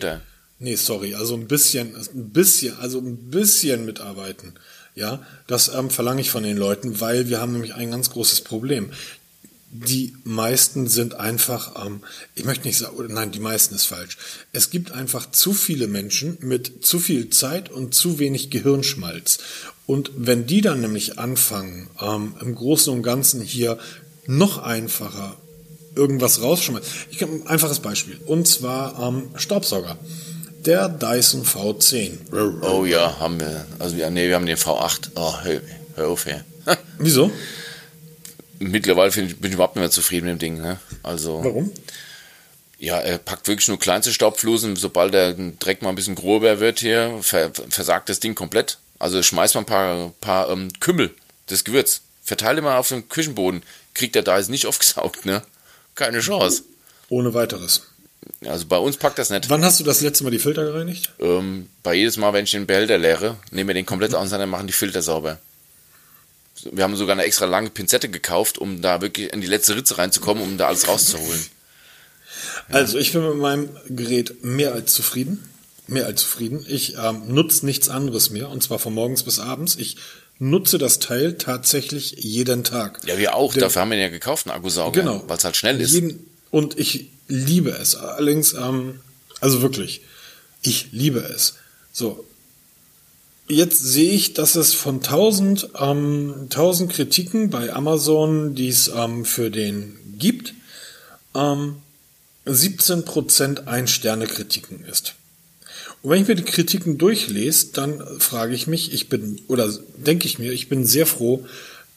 Nee, 0.64 0.78
sorry, 0.78 1.14
also 1.14 1.36
ein 1.36 1.48
bisschen, 1.48 1.94
ein 1.94 2.30
bisschen, 2.30 2.80
also 2.80 3.00
ein 3.00 3.18
bisschen 3.30 3.84
mitarbeiten. 3.84 4.54
Ja, 4.96 5.22
das 5.46 5.68
ähm, 5.68 5.90
verlange 5.90 6.22
ich 6.22 6.30
von 6.30 6.44
den 6.44 6.56
Leuten, 6.56 7.02
weil 7.02 7.28
wir 7.28 7.42
haben 7.42 7.52
nämlich 7.52 7.74
ein 7.74 7.92
ganz 7.92 8.12
großes 8.12 8.42
Problem. 8.42 8.92
Die 9.72 10.16
meisten 10.24 10.88
sind 10.88 11.16
einfach, 11.16 11.86
ähm, 11.86 12.02
ich 12.34 12.46
möchte 12.46 12.66
nicht 12.66 12.78
sagen, 12.78 12.96
nein, 13.10 13.34
die 13.34 13.42
meisten 13.42 13.76
ist 13.76 13.88
falsch. 13.88 14.18
Es 14.54 14.70
gibt 14.70 14.94
einfach 14.94 15.30
zu 15.32 15.52
viele 15.52 15.88
Menschen 15.88 16.38
mit 16.40 16.86
zu 16.86 16.98
viel 16.98 17.30
Zeit 17.30 17.70
und 17.70 17.94
zu 17.94 18.18
wenig 18.18 18.50
Gehirnschmalz. 18.50 19.40
Und 19.86 20.12
wenn 20.16 20.46
die 20.46 20.62
dann 20.62 20.80
nämlich 20.80 21.20
anfangen, 21.20 21.90
ähm, 22.00 22.36
im 22.40 22.56
Großen 22.56 22.94
und 22.94 23.04
Ganzen 23.04 23.42
hier 23.42 23.78
noch 24.28 24.60
einfacher 24.60 25.36
irgendwas 25.96 26.42
rausschmeißen. 26.42 26.90
Ich 27.12 27.22
habe 27.22 27.34
ein 27.34 27.48
einfaches 27.48 27.82
Beispiel. 27.82 28.18
Und 28.26 28.48
zwar 28.48 28.98
ähm, 29.10 29.30
Staubsauger. 29.36 29.98
Der 30.66 30.88
Dyson 30.88 31.44
V10. 31.46 32.62
Oh 32.62 32.86
ja, 32.86 33.20
haben 33.20 33.40
wir. 33.40 33.66
Also 33.80 33.98
wir, 33.98 34.10
nee, 34.10 34.30
wir 34.30 34.36
haben 34.36 34.46
den 34.46 34.58
V8. 34.58 35.10
Oh, 35.16 35.42
hör, 35.44 35.62
hör 35.96 36.08
auf, 36.08 36.26
her. 36.26 36.46
Wieso? 36.98 37.32
Mittlerweile 38.60 39.10
ich, 39.10 39.16
bin 39.40 39.50
ich 39.50 39.56
überhaupt 39.56 39.76
nicht 39.76 39.82
mehr 39.82 39.92
zufrieden 39.92 40.26
mit 40.28 40.36
dem 40.36 40.40
Ding. 40.40 40.62
Ne? 40.62 40.80
Also, 41.02 41.44
Warum? 41.44 41.72
ja, 42.80 42.98
er 43.00 43.18
packt 43.18 43.48
wirklich 43.50 43.68
nur 43.68 43.78
kleinste 43.78 44.14
Staubflusen. 44.14 44.78
Sobald 44.78 45.14
der 45.14 45.34
Dreck 45.34 45.82
mal 45.82 45.90
ein 45.90 45.96
bisschen 45.96 46.16
grober 46.16 46.62
wird 46.62 46.80
hier, 46.80 47.20
ver, 47.22 47.52
versagt 47.70 48.08
das 48.08 48.22
Ding 48.22 48.34
komplett. 48.34 48.78
Also 49.00 49.22
schmeißt 49.22 49.56
mal 49.56 49.62
ein 49.62 49.66
paar, 49.66 50.14
paar 50.22 50.50
ähm, 50.50 50.72
Kümmel, 50.80 51.14
das 51.48 51.66
Gewürz. 51.66 52.02
Verteile 52.24 52.62
mal 52.62 52.78
auf 52.78 52.88
den 52.88 53.10
Küchenboden. 53.10 53.64
Kriegt 53.94 54.16
der 54.16 54.24
Dyson 54.24 54.52
nicht 54.52 54.66
aufgesaugt, 54.66 55.26
ne? 55.26 55.44
Keine 55.96 56.22
Chance. 56.22 56.64
Ohne 57.10 57.34
weiteres. 57.34 57.82
Also 58.46 58.66
bei 58.66 58.78
uns 58.78 58.98
packt 58.98 59.20
das 59.20 59.30
nicht. 59.30 59.50
Wann 59.50 59.64
hast 59.64 59.80
du 59.80 59.84
das 59.84 60.02
letzte 60.02 60.24
Mal 60.24 60.32
die 60.32 60.40
Filter 60.40 60.64
gereinigt? 60.64 61.12
Ähm, 61.20 61.68
bei 61.82 61.94
jedes 61.96 62.18
Mal, 62.18 62.34
wenn 62.34 62.44
ich 62.46 62.52
den 62.52 62.66
Behälter 62.66 62.98
leere, 62.98 63.38
nehmen 63.52 63.68
wir 63.70 63.74
den 63.74 63.86
komplett 63.86 64.14
auseinander, 64.16 64.48
machen 64.48 64.68
die 64.68 64.74
Filter 64.74 65.02
sauber. 65.02 65.40
Wir 66.72 66.84
haben 66.84 66.96
sogar 66.96 67.14
eine 67.14 67.24
extra 67.24 67.46
lange 67.46 67.70
Pinzette 67.70 68.10
gekauft, 68.10 68.58
um 68.58 68.82
da 68.82 69.02
wirklich 69.02 69.34
in 69.34 69.42
die 69.42 69.48
letzte 69.48 69.76
Ritze 69.76 69.98
reinzukommen, 69.98 70.42
um 70.44 70.58
da 70.58 70.68
alles 70.68 70.88
rauszuholen. 70.88 71.46
Also 72.70 72.98
ich 72.98 73.12
bin 73.14 73.24
mit 73.28 73.38
meinem 73.38 73.70
Gerät 73.90 74.44
mehr 74.44 74.74
als 74.74 74.94
zufrieden. 74.94 75.44
Mehr 75.88 76.06
als 76.06 76.22
zufrieden. 76.22 76.66
Ich 76.70 76.96
ähm, 76.98 77.24
nutze 77.28 77.66
nichts 77.66 77.90
anderes 77.90 78.30
mehr, 78.30 78.50
und 78.50 78.64
zwar 78.64 78.80
von 78.80 78.94
morgens 78.94 79.24
bis 79.24 79.40
abends. 79.40 79.76
Ich 79.76 79.98
nutze 80.40 80.78
das 80.78 81.00
Teil 81.00 81.34
tatsächlich 81.38 82.12
jeden 82.20 82.64
Tag. 82.64 83.02
Ja, 83.06 83.18
wir 83.18 83.36
auch. 83.36 83.54
Der- 83.54 83.64
Dafür 83.64 83.82
haben 83.82 83.92
wir 83.92 83.98
ja 83.98 84.08
gekauft, 84.10 84.48
einen 84.48 84.56
Akkusauger. 84.56 85.02
Genau. 85.02 85.24
Weil 85.28 85.38
es 85.38 85.44
halt 85.44 85.58
schnell 85.58 85.82
ist. 85.82 85.92
Jeden, 85.94 86.26
und 86.52 86.80
ich 86.80 87.10
liebe 87.34 87.72
es. 87.72 87.96
Allerdings, 87.96 88.54
ähm, 88.54 89.00
also 89.42 89.62
wirklich, 89.62 90.02
ich 90.62 90.92
liebe 90.92 91.20
es. 91.20 91.56
So. 91.92 92.26
Jetzt 93.50 93.80
sehe 93.80 94.12
ich, 94.12 94.34
dass 94.34 94.56
es 94.56 94.74
von 94.74 95.02
1000, 95.02 95.70
ähm, 95.80 96.48
1000 96.50 96.92
Kritiken 96.92 97.50
bei 97.50 97.74
Amazon, 97.74 98.56
die 98.56 98.70
es 98.70 98.88
ähm, 98.88 99.26
für 99.26 99.52
den 99.52 99.98
gibt, 100.18 100.54
ähm, 101.36 101.78
17% 102.46 103.68
Ein-Sterne-Kritiken 103.68 104.86
ist. 104.86 105.16
Und 106.02 106.12
wenn 106.12 106.22
ich 106.22 106.28
mir 106.28 106.36
die 106.36 106.44
Kritiken 106.44 106.98
durchlese, 106.98 107.68
dann 107.74 108.02
frage 108.20 108.56
ich 108.56 108.68
mich, 108.68 108.94
ich 108.94 109.10
bin, 109.10 109.42
oder 109.48 109.72
denke 109.98 110.28
ich 110.28 110.40
mir, 110.40 110.52
ich 110.52 110.70
bin 110.70 110.86
sehr 110.86 111.06
froh, 111.06 111.46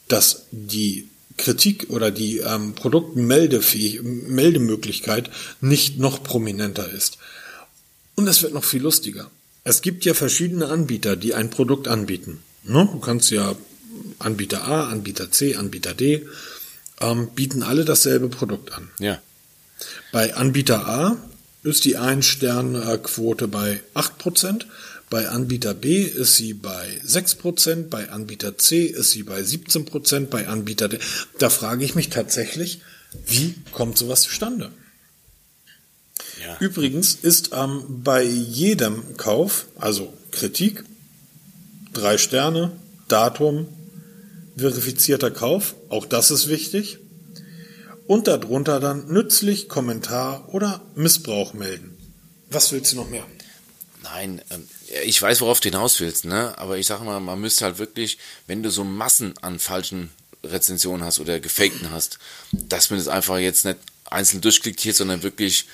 dass 0.08 0.46
die 0.50 1.08
Kritik 1.36 1.90
oder 1.90 2.10
die 2.10 2.38
ähm, 2.38 2.74
Produktmeldemöglichkeit 2.74 5.30
nicht 5.60 5.98
noch 5.98 6.22
prominenter 6.22 6.90
ist. 6.90 7.18
Und 8.14 8.26
es 8.28 8.42
wird 8.42 8.54
noch 8.54 8.64
viel 8.64 8.82
lustiger. 8.82 9.30
Es 9.64 9.82
gibt 9.82 10.04
ja 10.04 10.14
verschiedene 10.14 10.68
Anbieter, 10.68 11.16
die 11.16 11.34
ein 11.34 11.50
Produkt 11.50 11.88
anbieten. 11.88 12.38
Ne? 12.62 12.88
Du 12.90 13.00
kannst 13.00 13.30
ja 13.30 13.56
Anbieter 14.18 14.66
A, 14.66 14.88
Anbieter 14.88 15.30
C, 15.30 15.56
Anbieter 15.56 15.94
D, 15.94 16.26
ähm, 17.00 17.28
bieten 17.34 17.62
alle 17.62 17.84
dasselbe 17.84 18.28
Produkt 18.28 18.72
an. 18.72 18.90
Ja. 18.98 19.20
Bei 20.12 20.34
Anbieter 20.34 20.86
A 20.86 21.16
ist 21.62 21.84
die 21.84 21.96
Ein-Stern-Quote 21.96 23.48
bei 23.48 23.80
8%, 23.94 24.64
bei 25.08 25.28
Anbieter 25.28 25.74
B 25.74 26.02
ist 26.02 26.36
sie 26.36 26.54
bei 26.54 27.00
6%, 27.06 27.88
bei 27.88 28.10
Anbieter 28.10 28.58
C 28.58 28.84
ist 28.84 29.12
sie 29.12 29.22
bei 29.22 29.40
17%, 29.40 30.26
bei 30.26 30.48
Anbieter 30.48 30.88
D. 30.88 30.98
Da 31.38 31.48
frage 31.48 31.84
ich 31.84 31.94
mich 31.94 32.10
tatsächlich, 32.10 32.80
wie 33.26 33.54
kommt 33.72 33.96
sowas 33.96 34.22
zustande? 34.22 34.72
Ja. 36.44 36.56
Übrigens 36.58 37.14
ist 37.14 37.50
ähm, 37.52 38.02
bei 38.02 38.22
jedem 38.24 39.16
Kauf, 39.16 39.66
also 39.76 40.12
Kritik, 40.32 40.84
drei 41.92 42.18
Sterne, 42.18 42.72
Datum, 43.08 43.68
verifizierter 44.56 45.30
Kauf, 45.30 45.76
auch 45.88 46.06
das 46.06 46.30
ist 46.30 46.48
wichtig, 46.48 46.98
und 48.06 48.26
darunter 48.28 48.80
dann 48.80 49.08
nützlich, 49.08 49.68
Kommentar 49.68 50.52
oder 50.52 50.82
Missbrauch 50.94 51.54
melden. 51.54 51.96
Was 52.50 52.72
willst 52.72 52.92
du 52.92 52.96
noch 52.96 53.10
mehr? 53.10 53.24
Nein, 54.02 54.40
ähm, 54.50 54.68
ich 55.04 55.20
weiß, 55.20 55.40
worauf 55.40 55.60
du 55.60 55.68
hinaus 55.68 56.00
willst, 56.00 56.24
ne? 56.24 56.56
aber 56.58 56.78
ich 56.78 56.86
sage 56.86 57.04
mal, 57.04 57.20
man 57.20 57.40
müsste 57.40 57.64
halt 57.64 57.78
wirklich, 57.78 58.18
wenn 58.46 58.62
du 58.62 58.70
so 58.70 58.84
Massen 58.84 59.34
an 59.40 59.58
falschen 59.58 60.10
Rezensionen 60.44 61.04
hast 61.04 61.18
oder 61.18 61.40
gefakten 61.40 61.90
hast, 61.90 62.18
dass 62.52 62.90
man 62.90 62.98
das 62.98 63.08
einfach 63.08 63.38
jetzt 63.38 63.64
nicht 63.64 63.78
einzeln 64.04 64.40
durchklickt 64.40 64.80
hier, 64.80 64.94
sondern 64.94 65.22
wirklich 65.22 65.66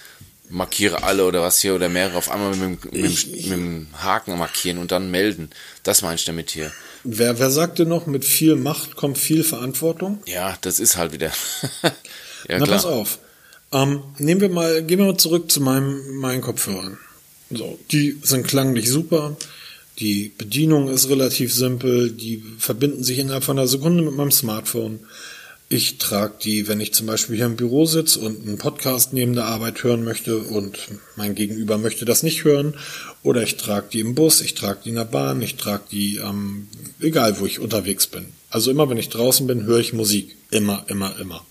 markiere 0.49 1.03
alle 1.03 1.25
oder 1.25 1.43
was 1.43 1.61
hier 1.61 1.75
oder 1.75 1.89
mehrere 1.89 2.17
auf 2.19 2.31
einmal 2.31 2.55
mit, 2.57 2.85
mit, 2.85 2.95
mit, 2.95 3.27
mit 3.33 3.47
dem 3.47 3.87
Haken 3.95 4.37
markieren 4.39 4.79
und 4.79 4.93
dann 4.93 5.11
melden. 5.11 5.51
Das 5.83 6.03
meine 6.03 6.17
ich 6.17 6.25
damit 6.25 6.51
hier. 6.51 6.73
Wer, 7.05 7.39
wer 7.39 7.51
sagte 7.51 7.87
noch, 7.87 8.07
mit 8.07 8.25
viel 8.25 8.57
Macht 8.57 8.97
kommt 8.97 9.19
viel 9.19 9.45
Verantwortung? 9.45 10.23
Ja, 10.27 10.57
das 10.61 10.79
ist 10.79 10.97
halt 10.97 11.13
wieder. 11.13 11.33
ja, 11.83 11.91
Na, 12.49 12.65
klar. 12.65 12.69
pass 12.69 12.85
auf. 12.85 13.19
Ähm, 13.73 14.03
nehmen 14.19 14.41
wir 14.41 14.51
mal, 14.51 14.83
gehen 14.83 14.99
wir 14.99 15.07
mal 15.07 15.17
zurück 15.17 15.51
zu 15.51 15.61
meinem, 15.61 16.17
meinen 16.17 16.43
Kopfhörern. 16.43 16.99
So, 17.55 17.79
die 17.91 18.19
sind 18.23 18.47
klanglich 18.47 18.89
super. 18.89 19.37
Die 19.99 20.33
Bedienung 20.37 20.89
ist 20.89 21.09
relativ 21.09 21.53
simpel. 21.53 22.11
Die 22.11 22.43
verbinden 22.59 23.05
sich 23.05 23.19
innerhalb 23.19 23.45
von 23.45 23.59
einer 23.59 23.69
Sekunde 23.69 24.03
mit 24.03 24.15
meinem 24.15 24.33
Smartphone. 24.33 25.01
Ich 25.69 25.97
trage 25.97 26.35
die, 26.43 26.69
wenn 26.69 26.81
ich 26.81 26.93
zum 26.93 27.07
Beispiel 27.07 27.37
hier 27.37 27.47
im 27.47 27.57
Büro 27.57 27.87
sitze 27.87 28.21
und 28.21 28.47
einen 28.47 28.59
Podcast 28.59 29.15
neben 29.15 29.33
der 29.33 29.47
Arbeit 29.47 29.83
hören 29.83 30.05
möchte 30.05 30.37
und 30.39 30.79
mein 31.17 31.35
Gegenüber 31.35 31.79
möchte 31.79 32.05
das 32.05 32.23
nicht 32.23 32.45
hören, 32.45 32.75
oder 33.23 33.43
ich 33.43 33.57
trage 33.57 33.87
die 33.91 34.01
im 34.01 34.15
Bus, 34.15 34.43
ich 34.43 34.53
trage 34.53 34.81
die 34.85 34.91
in 34.91 34.97
der 34.97 35.07
Bahn, 35.07 35.41
ich 35.41 35.57
trage 35.57 35.85
die, 35.91 36.17
ähm, 36.17 36.69
egal 37.01 37.41
wo 37.41 37.47
ich 37.47 37.59
unterwegs 37.59 38.07
bin. 38.07 38.27
Also 38.51 38.71
immer, 38.71 38.91
wenn 38.91 38.99
ich 38.99 39.09
draußen 39.09 39.47
bin, 39.47 39.65
höre 39.65 39.79
ich 39.79 39.95
Musik. 39.95 40.37
Immer, 40.51 40.85
immer, 40.89 41.19
immer. 41.19 41.43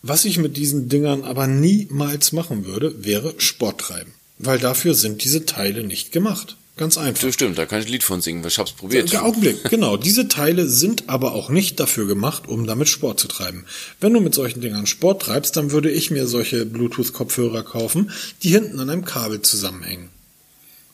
Was 0.00 0.24
ich 0.24 0.38
mit 0.38 0.56
diesen 0.56 0.88
Dingern 0.88 1.22
aber 1.22 1.46
niemals 1.46 2.32
machen 2.32 2.64
würde, 2.64 3.04
wäre 3.04 3.34
Sport 3.36 3.82
treiben. 3.82 4.14
Weil 4.42 4.58
dafür 4.58 4.94
sind 4.94 5.24
diese 5.24 5.46
Teile 5.46 5.84
nicht 5.84 6.12
gemacht. 6.12 6.56
Ganz 6.76 6.96
einfach. 6.96 7.22
Das 7.22 7.34
stimmt, 7.34 7.58
da 7.58 7.66
kann 7.66 7.80
ich 7.80 7.86
ein 7.86 7.92
Lied 7.92 8.02
von 8.02 8.22
singen, 8.22 8.42
weil 8.42 8.50
ich 8.50 8.58
hab's 8.58 8.72
probiert. 8.72 9.12
Der 9.12 9.24
Augenblick, 9.24 9.64
genau. 9.68 9.98
Diese 9.98 10.26
Teile 10.26 10.66
sind 10.66 11.08
aber 11.08 11.32
auch 11.32 11.50
nicht 11.50 11.78
dafür 11.78 12.06
gemacht, 12.06 12.48
um 12.48 12.66
damit 12.66 12.88
Sport 12.88 13.20
zu 13.20 13.28
treiben. 13.28 13.66
Wenn 14.00 14.14
du 14.14 14.20
mit 14.20 14.34
solchen 14.34 14.62
Dingern 14.62 14.86
Sport 14.86 15.22
treibst, 15.22 15.56
dann 15.56 15.70
würde 15.70 15.90
ich 15.90 16.10
mir 16.10 16.26
solche 16.26 16.64
Bluetooth-Kopfhörer 16.64 17.62
kaufen, 17.62 18.10
die 18.42 18.48
hinten 18.48 18.80
an 18.80 18.88
einem 18.88 19.04
Kabel 19.04 19.42
zusammenhängen. 19.42 20.08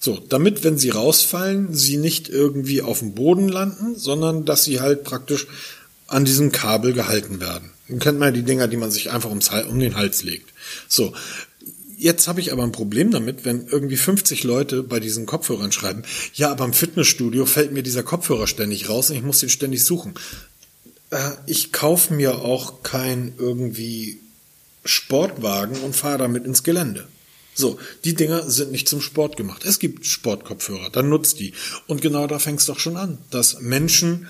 So, 0.01 0.18
damit, 0.28 0.64
wenn 0.64 0.78
sie 0.78 0.90
rausfallen, 0.90 1.74
sie 1.74 1.96
nicht 1.96 2.28
irgendwie 2.28 2.82
auf 2.82 2.99
dem 2.99 3.14
Boden 3.14 3.49
landen, 3.49 3.96
sondern 3.96 4.44
dass 4.44 4.64
sie 4.64 4.80
halt 4.80 5.05
praktisch 5.05 5.46
an 6.09 6.24
diesem 6.24 6.51
Kabel 6.53 6.92
gehalten 6.92 7.40
werden. 7.40 7.70
Dann 7.88 7.99
kennt 8.01 8.18
man 8.18 8.28
ja 8.28 8.32
die 8.32 8.44
Dinger, 8.44 8.68
die 8.68 8.76
man 8.76 8.90
sich 8.90 9.11
einfach 9.11 9.30
ums, 9.30 9.51
um 9.68 9.78
den 9.78 9.96
Hals 9.96 10.22
legt. 10.22 10.51
So, 10.88 11.14
Jetzt 12.01 12.28
habe 12.28 12.40
ich 12.40 12.53
aber 12.53 12.62
ein 12.62 12.70
Problem 12.70 13.11
damit, 13.11 13.44
wenn 13.44 13.66
irgendwie 13.66 13.96
50 13.96 14.44
Leute 14.44 14.84
bei 14.84 15.01
diesen 15.01 15.26
Kopfhörern 15.26 15.72
schreiben, 15.72 16.05
ja, 16.32 16.49
aber 16.49 16.64
im 16.64 16.72
Fitnessstudio 16.72 17.44
fällt 17.44 17.72
mir 17.72 17.82
dieser 17.82 18.05
Kopfhörer 18.05 18.46
ständig 18.46 18.88
raus 18.88 19.11
und 19.11 19.16
ich 19.16 19.24
muss 19.24 19.40
den 19.40 19.49
ständig 19.49 19.84
suchen. 19.84 20.14
Äh, 21.11 21.32
ich 21.46 21.72
kaufe 21.72 22.14
mir 22.14 22.36
auch 22.38 22.84
kein 22.84 23.34
irgendwie 23.36 24.20
Sportwagen 24.84 25.76
und 25.80 25.96
fahre 25.96 26.18
damit 26.18 26.44
ins 26.44 26.62
Gelände. 26.62 27.09
So, 27.55 27.80
die 28.05 28.14
Dinger 28.14 28.49
sind 28.49 28.70
nicht 28.70 28.88
zum 28.88 29.01
Sport 29.01 29.36
gemacht. 29.36 29.64
Es 29.64 29.80
gibt 29.80 30.07
Sportkopfhörer, 30.07 30.90
dann 30.90 31.09
nutzt 31.09 31.40
die. 31.40 31.53
Und 31.88 32.01
genau 32.01 32.28
da 32.28 32.38
fängt 32.38 32.61
es 32.61 32.66
doch 32.66 32.78
schon 32.78 32.96
an, 32.96 33.18
dass 33.32 33.61
Menschen 33.61 34.28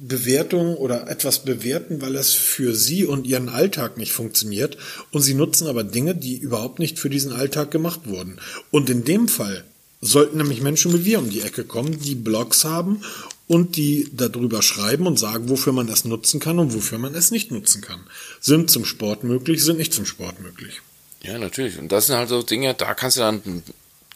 Bewertung 0.00 0.76
oder 0.76 1.08
etwas 1.08 1.44
bewerten, 1.44 2.00
weil 2.00 2.16
es 2.16 2.32
für 2.32 2.74
sie 2.74 3.04
und 3.04 3.26
ihren 3.26 3.48
Alltag 3.48 3.96
nicht 3.96 4.12
funktioniert 4.12 4.76
und 5.10 5.22
sie 5.22 5.34
nutzen 5.34 5.66
aber 5.66 5.84
Dinge, 5.84 6.14
die 6.14 6.36
überhaupt 6.36 6.78
nicht 6.78 6.98
für 6.98 7.10
diesen 7.10 7.32
Alltag 7.32 7.70
gemacht 7.70 8.00
wurden. 8.04 8.40
Und 8.70 8.90
in 8.90 9.04
dem 9.04 9.28
Fall 9.28 9.64
sollten 10.00 10.38
nämlich 10.38 10.62
Menschen 10.62 10.92
wie 10.92 11.04
wir 11.04 11.18
um 11.18 11.30
die 11.30 11.42
Ecke 11.42 11.64
kommen, 11.64 12.00
die 12.00 12.14
Blogs 12.14 12.64
haben 12.64 13.02
und 13.46 13.76
die 13.76 14.08
darüber 14.12 14.62
schreiben 14.62 15.06
und 15.06 15.18
sagen, 15.18 15.48
wofür 15.48 15.72
man 15.72 15.86
das 15.86 16.04
nutzen 16.04 16.40
kann 16.40 16.58
und 16.58 16.72
wofür 16.72 16.98
man 16.98 17.14
es 17.14 17.30
nicht 17.30 17.50
nutzen 17.50 17.82
kann. 17.82 18.00
Sind 18.40 18.70
zum 18.70 18.84
Sport 18.84 19.24
möglich, 19.24 19.62
sind 19.62 19.78
nicht 19.78 19.92
zum 19.92 20.06
Sport 20.06 20.40
möglich. 20.40 20.80
Ja, 21.22 21.38
natürlich. 21.38 21.78
Und 21.78 21.92
das 21.92 22.06
sind 22.06 22.16
halt 22.16 22.28
so 22.28 22.42
Dinge, 22.42 22.74
da 22.74 22.94
kannst 22.94 23.16
du 23.16 23.20
dann 23.20 23.62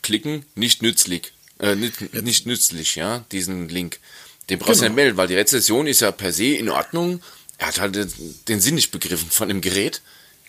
klicken, 0.03 0.45
nicht 0.55 0.83
nützlich. 0.83 1.33
Äh, 1.59 1.77
nicht, 1.77 2.15
nicht 2.23 2.47
nützlich, 2.47 2.97
ja, 2.97 3.25
diesen 3.33 3.69
Link. 3.69 4.01
Den 4.51 4.59
brauchst 4.59 4.81
du 4.81 4.85
genau. 4.85 4.89
nicht 4.89 4.97
melden, 4.97 5.17
weil 5.17 5.29
die 5.29 5.37
Rezession 5.37 5.87
ist 5.87 6.01
ja 6.01 6.13
per 6.13 6.33
se 6.33 6.55
in 6.55 6.69
Ordnung. 6.69 7.23
Er 7.59 7.69
hat 7.69 7.81
halt 7.81 7.97
den 8.49 8.61
Sinn 8.61 8.75
nicht 8.75 8.91
begriffen 8.91 9.31
von 9.31 9.49
dem 9.49 9.61
Gerät. 9.61 10.03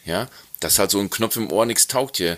Ja, 0.06 0.28
dass 0.60 0.80
halt 0.80 0.92
so 0.92 1.00
ein 1.00 1.10
Knopf 1.10 1.36
im 1.36 1.52
Ohr 1.52 1.66
nichts 1.66 1.88
taugt 1.88 2.18
hier. 2.18 2.38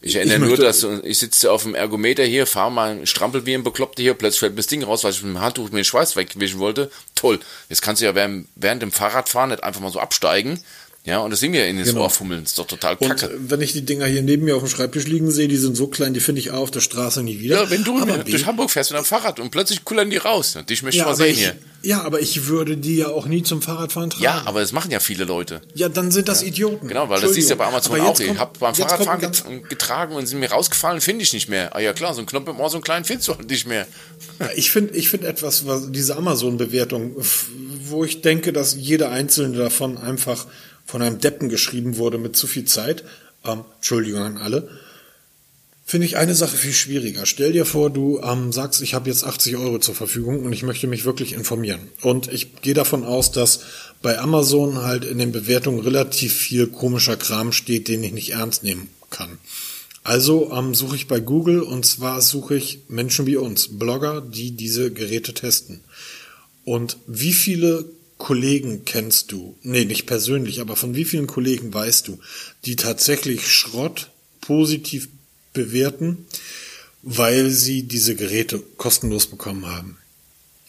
Ich 0.00 0.16
erinnere 0.16 0.36
ich 0.36 0.44
nur, 0.44 0.56
dass 0.58 0.82
ich 0.82 1.18
sitze 1.18 1.50
auf 1.50 1.62
dem 1.62 1.74
Ergometer 1.74 2.24
hier, 2.24 2.46
fahre 2.46 2.70
mal, 2.70 3.06
strampel 3.06 3.46
wie 3.46 3.54
ein 3.54 3.64
Bekloppter 3.64 4.02
hier, 4.02 4.12
plötzlich 4.12 4.40
fällt 4.40 4.52
mir 4.52 4.58
das 4.58 4.66
Ding 4.66 4.82
raus, 4.82 5.02
weil 5.02 5.12
ich 5.12 5.22
mit 5.22 5.34
dem 5.34 5.40
Handtuch 5.40 5.70
mir 5.70 5.78
den 5.78 5.84
Schweiß 5.84 6.16
wegwischen 6.16 6.58
wollte. 6.58 6.90
Toll. 7.14 7.40
Jetzt 7.70 7.80
kannst 7.80 8.02
du 8.02 8.06
ja 8.06 8.14
während, 8.14 8.48
während 8.54 8.82
dem 8.82 8.92
Fahrradfahren 8.92 9.48
nicht 9.50 9.64
einfach 9.64 9.80
mal 9.80 9.90
so 9.90 10.00
absteigen 10.00 10.62
ja, 11.06 11.18
und 11.18 11.30
das 11.30 11.40
singen 11.40 11.52
wir 11.52 11.66
in 11.66 11.78
das 11.78 11.88
genau. 11.88 12.02
Ohr 12.02 12.10
fummeln. 12.10 12.44
Ist 12.44 12.58
doch 12.58 12.66
total 12.66 12.96
kacke. 12.96 13.28
Und 13.28 13.50
wenn 13.50 13.60
ich 13.60 13.72
die 13.72 13.84
Dinger 13.84 14.06
hier 14.06 14.22
neben 14.22 14.44
mir 14.44 14.56
auf 14.56 14.62
dem 14.62 14.70
Schreibtisch 14.70 15.06
liegen 15.06 15.30
sehe, 15.30 15.48
die 15.48 15.58
sind 15.58 15.76
so 15.76 15.86
klein, 15.86 16.14
die 16.14 16.20
finde 16.20 16.40
ich 16.40 16.52
A 16.52 16.56
auf 16.56 16.70
der 16.70 16.80
Straße 16.80 17.22
nie 17.22 17.40
wieder. 17.40 17.62
Ja, 17.62 17.70
wenn 17.70 17.84
du 17.84 18.00
aber 18.00 18.18
durch 18.24 18.46
Hamburg 18.46 18.70
fährst 18.70 18.90
mit 18.90 18.96
einem 18.96 19.04
Fahrrad 19.04 19.38
und 19.38 19.50
plötzlich 19.50 19.84
kullern 19.84 20.08
die 20.08 20.16
raus. 20.16 20.56
Dich 20.66 20.82
möchte 20.82 20.98
ja, 20.98 21.04
ich 21.04 21.08
mal 21.08 21.14
sehen 21.14 21.32
ich, 21.32 21.38
hier. 21.40 21.56
Ja, 21.82 22.00
aber 22.00 22.20
ich 22.20 22.46
würde 22.46 22.78
die 22.78 22.96
ja 22.96 23.08
auch 23.08 23.26
nie 23.26 23.42
zum 23.42 23.60
Fahrradfahren 23.60 24.08
tragen. 24.08 24.24
Ja, 24.24 24.42
aber 24.46 24.60
das 24.60 24.72
machen 24.72 24.90
ja 24.90 24.98
viele 24.98 25.24
Leute. 25.24 25.60
Ja, 25.74 25.90
dann 25.90 26.10
sind 26.10 26.28
das 26.28 26.40
ja. 26.40 26.48
Idioten. 26.48 26.88
Genau, 26.88 27.10
weil 27.10 27.20
das 27.20 27.34
siehst 27.34 27.50
du 27.50 27.52
ja 27.52 27.58
bei 27.58 27.66
Amazon 27.66 28.00
auch. 28.00 28.18
ich 28.18 28.38
habe 28.38 28.58
beim 28.58 28.74
Fahrradfahren 28.74 29.20
get 29.20 29.68
getragen 29.68 30.14
und 30.14 30.26
sind 30.26 30.40
mir 30.40 30.50
rausgefallen, 30.50 31.02
finde 31.02 31.22
ich 31.22 31.34
nicht 31.34 31.50
mehr. 31.50 31.76
Ah 31.76 31.80
ja 31.80 31.92
klar, 31.92 32.14
so 32.14 32.20
ein 32.20 32.26
Knopf 32.26 32.48
im 32.48 32.58
Ohr, 32.58 32.70
so 32.70 32.78
einen 32.78 32.84
kleinen 32.84 33.04
findest 33.04 33.28
du 33.28 33.36
halt 33.36 33.50
nicht 33.50 33.66
mehr. 33.66 33.86
Ja, 34.40 34.48
ich 34.56 34.70
finde 34.70 34.94
ich 34.94 35.10
finde 35.10 35.28
etwas, 35.28 35.66
was 35.66 35.92
diese 35.92 36.16
Amazon-Bewertung, 36.16 37.14
wo 37.82 38.06
ich 38.06 38.22
denke, 38.22 38.54
dass 38.54 38.74
jeder 38.74 39.10
einzelne 39.10 39.58
davon 39.58 39.98
einfach 39.98 40.46
von 40.86 41.02
einem 41.02 41.18
Deppen 41.18 41.48
geschrieben 41.48 41.96
wurde 41.96 42.18
mit 42.18 42.36
zu 42.36 42.46
viel 42.46 42.64
Zeit, 42.64 43.04
ähm, 43.44 43.64
Entschuldigung 43.76 44.22
an 44.22 44.36
alle, 44.38 44.68
finde 45.84 46.06
ich 46.06 46.16
eine 46.16 46.34
Sache 46.34 46.56
viel 46.56 46.72
schwieriger. 46.72 47.26
Stell 47.26 47.52
dir 47.52 47.66
vor, 47.66 47.90
du 47.90 48.20
ähm, 48.22 48.52
sagst, 48.52 48.80
ich 48.80 48.94
habe 48.94 49.10
jetzt 49.10 49.24
80 49.24 49.56
Euro 49.56 49.78
zur 49.78 49.94
Verfügung 49.94 50.42
und 50.44 50.52
ich 50.52 50.62
möchte 50.62 50.86
mich 50.86 51.04
wirklich 51.04 51.34
informieren. 51.34 51.80
Und 52.00 52.32
ich 52.32 52.56
gehe 52.62 52.74
davon 52.74 53.04
aus, 53.04 53.32
dass 53.32 53.60
bei 54.00 54.18
Amazon 54.18 54.82
halt 54.82 55.04
in 55.04 55.18
den 55.18 55.32
Bewertungen 55.32 55.80
relativ 55.80 56.34
viel 56.34 56.68
komischer 56.68 57.16
Kram 57.16 57.52
steht, 57.52 57.88
den 57.88 58.02
ich 58.02 58.12
nicht 58.12 58.32
ernst 58.32 58.62
nehmen 58.64 58.88
kann. 59.10 59.38
Also 60.04 60.52
ähm, 60.52 60.74
suche 60.74 60.96
ich 60.96 61.06
bei 61.06 61.20
Google 61.20 61.60
und 61.60 61.84
zwar 61.86 62.20
suche 62.20 62.56
ich 62.56 62.80
Menschen 62.88 63.26
wie 63.26 63.36
uns, 63.36 63.78
Blogger, 63.78 64.20
die 64.20 64.52
diese 64.52 64.90
Geräte 64.90 65.32
testen. 65.32 65.80
Und 66.64 66.96
wie 67.06 67.32
viele 67.32 67.84
Kollegen 68.24 68.86
kennst 68.86 69.32
du? 69.32 69.54
Nee, 69.60 69.84
nicht 69.84 70.06
persönlich, 70.06 70.62
aber 70.62 70.76
von 70.76 70.94
wie 70.94 71.04
vielen 71.04 71.26
Kollegen 71.26 71.74
weißt 71.74 72.08
du, 72.08 72.18
die 72.64 72.74
tatsächlich 72.74 73.52
Schrott 73.52 74.08
positiv 74.40 75.10
bewerten, 75.52 76.24
weil 77.02 77.50
sie 77.50 77.82
diese 77.82 78.16
Geräte 78.16 78.62
kostenlos 78.78 79.26
bekommen 79.26 79.66
haben? 79.66 79.98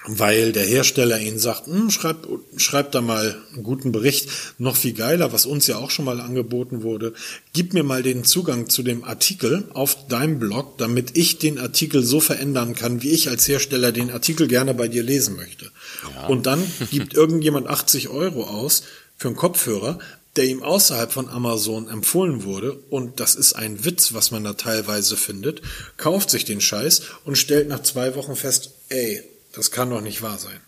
weil 0.07 0.51
der 0.51 0.65
Hersteller 0.65 1.19
ihnen 1.19 1.39
sagt, 1.39 1.67
hm, 1.67 1.89
schreib, 1.89 2.27
schreib 2.57 2.91
da 2.91 3.01
mal 3.01 3.41
einen 3.53 3.63
guten 3.63 3.91
Bericht. 3.91 4.29
Noch 4.57 4.75
viel 4.75 4.93
geiler, 4.93 5.33
was 5.33 5.45
uns 5.45 5.67
ja 5.67 5.77
auch 5.77 5.89
schon 5.89 6.05
mal 6.05 6.21
angeboten 6.21 6.83
wurde, 6.83 7.13
gib 7.53 7.73
mir 7.73 7.83
mal 7.83 8.03
den 8.03 8.23
Zugang 8.23 8.69
zu 8.69 8.83
dem 8.83 9.03
Artikel 9.03 9.63
auf 9.73 10.07
deinem 10.07 10.39
Blog, 10.39 10.77
damit 10.77 11.17
ich 11.17 11.39
den 11.39 11.57
Artikel 11.57 12.03
so 12.03 12.19
verändern 12.19 12.75
kann, 12.75 13.01
wie 13.01 13.11
ich 13.11 13.29
als 13.29 13.47
Hersteller 13.47 13.91
den 13.91 14.11
Artikel 14.11 14.47
gerne 14.47 14.73
bei 14.73 14.87
dir 14.87 15.03
lesen 15.03 15.35
möchte. 15.35 15.71
Ja. 16.15 16.27
Und 16.27 16.45
dann 16.45 16.63
gibt 16.91 17.13
irgendjemand 17.15 17.67
80 17.67 18.09
Euro 18.09 18.43
aus 18.43 18.83
für 19.17 19.29
einen 19.29 19.37
Kopfhörer, 19.37 19.99
der 20.35 20.45
ihm 20.45 20.63
außerhalb 20.63 21.11
von 21.11 21.29
Amazon 21.29 21.87
empfohlen 21.87 22.43
wurde, 22.43 22.73
und 22.89 23.19
das 23.19 23.35
ist 23.35 23.53
ein 23.53 23.85
Witz, 23.85 24.13
was 24.13 24.31
man 24.31 24.43
da 24.43 24.53
teilweise 24.53 25.15
findet, 25.15 25.61
kauft 25.97 26.29
sich 26.29 26.43
den 26.43 26.59
Scheiß 26.59 27.03
und 27.23 27.37
stellt 27.37 27.69
nach 27.69 27.83
zwei 27.83 28.15
Wochen 28.15 28.35
fest, 28.35 28.71
ey, 28.89 29.23
das 29.53 29.71
kann 29.71 29.89
doch 29.89 30.01
nicht 30.01 30.21
wahr 30.21 30.37
sein. 30.37 30.59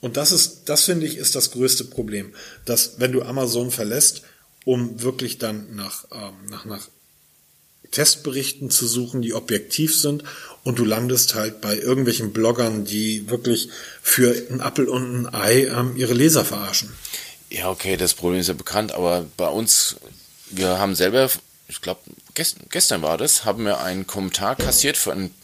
Und 0.00 0.16
das 0.16 0.32
ist, 0.32 0.62
das 0.64 0.84
finde 0.84 1.06
ich, 1.06 1.16
ist 1.16 1.36
das 1.36 1.52
größte 1.52 1.84
Problem, 1.84 2.34
dass 2.64 2.98
wenn 2.98 3.12
du 3.12 3.22
Amazon 3.22 3.70
verlässt, 3.70 4.22
um 4.64 5.02
wirklich 5.02 5.38
dann 5.38 5.76
nach, 5.76 6.06
ähm, 6.10 6.34
nach, 6.48 6.64
nach 6.64 6.88
Testberichten 7.90 8.70
zu 8.70 8.86
suchen, 8.86 9.22
die 9.22 9.34
objektiv 9.34 9.96
sind 9.96 10.24
und 10.62 10.78
du 10.78 10.84
landest 10.84 11.34
halt 11.34 11.60
bei 11.60 11.76
irgendwelchen 11.76 12.32
Bloggern, 12.32 12.84
die 12.84 13.28
wirklich 13.30 13.68
für 14.02 14.34
einen 14.50 14.60
Appel 14.60 14.88
und 14.88 15.26
ein 15.26 15.34
Ei 15.34 15.64
ähm, 15.64 15.96
ihre 15.96 16.14
Leser 16.14 16.44
verarschen. 16.44 16.92
Ja, 17.48 17.68
okay, 17.70 17.96
das 17.96 18.14
Problem 18.14 18.40
ist 18.40 18.48
ja 18.48 18.54
bekannt, 18.54 18.92
aber 18.92 19.26
bei 19.36 19.48
uns, 19.48 19.96
wir 20.50 20.78
haben 20.78 20.94
selber, 20.94 21.28
ich 21.68 21.80
glaube, 21.80 22.00
gestern, 22.34 22.66
gestern 22.70 23.02
war 23.02 23.18
das, 23.18 23.44
haben 23.44 23.64
wir 23.64 23.80
einen 23.80 24.06
Kommentar 24.06 24.54
kassiert 24.56 24.96
für 24.96 25.12
einen, 25.12 25.34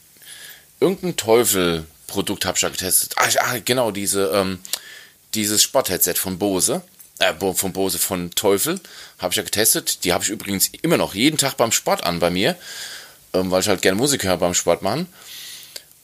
irgendein 0.78 1.16
Teufel-Produkt, 1.16 2.44
habe 2.44 2.56
ich 2.56 2.62
da 2.62 2.68
getestet. 2.68 3.14
Ah, 3.16 3.28
ah 3.40 3.58
genau, 3.64 3.90
diese, 3.90 4.30
ähm, 4.34 4.60
dieses 5.34 5.62
Sport-Headset 5.62 6.14
von 6.14 6.38
Bose, 6.38 6.82
äh, 7.18 7.32
von 7.54 7.72
Bose 7.72 7.98
von 7.98 8.30
Teufel, 8.32 8.80
habe 9.18 9.32
ich 9.32 9.36
ja 9.36 9.42
getestet. 9.42 10.04
Die 10.04 10.12
habe 10.12 10.22
ich 10.22 10.30
übrigens 10.30 10.70
immer 10.82 10.98
noch 10.98 11.14
jeden 11.14 11.38
Tag 11.38 11.56
beim 11.56 11.72
Sport 11.72 12.04
an 12.04 12.18
bei 12.18 12.30
mir, 12.30 12.56
ähm, 13.36 13.50
weil 13.50 13.60
ich 13.60 13.68
halt 13.68 13.82
gerne 13.82 13.96
Musik 13.96 14.24
höre 14.24 14.36
beim 14.36 14.54
Sport 14.54 14.82
machen. 14.82 15.06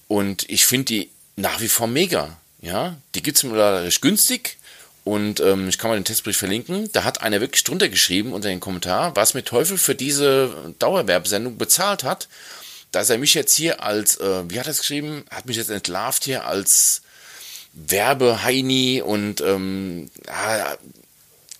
Und 0.08 0.48
ich 0.50 0.66
finde 0.66 0.84
die 0.86 1.10
nach 1.36 1.60
wie 1.60 1.68
vor 1.68 1.86
mega. 1.86 2.36
Ja, 2.60 2.96
die 3.14 3.22
gibt 3.22 3.38
es 3.38 3.42
mir 3.42 3.82
recht 3.82 4.02
günstig 4.02 4.58
und 5.04 5.40
ähm, 5.40 5.68
ich 5.68 5.78
kann 5.78 5.90
mal 5.90 5.96
den 5.96 6.04
Testbericht 6.04 6.38
verlinken. 6.38 6.90
Da 6.92 7.02
hat 7.02 7.22
einer 7.22 7.40
wirklich 7.40 7.64
drunter 7.64 7.88
geschrieben 7.88 8.32
unter 8.32 8.48
den 8.48 8.60
Kommentar, 8.60 9.16
was 9.16 9.34
mir 9.34 9.42
Teufel 9.42 9.78
für 9.78 9.96
diese 9.96 10.74
Dauerwerbesendung 10.78 11.58
bezahlt 11.58 12.04
hat, 12.04 12.28
dass 12.92 13.10
er 13.10 13.18
mich 13.18 13.34
jetzt 13.34 13.54
hier 13.54 13.82
als, 13.82 14.16
äh, 14.18 14.48
wie 14.48 14.60
hat 14.60 14.66
er 14.66 14.72
es 14.72 14.78
geschrieben, 14.78 15.24
hat 15.30 15.46
mich 15.46 15.56
jetzt 15.56 15.70
entlarvt 15.70 16.24
hier 16.24 16.46
als 16.46 17.02
Werbeheini 17.72 19.02
und 19.02 19.40
ähm, 19.40 20.10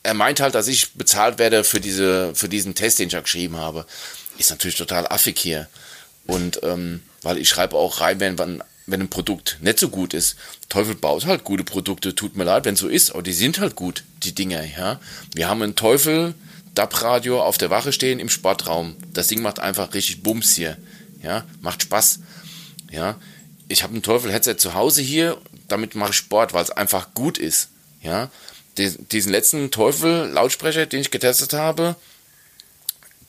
er 0.02 0.14
meint 0.14 0.40
halt, 0.40 0.54
dass 0.54 0.68
ich 0.68 0.92
bezahlt 0.92 1.38
werde 1.38 1.64
für 1.64 1.80
diese, 1.80 2.34
für 2.34 2.48
diesen 2.48 2.74
Test, 2.74 2.98
den 2.98 3.08
ich 3.08 3.14
ja 3.14 3.20
geschrieben 3.20 3.56
habe. 3.56 3.86
Ist 4.38 4.50
natürlich 4.50 4.76
total 4.76 5.06
affig 5.06 5.38
hier. 5.38 5.68
Und 6.26 6.60
ähm, 6.62 7.02
weil 7.22 7.38
ich 7.38 7.48
schreibe 7.48 7.76
auch 7.76 8.00
rein, 8.00 8.20
wenn, 8.20 8.38
wenn 8.38 9.00
ein 9.00 9.10
Produkt 9.10 9.58
nicht 9.60 9.78
so 9.78 9.88
gut 9.88 10.14
ist. 10.14 10.36
Teufel 10.68 10.94
baut 10.94 11.26
halt 11.26 11.44
gute 11.44 11.64
Produkte, 11.64 12.14
tut 12.14 12.36
mir 12.36 12.44
leid, 12.44 12.64
wenn 12.64 12.76
so 12.76 12.88
ist, 12.88 13.12
aber 13.12 13.22
die 13.22 13.32
sind 13.32 13.60
halt 13.60 13.76
gut, 13.76 14.04
die 14.22 14.34
Dinger, 14.34 14.64
ja. 14.64 15.00
Wir 15.34 15.48
haben 15.48 15.62
einen 15.62 15.76
Teufel 15.76 16.34
DAB-Radio 16.74 17.42
auf 17.42 17.58
der 17.58 17.70
Wache 17.70 17.92
stehen 17.92 18.18
im 18.18 18.28
Sportraum. 18.28 18.96
Das 19.12 19.28
Ding 19.28 19.42
macht 19.42 19.60
einfach 19.60 19.94
richtig 19.94 20.22
Bums 20.22 20.54
hier, 20.54 20.76
ja, 21.22 21.44
macht 21.60 21.82
Spaß, 21.82 22.20
ja. 22.90 23.16
Ich 23.68 23.82
habe 23.82 23.96
ein 23.96 24.02
Teufel-Headset 24.02 24.56
zu 24.58 24.74
Hause 24.74 25.02
hier, 25.02 25.38
damit 25.68 25.94
mache 25.94 26.10
ich 26.10 26.16
Sport, 26.16 26.52
weil 26.52 26.64
es 26.64 26.70
einfach 26.70 27.14
gut 27.14 27.38
ist, 27.38 27.68
ja. 28.02 28.30
Diesen 28.78 29.32
letzten 29.32 29.70
Teufel-Lautsprecher, 29.70 30.86
den 30.86 31.00
ich 31.00 31.10
getestet 31.10 31.52
habe, 31.52 31.96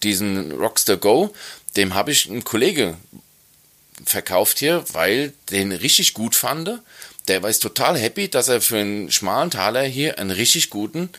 diesen 0.04 0.52
Rockster 0.52 0.98
Go, 0.98 1.34
dem 1.76 1.94
habe 1.94 2.12
ich 2.12 2.30
einen 2.30 2.44
Kollege 2.44 2.98
verkauft 4.06 4.60
hier, 4.60 4.84
weil 4.94 5.34
den 5.50 5.72
richtig 5.72 6.14
gut 6.14 6.36
fand. 6.36 6.80
Der 7.28 7.44
war 7.44 7.52
total 7.52 7.98
happy, 7.98 8.30
dass 8.30 8.48
er 8.48 8.62
für 8.62 8.78
einen 8.78 9.12
schmalen 9.12 9.52
Taler 9.52 9.84
hier 9.84 10.20
einen 10.20 10.32
richtig 10.32 10.70
guten 10.70 11.10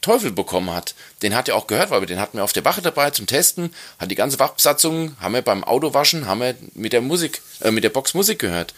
Teufel 0.00 0.30
bekommen 0.30 0.70
hat. 0.70 0.94
Den 1.22 1.34
hat 1.34 1.48
er 1.48 1.56
auch 1.56 1.66
gehört, 1.66 1.90
weil 1.90 2.00
wir 2.00 2.06
den 2.06 2.20
hatten 2.20 2.38
wir 2.38 2.44
auf 2.44 2.54
der 2.54 2.64
Wache 2.64 2.80
dabei 2.80 3.10
zum 3.10 3.26
Testen, 3.26 3.74
hat 3.98 4.10
die 4.10 4.14
ganze 4.14 4.38
Wachbesatzung, 4.38 5.16
haben 5.20 5.34
wir 5.34 5.42
beim 5.42 5.64
Autowaschen, 5.64 6.26
haben 6.26 6.40
wir 6.40 6.56
mit 6.74 6.92
der 6.92 7.02
Musik, 7.02 7.42
äh, 7.60 7.70
mit 7.70 7.84
der 7.84 7.90
Box 7.90 8.14
Musik 8.14 8.38
gehört. 8.38 8.74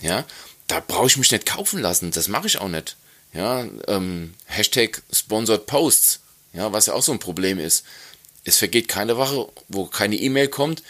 Ja, 0.00 0.24
da 0.68 0.80
brauche 0.80 1.08
ich 1.08 1.16
mich 1.16 1.32
nicht 1.32 1.46
kaufen 1.46 1.80
lassen, 1.80 2.12
das 2.12 2.28
mache 2.28 2.46
ich 2.46 2.58
auch 2.58 2.68
nicht. 2.68 2.96
Ja, 3.32 3.66
ähm, 3.86 4.34
Hashtag 4.46 5.02
Sponsored 5.12 5.66
Posts, 5.66 6.20
ja, 6.52 6.72
was 6.72 6.86
ja 6.86 6.94
auch 6.94 7.02
so 7.02 7.12
ein 7.12 7.20
Problem 7.20 7.58
ist. 7.58 7.84
Es 8.44 8.56
vergeht 8.56 8.88
keine 8.88 9.16
Woche, 9.16 9.48
wo 9.68 9.86
keine 9.86 10.16
E-Mail 10.16 10.48
kommt. 10.48 10.82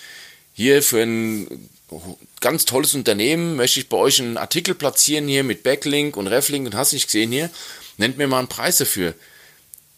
Hier 0.55 0.83
für 0.83 1.03
einen 1.03 1.69
ganz 2.41 2.65
tolles 2.65 2.95
Unternehmen, 2.95 3.57
möchte 3.57 3.81
ich 3.81 3.89
bei 3.89 3.97
euch 3.97 4.21
einen 4.21 4.37
Artikel 4.37 4.75
platzieren 4.75 5.29
hier 5.29 5.45
mit 5.45 5.63
Backlink 5.63 6.17
und 6.17 6.29
Reflink 6.29 6.67
und 6.67 6.75
hast 6.75 6.93
nicht 6.93 7.07
gesehen 7.07 7.33
hier, 7.33 7.51
nennt 7.97 8.17
mir 8.17 8.27
mal 8.27 8.39
einen 8.39 8.49
Preis 8.49 8.79
dafür. 8.79 9.15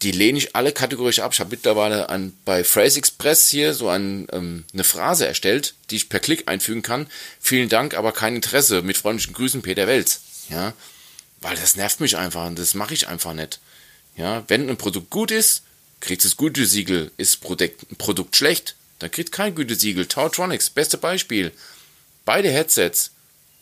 Die 0.01 0.11
lehne 0.11 0.37
ich 0.37 0.53
alle 0.53 0.73
kategorisch 0.73 1.19
ab. 1.19 1.31
Ich 1.33 1.39
habe 1.39 1.51
mittlerweile 1.51 2.09
ein, 2.09 2.33
bei 2.43 2.65
Phrase 2.65 2.99
Express 2.99 3.49
hier 3.49 3.73
so 3.73 3.87
ein, 3.87 4.27
ähm, 4.33 4.65
eine 4.73 4.83
Phrase 4.83 5.25
erstellt, 5.25 5.75
die 5.89 5.95
ich 5.95 6.09
per 6.09 6.19
Klick 6.19 6.49
einfügen 6.49 6.81
kann. 6.81 7.07
Vielen 7.39 7.69
Dank, 7.69 7.93
aber 7.93 8.11
kein 8.11 8.35
Interesse. 8.35 8.81
Mit 8.81 8.97
freundlichen 8.97 9.33
Grüßen, 9.33 9.61
Peter 9.61 9.87
Welz. 9.87 10.19
Ja, 10.49 10.73
weil 11.43 11.55
das 11.55 11.75
nervt 11.75 11.99
mich 11.99 12.17
einfach 12.17 12.47
und 12.47 12.57
das 12.57 12.73
mache 12.73 12.93
ich 12.93 13.07
einfach 13.07 13.33
nicht. 13.33 13.59
Ja, 14.15 14.43
wenn 14.47 14.69
ein 14.69 14.77
Produkt 14.77 15.09
gut 15.09 15.29
ist, 15.31 15.63
kriegt 15.99 16.25
es 16.25 16.37
Gütesiegel. 16.37 17.11
Ist 17.17 17.41
Produkt, 17.41 17.91
ein 17.91 17.95
Produkt 17.97 18.35
schlecht, 18.35 18.75
dann 18.99 19.11
kriegt 19.11 19.31
kein 19.31 19.53
Gütesiegel. 19.53 20.07
Tautronics, 20.07 20.69
beste 20.69 20.97
Beispiel. 20.97 21.51
Beide 22.25 22.49
Headsets 22.49 23.11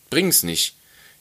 bringen 0.10 0.30
es 0.30 0.44
nicht. 0.44 0.76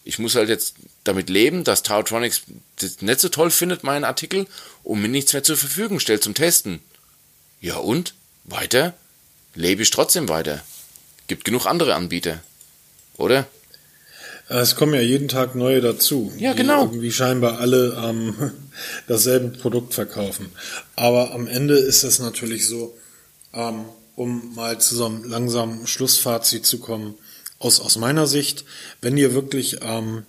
Ich 0.05 0.19
muss 0.19 0.35
halt 0.35 0.49
jetzt 0.49 0.75
damit 1.05 1.31
leben, 1.31 1.65
dass 1.65 1.83
Tautronics 1.83 2.43
das 2.77 3.01
nicht 3.03 3.21
so 3.21 3.29
toll 3.29 3.51
findet, 3.51 3.85
meinen 3.85 4.05
Artikel, 4.05 4.47
und 4.83 5.01
mir 5.03 5.09
nichts 5.09 5.33
mehr 5.33 5.43
zur 5.43 5.57
Verfügung 5.57 6.01
stellt 6.01 6.23
zum 6.23 6.35
Testen. 6.35 6.81
Ja 7.61 7.77
und? 7.77 8.15
Weiter? 8.45 8.95
Lebe 9.55 9.83
ich 9.83 9.91
trotzdem 9.91 10.29
weiter. 10.29 10.65
Gibt 11.27 11.45
genug 11.45 11.67
andere 11.67 11.95
Anbieter. 11.95 12.43
Oder? 13.17 13.47
Es 14.53 14.75
kommen 14.75 14.95
ja 14.95 15.01
jeden 15.01 15.29
Tag 15.29 15.55
neue 15.55 15.81
dazu. 15.81 16.33
Ja, 16.37 16.55
genau. 16.55 16.83
Irgendwie 16.87 17.13
scheinbar 17.13 17.61
alle 17.61 17.97
ähm, 18.05 18.35
dasselbe 19.07 19.57
Produkt 19.57 19.95
verkaufen. 19.95 20.51
Aber 20.97 21.33
am 21.33 21.47
Ende 21.47 21.75
ist 21.77 22.03
es 22.03 22.19
natürlich 22.19 22.67
so, 22.67 22.99
ähm, 23.55 23.85
um 24.17 24.53
mal 24.57 24.81
zu 24.81 24.97
so 24.97 25.07
einem 25.07 25.23
langsamen 25.23 25.87
Schlussfazit 25.87 26.67
zu 26.67 26.81
kommen, 26.81 27.15
aus, 27.61 27.79
aus 27.79 27.97
meiner 27.97 28.27
Sicht, 28.27 28.65
wenn 29.01 29.17
ihr 29.17 29.35
wirklich 29.35 29.79
ähm, 29.83 30.25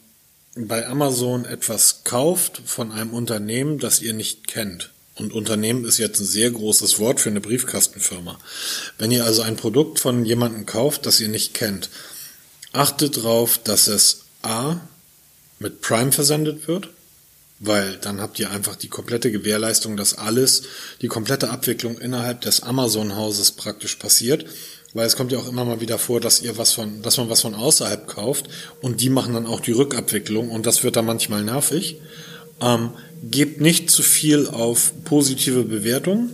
bei 0.55 0.85
Amazon 0.85 1.45
etwas 1.45 2.03
kauft 2.03 2.61
von 2.63 2.91
einem 2.91 3.13
Unternehmen, 3.13 3.79
das 3.79 4.03
ihr 4.03 4.13
nicht 4.13 4.47
kennt, 4.47 4.91
und 5.15 5.33
Unternehmen 5.33 5.83
ist 5.83 5.97
jetzt 5.97 6.19
ein 6.19 6.25
sehr 6.25 6.51
großes 6.51 6.99
Wort 6.99 7.19
für 7.19 7.29
eine 7.29 7.41
Briefkastenfirma. 7.41 8.39
Wenn 8.97 9.11
ihr 9.11 9.25
also 9.25 9.41
ein 9.41 9.55
Produkt 9.55 9.99
von 9.99 10.25
jemandem 10.25 10.65
kauft, 10.65 11.05
das 11.05 11.19
ihr 11.19 11.27
nicht 11.27 11.53
kennt, 11.53 11.89
achtet 12.73 13.17
darauf, 13.17 13.57
dass 13.57 13.87
es 13.87 14.25
A 14.41 14.77
mit 15.59 15.81
Prime 15.81 16.11
versendet 16.11 16.67
wird, 16.67 16.89
weil 17.59 17.97
dann 17.97 18.19
habt 18.19 18.39
ihr 18.39 18.49
einfach 18.49 18.75
die 18.75 18.87
komplette 18.87 19.31
Gewährleistung, 19.31 19.95
dass 19.95 20.17
alles, 20.17 20.63
die 21.01 21.07
komplette 21.07 21.49
Abwicklung 21.49 21.97
innerhalb 21.97 22.41
des 22.41 22.63
Amazon-Hauses 22.63 23.51
praktisch 23.51 23.95
passiert. 23.95 24.45
Weil 24.93 25.07
es 25.07 25.15
kommt 25.15 25.31
ja 25.31 25.39
auch 25.39 25.47
immer 25.47 25.63
mal 25.63 25.79
wieder 25.79 25.97
vor, 25.97 26.19
dass 26.19 26.41
ihr 26.41 26.57
was 26.57 26.73
von, 26.73 27.01
dass 27.01 27.17
man 27.17 27.29
was 27.29 27.41
von 27.41 27.55
außerhalb 27.55 28.07
kauft 28.07 28.47
und 28.81 28.99
die 28.99 29.09
machen 29.09 29.33
dann 29.33 29.47
auch 29.47 29.61
die 29.61 29.71
Rückabwicklung 29.71 30.49
und 30.49 30.65
das 30.65 30.83
wird 30.83 30.97
dann 30.97 31.05
manchmal 31.05 31.43
nervig. 31.43 32.01
Ähm, 32.59 32.91
gebt 33.23 33.61
nicht 33.61 33.89
zu 33.89 34.03
viel 34.03 34.47
auf 34.47 34.91
positive 35.05 35.63
Bewertungen. 35.63 36.31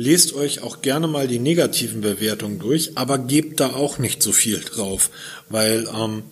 Lest 0.00 0.32
euch 0.32 0.62
auch 0.62 0.80
gerne 0.80 1.08
mal 1.08 1.26
die 1.26 1.40
negativen 1.40 2.02
Bewertungen 2.02 2.60
durch, 2.60 2.96
aber 2.96 3.18
gebt 3.18 3.58
da 3.58 3.72
auch 3.72 3.98
nicht 3.98 4.22
so 4.22 4.30
viel 4.30 4.60
drauf, 4.60 5.10
weil 5.48 5.88
ähm, 5.92 6.22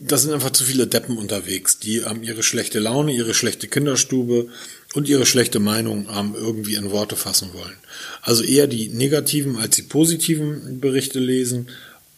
da 0.00 0.16
sind 0.16 0.32
einfach 0.32 0.52
zu 0.52 0.64
viele 0.64 0.86
Deppen 0.86 1.18
unterwegs, 1.18 1.78
die 1.78 1.98
ähm, 1.98 2.22
ihre 2.22 2.42
schlechte 2.42 2.78
Laune, 2.78 3.12
ihre 3.12 3.34
schlechte 3.34 3.68
Kinderstube 3.68 4.48
und 4.94 5.06
ihre 5.06 5.26
schlechte 5.26 5.60
Meinung 5.60 6.08
ähm, 6.10 6.34
irgendwie 6.34 6.76
in 6.76 6.92
Worte 6.92 7.14
fassen 7.14 7.50
wollen. 7.52 7.76
Also 8.22 8.42
eher 8.42 8.68
die 8.68 8.88
negativen 8.88 9.58
als 9.58 9.76
die 9.76 9.82
positiven 9.82 10.80
Berichte 10.80 11.18
lesen 11.18 11.68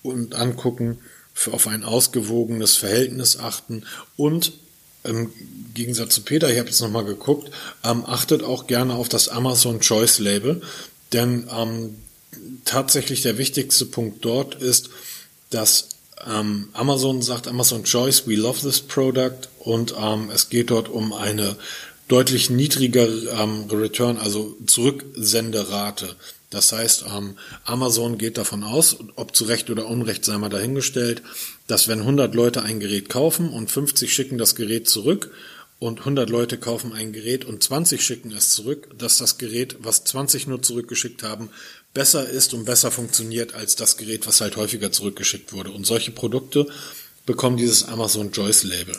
und 0.05 0.37
angucken, 0.37 0.99
für 1.35 1.53
auf 1.53 1.67
ein 1.67 1.83
ausgewogenes 1.83 2.77
Verhältnis 2.77 3.39
achten 3.39 3.83
und 4.17 4.53
im 5.09 5.33
Gegensatz 5.75 6.15
zu 6.15 6.23
Peter, 6.23 6.51
ich 6.51 6.59
habe 6.59 6.69
jetzt 6.69 6.81
nochmal 6.81 7.05
geguckt, 7.05 7.51
ähm, 7.85 8.05
achtet 8.07 8.43
auch 8.43 8.67
gerne 8.67 8.95
auf 8.95 9.09
das 9.09 9.29
Amazon 9.29 9.81
Choice 9.81 10.19
Label, 10.19 10.61
denn 11.13 11.49
ähm, 11.53 11.97
tatsächlich 12.65 13.23
der 13.23 13.39
wichtigste 13.39 13.87
Punkt 13.87 14.25
dort 14.25 14.55
ist, 14.57 14.91
dass 15.51 15.91
ähm, 16.27 16.69
Amazon 16.73 17.23
sagt 17.23 17.49
Amazon 17.49 17.85
Choice, 17.85 18.27
we 18.27 18.35
love 18.35 18.61
this 18.61 18.81
product 18.81 19.49
und 19.61 19.95
ähm, 19.99 20.31
es 20.33 20.49
geht 20.49 20.71
dort 20.71 20.89
um 20.89 21.13
eine 21.13 21.57
deutlich 22.09 22.51
niedrigere 22.51 23.29
ähm, 23.41 23.67
Return, 23.71 24.17
also 24.19 24.57
Zurücksenderate. 24.67 26.17
Das 26.51 26.73
heißt, 26.73 27.05
ähm, 27.15 27.37
Amazon 27.65 28.17
geht 28.17 28.39
davon 28.39 28.65
aus, 28.65 28.97
ob 29.17 29.37
zu 29.37 29.45
Recht 29.45 29.69
oder 29.69 29.87
Unrecht 29.87 30.25
sei 30.25 30.39
mal 30.39 30.49
dahingestellt, 30.49 31.23
dass 31.67 31.89
wenn 31.89 32.01
100 32.01 32.35
Leute 32.35 32.63
ein 32.63 32.81
Gerät 32.81 33.11
kaufen 33.11 33.51
und 33.51 33.71
50 33.71 34.13
schicken 34.13 34.39
das 34.39 34.55
Gerät 34.55 34.89
zurück 34.89 35.31
und 35.79 36.01
100 36.01 36.31
Leute 36.31 36.57
kaufen 36.57 36.93
ein 36.93 37.13
Gerät 37.13 37.45
und 37.45 37.63
20 37.63 38.03
schicken 38.03 38.33
es 38.33 38.51
zurück, 38.51 38.89
dass 38.99 39.19
das 39.19 39.37
Gerät, 39.37 39.77
was 39.81 40.05
20 40.05 40.47
nur 40.47 40.63
zurückgeschickt 40.63 41.23
haben, 41.23 41.51
besser 41.93 42.29
ist 42.29 42.55
und 42.55 42.65
besser 42.65 42.91
funktioniert 42.91 43.55
als 43.55 43.77
das 43.77 43.97
Gerät, 43.99 44.27
was 44.27 44.41
halt 44.41 44.57
häufiger 44.57 44.91
zurückgeschickt 44.91 45.53
wurde. 45.53 45.71
Und 45.71 45.87
solche 45.87 46.13
Produkte 46.13 46.67
bekommen 47.27 47.59
dieses 47.59 47.85
Amazon 47.85 48.33
Joyce 48.33 48.65
Label. 48.65 48.97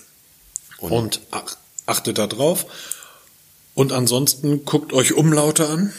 Und, 0.77 0.91
und 0.91 1.21
achtet 1.87 2.19
da 2.19 2.27
drauf. 2.27 2.67
Und 3.73 3.91
ansonsten 3.91 4.65
guckt 4.65 4.93
euch 4.93 5.13
Umlaute 5.13 5.67
an 5.67 5.93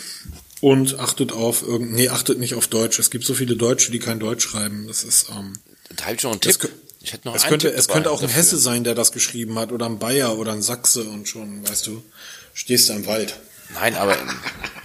und 0.61 0.99
achtet 0.99 1.33
auf 1.33 1.63
irgend, 1.63 1.93
nee, 1.93 2.09
achtet 2.09 2.39
nicht 2.39 2.55
auf 2.55 2.69
Deutsch. 2.69 2.99
Es 2.99 3.11
gibt 3.11 3.25
so 3.25 3.35
viele 3.35 3.57
Deutsche, 3.57 3.91
die 3.91 3.99
kein 3.99 4.21
Deutsch 4.21 4.45
schreiben. 4.45 4.87
Das 4.87 5.05
ist, 5.05 5.31
ähm, 5.31 5.55
da 5.97 6.05
habe 6.05 6.17
ich 6.17 6.23
noch 6.23 6.33
einen 6.33 6.41
Tipp. 6.41 6.69
Ich 7.03 7.15
hätte 7.15 7.27
noch 7.27 7.35
es 7.35 7.43
einen 7.43 7.51
könnte, 7.51 7.69
Tipp 7.69 7.79
es 7.79 7.89
könnte 7.89 8.11
auch 8.11 8.23
ein 8.23 8.29
Hesse 8.29 8.59
sein, 8.59 8.85
der 8.85 8.95
das 8.95 9.13
geschrieben 9.13 9.59
hat, 9.59 9.73
oder 9.73 9.87
ein 9.87 9.99
Bayer 9.99 10.37
oder 10.39 10.53
ein 10.53 10.63
Sachse 10.63 11.05
und 11.05 11.29
schon, 11.29 11.67
weißt 11.67 11.87
du, 11.87 12.03
stehst 12.53 12.91
du 12.91 12.93
im 12.93 13.07
Wald. 13.07 13.37
Nein, 13.73 13.95
aber 13.95 14.17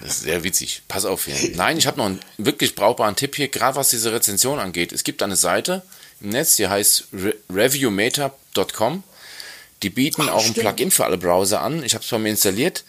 das 0.02 0.18
ist 0.18 0.22
sehr 0.22 0.43
witzig. 0.43 0.84
Pass 0.88 1.06
auf 1.06 1.26
hier. 1.26 1.35
Nein, 1.56 1.77
ich 1.77 1.88
habe 1.88 1.97
noch 1.97 2.06
einen 2.06 2.19
wirklich 2.38 2.76
brauchbaren 2.76 3.15
Tipp 3.15 3.35
hier, 3.35 3.47
gerade 3.47 3.76
was 3.76 3.89
diese 3.89 4.14
Rezension 4.14 4.60
angeht. 4.60 4.93
Es 4.93 5.03
gibt 5.03 5.23
eine 5.23 5.35
Seite 5.35 5.81
im 6.22 6.30
Netz, 6.30 6.56
die 6.56 6.68
heißt 6.68 7.07
Re 7.11 7.34
reviewmeta.com. 7.53 9.03
Die 9.84 9.89
bieten 9.89 10.23
Ach, 10.30 10.34
auch 10.34 10.45
ein 10.45 10.53
Plugin 10.53 10.91
für 10.91 11.03
alle 11.03 11.18
Browser 11.18 11.61
an. 11.61 11.84
Ich 11.84 11.95
habe 11.95 12.03
es 12.03 12.10
bei 12.10 12.18
mir 12.18 12.30
installiert 12.30 12.85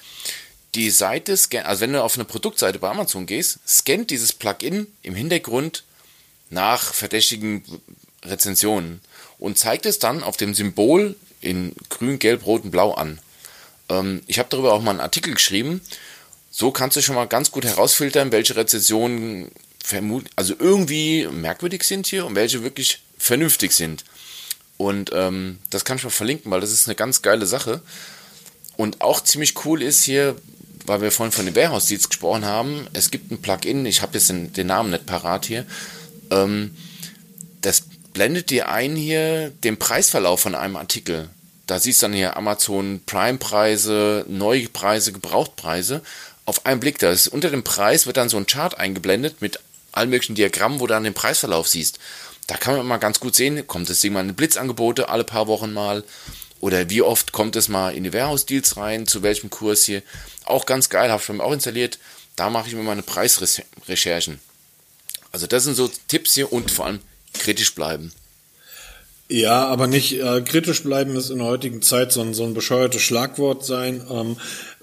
die 0.76 0.90
Seite 0.90 1.36
scannt, 1.36 1.66
also 1.66 1.80
wenn 1.80 1.94
du 1.94 2.02
auf 2.02 2.16
eine 2.16 2.24
Produktseite 2.24 2.78
bei 2.78 2.90
Amazon 2.90 3.26
gehst, 3.26 3.58
scannt 3.66 4.10
dieses 4.10 4.32
Plugin 4.32 4.86
im 5.02 5.14
Hintergrund 5.14 5.84
nach 6.50 6.92
verdächtigen 6.94 7.64
Rezensionen 8.24 9.00
und 9.38 9.58
zeigt 9.58 9.86
es 9.86 9.98
dann 9.98 10.22
auf 10.22 10.36
dem 10.36 10.54
Symbol 10.54 11.16
in 11.40 11.74
grün, 11.88 12.18
gelb, 12.18 12.46
rot 12.46 12.64
und 12.64 12.70
blau 12.70 12.92
an. 12.92 13.18
Ähm, 13.88 14.22
ich 14.26 14.38
habe 14.38 14.48
darüber 14.50 14.74
auch 14.74 14.82
mal 14.82 14.92
einen 14.92 15.00
Artikel 15.00 15.34
geschrieben. 15.34 15.80
So 16.50 16.70
kannst 16.70 16.96
du 16.96 17.02
schon 17.02 17.14
mal 17.14 17.26
ganz 17.26 17.50
gut 17.50 17.64
herausfiltern, 17.64 18.32
welche 18.32 18.56
Rezensionen 18.56 19.50
also 20.34 20.54
irgendwie 20.58 21.28
merkwürdig 21.28 21.84
sind 21.84 22.08
hier 22.08 22.26
und 22.26 22.34
welche 22.34 22.64
wirklich 22.64 23.02
vernünftig 23.18 23.72
sind. 23.72 24.04
Und 24.78 25.10
ähm, 25.14 25.58
das 25.70 25.84
kann 25.84 25.96
ich 25.96 26.02
mal 26.04 26.10
verlinken, 26.10 26.50
weil 26.50 26.60
das 26.60 26.72
ist 26.72 26.88
eine 26.88 26.96
ganz 26.96 27.22
geile 27.22 27.46
Sache. 27.46 27.80
Und 28.76 29.00
auch 29.00 29.22
ziemlich 29.22 29.64
cool 29.64 29.82
ist 29.82 30.02
hier, 30.02 30.36
weil 30.86 31.00
wir 31.00 31.10
vorhin 31.10 31.32
von 31.32 31.46
den 31.46 31.56
Warehouse 31.56 31.86
Deals 31.86 32.08
gesprochen 32.08 32.44
haben, 32.44 32.86
es 32.92 33.10
gibt 33.10 33.30
ein 33.30 33.42
Plugin, 33.42 33.86
ich 33.86 34.02
habe 34.02 34.14
jetzt 34.14 34.28
den, 34.28 34.52
den, 34.52 34.66
Namen 34.66 34.90
nicht 34.90 35.06
parat 35.06 35.46
hier, 35.46 35.66
ähm, 36.30 36.76
das 37.60 37.84
blendet 38.12 38.50
dir 38.50 38.68
ein 38.68 38.96
hier 38.96 39.50
den 39.50 39.78
Preisverlauf 39.78 40.40
von 40.40 40.54
einem 40.54 40.76
Artikel. 40.76 41.28
Da 41.66 41.80
siehst 41.80 42.00
du 42.00 42.06
dann 42.06 42.12
hier 42.12 42.36
Amazon 42.36 43.00
Prime-Preise, 43.04 44.24
Neupreise, 44.28 45.12
Gebrauchtpreise. 45.12 46.00
Auf 46.44 46.64
einen 46.64 46.80
Blick, 46.80 46.98
da 46.98 47.10
ist 47.10 47.26
unter 47.28 47.50
dem 47.50 47.64
Preis 47.64 48.06
wird 48.06 48.16
dann 48.16 48.28
so 48.28 48.36
ein 48.36 48.46
Chart 48.46 48.78
eingeblendet 48.78 49.42
mit 49.42 49.58
allen 49.90 50.10
möglichen 50.10 50.36
Diagrammen, 50.36 50.78
wo 50.78 50.86
du 50.86 50.94
dann 50.94 51.04
den 51.04 51.14
Preisverlauf 51.14 51.66
siehst. 51.66 51.98
Da 52.46 52.56
kann 52.56 52.74
man 52.74 52.86
immer 52.86 52.98
ganz 52.98 53.18
gut 53.18 53.34
sehen, 53.34 53.66
kommt 53.66 53.90
das 53.90 54.00
Ding 54.00 54.12
mal 54.12 54.20
in 54.20 54.34
Blitzangebote 54.34 55.08
alle 55.08 55.24
paar 55.24 55.48
Wochen 55.48 55.72
mal 55.72 56.04
oder 56.60 56.88
wie 56.88 57.02
oft 57.02 57.32
kommt 57.32 57.56
es 57.56 57.68
mal 57.68 57.94
in 57.94 58.04
die 58.04 58.12
Warehouse-Deals 58.12 58.76
rein, 58.76 59.06
zu 59.06 59.22
welchem 59.22 59.50
Kurs 59.50 59.84
hier. 59.84 60.02
Auch 60.46 60.64
ganz 60.64 60.88
geil, 60.88 61.10
habe 61.10 61.22
ich 61.22 61.28
mir 61.28 61.44
auch 61.44 61.52
installiert. 61.52 61.98
Da 62.36 62.50
mache 62.50 62.68
ich 62.68 62.74
mir 62.74 62.82
meine 62.82 63.02
Preisrecherchen. 63.02 64.40
Also 65.32 65.46
das 65.46 65.64
sind 65.64 65.74
so 65.74 65.90
Tipps 66.08 66.34
hier 66.34 66.52
und 66.52 66.70
vor 66.70 66.86
allem 66.86 67.00
kritisch 67.34 67.74
bleiben. 67.74 68.12
Ja, 69.28 69.66
aber 69.66 69.88
nicht 69.88 70.12
äh, 70.20 70.40
kritisch 70.42 70.84
bleiben 70.84 71.16
ist 71.16 71.30
in 71.30 71.38
der 71.38 71.46
heutigen 71.48 71.82
Zeit 71.82 72.12
so 72.12 72.20
ein, 72.20 72.32
so 72.32 72.44
ein 72.44 72.54
bescheuertes 72.54 73.02
Schlagwort 73.02 73.64
sein. 73.64 74.06
Ähm, 74.08 74.36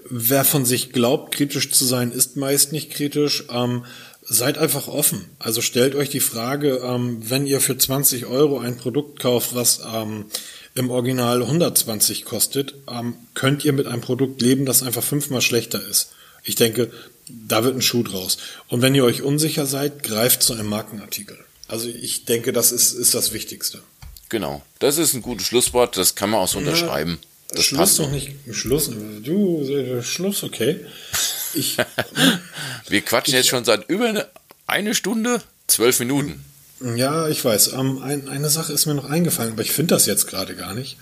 wer 0.08 0.44
von 0.44 0.66
sich 0.66 0.92
glaubt, 0.92 1.34
kritisch 1.34 1.72
zu 1.72 1.84
sein, 1.86 2.12
ist 2.12 2.36
meist 2.36 2.70
nicht 2.72 2.90
kritisch. 2.90 3.44
Ähm, 3.50 3.86
seid 4.20 4.58
einfach 4.58 4.88
offen. 4.88 5.24
Also 5.38 5.60
stellt 5.60 5.94
euch 5.94 6.10
die 6.10 6.20
Frage, 6.20 6.82
ähm, 6.84 7.18
wenn 7.28 7.46
ihr 7.46 7.60
für 7.60 7.76
20 7.76 8.26
Euro 8.26 8.58
ein 8.58 8.76
Produkt 8.76 9.20
kauft, 9.20 9.54
was 9.54 9.80
ähm, 9.92 10.26
im 10.74 10.90
Original 10.90 11.42
120 11.42 12.24
kostet, 12.24 12.74
ähm, 12.88 13.14
könnt 13.34 13.64
ihr 13.64 13.72
mit 13.72 13.86
einem 13.86 14.02
Produkt 14.02 14.42
leben, 14.42 14.66
das 14.66 14.82
einfach 14.82 15.02
fünfmal 15.02 15.40
schlechter 15.40 15.80
ist. 15.88 16.10
Ich 16.42 16.56
denke, 16.56 16.90
da 17.28 17.64
wird 17.64 17.76
ein 17.76 17.82
Schuh 17.82 18.02
draus. 18.02 18.38
Und 18.68 18.82
wenn 18.82 18.94
ihr 18.94 19.04
euch 19.04 19.22
unsicher 19.22 19.66
seid, 19.66 20.02
greift 20.02 20.42
zu 20.42 20.52
einem 20.52 20.66
Markenartikel. 20.66 21.38
Also 21.68 21.88
ich 21.88 22.24
denke, 22.24 22.52
das 22.52 22.72
ist, 22.72 22.92
ist 22.92 23.14
das 23.14 23.32
Wichtigste. 23.32 23.82
Genau. 24.28 24.62
Das 24.80 24.98
ist 24.98 25.14
ein 25.14 25.22
gutes 25.22 25.46
Schlusswort, 25.46 25.96
das 25.96 26.14
kann 26.14 26.30
man 26.30 26.40
auch 26.40 26.48
so 26.48 26.58
unterschreiben. 26.58 27.18
Das 27.48 27.64
Schluss 27.64 27.78
passt 27.78 27.98
noch 28.00 28.10
nicht. 28.10 28.32
Schluss. 28.50 28.90
Du, 29.22 30.02
Schluss, 30.02 30.42
okay. 30.42 30.80
Ich, 31.54 31.76
Wir 32.88 33.00
quatschen 33.02 33.34
ich, 33.34 33.38
jetzt 33.38 33.48
schon 33.48 33.64
seit 33.64 33.88
über 33.88 34.08
eine, 34.08 34.28
eine 34.66 34.94
Stunde, 34.94 35.40
zwölf 35.68 36.00
Minuten. 36.00 36.44
Ja, 36.80 37.28
ich 37.28 37.44
weiß. 37.44 37.72
Ähm, 37.74 38.02
ein, 38.02 38.28
eine 38.28 38.48
Sache 38.48 38.72
ist 38.72 38.86
mir 38.86 38.94
noch 38.94 39.08
eingefallen, 39.08 39.52
aber 39.52 39.62
ich 39.62 39.72
finde 39.72 39.94
das 39.94 40.06
jetzt 40.06 40.26
gerade 40.26 40.54
gar 40.54 40.74
nicht. 40.74 40.98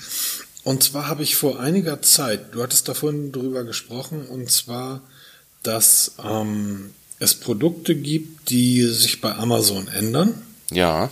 Und 0.64 0.82
zwar 0.82 1.08
habe 1.08 1.22
ich 1.22 1.34
vor 1.34 1.58
einiger 1.58 2.02
Zeit, 2.02 2.54
du 2.54 2.62
hattest 2.62 2.88
davon 2.88 3.32
drüber 3.32 3.64
gesprochen, 3.64 4.26
und 4.26 4.50
zwar, 4.50 5.02
dass 5.62 6.12
ähm, 6.24 6.90
es 7.18 7.34
Produkte 7.34 7.94
gibt, 7.94 8.50
die 8.50 8.82
sich 8.84 9.20
bei 9.20 9.34
Amazon 9.34 9.88
ändern. 9.88 10.34
Ja. 10.70 11.10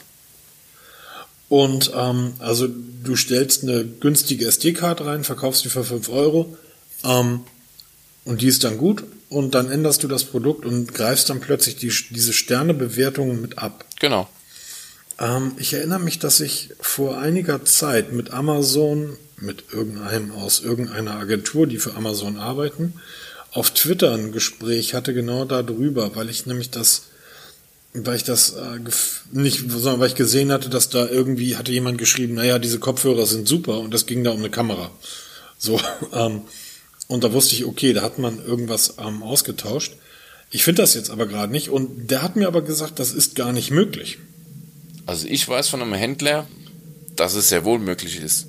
Und 1.49 1.91
ähm, 1.97 2.35
also 2.39 2.69
du 2.69 3.17
stellst 3.17 3.65
eine 3.65 3.85
günstige 3.85 4.47
SD-Karte 4.47 5.07
rein, 5.07 5.25
verkaufst 5.25 5.65
die 5.65 5.69
für 5.69 5.85
5 5.85 6.09
Euro 6.09 6.57
ähm, 7.03 7.41
und 8.25 8.41
die 8.41 8.47
ist 8.47 8.63
dann 8.63 8.79
gut 8.79 9.03
und 9.31 9.57
dann 9.57 9.69
änderst 9.71 10.03
du 10.05 10.09
das 10.09 10.25
Produkt 10.25 10.65
und 10.65 10.95
greifst 10.95 11.29
dann 11.29 11.41
plötzlich 11.41 11.75
die, 11.77 11.93
diese 12.11 12.33
Sternebewertungen 12.33 13.41
mit 13.41 13.59
ab. 13.59 13.85
Genau. 13.99 14.29
Ähm, 15.21 15.53
ich 15.59 15.75
erinnere 15.75 16.01
mich, 16.01 16.19
dass 16.19 16.41
ich 16.41 16.71
vor 16.81 17.19
einiger 17.19 17.65
Zeit 17.65 18.13
mit 18.13 18.33
Amazon, 18.33 19.17
mit 19.37 19.65
irgendeinem 19.73 20.33
aus 20.33 20.61
irgendeiner 20.61 21.13
Agentur, 21.13 21.67
die 21.67 21.79
für 21.79 21.95
Amazon 21.95 22.39
arbeiten, 22.39 22.95
auf 23.53 23.71
Twitter 23.71 24.13
ein 24.15 24.33
Gespräch 24.33 24.95
hatte 24.95 25.13
genau 25.15 25.45
darüber, 25.45 26.15
weil 26.15 26.31
ich 26.31 26.47
nämlich 26.47 26.71
das, 26.71 27.03
weil 27.93 28.17
ich 28.17 28.25
das 28.25 28.51
äh, 28.51 28.79
nicht, 29.33 29.71
sondern 29.71 30.01
weil 30.01 30.09
ich 30.09 30.15
gesehen 30.15 30.53
hatte, 30.53 30.69
dass 30.69 30.89
da 30.89 31.09
irgendwie 31.09 31.57
hatte 31.57 31.73
jemand 31.73 31.99
geschrieben, 31.99 32.35
naja, 32.35 32.59
diese 32.59 32.79
Kopfhörer 32.79 33.27
sind 33.27 33.49
super 33.49 33.81
und 33.81 33.93
das 33.93 34.07
ging 34.07 34.25
da 34.25 34.31
um 34.31 34.39
eine 34.39 34.51
Kamera. 34.51 34.91
So, 35.59 35.81
ähm, 36.13 36.43
und 37.09 37.25
da 37.25 37.33
wusste 37.33 37.57
ich, 37.57 37.65
okay, 37.65 37.93
da 37.93 38.03
hat 38.03 38.19
man 38.19 38.45
irgendwas 38.45 38.95
ähm, 38.99 39.23
ausgetauscht. 39.25 39.95
Ich 40.53 40.63
finde 40.65 40.83
das 40.83 40.95
jetzt 40.95 41.11
aber 41.11 41.27
gerade 41.27 41.53
nicht 41.53 41.71
und 41.71 42.11
der 42.11 42.23
hat 42.23 42.37
mir 42.37 42.47
aber 42.47 42.63
gesagt, 42.63 42.99
das 42.99 43.13
ist 43.13 43.35
gar 43.35 43.53
nicht 43.53 43.71
möglich. 43.71 44.19
Also 45.11 45.27
ich 45.27 45.49
weiß 45.49 45.69
von 45.69 45.83
einem 45.83 45.95
Händler, 45.95 46.47
dass 47.17 47.35
es 47.35 47.49
sehr 47.49 47.65
wohl 47.65 47.81
möglich 47.81 48.21
ist. 48.21 48.47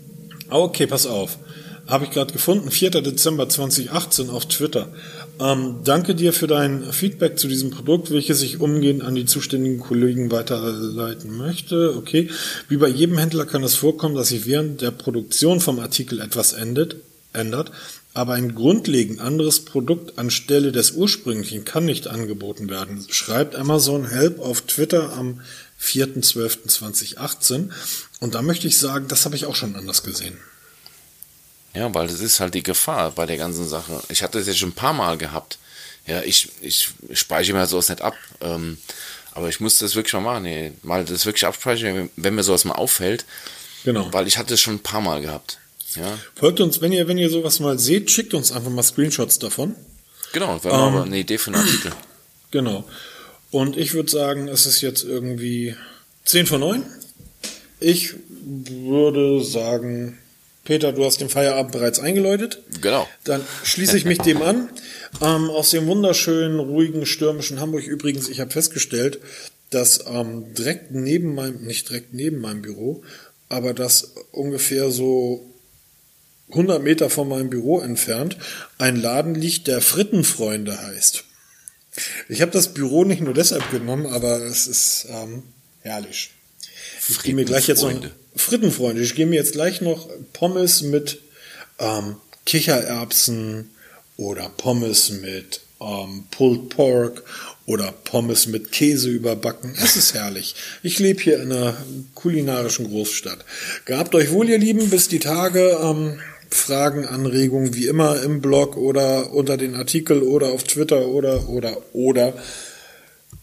Okay, 0.47 0.85
pass 0.85 1.07
auf. 1.07 1.39
Habe 1.87 2.05
ich 2.05 2.11
gerade 2.11 2.31
gefunden, 2.31 2.69
4. 2.69 2.91
Dezember 3.01 3.49
2018 3.49 4.29
auf 4.29 4.45
Twitter. 4.45 4.89
Ähm, 5.39 5.77
danke 5.83 6.13
dir 6.13 6.33
für 6.33 6.45
dein 6.45 6.83
Feedback 6.93 7.39
zu 7.39 7.47
diesem 7.47 7.71
Produkt, 7.71 8.11
welches 8.11 8.43
ich 8.43 8.61
umgehend 8.61 9.01
an 9.01 9.15
die 9.15 9.25
zuständigen 9.25 9.79
Kollegen 9.79 10.29
weiterleiten 10.29 11.35
möchte. 11.35 11.95
Okay. 11.97 12.29
Wie 12.69 12.77
bei 12.77 12.89
jedem 12.89 13.17
Händler 13.17 13.47
kann 13.47 13.63
es 13.63 13.73
vorkommen, 13.73 14.13
dass 14.13 14.27
sich 14.27 14.45
während 14.45 14.81
der 14.81 14.91
Produktion 14.91 15.61
vom 15.61 15.79
Artikel 15.79 16.21
etwas 16.21 16.53
endet, 16.53 16.97
ändert, 17.33 17.71
aber 18.13 18.33
ein 18.33 18.53
grundlegend 18.53 19.19
anderes 19.19 19.61
Produkt 19.61 20.19
anstelle 20.19 20.71
des 20.71 20.91
ursprünglichen 20.91 21.65
kann 21.65 21.85
nicht 21.85 22.07
angeboten 22.07 22.69
werden, 22.69 23.03
schreibt 23.09 23.55
Amazon 23.55 24.07
Help 24.07 24.39
auf 24.39 24.61
Twitter 24.61 25.13
am 25.13 25.39
4.12.2018. 25.81 27.69
Und 28.19 28.35
da 28.35 28.41
möchte 28.41 28.67
ich 28.67 28.77
sagen, 28.77 29.07
das 29.07 29.25
habe 29.25 29.35
ich 29.35 29.45
auch 29.45 29.55
schon 29.55 29.75
anders 29.75 30.03
gesehen. 30.03 30.37
Ja, 31.73 31.93
weil 31.93 32.07
das 32.07 32.19
ist 32.19 32.39
halt 32.39 32.53
die 32.53 32.63
Gefahr 32.63 33.11
bei 33.11 33.25
der 33.25 33.37
ganzen 33.37 33.67
Sache. 33.67 34.01
Ich 34.09 34.23
hatte 34.23 34.37
das 34.37 34.47
jetzt 34.47 34.59
schon 34.59 34.69
ein 34.69 34.75
paar 34.75 34.93
Mal 34.93 35.17
gehabt. 35.17 35.57
Ja, 36.05 36.21
ich, 36.21 36.49
ich 36.61 36.89
speichere 37.13 37.55
mir 37.55 37.65
sowas 37.65 37.89
nicht 37.89 38.01
ab. 38.01 38.15
Ähm, 38.41 38.77
aber 39.33 39.47
ich 39.47 39.59
muss 39.59 39.77
das 39.77 39.95
wirklich 39.95 40.13
mal 40.13 40.21
machen. 40.21 40.43
Nee, 40.43 40.73
mal 40.83 41.05
das 41.05 41.25
wirklich 41.25 41.45
abspeichern, 41.45 42.09
wenn 42.15 42.35
mir 42.35 42.43
sowas 42.43 42.65
mal 42.65 42.73
auffällt. 42.73 43.25
Genau. 43.85 44.11
Weil 44.11 44.27
ich 44.27 44.37
hatte 44.37 44.55
es 44.55 44.61
schon 44.61 44.75
ein 44.75 44.83
paar 44.83 45.01
Mal 45.01 45.21
gehabt. 45.21 45.59
Ja. 45.95 46.17
Folgt 46.35 46.59
uns, 46.59 46.81
wenn 46.81 46.91
ihr, 46.91 47.07
wenn 47.07 47.17
ihr 47.17 47.29
sowas 47.29 47.59
mal 47.59 47.79
seht, 47.79 48.11
schickt 48.11 48.33
uns 48.33 48.51
einfach 48.51 48.69
mal 48.69 48.83
Screenshots 48.83 49.39
davon. 49.39 49.75
Genau, 50.33 50.63
wir 50.63 50.71
haben 50.71 50.95
ähm, 50.95 51.03
eine 51.03 51.17
Idee 51.19 51.37
für 51.37 51.53
einen 51.53 51.61
Artikel. 51.61 51.91
Genau. 52.51 52.85
Und 53.51 53.77
ich 53.77 53.93
würde 53.93 54.09
sagen, 54.09 54.47
es 54.47 54.65
ist 54.65 54.81
jetzt 54.81 55.03
irgendwie 55.03 55.75
10 56.25 56.47
von 56.47 56.61
9. 56.61 56.83
Ich 57.79 58.15
würde 58.29 59.43
sagen, 59.43 60.17
Peter, 60.63 60.93
du 60.93 61.03
hast 61.03 61.19
den 61.19 61.29
Feierabend 61.29 61.71
bereits 61.71 61.99
eingeläutet. 61.99 62.61
Genau. 62.81 63.07
Dann 63.23 63.41
schließe 63.63 63.97
ich 63.97 64.05
mich 64.05 64.19
dem 64.19 64.41
an. 64.41 64.69
Ähm, 65.21 65.49
aus 65.49 65.71
dem 65.71 65.87
wunderschönen, 65.87 66.59
ruhigen, 66.59 67.05
stürmischen 67.05 67.59
Hamburg 67.59 67.85
übrigens, 67.85 68.29
ich 68.29 68.39
habe 68.39 68.51
festgestellt, 68.51 69.19
dass 69.71 70.05
ähm, 70.07 70.53
direkt 70.53 70.91
neben 70.91 71.33
meinem, 71.33 71.65
nicht 71.65 71.89
direkt 71.89 72.13
neben 72.13 72.39
meinem 72.39 72.61
Büro, 72.61 73.03
aber 73.49 73.73
dass 73.73 74.13
ungefähr 74.31 74.91
so 74.91 75.45
100 76.51 76.83
Meter 76.83 77.09
von 77.09 77.27
meinem 77.27 77.49
Büro 77.49 77.79
entfernt 77.79 78.37
ein 78.77 78.95
Laden 78.95 79.35
liegt, 79.35 79.67
der 79.67 79.81
Frittenfreunde 79.81 80.79
heißt. 80.79 81.23
Ich 82.29 82.41
habe 82.41 82.51
das 82.51 82.73
Büro 82.73 83.03
nicht 83.03 83.21
nur 83.21 83.33
deshalb 83.33 83.69
genommen, 83.71 84.05
aber 84.05 84.41
es 84.41 84.67
ist 84.67 85.07
ähm, 85.09 85.43
herrlich. 85.81 86.31
Ich 87.09 87.21
gehe 87.21 87.35
mir 87.35 87.45
gleich 87.45 87.67
jetzt 87.67 87.83
noch 87.83 87.93
Frittenfreunde. 88.35 89.01
Ich 89.01 89.15
gehe 89.15 89.25
mir 89.25 89.35
jetzt 89.35 89.53
gleich 89.53 89.81
noch 89.81 90.09
Pommes 90.33 90.81
mit 90.81 91.19
ähm, 91.79 92.15
Kichererbsen 92.45 93.71
oder 94.17 94.49
Pommes 94.49 95.09
mit 95.09 95.61
ähm, 95.81 96.25
Pulled 96.31 96.69
Pork 96.69 97.23
oder 97.65 97.91
Pommes 97.91 98.47
mit 98.47 98.71
Käse 98.71 99.09
überbacken. 99.09 99.75
Es 99.81 99.95
ist 99.95 100.13
herrlich. 100.13 100.55
Ich 100.83 100.99
lebe 100.99 101.21
hier 101.21 101.41
in 101.41 101.51
einer 101.51 101.75
kulinarischen 102.15 102.89
Großstadt. 102.89 103.43
Gehabt 103.85 104.15
euch 104.15 104.31
wohl, 104.31 104.49
ihr 104.49 104.57
Lieben, 104.57 104.89
bis 104.89 105.07
die 105.07 105.19
Tage. 105.19 105.79
Ähm, 105.81 106.19
Fragen, 106.51 107.05
Anregungen 107.05 107.73
wie 107.75 107.87
immer 107.87 108.21
im 108.21 108.41
Blog 108.41 108.77
oder 108.77 109.31
unter 109.33 109.57
den 109.57 109.75
Artikel 109.75 110.21
oder 110.21 110.49
auf 110.49 110.63
Twitter 110.63 111.07
oder 111.07 111.49
oder 111.49 111.77
oder. 111.93 112.33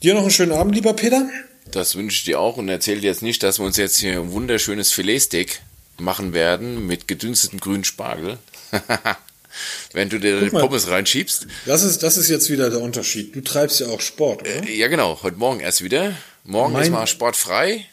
Dir 0.02 0.14
noch 0.14 0.22
einen 0.22 0.30
schönen 0.30 0.52
Abend, 0.52 0.74
lieber 0.74 0.92
Peter. 0.92 1.28
Das 1.70 1.96
wünsche 1.96 2.16
ich 2.16 2.24
dir 2.24 2.38
auch 2.40 2.56
und 2.56 2.68
erzähle 2.68 3.00
dir 3.00 3.08
jetzt 3.08 3.22
nicht, 3.22 3.42
dass 3.42 3.58
wir 3.58 3.66
uns 3.66 3.76
jetzt 3.76 3.98
hier 3.98 4.12
ein 4.12 4.32
wunderschönes 4.32 4.92
Filetsteak 4.92 5.60
machen 5.98 6.32
werden 6.32 6.86
mit 6.86 7.08
gedünstetem 7.08 7.60
grünen 7.60 7.84
Spargel. 7.84 8.38
Wenn 9.92 10.08
du 10.08 10.18
dir 10.20 10.40
die 10.40 10.50
Pommes 10.50 10.88
reinschiebst. 10.88 11.46
Das 11.66 11.82
ist, 11.82 12.02
das 12.02 12.16
ist 12.16 12.28
jetzt 12.28 12.48
wieder 12.50 12.70
der 12.70 12.80
Unterschied. 12.80 13.34
Du 13.34 13.40
treibst 13.40 13.80
ja 13.80 13.88
auch 13.88 14.00
Sport, 14.00 14.42
oder? 14.42 14.68
Äh, 14.68 14.76
ja, 14.76 14.88
genau. 14.88 15.18
Heute 15.22 15.36
Morgen 15.36 15.60
erst 15.60 15.82
wieder. 15.82 16.12
Morgen 16.44 16.74
mein, 16.74 16.84
ist 16.84 16.90
mal 16.90 17.06
sportfrei. 17.06 17.86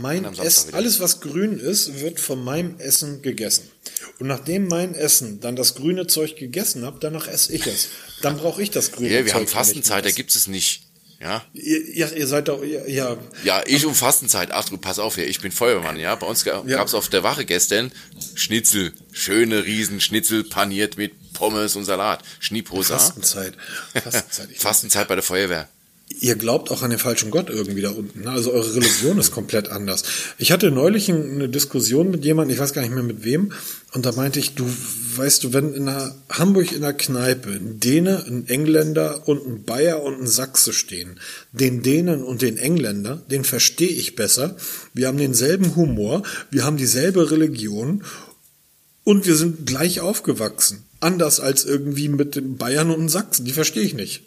Mein 0.00 0.24
Essen, 0.24 0.74
alles 0.74 1.00
was 1.00 1.20
grün 1.20 1.58
ist, 1.58 2.00
wird 2.00 2.20
von 2.20 2.42
meinem 2.42 2.78
Essen 2.78 3.22
gegessen. 3.22 3.70
Und 4.18 4.28
nachdem 4.28 4.68
mein 4.68 4.94
Essen 4.94 5.40
dann 5.40 5.56
das 5.56 5.74
grüne 5.74 6.06
Zeug 6.06 6.36
gegessen 6.36 6.84
hat, 6.84 7.02
danach 7.04 7.28
esse 7.28 7.52
ich 7.52 7.66
es. 7.66 7.88
Dann 8.22 8.36
brauche 8.36 8.62
ich 8.62 8.70
das 8.70 8.92
grüne 8.92 9.10
ja, 9.10 9.18
Zeug. 9.18 9.26
wir 9.26 9.34
haben 9.34 9.46
Fastenzeit, 9.46 10.04
da 10.04 10.10
gibt 10.10 10.34
es 10.34 10.46
nicht. 10.46 10.84
Ja. 11.20 11.44
Ihr, 11.52 12.12
ihr 12.16 12.26
seid 12.26 12.48
doch, 12.48 12.64
ja. 12.64 13.16
Ja, 13.44 13.62
ich 13.66 13.86
um 13.86 13.94
Fastenzeit. 13.94 14.50
Ach 14.50 14.68
du, 14.68 14.76
pass 14.76 14.98
auf 14.98 15.14
hier, 15.14 15.28
ich 15.28 15.40
bin 15.40 15.52
Feuerwehrmann, 15.52 15.98
ja. 15.98 16.14
Bei 16.16 16.26
uns 16.26 16.44
gab 16.44 16.64
es 16.64 16.70
ja. 16.70 16.82
auf 16.82 17.08
der 17.08 17.22
Wache 17.22 17.44
gestern 17.44 17.92
Schnitzel. 18.34 18.92
Schöne 19.12 19.64
Riesenschnitzel 19.64 20.42
paniert 20.42 20.96
mit 20.96 21.32
Pommes 21.32 21.76
und 21.76 21.84
Salat. 21.84 22.24
Schnieprosa. 22.40 22.98
Fastenzeit. 22.98 23.54
Fastenzeit, 23.92 24.48
Fastenzeit 24.56 25.08
bei 25.08 25.14
der 25.14 25.22
Feuerwehr 25.22 25.68
ihr 26.22 26.36
glaubt 26.36 26.70
auch 26.70 26.82
an 26.82 26.90
den 26.90 27.00
falschen 27.00 27.32
Gott 27.32 27.50
irgendwie 27.50 27.82
da 27.82 27.90
unten. 27.90 28.22
Ne? 28.22 28.30
Also 28.30 28.52
eure 28.52 28.74
Religion 28.76 29.18
ist 29.18 29.32
komplett 29.32 29.68
anders. 29.68 30.04
Ich 30.38 30.52
hatte 30.52 30.70
neulich 30.70 31.10
eine 31.10 31.48
Diskussion 31.48 32.10
mit 32.10 32.24
jemandem, 32.24 32.54
ich 32.54 32.60
weiß 32.60 32.72
gar 32.72 32.82
nicht 32.82 32.94
mehr 32.94 33.02
mit 33.02 33.24
wem, 33.24 33.52
und 33.92 34.06
da 34.06 34.12
meinte 34.12 34.38
ich, 34.38 34.54
du 34.54 34.64
weißt 35.16 35.44
du, 35.44 35.52
wenn 35.52 35.74
in 35.74 35.88
einer 35.88 36.14
Hamburg 36.30 36.72
in 36.72 36.80
der 36.80 36.94
Kneipe 36.94 37.50
ein 37.50 37.80
Däne, 37.80 38.24
ein 38.26 38.48
Engländer 38.48 39.28
und 39.28 39.46
ein 39.46 39.64
Bayer 39.64 40.02
und 40.02 40.22
ein 40.22 40.26
Sachse 40.26 40.72
stehen, 40.72 41.18
den 41.50 41.82
Dänen 41.82 42.22
und 42.22 42.40
den 42.40 42.56
Engländer, 42.56 43.20
den 43.30 43.44
verstehe 43.44 43.88
ich 43.88 44.14
besser. 44.14 44.56
Wir 44.94 45.08
haben 45.08 45.18
denselben 45.18 45.74
Humor, 45.76 46.22
wir 46.50 46.64
haben 46.64 46.76
dieselbe 46.76 47.32
Religion 47.32 48.04
und 49.04 49.26
wir 49.26 49.34
sind 49.34 49.66
gleich 49.66 50.00
aufgewachsen. 50.00 50.84
Anders 51.00 51.40
als 51.40 51.64
irgendwie 51.64 52.08
mit 52.08 52.36
den 52.36 52.56
Bayern 52.56 52.90
und 52.90 53.00
den 53.00 53.08
Sachsen. 53.08 53.44
Die 53.44 53.52
verstehe 53.52 53.82
ich 53.82 53.94
nicht. 53.94 54.22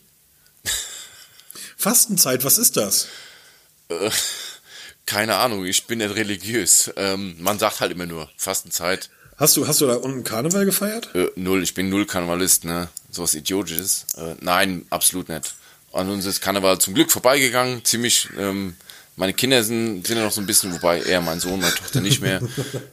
Fastenzeit, 1.78 2.44
was 2.44 2.58
ist 2.58 2.78
das? 2.78 3.08
Äh, 3.90 4.10
keine 5.06 5.36
Ahnung, 5.36 5.66
ich 5.66 5.86
bin 5.86 6.00
nicht 6.00 6.16
religiös. 6.16 6.92
Ähm, 6.96 7.36
man 7.40 7.60
sagt 7.60 7.80
halt 7.80 7.92
immer 7.92 8.06
nur 8.06 8.30
Fastenzeit. 8.38 9.10
Hast 9.38 9.58
du, 9.58 9.68
hast 9.68 9.82
du 9.82 9.88
da 9.88 9.96
unten 9.96 10.24
Karneval 10.24 10.66
gefeiert? 10.66 11.14
Äh, 11.14 11.30
null, 11.36 11.62
ich 11.62 11.74
bin 11.74 11.90
null 11.90 12.06
Karnevalist, 12.06 12.64
ne? 12.64 12.88
Sowas 13.12 13.36
Idiotisches. 13.36 14.08
Äh, 14.18 14.36
nein, 14.40 14.86
absolut 14.90 15.30
nicht. 15.30 15.56
An 15.92 16.10
uns 16.10 16.26
ist 16.26 16.42
Karneval 16.42 16.80
zum 16.80 16.94
Glück 16.94 17.12
vorbeigegangen, 17.12 17.84
ziemlich 17.86 18.30
ähm, 18.38 18.76
meine 19.18 19.34
Kinder 19.34 19.64
sind, 19.64 20.06
sind 20.06 20.18
ja 20.18 20.24
noch 20.24 20.32
so 20.32 20.42
ein 20.42 20.48
bisschen, 20.48 20.74
wobei 20.74 21.02
eher 21.02 21.22
mein 21.22 21.40
Sohn, 21.40 21.62
meine 21.62 21.74
Tochter 21.74 22.02
nicht 22.02 22.22
mehr, 22.22 22.42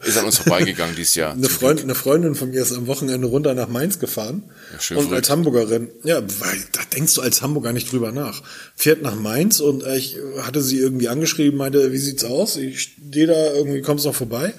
ist 0.05 0.17
an 0.17 0.25
uns 0.25 0.37
vorbeigegangen 0.37 0.95
dieses 0.95 1.15
Jahr. 1.15 1.33
Eine, 1.33 1.49
Freund, 1.49 1.81
eine 1.81 1.95
Freundin 1.95 2.35
von 2.35 2.51
mir 2.51 2.61
ist 2.61 2.71
am 2.71 2.87
Wochenende 2.87 3.27
runter 3.27 3.53
nach 3.53 3.67
Mainz 3.67 3.99
gefahren. 3.99 4.43
Ja, 4.71 4.79
schön 4.79 4.97
und 4.97 5.03
verrückt. 5.03 5.23
als 5.23 5.29
Hamburgerin, 5.29 5.89
ja, 6.03 6.21
weil 6.21 6.63
da 6.71 6.81
denkst 6.95 7.15
du 7.15 7.21
als 7.21 7.41
Hamburger 7.41 7.73
nicht 7.73 7.91
drüber 7.91 8.13
nach. 8.13 8.41
Fährt 8.75 9.01
nach 9.01 9.15
Mainz 9.15 9.59
und 9.59 9.85
ich 9.85 10.17
hatte 10.41 10.61
sie 10.61 10.77
irgendwie 10.77 11.09
angeschrieben, 11.09 11.57
meinte, 11.57 11.91
wie 11.91 11.97
sieht's 11.97 12.23
aus? 12.23 12.55
Ich 12.55 12.81
stehe 12.81 13.27
da, 13.27 13.53
irgendwie 13.53 13.81
kommst 13.81 14.05
noch 14.05 14.15
vorbei. 14.15 14.53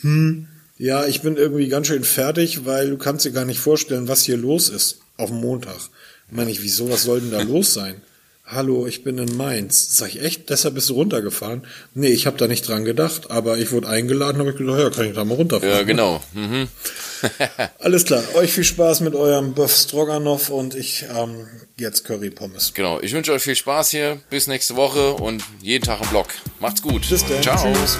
Hm, 0.00 0.48
ja, 0.78 1.06
ich 1.06 1.20
bin 1.20 1.36
irgendwie 1.36 1.68
ganz 1.68 1.86
schön 1.86 2.04
fertig, 2.04 2.64
weil 2.64 2.88
du 2.88 2.96
kannst 2.96 3.26
dir 3.26 3.32
gar 3.32 3.44
nicht 3.44 3.60
vorstellen, 3.60 4.08
was 4.08 4.22
hier 4.22 4.38
los 4.38 4.70
ist 4.70 5.00
auf 5.18 5.28
dem 5.28 5.40
Montag. 5.40 5.76
Meine 6.30 6.50
ich, 6.50 6.62
wieso, 6.62 6.90
was 6.90 7.02
soll 7.02 7.20
denn 7.20 7.30
da 7.30 7.42
los 7.42 7.74
sein? 7.74 7.96
Hallo, 8.46 8.86
ich 8.86 9.04
bin 9.04 9.16
in 9.16 9.36
Mainz. 9.38 9.96
Sag 9.96 10.10
ich, 10.10 10.22
echt? 10.22 10.50
Deshalb 10.50 10.74
bist 10.74 10.90
du 10.90 10.94
runtergefahren? 10.94 11.66
Nee, 11.94 12.08
ich 12.08 12.26
habe 12.26 12.36
da 12.36 12.46
nicht 12.46 12.68
dran 12.68 12.84
gedacht, 12.84 13.30
aber 13.30 13.56
ich 13.56 13.72
wurde 13.72 13.88
eingeladen, 13.88 14.38
habe 14.38 14.50
ich 14.50 14.56
gedacht, 14.56 14.78
ja, 14.78 14.90
kann 14.90 15.06
ich 15.06 15.14
da 15.14 15.24
mal 15.24 15.34
runterfahren. 15.34 15.74
Ja, 15.74 15.82
genau. 15.82 16.22
Mhm. 16.34 16.68
Alles 17.78 18.04
klar. 18.04 18.22
Euch 18.34 18.52
viel 18.52 18.64
Spaß 18.64 19.00
mit 19.00 19.14
eurem 19.14 19.54
Buff 19.54 19.74
Stroganoff 19.74 20.50
und 20.50 20.74
ich 20.74 21.06
ähm, 21.14 21.46
jetzt 21.78 22.04
Curry 22.04 22.30
Pommes. 22.30 22.72
Genau. 22.74 23.00
Ich 23.00 23.12
wünsche 23.14 23.32
euch 23.32 23.42
viel 23.42 23.56
Spaß 23.56 23.90
hier. 23.90 24.20
Bis 24.28 24.46
nächste 24.46 24.76
Woche 24.76 25.14
und 25.14 25.42
jeden 25.62 25.84
Tag 25.84 26.02
im 26.02 26.08
Blog. 26.08 26.28
Macht's 26.60 26.82
gut. 26.82 27.08
Bis 27.08 27.24
dann. 27.24 27.42
Ciao. 27.42 27.72
Tschüss. 27.72 27.98